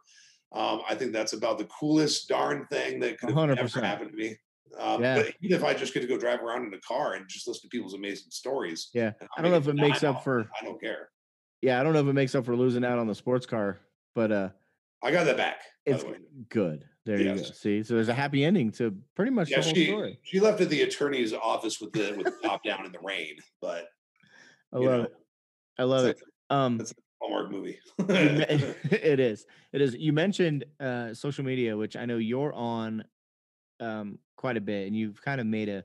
um 0.54 0.82
i 0.89 0.93
think 0.95 1.14
that's 1.14 1.34
about 1.34 1.58
the 1.58 1.66
coolest 1.66 2.28
darn 2.28 2.66
thing 2.68 3.00
that 3.00 3.18
could 3.20 3.30
have 3.30 3.38
ever 3.50 3.56
100%. 3.68 3.84
happened 3.84 4.12
to 4.12 4.18
me 4.18 4.36
um, 4.78 5.02
Yeah. 5.02 5.16
but 5.16 5.34
even 5.41 5.58
if 5.58 5.64
I 5.64 5.74
just 5.74 5.95
get 5.95 6.02
to 6.02 6.08
go 6.08 6.16
drive 6.16 6.41
around 6.43 6.68
in 6.68 6.74
a 6.76 6.80
car 6.82 7.14
and 7.16 7.28
just 7.28 7.47
listen 7.47 7.64
to 7.64 7.70
people's 7.76 7.95
amazing 7.95 8.30
stories, 8.30 8.91
Yeah. 8.93 9.14
I 9.36 9.41
don't 9.41 9.50
know 9.50 9.58
if 9.58 9.68
it 9.68 9.74
makes 9.74 10.04
up 10.04 10.24
for 10.24 10.47
I 10.62 10.64
don't 10.64 10.80
care. 10.80 11.10
yeah, 11.64 11.80
I 11.80 11.84
don't 11.84 11.91
know 11.93 12.02
if 12.02 12.08
it 12.08 12.14
makes 12.14 12.36
up 12.36 12.45
for 12.45 12.56
losing 12.56 12.86
out 12.86 13.00
on 13.00 13.08
the 13.08 13.16
sports 13.16 13.47
car, 13.47 13.80
but 14.14 14.32
uh 14.32 14.50
I 15.02 15.10
got 15.12 15.24
that 15.26 15.38
back. 15.38 15.62
It's 15.88 16.04
the 16.04 16.18
good. 16.50 16.86
There 17.04 17.20
you 17.20 17.34
go. 17.36 17.41
See, 17.41 17.82
so 17.82 17.95
there's 17.95 18.10
a 18.10 18.14
happy 18.14 18.45
ending 18.45 18.72
to 18.74 18.95
pretty 19.16 19.32
much 19.32 19.50
Yeah, 19.50 19.58
the 19.62 19.64
whole 19.66 19.74
she 19.74 19.86
story. 19.88 20.20
she 20.22 20.39
left 20.39 20.62
at 20.62 20.70
the 20.70 20.84
attorney's 20.84 21.34
office 21.34 21.82
with 21.82 21.91
the 21.93 22.14
with 22.16 22.26
the 22.28 22.47
top 22.47 22.64
down 22.64 22.86
in 22.86 22.91
the 22.91 23.00
rain, 23.02 23.38
but 23.62 23.88
I 24.74 24.78
love 24.78 24.86
know, 24.86 25.03
it. 25.03 25.15
I 25.78 25.84
love 25.84 26.05
it's 26.05 26.22
it. 26.22 26.28
Um 26.49 26.78
that's 26.78 26.91
a 26.91 26.95
Hallmark 27.22 27.51
movie. 27.51 27.80
it 27.99 29.20
is. 29.20 29.45
It 29.72 29.82
is. 29.82 29.95
You 29.95 30.13
mentioned 30.13 30.65
uh 30.80 31.13
social 31.13 31.43
media, 31.43 31.76
which 31.76 31.95
I 31.95 32.05
know 32.05 32.17
you're 32.17 32.53
on 32.53 33.03
um 33.80 34.20
quite 34.36 34.57
a 34.57 34.61
bit 34.61 34.88
and 34.88 34.95
you've 34.95 35.22
kind 35.22 35.41
of 35.41 35.47
made 35.47 35.70
a 35.70 35.84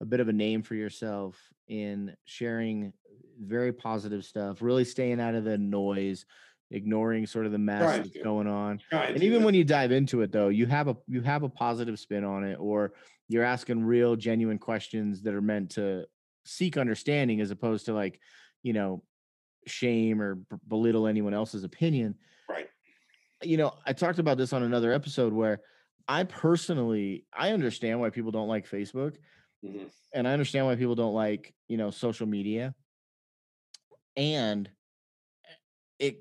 a 0.00 0.04
bit 0.04 0.20
of 0.20 0.28
a 0.28 0.32
name 0.32 0.62
for 0.62 0.74
yourself 0.74 1.38
in 1.68 2.14
sharing 2.24 2.92
very 3.40 3.72
positive 3.72 4.24
stuff, 4.24 4.60
really 4.60 4.84
staying 4.84 5.20
out 5.20 5.34
of 5.34 5.44
the 5.44 5.56
noise, 5.56 6.26
ignoring 6.70 7.26
sort 7.26 7.46
of 7.46 7.52
the 7.52 7.58
mess 7.58 7.98
that's 7.98 8.22
going 8.22 8.46
on. 8.46 8.80
And 8.90 9.22
even 9.22 9.44
when 9.44 9.54
you 9.54 9.64
dive 9.64 9.92
into 9.92 10.22
it 10.22 10.32
though 10.32 10.48
you 10.48 10.66
have 10.66 10.88
a 10.88 10.96
you 11.06 11.20
have 11.22 11.42
a 11.42 11.48
positive 11.48 11.98
spin 11.98 12.24
on 12.24 12.44
it 12.44 12.56
or 12.58 12.92
you're 13.28 13.44
asking 13.44 13.84
real 13.84 14.16
genuine 14.16 14.58
questions 14.58 15.22
that 15.22 15.34
are 15.34 15.40
meant 15.42 15.70
to 15.70 16.04
seek 16.44 16.76
understanding 16.76 17.40
as 17.40 17.50
opposed 17.50 17.86
to 17.86 17.94
like 17.94 18.20
you 18.62 18.72
know 18.72 19.02
shame 19.66 20.20
or 20.20 20.36
b- 20.36 20.56
belittle 20.68 21.06
anyone 21.06 21.34
else's 21.34 21.64
opinion 21.64 22.14
right, 22.48 22.68
you 23.42 23.56
know 23.56 23.72
i 23.86 23.92
talked 23.92 24.18
about 24.18 24.36
this 24.36 24.52
on 24.52 24.62
another 24.62 24.92
episode 24.92 25.32
where 25.32 25.60
i 26.08 26.24
personally 26.24 27.24
i 27.32 27.50
understand 27.52 28.00
why 28.00 28.10
people 28.10 28.30
don't 28.32 28.48
like 28.48 28.68
facebook 28.68 29.16
Mhm. 29.64 29.88
and 30.12 30.26
i 30.26 30.32
understand 30.32 30.66
why 30.66 30.74
people 30.74 30.96
don't 30.96 31.14
like 31.14 31.54
you 31.68 31.76
know 31.76 31.90
social 31.90 32.26
media 32.26 32.74
and 34.16 34.68
it 35.98 36.18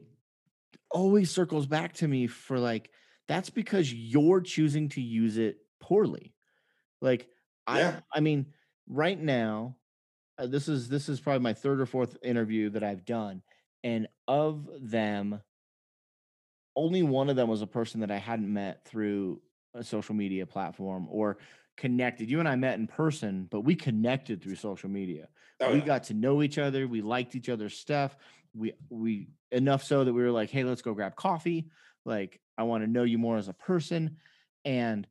always 0.91 1.31
circles 1.31 1.65
back 1.65 1.93
to 1.93 2.07
me 2.07 2.27
for 2.27 2.59
like 2.59 2.91
that's 3.27 3.49
because 3.49 3.91
you're 3.93 4.41
choosing 4.41 4.89
to 4.89 5.01
use 5.01 5.37
it 5.37 5.57
poorly 5.79 6.33
like 7.01 7.27
Yeah. 7.67 8.01
i 8.13 8.17
i 8.17 8.19
mean 8.19 8.45
right 8.87 9.19
now 9.19 9.77
uh, 10.41 10.47
this 10.47 10.67
is 10.67 10.89
this 10.89 11.07
is 11.07 11.19
probably 11.19 11.41
my 11.41 11.53
third 11.53 11.79
or 11.79 11.85
fourth 11.85 12.17
interview 12.23 12.69
that 12.69 12.83
i've 12.83 13.05
done 13.05 13.41
and 13.83 14.07
of 14.27 14.67
them 14.81 15.41
only 16.75 17.03
one 17.03 17.29
of 17.29 17.35
them 17.35 17.47
was 17.47 17.61
a 17.61 17.67
person 17.67 18.01
that 18.01 18.11
i 18.11 18.17
hadn't 18.17 18.51
met 18.51 18.83
through 18.85 19.41
a 19.73 19.83
social 19.83 20.15
media 20.15 20.45
platform 20.45 21.07
or 21.09 21.37
connected 21.77 22.29
you 22.29 22.39
and 22.39 22.47
i 22.49 22.55
met 22.55 22.79
in 22.79 22.87
person 22.87 23.47
but 23.49 23.61
we 23.61 23.75
connected 23.75 24.41
through 24.41 24.55
social 24.55 24.89
media 24.89 25.27
Oh, 25.63 25.71
we 25.73 25.77
yeah. 25.79 25.85
got 25.85 26.03
to 26.05 26.15
know 26.15 26.41
each 26.41 26.57
other 26.57 26.87
we 26.87 27.01
liked 27.01 27.35
each 27.35 27.47
other's 27.47 27.77
stuff 27.77 28.17
we 28.55 28.73
we 28.89 29.27
enough 29.51 29.83
so 29.83 30.03
that 30.03 30.11
we 30.13 30.21
were 30.23 30.31
like 30.31 30.49
hey 30.49 30.63
let's 30.63 30.81
go 30.81 30.93
grab 30.93 31.15
coffee 31.15 31.69
like 32.03 32.39
i 32.57 32.63
want 32.63 32.83
to 32.83 32.89
know 32.89 33.03
you 33.03 33.19
more 33.19 33.37
as 33.37 33.47
a 33.47 33.53
person 33.53 34.17
and 34.65 35.07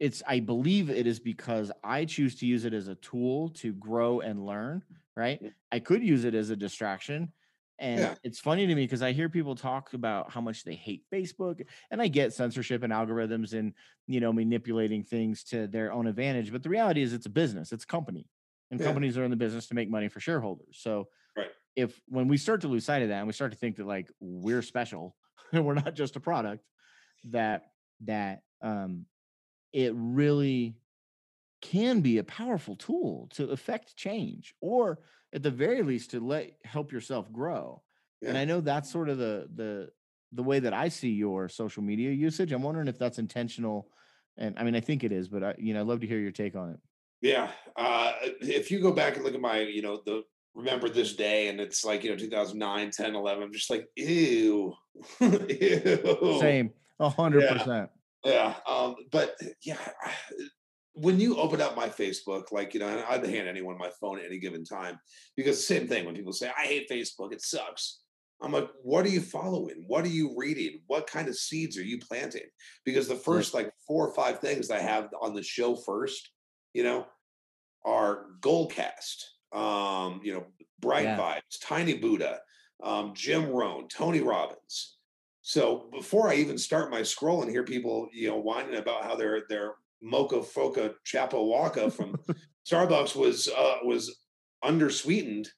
it's 0.00 0.22
i 0.26 0.40
believe 0.40 0.90
it 0.90 1.06
is 1.06 1.20
because 1.20 1.70
i 1.84 2.04
choose 2.04 2.34
to 2.34 2.46
use 2.46 2.64
it 2.64 2.72
as 2.74 2.88
a 2.88 2.94
tool 2.96 3.50
to 3.50 3.72
grow 3.74 4.20
and 4.20 4.44
learn 4.44 4.82
right 5.16 5.42
Mm. 5.42 5.52
i 5.70 5.78
could 5.78 6.02
use 6.02 6.24
it 6.24 6.34
as 6.34 6.50
a 6.50 6.56
distraction 6.56 7.32
and 7.78 8.00
Yeah. 8.00 8.14
it's 8.24 8.40
funny 8.40 8.66
to 8.66 8.74
me 8.74 8.84
because 8.84 9.02
i 9.02 9.12
hear 9.12 9.28
people 9.28 9.54
talk 9.54 9.92
about 9.94 10.30
how 10.32 10.40
much 10.40 10.64
they 10.64 10.74
hate 10.74 11.04
facebook 11.12 11.64
and 11.90 12.00
i 12.02 12.08
get 12.08 12.32
censorship 12.32 12.82
and 12.82 12.92
algorithms 12.92 13.52
and 13.52 13.74
you 14.06 14.20
know 14.20 14.32
manipulating 14.32 15.04
things 15.04 15.44
to 15.44 15.66
their 15.66 15.92
own 15.92 16.06
advantage 16.06 16.50
but 16.50 16.62
the 16.62 16.68
reality 16.68 17.02
is 17.02 17.12
it's 17.12 17.26
a 17.26 17.30
business 17.30 17.70
it's 17.72 17.84
a 17.84 17.86
company 17.86 18.26
and 18.70 18.80
Yeah. 18.80 18.86
companies 18.86 19.18
are 19.18 19.24
in 19.24 19.30
the 19.30 19.36
business 19.36 19.68
to 19.68 19.74
make 19.74 19.90
money 19.90 20.08
for 20.08 20.20
shareholders 20.20 20.78
so 20.80 21.08
Right. 21.36 21.50
if 21.76 22.00
when 22.08 22.26
we 22.26 22.36
start 22.36 22.62
to 22.62 22.68
lose 22.68 22.84
sight 22.84 23.02
of 23.02 23.08
that 23.08 23.18
and 23.18 23.26
we 23.26 23.32
start 23.32 23.52
to 23.52 23.58
think 23.58 23.76
that 23.76 23.86
like 23.86 24.10
we're 24.20 24.62
special 24.62 25.16
and 25.52 25.64
we're 25.66 25.74
not 25.74 25.94
just 25.94 26.16
a 26.16 26.20
product 26.20 26.64
that 27.24 27.66
that 28.02 28.42
um 28.62 29.06
it 29.72 29.92
really 29.94 30.76
can 31.62 32.00
be 32.00 32.18
a 32.18 32.24
powerful 32.24 32.76
tool 32.76 33.28
to 33.32 33.50
affect 33.50 33.96
change 33.96 34.54
or 34.60 34.98
at 35.32 35.42
the 35.42 35.50
very 35.50 35.82
least 35.82 36.10
to 36.10 36.20
let 36.20 36.52
help 36.64 36.90
yourself 36.90 37.30
grow 37.32 37.82
and 38.26 38.38
i 38.38 38.44
know 38.44 38.60
that's 38.60 38.90
sort 38.90 39.08
of 39.08 39.18
the 39.18 39.48
the 39.54 39.90
the 40.32 40.42
way 40.42 40.58
that 40.58 40.72
i 40.72 40.88
see 40.88 41.10
your 41.10 41.48
social 41.48 41.82
media 41.82 42.10
usage 42.10 42.52
i'm 42.52 42.62
wondering 42.62 42.88
if 42.88 42.98
that's 42.98 43.18
intentional 43.18 43.88
and 44.38 44.58
i 44.58 44.64
mean 44.64 44.74
i 44.74 44.80
think 44.80 45.04
it 45.04 45.12
is 45.12 45.28
but 45.28 45.44
i 45.44 45.54
you 45.58 45.74
know 45.74 45.80
i'd 45.80 45.86
love 45.86 46.00
to 46.00 46.06
hear 46.06 46.18
your 46.18 46.32
take 46.32 46.56
on 46.56 46.70
it 46.70 46.80
Yeah. 47.22 47.50
Uh, 47.76 48.12
if 48.40 48.70
you 48.70 48.80
go 48.80 48.92
back 48.92 49.16
and 49.16 49.24
look 49.24 49.34
at 49.34 49.40
my, 49.40 49.60
you 49.60 49.82
know, 49.82 50.00
the 50.06 50.22
remember 50.54 50.88
this 50.88 51.14
day 51.14 51.48
and 51.48 51.60
it's 51.60 51.84
like, 51.84 52.02
you 52.02 52.10
know, 52.10 52.16
2009, 52.16 52.90
10, 52.90 53.14
11, 53.14 53.42
I'm 53.42 53.52
just 53.52 53.70
like, 53.70 53.86
ew. 53.96 54.74
ew. 55.20 56.38
same 56.40 56.70
a 56.98 57.08
hundred 57.08 57.42
Yeah. 57.42 57.86
Yeah. 58.24 58.54
Um, 58.66 58.96
but 59.10 59.36
yeah, 59.64 59.78
when 60.92 61.20
you 61.20 61.36
open 61.36 61.60
up 61.60 61.76
my 61.76 61.88
Facebook, 61.88 62.52
like, 62.52 62.74
you 62.74 62.80
know, 62.80 62.88
and 62.88 63.00
I'd 63.08 63.24
hand 63.24 63.48
anyone 63.48 63.78
my 63.78 63.90
phone 64.00 64.18
at 64.18 64.26
any 64.26 64.38
given 64.38 64.64
time 64.64 64.98
because 65.36 65.66
same 65.66 65.88
thing 65.88 66.04
when 66.04 66.14
people 66.14 66.32
say, 66.32 66.50
I 66.56 66.62
hate 66.62 66.90
Facebook, 66.90 67.32
it 67.32 67.42
sucks. 67.42 68.00
I'm 68.42 68.52
like, 68.52 68.68
what 68.82 69.04
are 69.04 69.10
you 69.10 69.20
following? 69.20 69.84
What 69.86 70.04
are 70.04 70.08
you 70.08 70.34
reading? 70.36 70.80
What 70.86 71.06
kind 71.06 71.28
of 71.28 71.36
seeds 71.36 71.76
are 71.76 71.84
you 71.84 71.98
planting? 71.98 72.48
Because 72.84 73.06
the 73.06 73.14
first 73.14 73.52
like 73.52 73.70
four 73.86 74.06
or 74.06 74.14
five 74.14 74.40
things 74.40 74.70
I 74.70 74.78
have 74.78 75.08
on 75.20 75.34
the 75.34 75.42
show 75.42 75.76
first, 75.76 76.30
you 76.72 76.82
know, 76.82 77.06
are 77.84 78.26
Goalcast, 78.40 79.24
um, 79.52 80.20
you 80.22 80.32
know, 80.34 80.46
Bright 80.80 81.04
Yeah. 81.04 81.18
Vibes, 81.18 81.60
Tiny 81.62 81.94
Buddha, 81.98 82.40
um, 82.82 83.12
Jim 83.14 83.50
Rohn, 83.50 83.88
Tony 83.88 84.20
Robbins. 84.20 84.96
So 85.42 85.88
before 85.92 86.28
I 86.28 86.34
even 86.34 86.58
start 86.58 86.90
my 86.90 87.02
scroll 87.02 87.42
and 87.42 87.50
hear 87.50 87.64
people, 87.64 88.08
you 88.12 88.28
know, 88.28 88.38
whining 88.38 88.76
about 88.76 89.04
how 89.04 89.16
their 89.16 89.42
their 89.48 89.74
mocha 90.02 90.36
foca 90.36 90.94
chapo 91.04 91.46
waka 91.48 91.90
from 91.90 92.16
Starbucks 92.66 93.16
was 93.16 93.48
uh, 93.48 93.78
was 93.84 94.20
undersweetened 94.62 95.48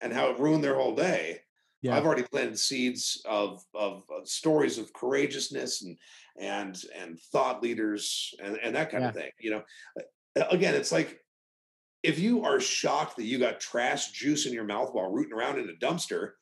and 0.00 0.12
how 0.12 0.30
it 0.30 0.38
ruined 0.38 0.64
their 0.64 0.74
whole 0.74 0.94
day. 0.94 1.40
yeah 1.82 1.96
I've 1.96 2.04
already 2.04 2.22
planted 2.24 2.58
seeds 2.58 3.22
of, 3.24 3.62
of 3.74 4.04
of 4.10 4.28
stories 4.28 4.78
of 4.78 4.92
courageousness 4.92 5.82
and 5.82 5.96
and 6.38 6.80
and 6.94 7.18
thought 7.32 7.62
leaders 7.62 8.34
and, 8.42 8.58
and 8.62 8.74
that 8.76 8.90
kind 8.90 9.04
of 9.04 9.14
thing. 9.14 9.30
You 9.38 9.50
know, 9.52 9.62
Uh, 10.38 10.44
again, 10.50 10.74
it's 10.74 10.92
like 10.92 11.20
if 12.02 12.18
you 12.18 12.44
are 12.44 12.60
shocked 12.60 13.16
that 13.16 13.24
you 13.24 13.38
got 13.38 13.60
trash 13.60 14.12
juice 14.12 14.46
in 14.46 14.52
your 14.52 14.64
mouth 14.64 14.90
while 14.92 15.10
rooting 15.10 15.34
around 15.34 15.58
in 15.58 15.68
a 15.68 15.84
dumpster, 15.84 16.32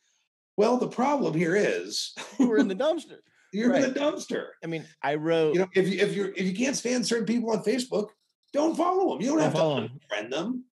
well, 0.58 0.76
the 0.76 0.88
problem 0.88 1.32
here 1.34 1.56
is 1.56 2.12
we're 2.38 2.58
in 2.58 2.68
the 2.68 2.74
dumpster 2.74 3.18
you're 3.52 3.72
in 3.74 3.80
the 3.80 3.98
dumpster. 3.98 4.48
i 4.62 4.66
mean 4.66 4.84
i 5.02 5.14
wrote 5.14 5.54
You 5.54 5.60
know, 5.60 5.68
if 5.74 5.88
you 5.88 5.98
if 6.00 6.14
you're 6.14 6.28
if 6.36 6.42
you 6.42 6.54
can't 6.54 6.76
stand 6.76 7.06
certain 7.06 7.24
people 7.24 7.50
on 7.50 7.62
Facebook, 7.64 8.08
don't 8.52 8.76
follow 8.76 9.10
them. 9.12 9.22
You 9.22 9.28
don't 9.28 9.38
Don't 9.54 9.82
have 9.82 9.90
to 9.90 10.14
unfriend 10.14 10.30
them. 10.30 10.64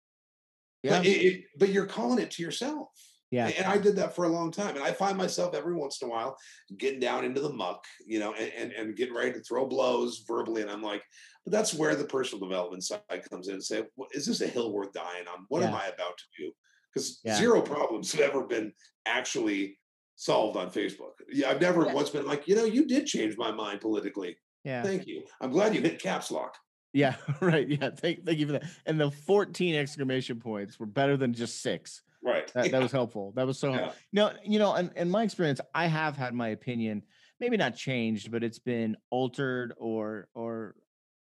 yeah 0.82 0.98
But, 0.98 1.06
it, 1.06 1.10
it, 1.10 1.44
but 1.58 1.68
you're 1.68 1.86
calling 1.86 2.18
it 2.18 2.30
to 2.32 2.42
yourself. 2.42 2.88
yeah 3.30 3.46
And 3.48 3.66
I 3.66 3.78
did 3.78 3.94
that 3.96 4.14
for 4.16 4.24
a 4.24 4.28
long 4.28 4.50
time. 4.50 4.74
And 4.76 4.84
I 4.84 4.92
find 4.92 5.16
myself 5.16 5.54
every 5.54 5.74
once 5.74 6.00
in 6.02 6.08
a 6.08 6.10
while 6.10 6.36
getting 6.78 7.00
down 7.00 7.24
into 7.24 7.40
the 7.40 7.52
muck, 7.52 7.84
you 8.06 8.18
know, 8.18 8.32
and, 8.34 8.52
and, 8.56 8.72
and 8.72 8.96
getting 8.96 9.14
ready 9.14 9.32
to 9.32 9.40
throw 9.40 9.66
blows 9.66 10.24
verbally. 10.26 10.62
And 10.62 10.70
I'm 10.70 10.82
like, 10.82 11.02
but 11.44 11.52
that's 11.52 11.74
where 11.74 11.94
the 11.94 12.04
personal 12.04 12.46
development 12.48 12.84
side 12.84 13.02
comes 13.30 13.48
in 13.48 13.54
and 13.54 13.64
say, 13.64 13.82
"Well, 13.96 14.08
is 14.14 14.24
this 14.26 14.40
a 14.40 14.46
hill 14.46 14.72
worth 14.72 14.92
dying 14.92 15.26
on? 15.32 15.44
What 15.48 15.62
am 15.62 15.74
I 15.74 15.86
about 15.86 16.16
to 16.18 16.24
do? 16.38 16.52
Because 16.94 17.20
Yeah. 17.24 17.36
zero 17.36 17.60
problems 17.60 18.12
have 18.12 18.20
ever 18.20 18.44
been 18.46 18.72
actually 19.06 19.78
solved 20.16 20.56
on 20.56 20.70
Facebook. 20.70 21.12
Yeah, 21.32 21.50
I've 21.50 21.60
never 21.60 21.86
Yeah. 21.86 21.92
once 21.94 22.10
been 22.10 22.24
like, 22.26 22.46
you 22.46 22.54
know, 22.54 22.64
you 22.64 22.86
did 22.86 23.06
change 23.06 23.36
my 23.36 23.50
mind 23.50 23.80
politically. 23.80 24.36
yeah 24.64 24.82
Thank 24.82 25.06
you. 25.06 25.24
I'm 25.42 25.50
glad 25.50 25.74
you 25.74 25.82
hit 25.82 25.98
caps 26.00 26.30
lock. 26.30 26.56
Yeah, 26.94 27.16
right. 27.40 27.68
Yeah, 27.68 27.90
thank 27.90 28.24
thank 28.24 28.38
you 28.38 28.46
for 28.46 28.52
that. 28.52 28.64
And 28.86 28.98
the 29.00 29.10
14 29.10 29.74
exclamation 29.74 30.38
points 30.40 30.78
were 30.78 30.86
better 30.86 31.16
than 31.18 31.34
just 31.34 31.60
six. 31.60 32.02
Right. 32.22 32.50
That, 32.54 32.66
yeah. 32.66 32.72
that 32.72 32.82
was 32.82 32.92
helpful. 33.00 33.32
That 33.36 33.46
was 33.46 33.58
so 33.58 33.72
Yeah. 33.74 33.92
no, 34.12 34.32
you 34.44 34.58
know, 34.58 34.74
in, 34.76 34.90
in 34.96 35.10
my 35.10 35.22
experience, 35.24 35.60
I 35.74 35.86
have 35.86 36.16
had 36.16 36.32
my 36.32 36.48
opinion, 36.48 37.02
maybe 37.40 37.56
not 37.58 37.76
changed, 37.76 38.30
but 38.30 38.42
it's 38.44 38.60
been 38.60 38.96
altered 39.10 39.74
or 39.76 40.28
or 40.34 40.76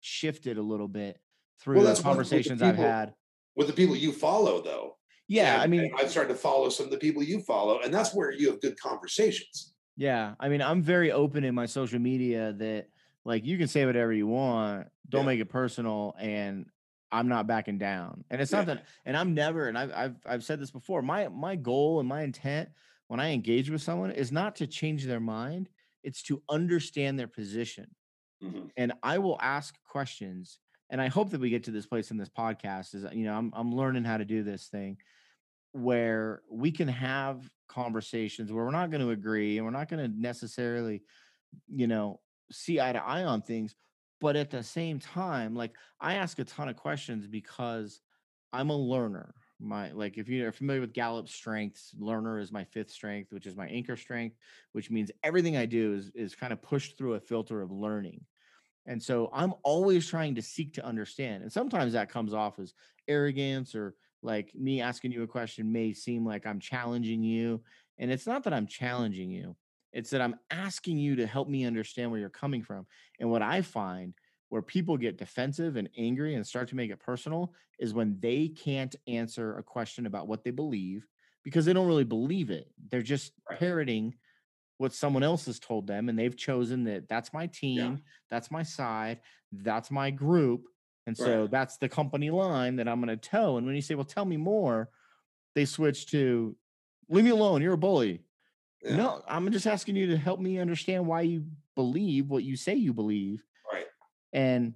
shifted 0.01 0.57
a 0.57 0.63
little 0.63 0.89
bit 0.89 1.19
through 1.61 1.83
that's 1.83 2.01
the 2.01 2.09
one 2.09 2.17
with 2.19 2.29
the 2.29 2.35
conversations 2.37 2.63
I've 2.63 2.77
had. 2.77 3.15
with 3.57 3.67
the 3.67 3.73
people 3.75 3.97
you 3.97 4.13
follow, 4.13 4.63
though. 4.63 4.97
Yeah, 5.29 5.55
And- 5.55 5.63
I 5.63 5.67
mean, 5.67 5.91
I've 5.99 6.11
started 6.11 6.29
to 6.33 6.39
follow 6.39 6.69
some 6.69 6.87
of 6.87 6.93
the 6.93 6.99
people 6.99 7.23
you 7.23 7.41
follow, 7.43 7.81
and 7.81 7.93
that's 7.93 8.15
where 8.15 8.31
you 8.33 8.51
have 8.51 8.61
good 8.61 8.79
conversations. 8.79 9.75
Yeah, 9.97 10.35
I 10.39 10.49
mean, 10.49 10.63
I'm 10.63 10.83
very 10.83 11.11
open 11.11 11.43
in 11.45 11.55
my 11.55 11.67
social 11.67 11.99
media 11.99 12.53
that 12.55 12.89
like 13.25 13.45
you 13.45 13.59
can 13.59 13.67
say 13.67 13.85
whatever 13.87 14.13
you 14.13 14.27
want, 14.29 14.89
don't 15.09 15.23
Yeah. 15.23 15.27
make 15.27 15.41
it 15.41 15.47
personal, 15.47 16.15
and 16.19 16.67
I'm 17.11 17.29
not 17.29 17.47
backing 17.47 17.79
down. 17.79 18.25
And 18.31 18.41
it's 18.41 18.53
not 18.53 18.67
Yeah. 18.69 18.75
that, 18.75 18.87
and 19.05 19.17
I'm 19.17 19.35
never, 19.35 19.69
and 19.69 19.77
I've 19.79 19.93
I've 19.93 20.17
I've 20.27 20.45
said 20.45 20.61
this 20.61 20.71
before. 20.71 21.03
My 21.03 21.29
my 21.29 21.57
goal 21.57 21.99
and 21.99 22.09
my 22.09 22.23
intent 22.23 22.69
when 23.09 23.21
I 23.21 23.31
engage 23.31 23.71
with 23.71 23.83
someone 23.83 24.11
is 24.13 24.31
not 24.31 24.57
to 24.57 24.67
change 24.67 25.05
their 25.07 25.21
mind; 25.21 25.71
it's 26.05 26.23
to 26.25 26.43
understand 26.49 27.19
their 27.19 27.29
position. 27.29 27.95
Mhm. 28.45 28.71
And 28.77 28.93
I 29.03 29.19
will 29.19 29.39
ask 29.41 29.75
questions, 29.83 30.59
and 30.91 31.01
I 31.01 31.09
hope 31.09 31.31
that 31.31 31.41
we 31.41 31.51
get 31.51 31.65
to 31.65 31.71
this 31.73 31.87
place 31.87 32.11
in 32.11 32.17
this 32.19 32.29
podcast. 32.29 32.95
Is 32.95 33.05
you 33.13 33.25
know, 33.25 33.35
I'm 33.37 33.51
I'm 33.55 33.73
learning 33.75 34.05
how 34.05 34.19
to 34.19 34.25
do 34.27 34.43
this 34.45 34.69
thing 34.69 34.99
where 35.77 36.43
we 36.51 36.71
can 36.71 36.89
have 36.89 37.49
conversations 37.69 38.51
where 38.51 38.65
we're 38.65 38.71
not 38.71 38.91
going 38.91 39.03
to 39.03 39.11
agree 39.11 39.59
and 39.59 39.67
we're 39.67 39.71
not 39.73 39.89
going 39.89 40.03
to 40.03 40.21
necessarily, 40.21 41.03
you 41.69 41.87
know, 41.87 42.21
see 42.51 42.81
eye 42.81 42.93
to 42.93 43.05
eye 43.05 43.25
on 43.25 43.43
things. 43.43 43.75
But 44.21 44.37
at 44.37 44.51
the 44.51 44.63
same 44.63 44.99
time, 44.99 45.55
like 45.55 45.75
I 46.01 46.15
ask 46.15 46.39
a 46.39 46.45
ton 46.45 46.69
of 46.69 46.77
questions 46.77 47.27
because 47.27 48.01
I'm 48.53 48.71
a 48.71 48.77
learner. 48.77 49.35
My 49.59 49.93
like 49.93 50.19
if 50.19 50.29
you're 50.29 50.53
familiar 50.53 50.81
with 50.81 50.95
Gallup 50.95 51.29
strengths, 51.29 51.95
learner 51.99 52.39
is 52.39 52.53
my 52.53 52.65
fifth 52.65 52.91
strength, 52.91 53.33
which 53.33 53.47
is 53.47 53.57
my 53.57 53.67
anchor 53.69 53.97
strength, 53.97 54.37
which 54.73 54.91
means 54.91 55.11
everything 55.23 55.57
I 55.57 55.67
do 55.67 55.95
is 55.95 56.11
is 56.15 56.35
kind 56.35 56.53
of 56.53 56.63
pushed 56.63 56.97
through 56.97 57.15
a 57.15 57.21
filter 57.21 57.61
of 57.63 57.71
learning. 57.71 58.25
And 58.87 59.03
so 59.03 59.29
I'm 59.33 59.55
always 59.63 60.09
trying 60.09 60.35
to 60.37 60.43
seek 60.43 60.75
to 60.75 60.85
understand. 60.85 61.43
And 61.43 61.53
sometimes 61.53 61.93
that 61.93 62.11
comes 62.11 62.33
off 62.33 62.59
as 62.59 62.73
arrogance 63.09 63.75
or 63.75 63.95
like 64.23 64.53
me 64.55 64.81
asking 64.81 65.13
you 65.13 65.23
a 65.23 65.29
question 65.29 65.73
may 65.73 65.93
seem 65.93 66.27
like 66.27 66.47
I'm 66.47 66.61
challenging 66.61 67.23
you. 67.23 67.63
And 67.99 68.11
it's 68.11 68.27
not 68.27 68.45
that 68.45 68.53
I'm 68.53 68.65
mm-hmm. 68.65 68.85
challenging 68.85 69.31
you, 69.31 69.57
it's 69.93 70.11
that 70.11 70.21
I'm 70.21 70.37
asking 70.51 70.99
you 70.99 71.17
to 71.17 71.27
help 71.27 71.49
me 71.49 71.65
understand 71.65 72.11
where 72.11 72.21
you're 72.21 72.29
coming 72.29 72.63
from. 72.63 72.87
And 73.21 73.31
what 73.31 73.43
I 73.43 73.63
find 73.63 74.15
where 74.49 74.63
people 74.63 74.97
get 74.97 75.19
defensive 75.19 75.77
and 75.77 75.89
angry 75.97 76.35
and 76.35 76.47
start 76.47 76.69
to 76.69 76.77
make 76.77 76.91
it 76.91 77.01
personal 77.01 77.53
is 77.79 77.95
when 77.95 78.17
they 78.21 78.49
can't 78.49 78.95
answer 79.07 79.59
a 79.59 79.63
question 79.63 80.07
about 80.07 80.29
what 80.29 80.45
they 80.45 80.51
believe 80.51 81.07
because 81.43 81.65
they 81.65 81.73
don't 81.73 81.87
really 81.87 82.05
believe 82.05 82.51
it. 82.51 82.69
They're 82.91 83.03
just 83.03 83.33
parroting 83.59 84.15
what 84.79 84.93
someone 84.93 85.23
else 85.23 85.47
has 85.47 85.59
told 85.59 85.87
them 85.87 86.09
and 86.09 86.19
they've 86.19 86.37
chosen 86.37 86.85
that 86.85 87.09
that's 87.09 87.33
my 87.33 87.47
team, 87.47 88.03
that's 88.31 88.51
my 88.51 88.63
side, 88.63 89.21
that's 89.53 89.91
my 89.91 90.11
group. 90.11 90.65
And 91.07 91.17
so 91.17 91.43
Right. 91.43 91.51
that's 91.51 91.77
the 91.77 91.89
company 91.89 92.31
line 92.31 92.77
that 92.77 92.89
I'm 92.89 93.01
going 93.01 93.17
to 93.17 93.29
toe. 93.29 93.57
And 93.57 93.67
when 93.67 93.77
you 93.77 93.83
say, 93.83 93.95
well, 93.95 94.05
tell 94.05 94.25
me 94.25 94.37
more, 94.37 94.91
they 95.55 95.65
switch 95.65 96.07
to 96.11 96.57
leave 97.09 97.25
me 97.25 97.31
alone. 97.31 97.63
You're 97.63 97.75
a 97.75 97.79
bully. 97.79 98.23
Yeah. 98.83 98.97
No, 98.97 99.23
I'm 99.27 99.51
just 99.53 99.67
asking 99.67 99.97
you 99.97 100.09
to 100.09 100.17
help 100.17 100.41
me 100.41 100.59
understand 100.59 101.07
why 101.07 101.23
you 101.23 101.47
believe 101.75 102.29
what 102.29 102.43
you 102.45 102.57
say 102.57 102.75
you 102.75 102.93
believe. 102.93 103.43
Right. 103.73 103.87
And 104.33 104.75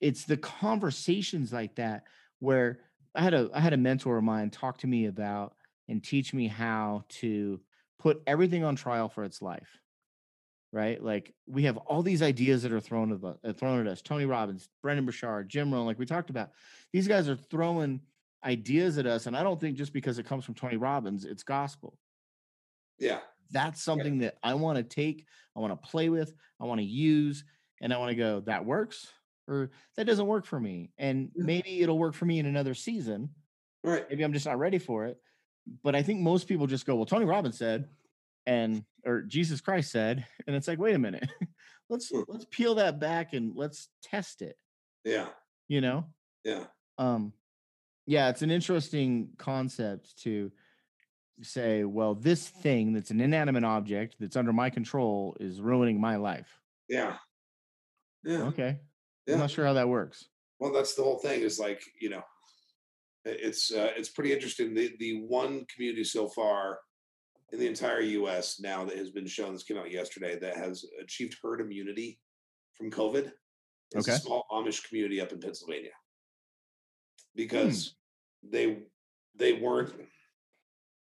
it's 0.00 0.24
the 0.24 0.36
conversations 0.36 1.52
like 1.52 1.76
that 1.76 2.04
where 2.40 2.80
I 3.14 3.22
had 3.22 3.32
a 3.32 3.48
I 3.54 3.60
had 3.60 3.72
a 3.72 3.78
mentor 3.78 4.18
of 4.18 4.24
mine 4.24 4.50
talk 4.50 4.78
to 4.78 4.86
me 4.86 5.06
about 5.06 5.54
and 5.88 6.02
teach 6.02 6.34
me 6.34 6.48
how 6.48 7.04
to 7.08 7.60
put 7.98 8.22
everything 8.26 8.64
on 8.64 8.76
trial 8.76 9.08
for 9.08 9.24
its 9.24 9.40
life. 9.40 9.80
Right? 10.74 11.00
Like 11.00 11.32
we 11.46 11.62
have 11.64 11.76
all 11.76 12.02
these 12.02 12.20
ideas 12.20 12.64
that 12.64 12.72
are 12.72 12.80
thrown 12.80 13.12
at, 13.12 13.20
the- 13.20 13.38
uh, 13.48 13.52
thrown 13.52 13.78
at 13.80 13.86
us. 13.86 14.02
Tony 14.02 14.24
Robbins, 14.26 14.68
Brendon 14.82 15.06
Burchard, 15.06 15.48
Jim 15.48 15.72
Rohn, 15.72 15.86
like 15.86 16.00
we 16.00 16.04
talked 16.04 16.30
about. 16.30 16.50
These 16.92 17.06
guys 17.06 17.28
are 17.28 17.36
throwing 17.36 18.00
ideas 18.44 18.98
at 18.98 19.06
us 19.06 19.26
and 19.26 19.36
I 19.36 19.44
don't 19.44 19.60
think 19.60 19.76
just 19.78 19.92
because 19.92 20.18
it 20.18 20.26
comes 20.26 20.44
from 20.44 20.54
Tony 20.56 20.76
Robbins, 20.76 21.24
it's 21.24 21.44
gospel 21.44 21.96
Yeah. 22.98 23.20
that's 23.52 23.80
something 23.82 24.18
that 24.18 24.36
I 24.42 24.54
want 24.54 24.76
to 24.78 24.82
take, 24.82 25.26
I 25.56 25.60
want 25.60 25.80
to 25.80 25.88
play 25.88 26.08
with, 26.08 26.34
I 26.60 26.64
want 26.64 26.80
to 26.80 26.84
use, 26.84 27.44
and 27.80 27.94
I 27.94 27.98
want 27.98 28.10
to 28.10 28.16
go, 28.16 28.40
that 28.40 28.64
works 28.66 29.06
or 29.46 29.70
that 29.96 30.06
doesn't 30.06 30.26
work 30.26 30.44
for 30.44 30.58
me. 30.58 30.90
And 30.98 31.30
maybe 31.36 31.82
it'll 31.82 31.98
work 31.98 32.14
for 32.14 32.24
me 32.24 32.40
in 32.40 32.46
another 32.46 32.74
season. 32.74 33.30
Right. 33.84 34.04
Maybe 34.10 34.24
I'm 34.24 34.32
just 34.32 34.46
not 34.46 34.58
ready 34.58 34.78
for 34.78 35.06
it. 35.06 35.18
But 35.84 35.94
I 35.94 36.02
think 36.02 36.20
most 36.20 36.48
people 36.48 36.66
just 36.66 36.84
go, 36.84 36.96
well, 36.96 37.06
Tony 37.06 37.26
Robbins 37.26 37.56
said, 37.58 37.88
and 38.46 38.84
or 39.04 39.22
Jesus 39.22 39.60
Christ 39.60 39.90
said, 39.92 40.26
and 40.46 40.54
it's 40.56 40.68
like, 40.68 40.78
wait 40.78 40.94
a 40.94 40.98
minute, 40.98 41.28
let's 41.90 42.08
Hmm. 42.08 42.22
let's 42.28 42.46
peel 42.50 42.76
that 42.76 42.98
back 43.00 43.32
and 43.34 43.54
let's 43.54 43.88
test 44.02 44.42
it. 44.42 44.56
Yeah. 45.04 45.28
You 45.68 45.80
know? 45.80 46.06
Yeah. 46.44 46.64
um 46.98 47.32
yeah 48.06 48.28
it's 48.28 48.42
an 48.42 48.50
interesting 48.50 49.30
concept 49.38 50.14
to 50.24 50.52
say 51.42 51.84
well 51.84 52.14
this 52.14 52.46
thing 52.48 52.92
that's 52.92 53.10
an 53.10 53.20
inanimate 53.20 53.64
object 53.64 54.16
that's 54.20 54.36
under 54.36 54.52
my 54.52 54.68
control 54.68 55.34
is 55.40 55.60
ruining 55.62 55.98
my 56.00 56.16
life 56.16 56.60
Yeah. 56.88 57.16
Yeah. 58.24 58.42
okay 58.44 58.78
Yeah. 59.26 59.34
i'm 59.34 59.40
not 59.40 59.50
sure 59.50 59.64
how 59.64 59.72
that 59.72 59.88
works 59.88 60.26
Well, 60.60 60.70
that's 60.72 60.94
the 60.94 61.02
whole 61.02 61.18
thing. 61.18 61.40
Is 61.40 61.58
like 61.58 61.82
you 62.00 62.10
know, 62.10 62.22
it's 63.24 63.72
uh, 63.72 63.90
it's 63.96 64.10
pretty 64.10 64.32
interesting. 64.32 64.74
The 64.74 64.94
the 64.98 65.22
one 65.26 65.64
community 65.74 66.04
so 66.04 66.28
far 66.28 66.78
in 67.52 67.58
the 67.58 67.66
entire 67.66 68.00
U.S. 68.00 68.60
now 68.60 68.84
that 68.84 68.96
has 68.96 69.10
been 69.10 69.26
shown. 69.26 69.52
This 69.52 69.62
came 69.62 69.76
out 69.76 69.90
yesterday 69.90 70.38
that 70.38 70.56
has 70.56 70.84
achieved 71.00 71.36
herd 71.42 71.60
immunity 71.60 72.18
from 72.72 72.90
COVID. 72.90 73.30
It's 73.92 74.08
Okay. 74.08 74.16
a 74.16 74.20
small 74.20 74.46
Amish 74.50 74.86
community 74.88 75.20
up 75.20 75.32
in 75.32 75.40
Pennsylvania 75.40 75.90
hmm. 75.90 77.36
because 77.36 77.94
they 78.42 78.82
they 79.36 79.54
weren't 79.54 79.92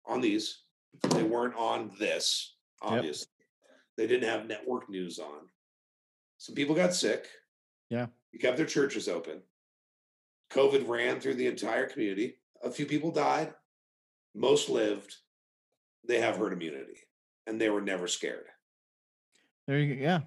on 0.05 0.21
these. 0.21 0.63
They 1.09 1.23
weren't 1.23 1.55
on 1.55 1.91
this. 1.99 2.55
Obviously, 2.81 3.27
they 3.97 4.07
didn't 4.07 4.29
have 4.29 4.47
network 4.47 4.89
news 4.89 5.19
on. 5.19 5.49
Some 6.37 6.55
people 6.55 6.75
got 6.75 6.93
sick. 6.93 7.27
Yeah. 7.89 8.07
We 8.33 8.39
kept 8.39 8.57
their 8.57 8.65
churches 8.65 9.07
open. 9.07 9.41
COVID 10.51 10.87
ran 10.87 11.19
through 11.19 11.35
the 11.35 11.47
entire 11.47 11.87
community. 11.87 12.35
A 12.63 12.69
few 12.69 12.85
people 12.85 13.11
died. 13.11 13.53
Most 14.33 14.69
lived. 14.69 15.15
They 16.07 16.19
have 16.19 16.37
herd 16.37 16.53
immunity, 16.53 16.99
and 17.47 17.59
they 17.59 17.69
were 17.69 17.81
never 17.81 18.07
scared. 18.07 18.45
there 19.67 19.79
you 19.79 19.95
go 19.95 20.01
yeah 20.01 20.19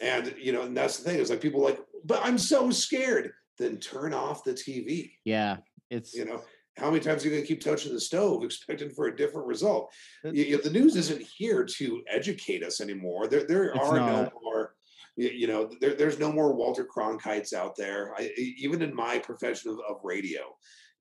And 0.00 0.34
you 0.38 0.52
know, 0.52 0.62
and 0.62 0.76
that's 0.76 0.98
the 0.98 1.04
thing. 1.10 1.18
is 1.20 1.30
like 1.30 1.40
people 1.40 1.62
like, 1.62 1.78
but 2.04 2.20
I'm 2.24 2.38
so 2.38 2.70
scared. 2.70 3.32
Then 3.58 3.78
turn 3.78 4.12
off 4.12 4.42
the 4.44 4.52
TV. 4.52 5.12
yeah 5.24 5.58
it's 5.90 6.14
You 6.14 6.24
know, 6.24 6.42
how 6.76 6.90
many 6.90 7.00
times 7.00 7.22
are 7.22 7.28
you 7.28 7.34
going 7.34 7.42
to 7.44 7.46
keep 7.46 7.62
touching 7.62 7.92
the 7.92 8.00
stove, 8.00 8.42
expecting 8.42 8.90
for 8.90 9.06
a 9.06 9.16
different 9.16 9.46
result? 9.46 9.92
You- 10.24 10.60
the 10.60 10.70
news 10.70 10.96
isn't 10.96 11.22
here 11.22 11.64
to 11.64 12.02
educate 12.08 12.64
us 12.64 12.80
anymore. 12.80 13.28
There, 13.28 13.46
there 13.46 13.76
are 13.76 13.96
no 13.96 14.30
more. 14.42 14.74
You, 15.16 15.46
know, 15.46 15.70
there, 15.80 15.94
there's 15.94 16.18
no 16.18 16.32
more 16.32 16.52
Walter 16.52 16.84
Cronkites 16.84 17.52
out 17.52 17.76
there. 17.76 18.12
I, 18.18 18.32
even 18.36 18.82
in 18.82 18.92
my 18.92 19.20
profession 19.20 19.70
of, 19.70 19.78
of 19.88 20.00
radio, 20.02 20.40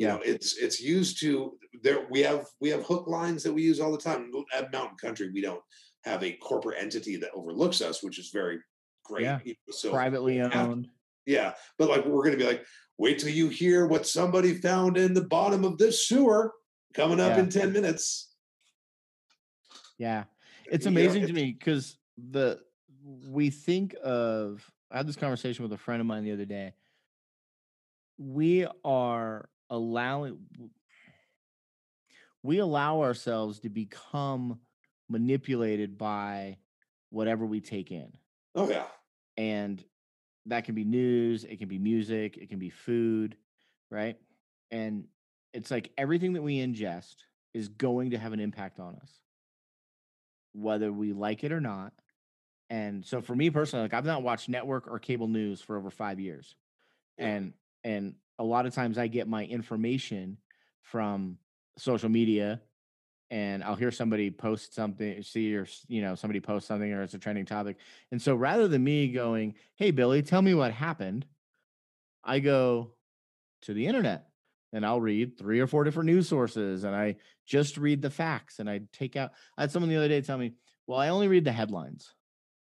you 0.03 0.09
know, 0.09 0.21
it's 0.23 0.57
it's 0.57 0.80
used 0.81 1.19
to 1.21 1.57
there. 1.81 2.05
We 2.09 2.21
have 2.21 2.45
we 2.61 2.69
have 2.69 2.84
hook 2.84 3.07
lines 3.07 3.43
that 3.43 3.53
we 3.53 3.63
use 3.63 3.80
all 3.80 3.91
the 3.91 3.97
time. 3.97 4.31
At 4.55 4.71
Mountain 4.71 4.97
Country, 4.97 5.30
we 5.31 5.41
don't 5.41 5.61
have 6.03 6.23
a 6.23 6.34
corporate 6.34 6.77
entity 6.81 7.15
that 7.17 7.31
overlooks 7.34 7.81
us, 7.81 8.03
which 8.03 8.19
is 8.19 8.30
very 8.30 8.59
great. 9.05 9.23
Yeah. 9.23 9.39
So 9.71 9.91
privately 9.91 10.41
owned 10.41 10.88
yeah, 11.25 11.53
but 11.77 11.89
like 11.89 12.05
we're 12.05 12.23
gonna 12.25 12.38
be 12.38 12.45
like, 12.45 12.65
wait 12.97 13.19
till 13.19 13.30
you 13.30 13.47
hear 13.49 13.88
what 13.88 14.05
somebody 14.05 14.55
found 14.55 14.97
in 14.97 15.13
the 15.13 15.23
bottom 15.23 15.63
of 15.63 15.77
this 15.77 16.05
sewer 16.07 16.53
coming 16.93 17.19
up 17.19 17.38
Yeah. 17.38 17.43
in 17.43 17.49
10 17.49 17.73
minutes. 17.73 18.30
yeah 19.97 20.25
it's 20.71 20.85
amazing 20.85 21.25
to 21.27 21.34
me 21.34 21.55
because 21.57 21.97
the 22.31 22.59
we 23.27 23.49
think 23.49 23.95
of 24.03 24.69
i 24.91 24.97
had 24.97 25.07
this 25.07 25.15
conversation 25.15 25.63
with 25.63 25.73
a 25.73 25.77
friend 25.77 26.01
of 26.01 26.07
mine 26.07 26.23
the 26.23 26.31
other 26.31 26.45
day 26.45 26.73
we 28.17 28.67
are 28.84 29.49
allowing 29.69 30.40
we 32.44 32.60
allow 32.60 33.02
ourselves 33.02 33.60
to 33.61 33.69
become 33.69 34.60
manipulated 35.10 35.98
by 35.98 36.57
whatever 37.10 37.45
we 37.45 37.61
take 37.61 37.91
in. 37.91 38.11
Oh 38.56 38.69
yeah. 38.69 38.85
and 39.38 39.84
that 40.45 40.65
can 40.65 40.76
be 40.76 40.84
news 40.84 41.44
it 41.45 41.57
can 41.57 41.69
be 41.69 41.80
music 41.80 42.38
it 42.38 42.49
can 42.49 42.60
be 42.60 42.69
food 42.69 43.38
right? 43.90 44.18
And 44.72 45.06
it's 45.53 45.69
like 45.69 45.91
everything 45.98 46.34
that 46.34 46.41
we 46.41 46.57
ingest 46.57 47.15
is 47.53 47.68
going 47.69 48.10
to 48.11 48.18
have 48.18 48.34
an 48.34 48.40
impact 48.40 48.80
on 48.80 48.95
us. 48.95 49.11
Whether 50.53 50.91
we 50.91 51.14
like 51.14 51.44
it 51.44 51.52
or 51.52 51.61
not. 51.61 51.94
And 52.69 53.06
so 53.06 53.22
for 53.22 53.35
me 53.35 53.49
personally 53.52 53.84
like 53.84 53.94
i've 53.94 54.06
not 54.06 54.23
watched 54.23 54.49
network 54.49 54.88
or 54.88 54.98
cable 54.98 55.27
news 55.27 55.61
for 55.61 55.77
over 55.77 55.91
five 55.91 56.19
years. 56.19 56.56
Yeah. 57.18 57.27
and 57.27 57.53
and 57.84 58.15
a 58.39 58.43
lot 58.43 58.65
of 58.65 58.73
times 58.73 58.97
i 58.97 59.07
get 59.07 59.27
my 59.27 59.45
information 59.45 60.38
from 60.81 61.38
social 61.77 62.10
media 62.10 62.61
and 63.34 63.64
I'll 63.64 63.76
hear 63.76 63.89
somebody 63.89 64.30
post 64.30 64.76
something, 64.76 65.23
see 65.23 65.55
or 65.55 65.65
you 65.88 66.03
know 66.03 66.14
somebody 66.14 66.39
post 66.39 66.68
something 66.68 66.93
or 66.93 67.01
it's 67.01 67.15
a 67.15 67.18
trending 67.18 67.47
topic, 67.47 67.77
and 68.11 68.22
so 68.22 68.35
rather 68.35 68.68
than 68.68 68.84
me 68.84 69.11
going, 69.11 69.55
"Hey 69.76 69.89
Billy, 69.89 70.22
tell 70.22 70.43
me 70.43 70.53
what 70.53 70.72
happened," 70.72 71.26
I 72.23 72.39
go 72.39 72.93
to 73.64 73.73
the 73.73 73.88
internet 73.88 74.30
and 74.72 74.85
I'll 74.85 75.01
read 75.01 75.35
three 75.35 75.60
or 75.60 75.65
four 75.68 75.84
different 75.84 76.07
news 76.07 76.30
sources 76.30 76.84
and 76.84 76.95
I 76.95 77.15
just 77.47 77.77
read 77.77 78.03
the 78.03 78.11
facts 78.11 78.60
and 78.60 78.69
I 78.69 78.81
take 78.91 79.15
out. 79.15 79.31
I 79.57 79.61
had 79.61 79.72
someone 79.72 79.89
the 79.89 79.97
other 79.97 80.10
day 80.10 80.22
tell 80.22 80.38
me, 80.38 80.53
"Well, 80.85 80.99
I 80.99 81.10
only 81.10 81.27
read 81.27 81.45
the 81.45 81.51
headlines," 81.51 82.14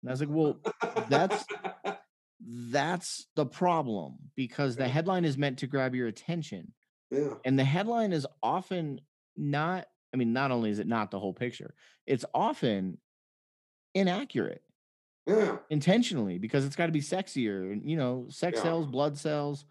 and 0.03 0.11
I 0.11 0.13
was 0.13 0.19
like, 0.19 0.29
"Well, 0.29 0.59
that's." 1.09 1.43
That's 2.43 3.27
the 3.35 3.45
problem 3.45 4.17
because 4.35 4.75
the 4.75 4.87
headline 4.87 5.25
is 5.25 5.37
meant 5.37 5.59
to 5.59 5.67
grab 5.67 5.93
your 5.93 6.07
attention. 6.07 6.73
yeah. 7.11 7.35
And 7.45 7.57
the 7.57 7.63
headline 7.63 8.13
is 8.13 8.25
often 8.41 9.01
not, 9.37 9.85
I 10.13 10.17
mean, 10.17 10.33
not 10.33 10.51
only 10.51 10.71
is 10.71 10.79
it 10.79 10.87
not 10.87 11.11
the 11.11 11.19
whole 11.19 11.33
picture, 11.33 11.75
it's 12.07 12.25
often 12.33 12.97
inaccurate 13.93 14.63
Yeah. 15.27 15.57
intentionally 15.69 16.39
because 16.39 16.65
it's 16.65 16.75
got 16.75 16.87
to 16.87 16.91
be 16.91 17.01
sexier. 17.01 17.71
And, 17.71 17.87
you 17.87 17.95
know, 17.95 18.25
sex 18.29 18.57
Yeah. 18.57 18.63
sells, 18.63 18.87
blood 18.87 19.17
sells, 19.17 19.65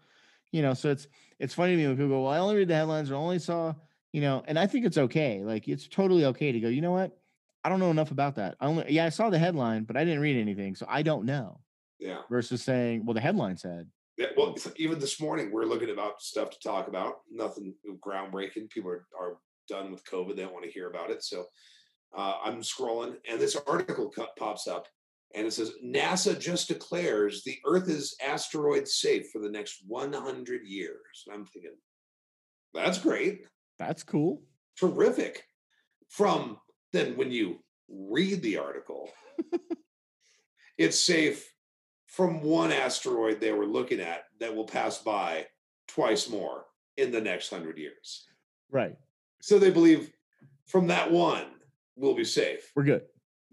you 0.51 0.61
know. 0.61 0.73
So 0.73 0.91
it's, 0.91 1.07
it's 1.39 1.53
funny 1.53 1.73
to 1.73 1.77
me 1.77 1.87
when 1.87 1.97
people 1.97 2.09
go, 2.09 2.23
well, 2.23 2.31
I 2.31 2.37
only 2.37 2.55
read 2.55 2.69
the 2.69 2.75
headlines 2.75 3.11
or 3.11 3.15
only 3.15 3.39
saw, 3.39 3.73
you 4.13 4.21
know, 4.21 4.43
and 4.47 4.57
I 4.57 4.65
think 4.65 4.85
it's 4.85 4.97
okay. 4.97 5.43
Like 5.43 5.67
it's 5.67 5.87
totally 5.89 6.25
okay 6.25 6.53
to 6.53 6.59
go, 6.59 6.69
you 6.69 6.81
know 6.81 6.91
what? 6.91 7.17
I 7.63 7.69
don't 7.69 7.79
know 7.79 7.91
enough 7.91 8.11
about 8.11 8.35
that. 8.35 8.55
I 8.59 8.65
only, 8.65 8.85
yeah, 8.91 9.05
I 9.05 9.09
saw 9.09 9.29
the 9.29 9.37
headline, 9.37 9.83
but 9.83 9.97
I 9.97 10.05
didn't 10.05 10.21
read 10.21 10.37
anything. 10.37 10.75
So 10.75 10.85
I 10.89 11.01
don't 11.01 11.25
know 11.25 11.59
Yeah. 12.01 12.21
versus 12.29 12.63
saying, 12.63 13.05
well, 13.05 13.13
the 13.13 13.21
headline 13.21 13.55
said, 13.55 13.87
Yeah, 14.17 14.27
well, 14.35 14.55
even 14.77 14.99
this 14.99 15.21
morning 15.21 15.51
we're 15.51 15.65
looking 15.65 15.91
about 15.91 16.21
stuff 16.21 16.49
to 16.49 16.59
talk 16.59 16.87
about. 16.87 17.17
Nothing 17.31 17.75
groundbreaking. 18.05 18.71
People 18.71 18.89
are, 18.91 19.05
are 19.17 19.37
done 19.69 19.91
with 19.91 20.03
COVID. 20.05 20.35
They 20.35 20.41
don't 20.41 20.53
want 20.53 20.65
to 20.65 20.71
hear 20.71 20.89
about 20.89 21.11
it. 21.11 21.23
So 21.23 21.45
uh, 22.17 22.37
I'm 22.43 22.61
scrolling, 22.61 23.15
and 23.29 23.39
this 23.39 23.55
article 23.67 24.09
co- 24.09 24.27
pops 24.37 24.67
up, 24.67 24.87
and 25.35 25.45
it 25.47 25.53
says 25.53 25.73
NASA 25.85 26.37
just 26.37 26.67
declares 26.67 27.43
the 27.43 27.59
Earth 27.65 27.87
is 27.87 28.15
asteroid 28.25 28.87
safe 28.87 29.29
for 29.31 29.39
the 29.39 29.49
next 29.49 29.83
100 29.87 30.61
years. 30.65 31.23
And 31.27 31.35
I'm 31.35 31.45
thinking, 31.45 31.75
that's 32.73 32.97
great, 32.97 33.45
that's 33.77 34.03
cool. 34.03 34.41
terrific. 34.77 35.43
From 36.09 36.57
then, 36.91 37.15
when 37.15 37.31
you 37.31 37.59
read 37.87 38.41
the 38.41 38.57
article, 38.57 39.09
it's 40.77 40.99
safe 40.99 41.50
from 42.11 42.41
one 42.41 42.73
asteroid 42.73 43.39
they 43.39 43.53
were 43.53 43.65
looking 43.65 44.01
at 44.01 44.25
that 44.39 44.53
will 44.53 44.65
pass 44.65 44.97
by 45.01 45.47
twice 45.87 46.29
more 46.29 46.65
in 46.97 47.09
the 47.09 47.21
next 47.21 47.49
hundred 47.49 47.77
years. 47.77 48.25
Right. 48.69 48.95
So 49.41 49.57
they 49.57 49.71
believe 49.71 50.11
from 50.67 50.87
that 50.87 51.09
one 51.09 51.45
we'll 51.95 52.13
be 52.13 52.25
safe. 52.25 52.69
We're 52.75 52.83
good. 52.83 53.03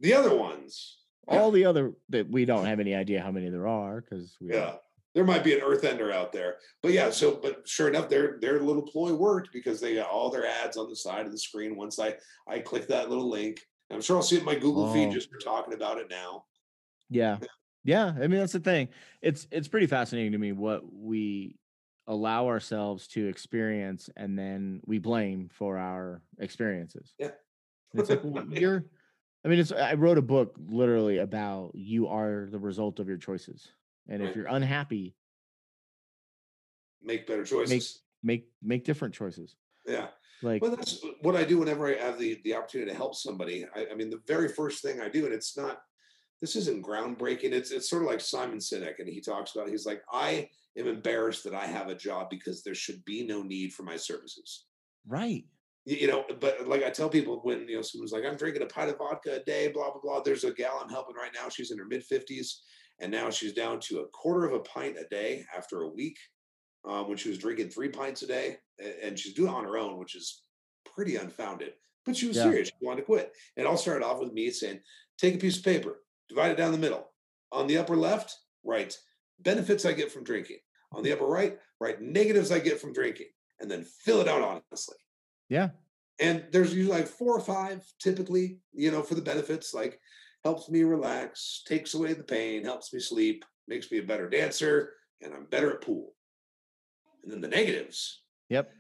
The 0.01 0.13
other 0.15 0.35
ones, 0.37 0.99
all 1.29 1.51
the 1.51 1.65
other 1.65 1.93
that 2.09 2.29
we 2.31 2.45
don't 2.45 2.67
have 2.67 2.81
any 2.81 2.95
idea 2.95 3.21
how 3.21 3.31
many 3.31 3.49
there 3.49 3.69
are 3.69 4.01
because 4.01 4.37
we 4.41 4.53
yeah, 4.53 4.75
there 5.15 5.25
might 5.25 5.45
be 5.45 5.55
an 5.55 5.63
Earth 5.63 5.85
Ender 5.85 6.11
out 6.13 6.33
there. 6.33 6.57
But 6.83 6.93
yeah, 6.93 7.11
so 7.11 7.39
but 7.41 7.69
sure 7.69 7.89
enough, 7.89 8.09
their 8.09 8.39
their 8.41 8.61
little 8.61 8.83
ploy 8.83 9.13
worked 9.13 9.51
because 9.53 9.81
they 9.81 9.95
got 9.95 10.11
all 10.11 10.31
their 10.31 10.47
ads 10.47 10.77
on 10.77 10.89
the 10.89 10.97
side 10.97 11.27
of 11.27 11.33
the 11.33 11.39
screen. 11.39 11.77
Once 11.77 11.99
I 12.01 12.17
I 12.49 12.59
click 12.59 12.89
that 12.89 13.09
little 13.09 13.29
link, 13.29 13.61
and 13.89 13.97
I'm 13.97 14.03
sure 14.03 14.17
I'll 14.17 14.23
see 14.23 14.37
it 14.37 14.41
in 14.41 14.45
my 14.45 14.55
Google 14.57 14.93
feed 14.93 15.09
Oh. 15.09 15.13
just 15.13 15.31
for 15.31 15.39
talking 15.39 15.75
about 15.75 15.99
it 15.99 16.09
now. 16.11 16.45
yeah 17.09 17.39
yeah 17.85 18.07
i 18.17 18.27
mean 18.27 18.39
that's 18.39 18.53
the 18.53 18.61
thing 18.61 18.89
it's 19.23 19.47
it's 19.51 19.69
pretty 19.69 19.87
fascinating 19.87 20.33
to 20.33 20.39
me 20.39 20.53
what 20.53 20.83
we 20.93 21.57
allow 22.07 22.47
ourselves 22.47 23.07
to 23.07 23.27
experience 23.29 24.09
and 24.17 24.39
then 24.39 24.81
we 24.87 24.99
blame 24.99 25.49
for 25.53 25.77
our 25.77 26.23
experiences 26.39 27.15
Yeah. 27.19 27.31
It's 27.95 28.11
like 28.11 28.21
well, 28.25 28.47
you're 28.51 28.85
i 29.45 29.49
mean 29.49 29.59
it's 29.59 29.73
i 29.73 29.95
wrote 29.95 30.19
a 30.19 30.23
book 30.23 30.57
literally 30.69 31.19
about 31.19 31.73
you 31.75 32.09
are 32.09 32.49
the 32.51 32.59
result 32.59 32.99
of 32.99 33.09
your 33.09 33.19
choices 33.19 33.69
and 34.09 34.23
if 34.23 34.35
you're 34.35 34.47
unhappy 34.47 35.15
Make 37.03 37.27
better 37.27 37.45
choices. 37.45 38.03
make 38.23 38.49
make 38.63 38.85
different 38.85 39.15
choices 39.15 39.55
yeah. 39.89 40.09
like 40.43 40.63
Well, 40.63 40.75
that's 40.75 41.03
what 41.23 41.35
I 41.35 41.45
do 41.45 41.59
whenever 41.59 41.89
I 41.89 41.97
have 41.99 42.19
the 42.19 42.41
the 42.45 42.55
opportunity 42.55 42.91
to 42.91 42.97
help 42.97 43.15
somebody. 43.15 43.67
I, 43.75 43.87
I 43.91 43.95
mean, 43.95 44.11
the 44.11 44.21
very 44.27 44.49
first 44.49 44.83
thing 44.83 45.01
I 45.01 45.09
do, 45.09 45.25
and 45.25 45.35
it's 45.35 45.57
not, 45.57 45.81
this 46.41 46.57
isn't 46.57 46.85
groundbreaking. 46.85 47.53
It's 47.53 47.71
it's 47.71 47.89
sort 47.91 48.03
of 48.03 48.09
like 48.09 48.21
Simon 48.21 48.59
Sinek, 48.59 48.99
and 48.99 49.09
he 49.09 49.21
talks 49.21 49.55
about. 49.55 49.69
He's 49.69 49.87
like, 49.87 50.03
I 50.13 50.49
am 50.77 50.87
embarrassed 50.87 51.45
that 51.45 51.55
I 51.55 51.67
have 51.67 51.89
a 51.89 51.95
job 51.95 52.29
because 52.31 52.63
there 52.63 52.75
should 52.75 53.05
be 53.05 53.27
no 53.27 53.43
need 53.43 53.73
for 53.73 53.83
my 53.83 53.97
services. 53.97 54.67
right 55.07 55.45
You, 55.85 56.07
know, 56.07 56.25
but 56.41 56.69
like 56.69 56.83
I 56.85 56.91
tell 56.91 57.09
people 57.09 57.41
when 57.45 57.67
you 57.69 57.77
know 57.77 57.83
someone's 57.83 58.13
like, 58.13 58.25
I'm 58.25 58.37
drinking 58.37 58.63
a 58.63 58.67
pint 58.67 58.91
of 58.91 58.99
vodka 58.99 59.41
a 59.41 59.45
day, 59.45 59.69
blah 59.69 59.91
blah 59.91 60.01
blah. 60.03 60.21
There's 60.21 60.45
a 60.45 60.53
gal 60.53 60.81
I'm 60.83 60.91
helping 60.91 61.17
right 61.17 61.33
now. 61.35 61.49
She's 61.49 61.71
in 61.71 61.79
her 61.79 61.87
mid 61.87 62.05
fifties, 62.05 62.63
and 63.01 63.11
now 63.11 63.31
she's 63.31 63.55
down 63.55 63.81
to 63.83 64.01
a 64.01 64.09
quarter 64.09 64.45
of 64.47 64.53
a 64.53 64.61
pint 64.61 64.99
a 64.99 65.07
day 65.11 65.45
after 65.57 65.83
a 65.83 65.89
week. 65.89 66.17
Um, 66.85 67.09
when 67.09 67.17
she 67.17 67.29
was 67.29 67.39
drinking 67.39 67.71
three 67.71 67.89
pints 67.91 68.23
a 68.23 68.27
day, 68.27 68.59
and 69.03 69.19
she's 69.19 69.35
doing 69.35 69.51
it 69.53 69.55
on 69.57 69.65
her 69.65 69.77
own, 69.79 69.99
which 69.99 70.15
is 70.15 70.45
pretty 70.85 71.17
unfounded. 71.17 71.75
But 72.07 72.17
she 72.17 72.29
was 72.29 72.37
Yeah. 72.37 72.43
serious; 72.43 72.69
she 72.69 72.75
wanted 72.87 73.01
to 73.03 73.07
quit. 73.07 73.33
It 73.57 73.67
all 73.67 73.77
started 73.77 74.05
off 74.05 74.21
with 74.21 74.33
me 74.33 74.51
saying, 74.51 74.81
"Take 75.19 75.35
a 75.35 75.39
piece 75.39 75.59
of 75.59 75.65
paper, 75.65 76.05
divide 76.29 76.51
it 76.51 76.57
down 76.57 76.73
the 76.73 76.79
middle. 76.79 77.11
On 77.53 77.67
the 77.67 77.79
upper 77.79 77.97
left, 77.97 78.37
write 78.65 78.97
benefits 79.41 79.85
I 79.85 79.93
get 79.93 80.13
from 80.13 80.25
drinking. 80.25 80.59
On 80.93 81.03
the 81.03 81.13
upper 81.13 81.27
right, 81.27 81.59
write 81.81 82.01
negatives 82.01 82.51
I 82.51 82.59
get 82.59 82.81
from 82.81 82.93
drinking, 82.93 83.29
and 83.61 83.71
then 83.71 83.85
fill 83.85 84.21
it 84.21 84.29
out 84.29 84.43
honestly." 84.43 84.97
yeah. 85.49 85.71
And 86.21 86.45
there's 86.51 86.75
usually 86.75 86.99
like 86.99 87.07
four 87.07 87.37
or 87.37 87.41
five 87.41 87.87
typically 88.01 88.59
you 88.73 88.91
know 88.91 89.03
for 89.03 89.15
the 89.15 89.23
benefits 89.23 89.73
like 89.73 90.01
helps 90.45 90.69
me 90.69 90.83
relax 90.83 91.63
takes 91.67 91.95
away 91.95 92.13
the 92.13 92.25
pain 92.25 92.65
helps 92.65 92.93
me 92.93 92.99
sleep 92.99 93.45
makes 93.69 93.91
me 93.93 93.99
a 93.99 94.03
better 94.03 94.29
dancer 94.29 94.95
and 95.23 95.33
i'm 95.33 95.45
better 95.47 95.73
at 95.73 95.81
pool. 95.81 96.15
And 97.23 97.33
then 97.33 97.41
the 97.41 97.49
negatives. 97.49 98.23
Yep. 98.49 98.71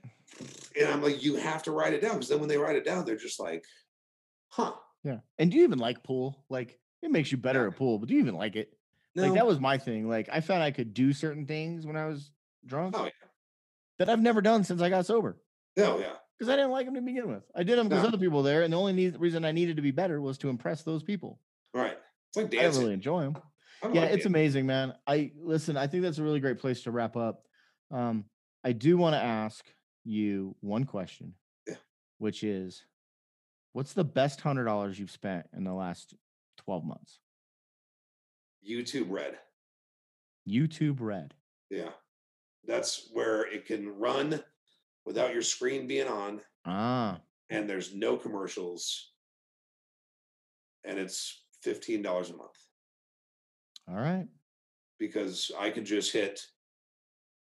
And 0.80 0.88
i'm 0.88 1.02
like 1.02 1.22
you 1.22 1.36
have 1.36 1.62
to 1.64 1.70
write 1.70 1.94
it 1.94 2.02
down 2.02 2.14
because 2.14 2.28
then 2.28 2.40
when 2.40 2.48
they 2.48 2.58
write 2.58 2.76
it 2.76 2.84
down 2.84 3.04
they're 3.04 3.16
just 3.16 3.40
like 3.40 3.64
huh. 4.48 4.72
Yeah. 5.04 5.18
And 5.38 5.50
do 5.50 5.58
you 5.58 5.62
even 5.62 5.78
like 5.78 6.02
pool? 6.02 6.44
Like 6.50 6.78
it 7.02 7.10
makes 7.10 7.30
you 7.32 7.38
better 7.38 7.62
Yeah. 7.62 7.68
at 7.68 7.76
pool 7.76 7.98
but 7.98 8.08
do 8.08 8.14
you 8.14 8.20
even 8.20 8.34
like 8.34 8.56
it 8.56 8.72
Like 9.14 9.34
that 9.34 9.46
was 9.46 9.58
my 9.60 9.78
thing. 9.78 10.08
Like 10.08 10.28
I 10.32 10.40
found 10.40 10.62
I 10.62 10.70
could 10.70 10.94
do 10.94 11.12
certain 11.12 11.46
things 11.46 11.86
when 11.86 11.96
I 11.96 12.06
was 12.06 12.30
drunk 12.66 12.94
oh 12.96 13.04
yeah 13.04 13.10
that 13.98 14.08
I've 14.08 14.20
never 14.22 14.40
done 14.40 14.64
since 14.64 14.80
I 14.82 14.88
got 14.90 15.06
sober 15.06 15.40
no 15.76 15.98
yeah 15.98 16.12
because 16.38 16.48
I 16.52 16.56
didn't 16.56 16.70
like 16.70 16.86
them 16.86 16.94
to 16.94 17.00
begin 17.00 17.28
with. 17.28 17.42
I 17.54 17.64
did 17.64 17.78
them 17.78 17.88
because 17.88 18.02
No. 18.04 18.08
other 18.10 18.18
people 18.18 18.38
were 18.38 18.44
there, 18.44 18.62
and 18.62 18.72
the 18.72 18.78
only 18.78 18.92
need, 18.92 19.18
reason 19.18 19.44
I 19.44 19.50
needed 19.50 19.74
to 19.74 19.82
be 19.82 19.90
better 19.90 20.20
was 20.20 20.38
to 20.38 20.48
impress 20.50 20.84
those 20.84 21.02
people. 21.02 21.40
right 21.74 21.98
it's 22.28 22.36
like 22.36 22.46
I 22.46 22.48
didn't 22.48 22.62
dancing 22.62 22.82
really 22.82 22.94
enjoy 22.94 23.22
them. 23.22 23.36
Yeah, 23.82 23.88
like 23.88 23.94
it's 23.96 24.10
dancing. 24.10 24.26
amazing, 24.32 24.66
man. 24.66 24.94
I 25.06 25.32
listen. 25.36 25.76
I 25.76 25.88
think 25.88 26.04
that's 26.04 26.18
a 26.18 26.22
really 26.22 26.38
great 26.40 26.58
place 26.60 26.82
to 26.84 26.90
wrap 26.92 27.16
up. 27.16 27.42
Um, 27.90 28.24
I 28.62 28.70
do 28.72 28.96
want 28.98 29.14
to 29.14 29.20
ask 29.20 29.64
you 30.04 30.54
one 30.60 30.84
question, 30.84 31.34
Yeah. 31.66 31.74
which 32.18 32.44
is, 32.44 32.84
what's 33.72 33.92
the 33.94 34.04
best 34.04 34.40
hundred 34.40 34.64
dollars 34.66 34.96
you've 34.98 35.10
spent 35.10 35.46
in 35.56 35.64
the 35.64 35.74
last 35.74 36.14
twelve 36.68 36.84
months? 36.84 37.20
youtube 38.68 39.06
red 39.08 39.38
YouTube 40.46 40.96
Red. 41.00 41.32
yeah 41.70 41.92
that's 42.66 43.08
where 43.14 43.42
it 43.50 43.64
can 43.64 43.88
run 43.98 44.42
without 45.06 45.32
your 45.32 45.40
screen 45.40 45.86
being 45.86 46.08
on 46.08 46.42
Ah, 46.66 47.20
and 47.48 47.66
there's 47.70 47.94
no 47.94 48.18
commercials 48.18 49.12
and 50.84 50.98
it's 50.98 51.42
$15 51.64 52.00
a 52.04 52.36
month 52.36 52.58
all 53.88 53.94
right. 53.96 54.26
because 54.98 55.50
i 55.58 55.70
can 55.70 55.86
just 55.86 56.12
hit 56.12 56.38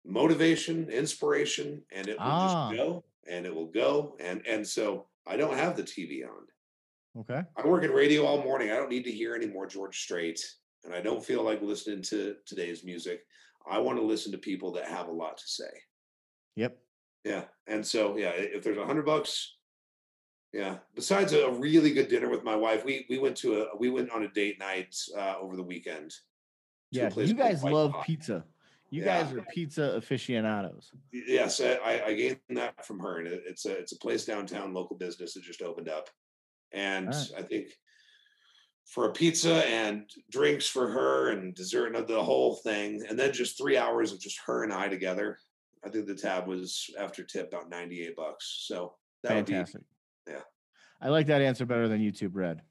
motivation 0.05 0.89
inspiration 0.91 1.83
and 1.93 2.09
it 2.09 2.19
will 2.19 2.27
Ah. 2.27 2.71
just 2.71 2.77
go 2.83 3.05
and 3.31 3.47
it 3.47 3.55
will 3.55 3.71
go 3.71 4.17
and 4.19 4.45
and 4.49 4.67
so 4.67 5.07
i 5.29 5.37
don't 5.37 5.57
have 5.57 5.77
the 5.77 5.85
tv 5.85 6.25
on 6.27 6.47
Okay. 7.19 7.43
i 7.57 7.67
work 7.67 7.85
in 7.85 7.91
radio 7.91 8.25
all 8.25 8.43
morning 8.43 8.71
i 8.71 8.77
don't 8.77 8.89
need 8.91 9.05
to 9.05 9.13
hear 9.13 9.35
any 9.35 9.47
more 9.47 9.67
george 9.67 9.99
strait 10.01 10.41
and 10.85 10.95
i 10.95 11.01
don't 11.01 11.25
feel 11.25 11.43
like 11.43 11.61
listening 11.61 12.01
to 12.03 12.37
today's 12.47 12.85
music 12.85 13.21
i 13.71 13.79
want 13.79 13.99
to 13.99 14.05
listen 14.05 14.33
to 14.33 14.39
people 14.39 14.73
that 14.73 14.87
have 14.87 15.09
a 15.09 15.13
lot 15.13 15.37
to 15.37 15.47
say 15.47 15.71
Yep. 16.57 16.79
Yeah. 17.25 17.45
And 17.67 17.87
so, 17.87 18.17
yeah, 18.19 18.31
if 18.35 18.63
there's 18.63 18.77
a 18.77 18.85
hundred 18.85 19.07
bucks, 19.07 19.57
yeah. 20.53 20.79
Besides 20.95 21.33
a, 21.33 21.51
really 21.51 21.95
good 21.95 22.09
dinner 22.09 22.29
with 22.29 22.45
my 22.45 22.55
wife, 22.55 22.85
we 22.85 23.07
we 23.09 23.19
went 23.19 23.37
to 23.39 23.63
a 23.63 23.77
we 23.79 23.89
went 23.89 24.11
on 24.11 24.25
a 24.25 24.29
date 24.29 24.59
night 24.59 24.95
uh, 25.17 25.37
over 25.41 25.57
the 25.57 25.63
weekend. 25.63 26.13
Yeah, 26.91 27.09
you 27.17 27.33
guys 27.33 27.65
love 27.65 27.95
pizza. 28.05 28.45
You 28.91 29.03
Yeah. 29.03 29.23
guys 29.23 29.33
are 29.33 29.41
pizza 29.55 29.95
aficionados. 29.97 30.91
Yes, 31.11 31.59
I, 31.63 31.77
I 31.77 32.07
I 32.09 32.15
gained 32.15 32.41
that 32.51 32.85
from 32.85 32.99
her, 32.99 33.21
and 33.21 33.29
it's 33.29 33.65
a 33.65 33.73
it's 33.73 33.93
a 33.93 33.99
place 33.99 34.27
downtown, 34.27 34.75
local 34.75 34.97
business 34.97 35.33
that 35.33 35.43
just 35.43 35.63
opened 35.63 35.89
up, 35.89 36.11
and 36.73 37.09
Alright. 37.09 37.31
I 37.39 37.43
think 37.43 37.69
for 38.87 39.07
a 39.09 39.13
pizza 39.13 39.65
and 39.67 40.05
drinks 40.31 40.67
for 40.67 40.89
her 40.89 41.31
and 41.31 41.55
dessert 41.55 41.95
and 41.95 42.07
the 42.07 42.23
whole 42.23 42.57
thing, 42.57 43.03
and 43.09 43.19
then 43.19 43.33
just 43.33 43.57
three 43.57 43.77
hours 43.79 44.13
of 44.13 44.21
just 44.21 44.39
her 44.47 44.65
and 44.65 44.73
I 44.73 44.89
together. 44.89 45.39
I 45.85 45.89
think 45.89 46.07
the 46.07 46.15
tab 46.15 46.47
was 46.47 46.89
after 46.99 47.25
tip 47.25 47.49
about 47.53 47.71
ninety 47.71 48.03
eight 48.03 48.17
bucks. 48.17 48.65
So 48.67 48.95
That 49.23 49.35
would 49.37 49.47
be- 49.47 49.53
Fantastic. 49.53 49.83
yeah. 50.29 50.41
I 51.01 51.09
like 51.09 51.27
that 51.27 51.41
answer 51.43 51.67
better 51.67 51.89
than 51.89 52.01
YouTube 52.01 52.31
Red. 52.35 52.63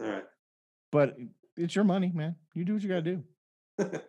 all 0.00 0.06
right. 0.08 0.24
But 0.90 1.16
it's 1.56 1.74
your 1.74 1.84
money, 1.84 2.10
man. 2.14 2.36
You 2.54 2.64
do 2.64 2.74
what 2.74 2.82
you 2.82 2.88
got 2.88 3.04
to 3.04 3.16
do. 3.16 3.22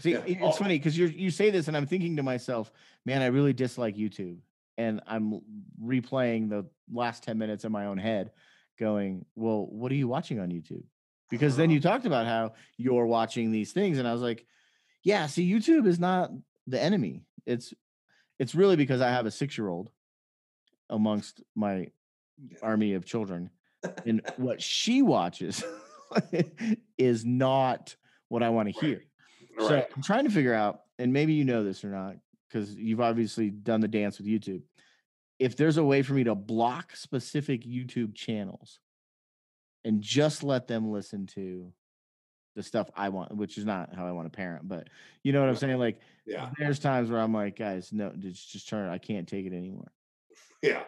See, 0.00 0.12
Yeah, 0.12 0.22
it's 0.26 0.58
funny 0.58 0.78
because 0.78 0.96
you 0.96 1.06
you 1.06 1.30
say 1.30 1.50
this, 1.50 1.68
and 1.68 1.76
I'm 1.76 1.86
thinking 1.86 2.16
to 2.16 2.22
myself, 2.22 2.70
man, 3.04 3.20
I 3.22 3.26
really 3.26 3.52
dislike 3.52 3.96
YouTube, 3.96 4.38
and 4.78 5.00
I'm 5.06 5.40
replaying 5.82 6.48
the 6.50 6.66
last 6.92 7.22
ten 7.24 7.36
minutes 7.38 7.64
in 7.64 7.72
my 7.72 7.86
own 7.86 7.98
head, 7.98 8.30
going, 8.84 9.26
well, 9.36 9.66
what 9.66 9.92
are 9.92 9.96
you 9.96 10.08
watching 10.08 10.40
on 10.40 10.48
YouTube? 10.48 10.82
Because 11.30 11.56
then 11.56 11.66
Uh-huh. 11.68 11.74
you 11.74 11.80
talked 11.80 12.06
about 12.06 12.26
how 12.26 12.54
you're 12.76 13.06
watching 13.06 13.52
these 13.52 13.72
things, 13.72 13.98
and 13.98 14.08
I 14.08 14.12
was 14.12 14.22
like, 14.22 14.44
yeah, 15.04 15.26
see, 15.26 15.48
YouTube 15.48 15.86
is 15.86 16.00
not 16.00 16.32
the 16.66 16.80
enemy. 16.80 17.22
It's 17.46 17.72
it's 18.40 18.54
really 18.54 18.76
because 18.76 19.00
I 19.02 19.10
have 19.10 19.26
a 19.26 19.30
six 19.30 19.56
year 19.56 19.68
old 19.68 19.90
amongst 20.88 21.42
my 21.54 21.88
army 22.62 22.94
of 22.94 23.04
children, 23.04 23.50
and 24.04 24.22
what 24.36 24.60
she 24.60 25.02
watches 25.02 25.62
is 26.98 27.24
not 27.24 27.94
what 28.28 28.42
I 28.42 28.48
want 28.48 28.74
to 28.74 28.80
Right. 28.80 28.88
hear. 28.88 29.04
So 29.58 29.74
Right. 29.76 29.86
I'm 29.94 30.02
trying 30.02 30.24
to 30.24 30.30
figure 30.30 30.54
out, 30.54 30.80
and 30.98 31.12
maybe 31.12 31.34
you 31.34 31.44
know 31.44 31.62
this 31.62 31.84
or 31.84 31.90
not, 31.90 32.16
because 32.48 32.74
you've 32.74 33.00
obviously 33.00 33.50
done 33.50 33.80
the 33.80 33.88
dance 33.88 34.18
with 34.18 34.26
YouTube. 34.26 34.62
If 35.40 35.56
there's 35.56 35.78
a 35.78 35.84
way 35.84 36.02
for 36.02 36.12
me 36.12 36.22
to 36.24 36.34
block 36.34 36.94
specific 36.94 37.64
YouTube 37.64 38.14
channels 38.14 38.78
and 39.84 40.02
just 40.02 40.44
let 40.44 40.68
them 40.68 40.92
listen 40.92 41.26
to 41.28 41.72
the 42.54 42.62
stuff 42.62 42.90
I 42.94 43.08
want, 43.08 43.34
which 43.34 43.56
is 43.56 43.64
not 43.64 43.94
how 43.94 44.06
I 44.06 44.12
want 44.12 44.30
to 44.30 44.36
parent, 44.36 44.68
but 44.68 44.88
you 45.24 45.32
know 45.32 45.40
what 45.40 45.48
I'm 45.48 45.56
saying? 45.56 45.78
Like, 45.78 46.00
Yeah. 46.26 46.50
there's 46.58 46.78
times 46.78 47.10
where 47.10 47.20
I'm 47.20 47.32
like, 47.32 47.56
guys, 47.56 47.90
no, 47.92 48.12
just 48.18 48.50
just 48.52 48.68
turn 48.68 48.88
it. 48.88 48.92
I 48.92 48.98
can't 48.98 49.26
take 49.26 49.46
it 49.46 49.54
anymore. 49.54 49.90
Yeah. 50.62 50.84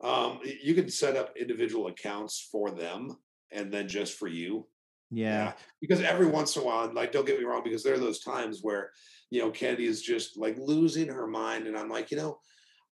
Um, 0.00 0.40
you 0.42 0.74
can 0.74 0.90
set 0.90 1.16
up 1.16 1.36
individual 1.36 1.86
accounts 1.86 2.40
for 2.50 2.72
them 2.72 3.16
and 3.52 3.72
then 3.72 3.86
just 3.86 4.18
for 4.18 4.26
you. 4.26 4.66
Yeah. 5.10 5.52
Because 5.80 6.00
every 6.00 6.26
once 6.26 6.56
in 6.56 6.62
a 6.62 6.64
while, 6.64 6.92
like, 6.92 7.12
don't 7.12 7.26
get 7.26 7.38
me 7.38 7.44
wrong, 7.44 7.62
because 7.62 7.84
there 7.84 7.94
are 7.94 7.98
those 7.98 8.18
times 8.18 8.58
where, 8.62 8.90
you 9.30 9.40
know, 9.40 9.50
Candy 9.52 9.86
is 9.86 10.02
just 10.02 10.36
like 10.36 10.58
losing 10.58 11.08
her 11.08 11.28
mind. 11.28 11.68
And 11.68 11.76
I'm 11.76 11.88
like, 11.88 12.10
you 12.10 12.16
know, 12.16 12.40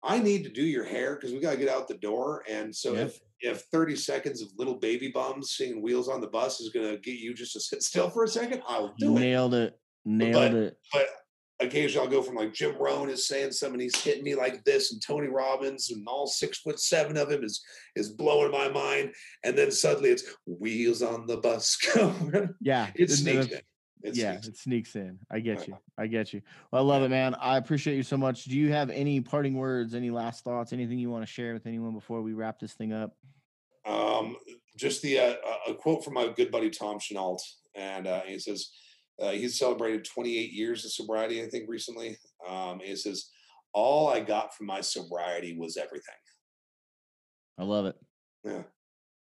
I 0.04 0.18
need 0.18 0.42
to 0.44 0.50
do 0.50 0.62
your 0.64 0.84
hair 0.84 1.14
because 1.14 1.32
we 1.32 1.40
got 1.40 1.52
to 1.52 1.56
get 1.58 1.68
out 1.68 1.86
the 1.88 1.94
door. 1.94 2.42
And 2.50 2.74
so 2.74 2.94
Yep. 2.94 3.06
if, 3.06 3.20
if 3.40 3.62
30 3.72 3.96
seconds 3.96 4.42
of 4.42 4.48
little 4.56 4.74
baby 4.74 5.08
bums 5.12 5.52
singing 5.56 5.80
wheels 5.82 6.08
on 6.08 6.20
the 6.20 6.26
bus 6.28 6.60
is 6.60 6.70
going 6.70 6.88
to 6.90 6.98
get 6.98 7.18
you 7.18 7.34
just 7.34 7.52
to 7.54 7.60
sit 7.60 7.82
still 7.82 8.10
for 8.10 8.24
a 8.24 8.28
second, 8.28 8.62
I'll 8.66 8.94
do 8.98 9.16
it. 9.16 9.20
Nailed 9.20 9.54
it. 9.54 9.78
Nailed 10.04 10.34
But- 10.52 10.54
it. 10.54 10.76
But 10.92 11.06
occasionally 11.60 12.04
I'll 12.04 12.12
go 12.12 12.22
from 12.22 12.34
like 12.34 12.52
Jim 12.52 12.74
Rohn 12.76 13.08
is 13.08 13.28
saying 13.28 13.52
something, 13.52 13.78
he's 13.78 13.94
hitting 14.02 14.24
me 14.24 14.34
like 14.34 14.64
this, 14.64 14.92
and 14.92 15.00
Tony 15.00 15.28
Robbins 15.28 15.92
and 15.92 16.04
all 16.08 16.26
six 16.26 16.58
foot 16.58 16.80
seven 16.80 17.16
of 17.16 17.30
him 17.30 17.44
is 17.44 17.62
is 17.94 18.08
blowing 18.10 18.50
my 18.50 18.68
mind. 18.68 19.12
And 19.44 19.56
then 19.56 19.70
suddenly 19.70 20.10
it's 20.10 20.24
wheels 20.46 21.02
on 21.02 21.26
the 21.26 21.36
bus. 21.36 21.78
Yeah. 22.60 22.90
It's 22.96 23.18
sneaks. 23.20 23.46
It 24.02 24.16
yeah, 24.16 24.32
sneaks 24.32 24.48
it 24.48 24.56
sneaks 24.56 24.96
in. 24.96 25.18
I 25.30 25.40
get 25.40 25.68
you. 25.68 25.76
I 25.96 26.06
get 26.06 26.32
you. 26.32 26.42
Well, 26.70 26.82
I 26.82 26.84
love 26.84 27.02
it, 27.02 27.08
man. 27.10 27.34
I 27.36 27.56
appreciate 27.56 27.96
you 27.96 28.02
so 28.02 28.16
much. 28.16 28.44
Do 28.44 28.56
you 28.56 28.72
have 28.72 28.90
any 28.90 29.20
parting 29.20 29.54
words, 29.54 29.94
any 29.94 30.10
last 30.10 30.44
thoughts, 30.44 30.72
anything 30.72 30.98
you 30.98 31.10
want 31.10 31.22
to 31.24 31.32
share 31.32 31.52
with 31.52 31.66
anyone 31.66 31.94
before 31.94 32.22
we 32.22 32.32
wrap 32.32 32.58
this 32.58 32.72
thing 32.72 32.92
up? 32.92 33.14
Um, 33.86 34.36
just 34.76 35.02
the 35.02 35.18
uh, 35.18 35.34
a- 35.68 35.70
a 35.72 35.74
quote 35.74 36.04
from 36.04 36.14
my 36.14 36.28
good 36.28 36.50
buddy 36.50 36.70
Tom 36.70 36.98
Chenault, 36.98 37.38
and 37.74 38.06
uh, 38.06 38.22
he 38.22 38.38
says 38.38 38.70
uh, 39.20 39.30
he's 39.30 39.58
celebrated 39.58 40.04
28 40.04 40.52
years 40.52 40.84
of 40.84 40.92
sobriety, 40.92 41.42
I 41.42 41.48
think, 41.48 41.68
recently. 41.68 42.16
Um, 42.48 42.80
he 42.82 42.96
says, 42.96 43.30
"All 43.72 44.08
I 44.08 44.20
got 44.20 44.54
from 44.54 44.66
my 44.66 44.80
sobriety 44.80 45.56
was 45.56 45.76
everything." 45.76 46.14
I 47.58 47.64
love 47.64 47.86
it. 47.86 47.96
Yeah. 48.44 48.62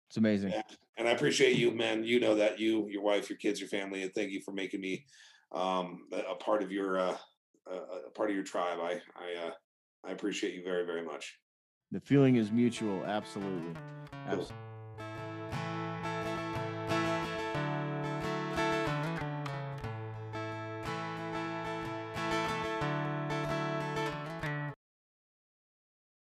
It's 0.09 0.17
amazing. 0.17 0.51
Yeah. 0.51 0.61
And 0.97 1.07
I 1.07 1.11
appreciate 1.11 1.57
you, 1.57 1.71
man. 1.71 2.03
You 2.03 2.19
know 2.19 2.35
that 2.35 2.59
you, 2.59 2.87
your 2.89 3.03
wife, 3.03 3.29
your 3.29 3.37
kids, 3.37 3.59
your 3.59 3.69
family, 3.69 4.01
and 4.03 4.13
thank 4.13 4.31
you 4.31 4.41
for 4.41 4.51
making 4.51 4.81
me 4.81 5.05
um, 5.53 6.07
a 6.11 6.35
part 6.35 6.63
of 6.63 6.71
your 6.71 6.99
uh, 6.99 7.17
a 7.69 7.75
a 8.07 8.11
part 8.15 8.29
of 8.29 8.35
your 8.35 8.43
tribe. 8.43 8.79
I 8.81 9.01
I 9.15 9.47
uh, 9.47 9.51
I 10.05 10.11
appreciate 10.11 10.53
you 10.53 10.63
very 10.63 10.85
very 10.85 11.03
much. 11.03 11.37
The 11.91 11.99
feeling 11.99 12.35
is 12.35 12.51
mutual. 12.51 13.03
Absolutely. 13.05 13.73
Cool. 14.29 14.39
Abs- 14.39 14.53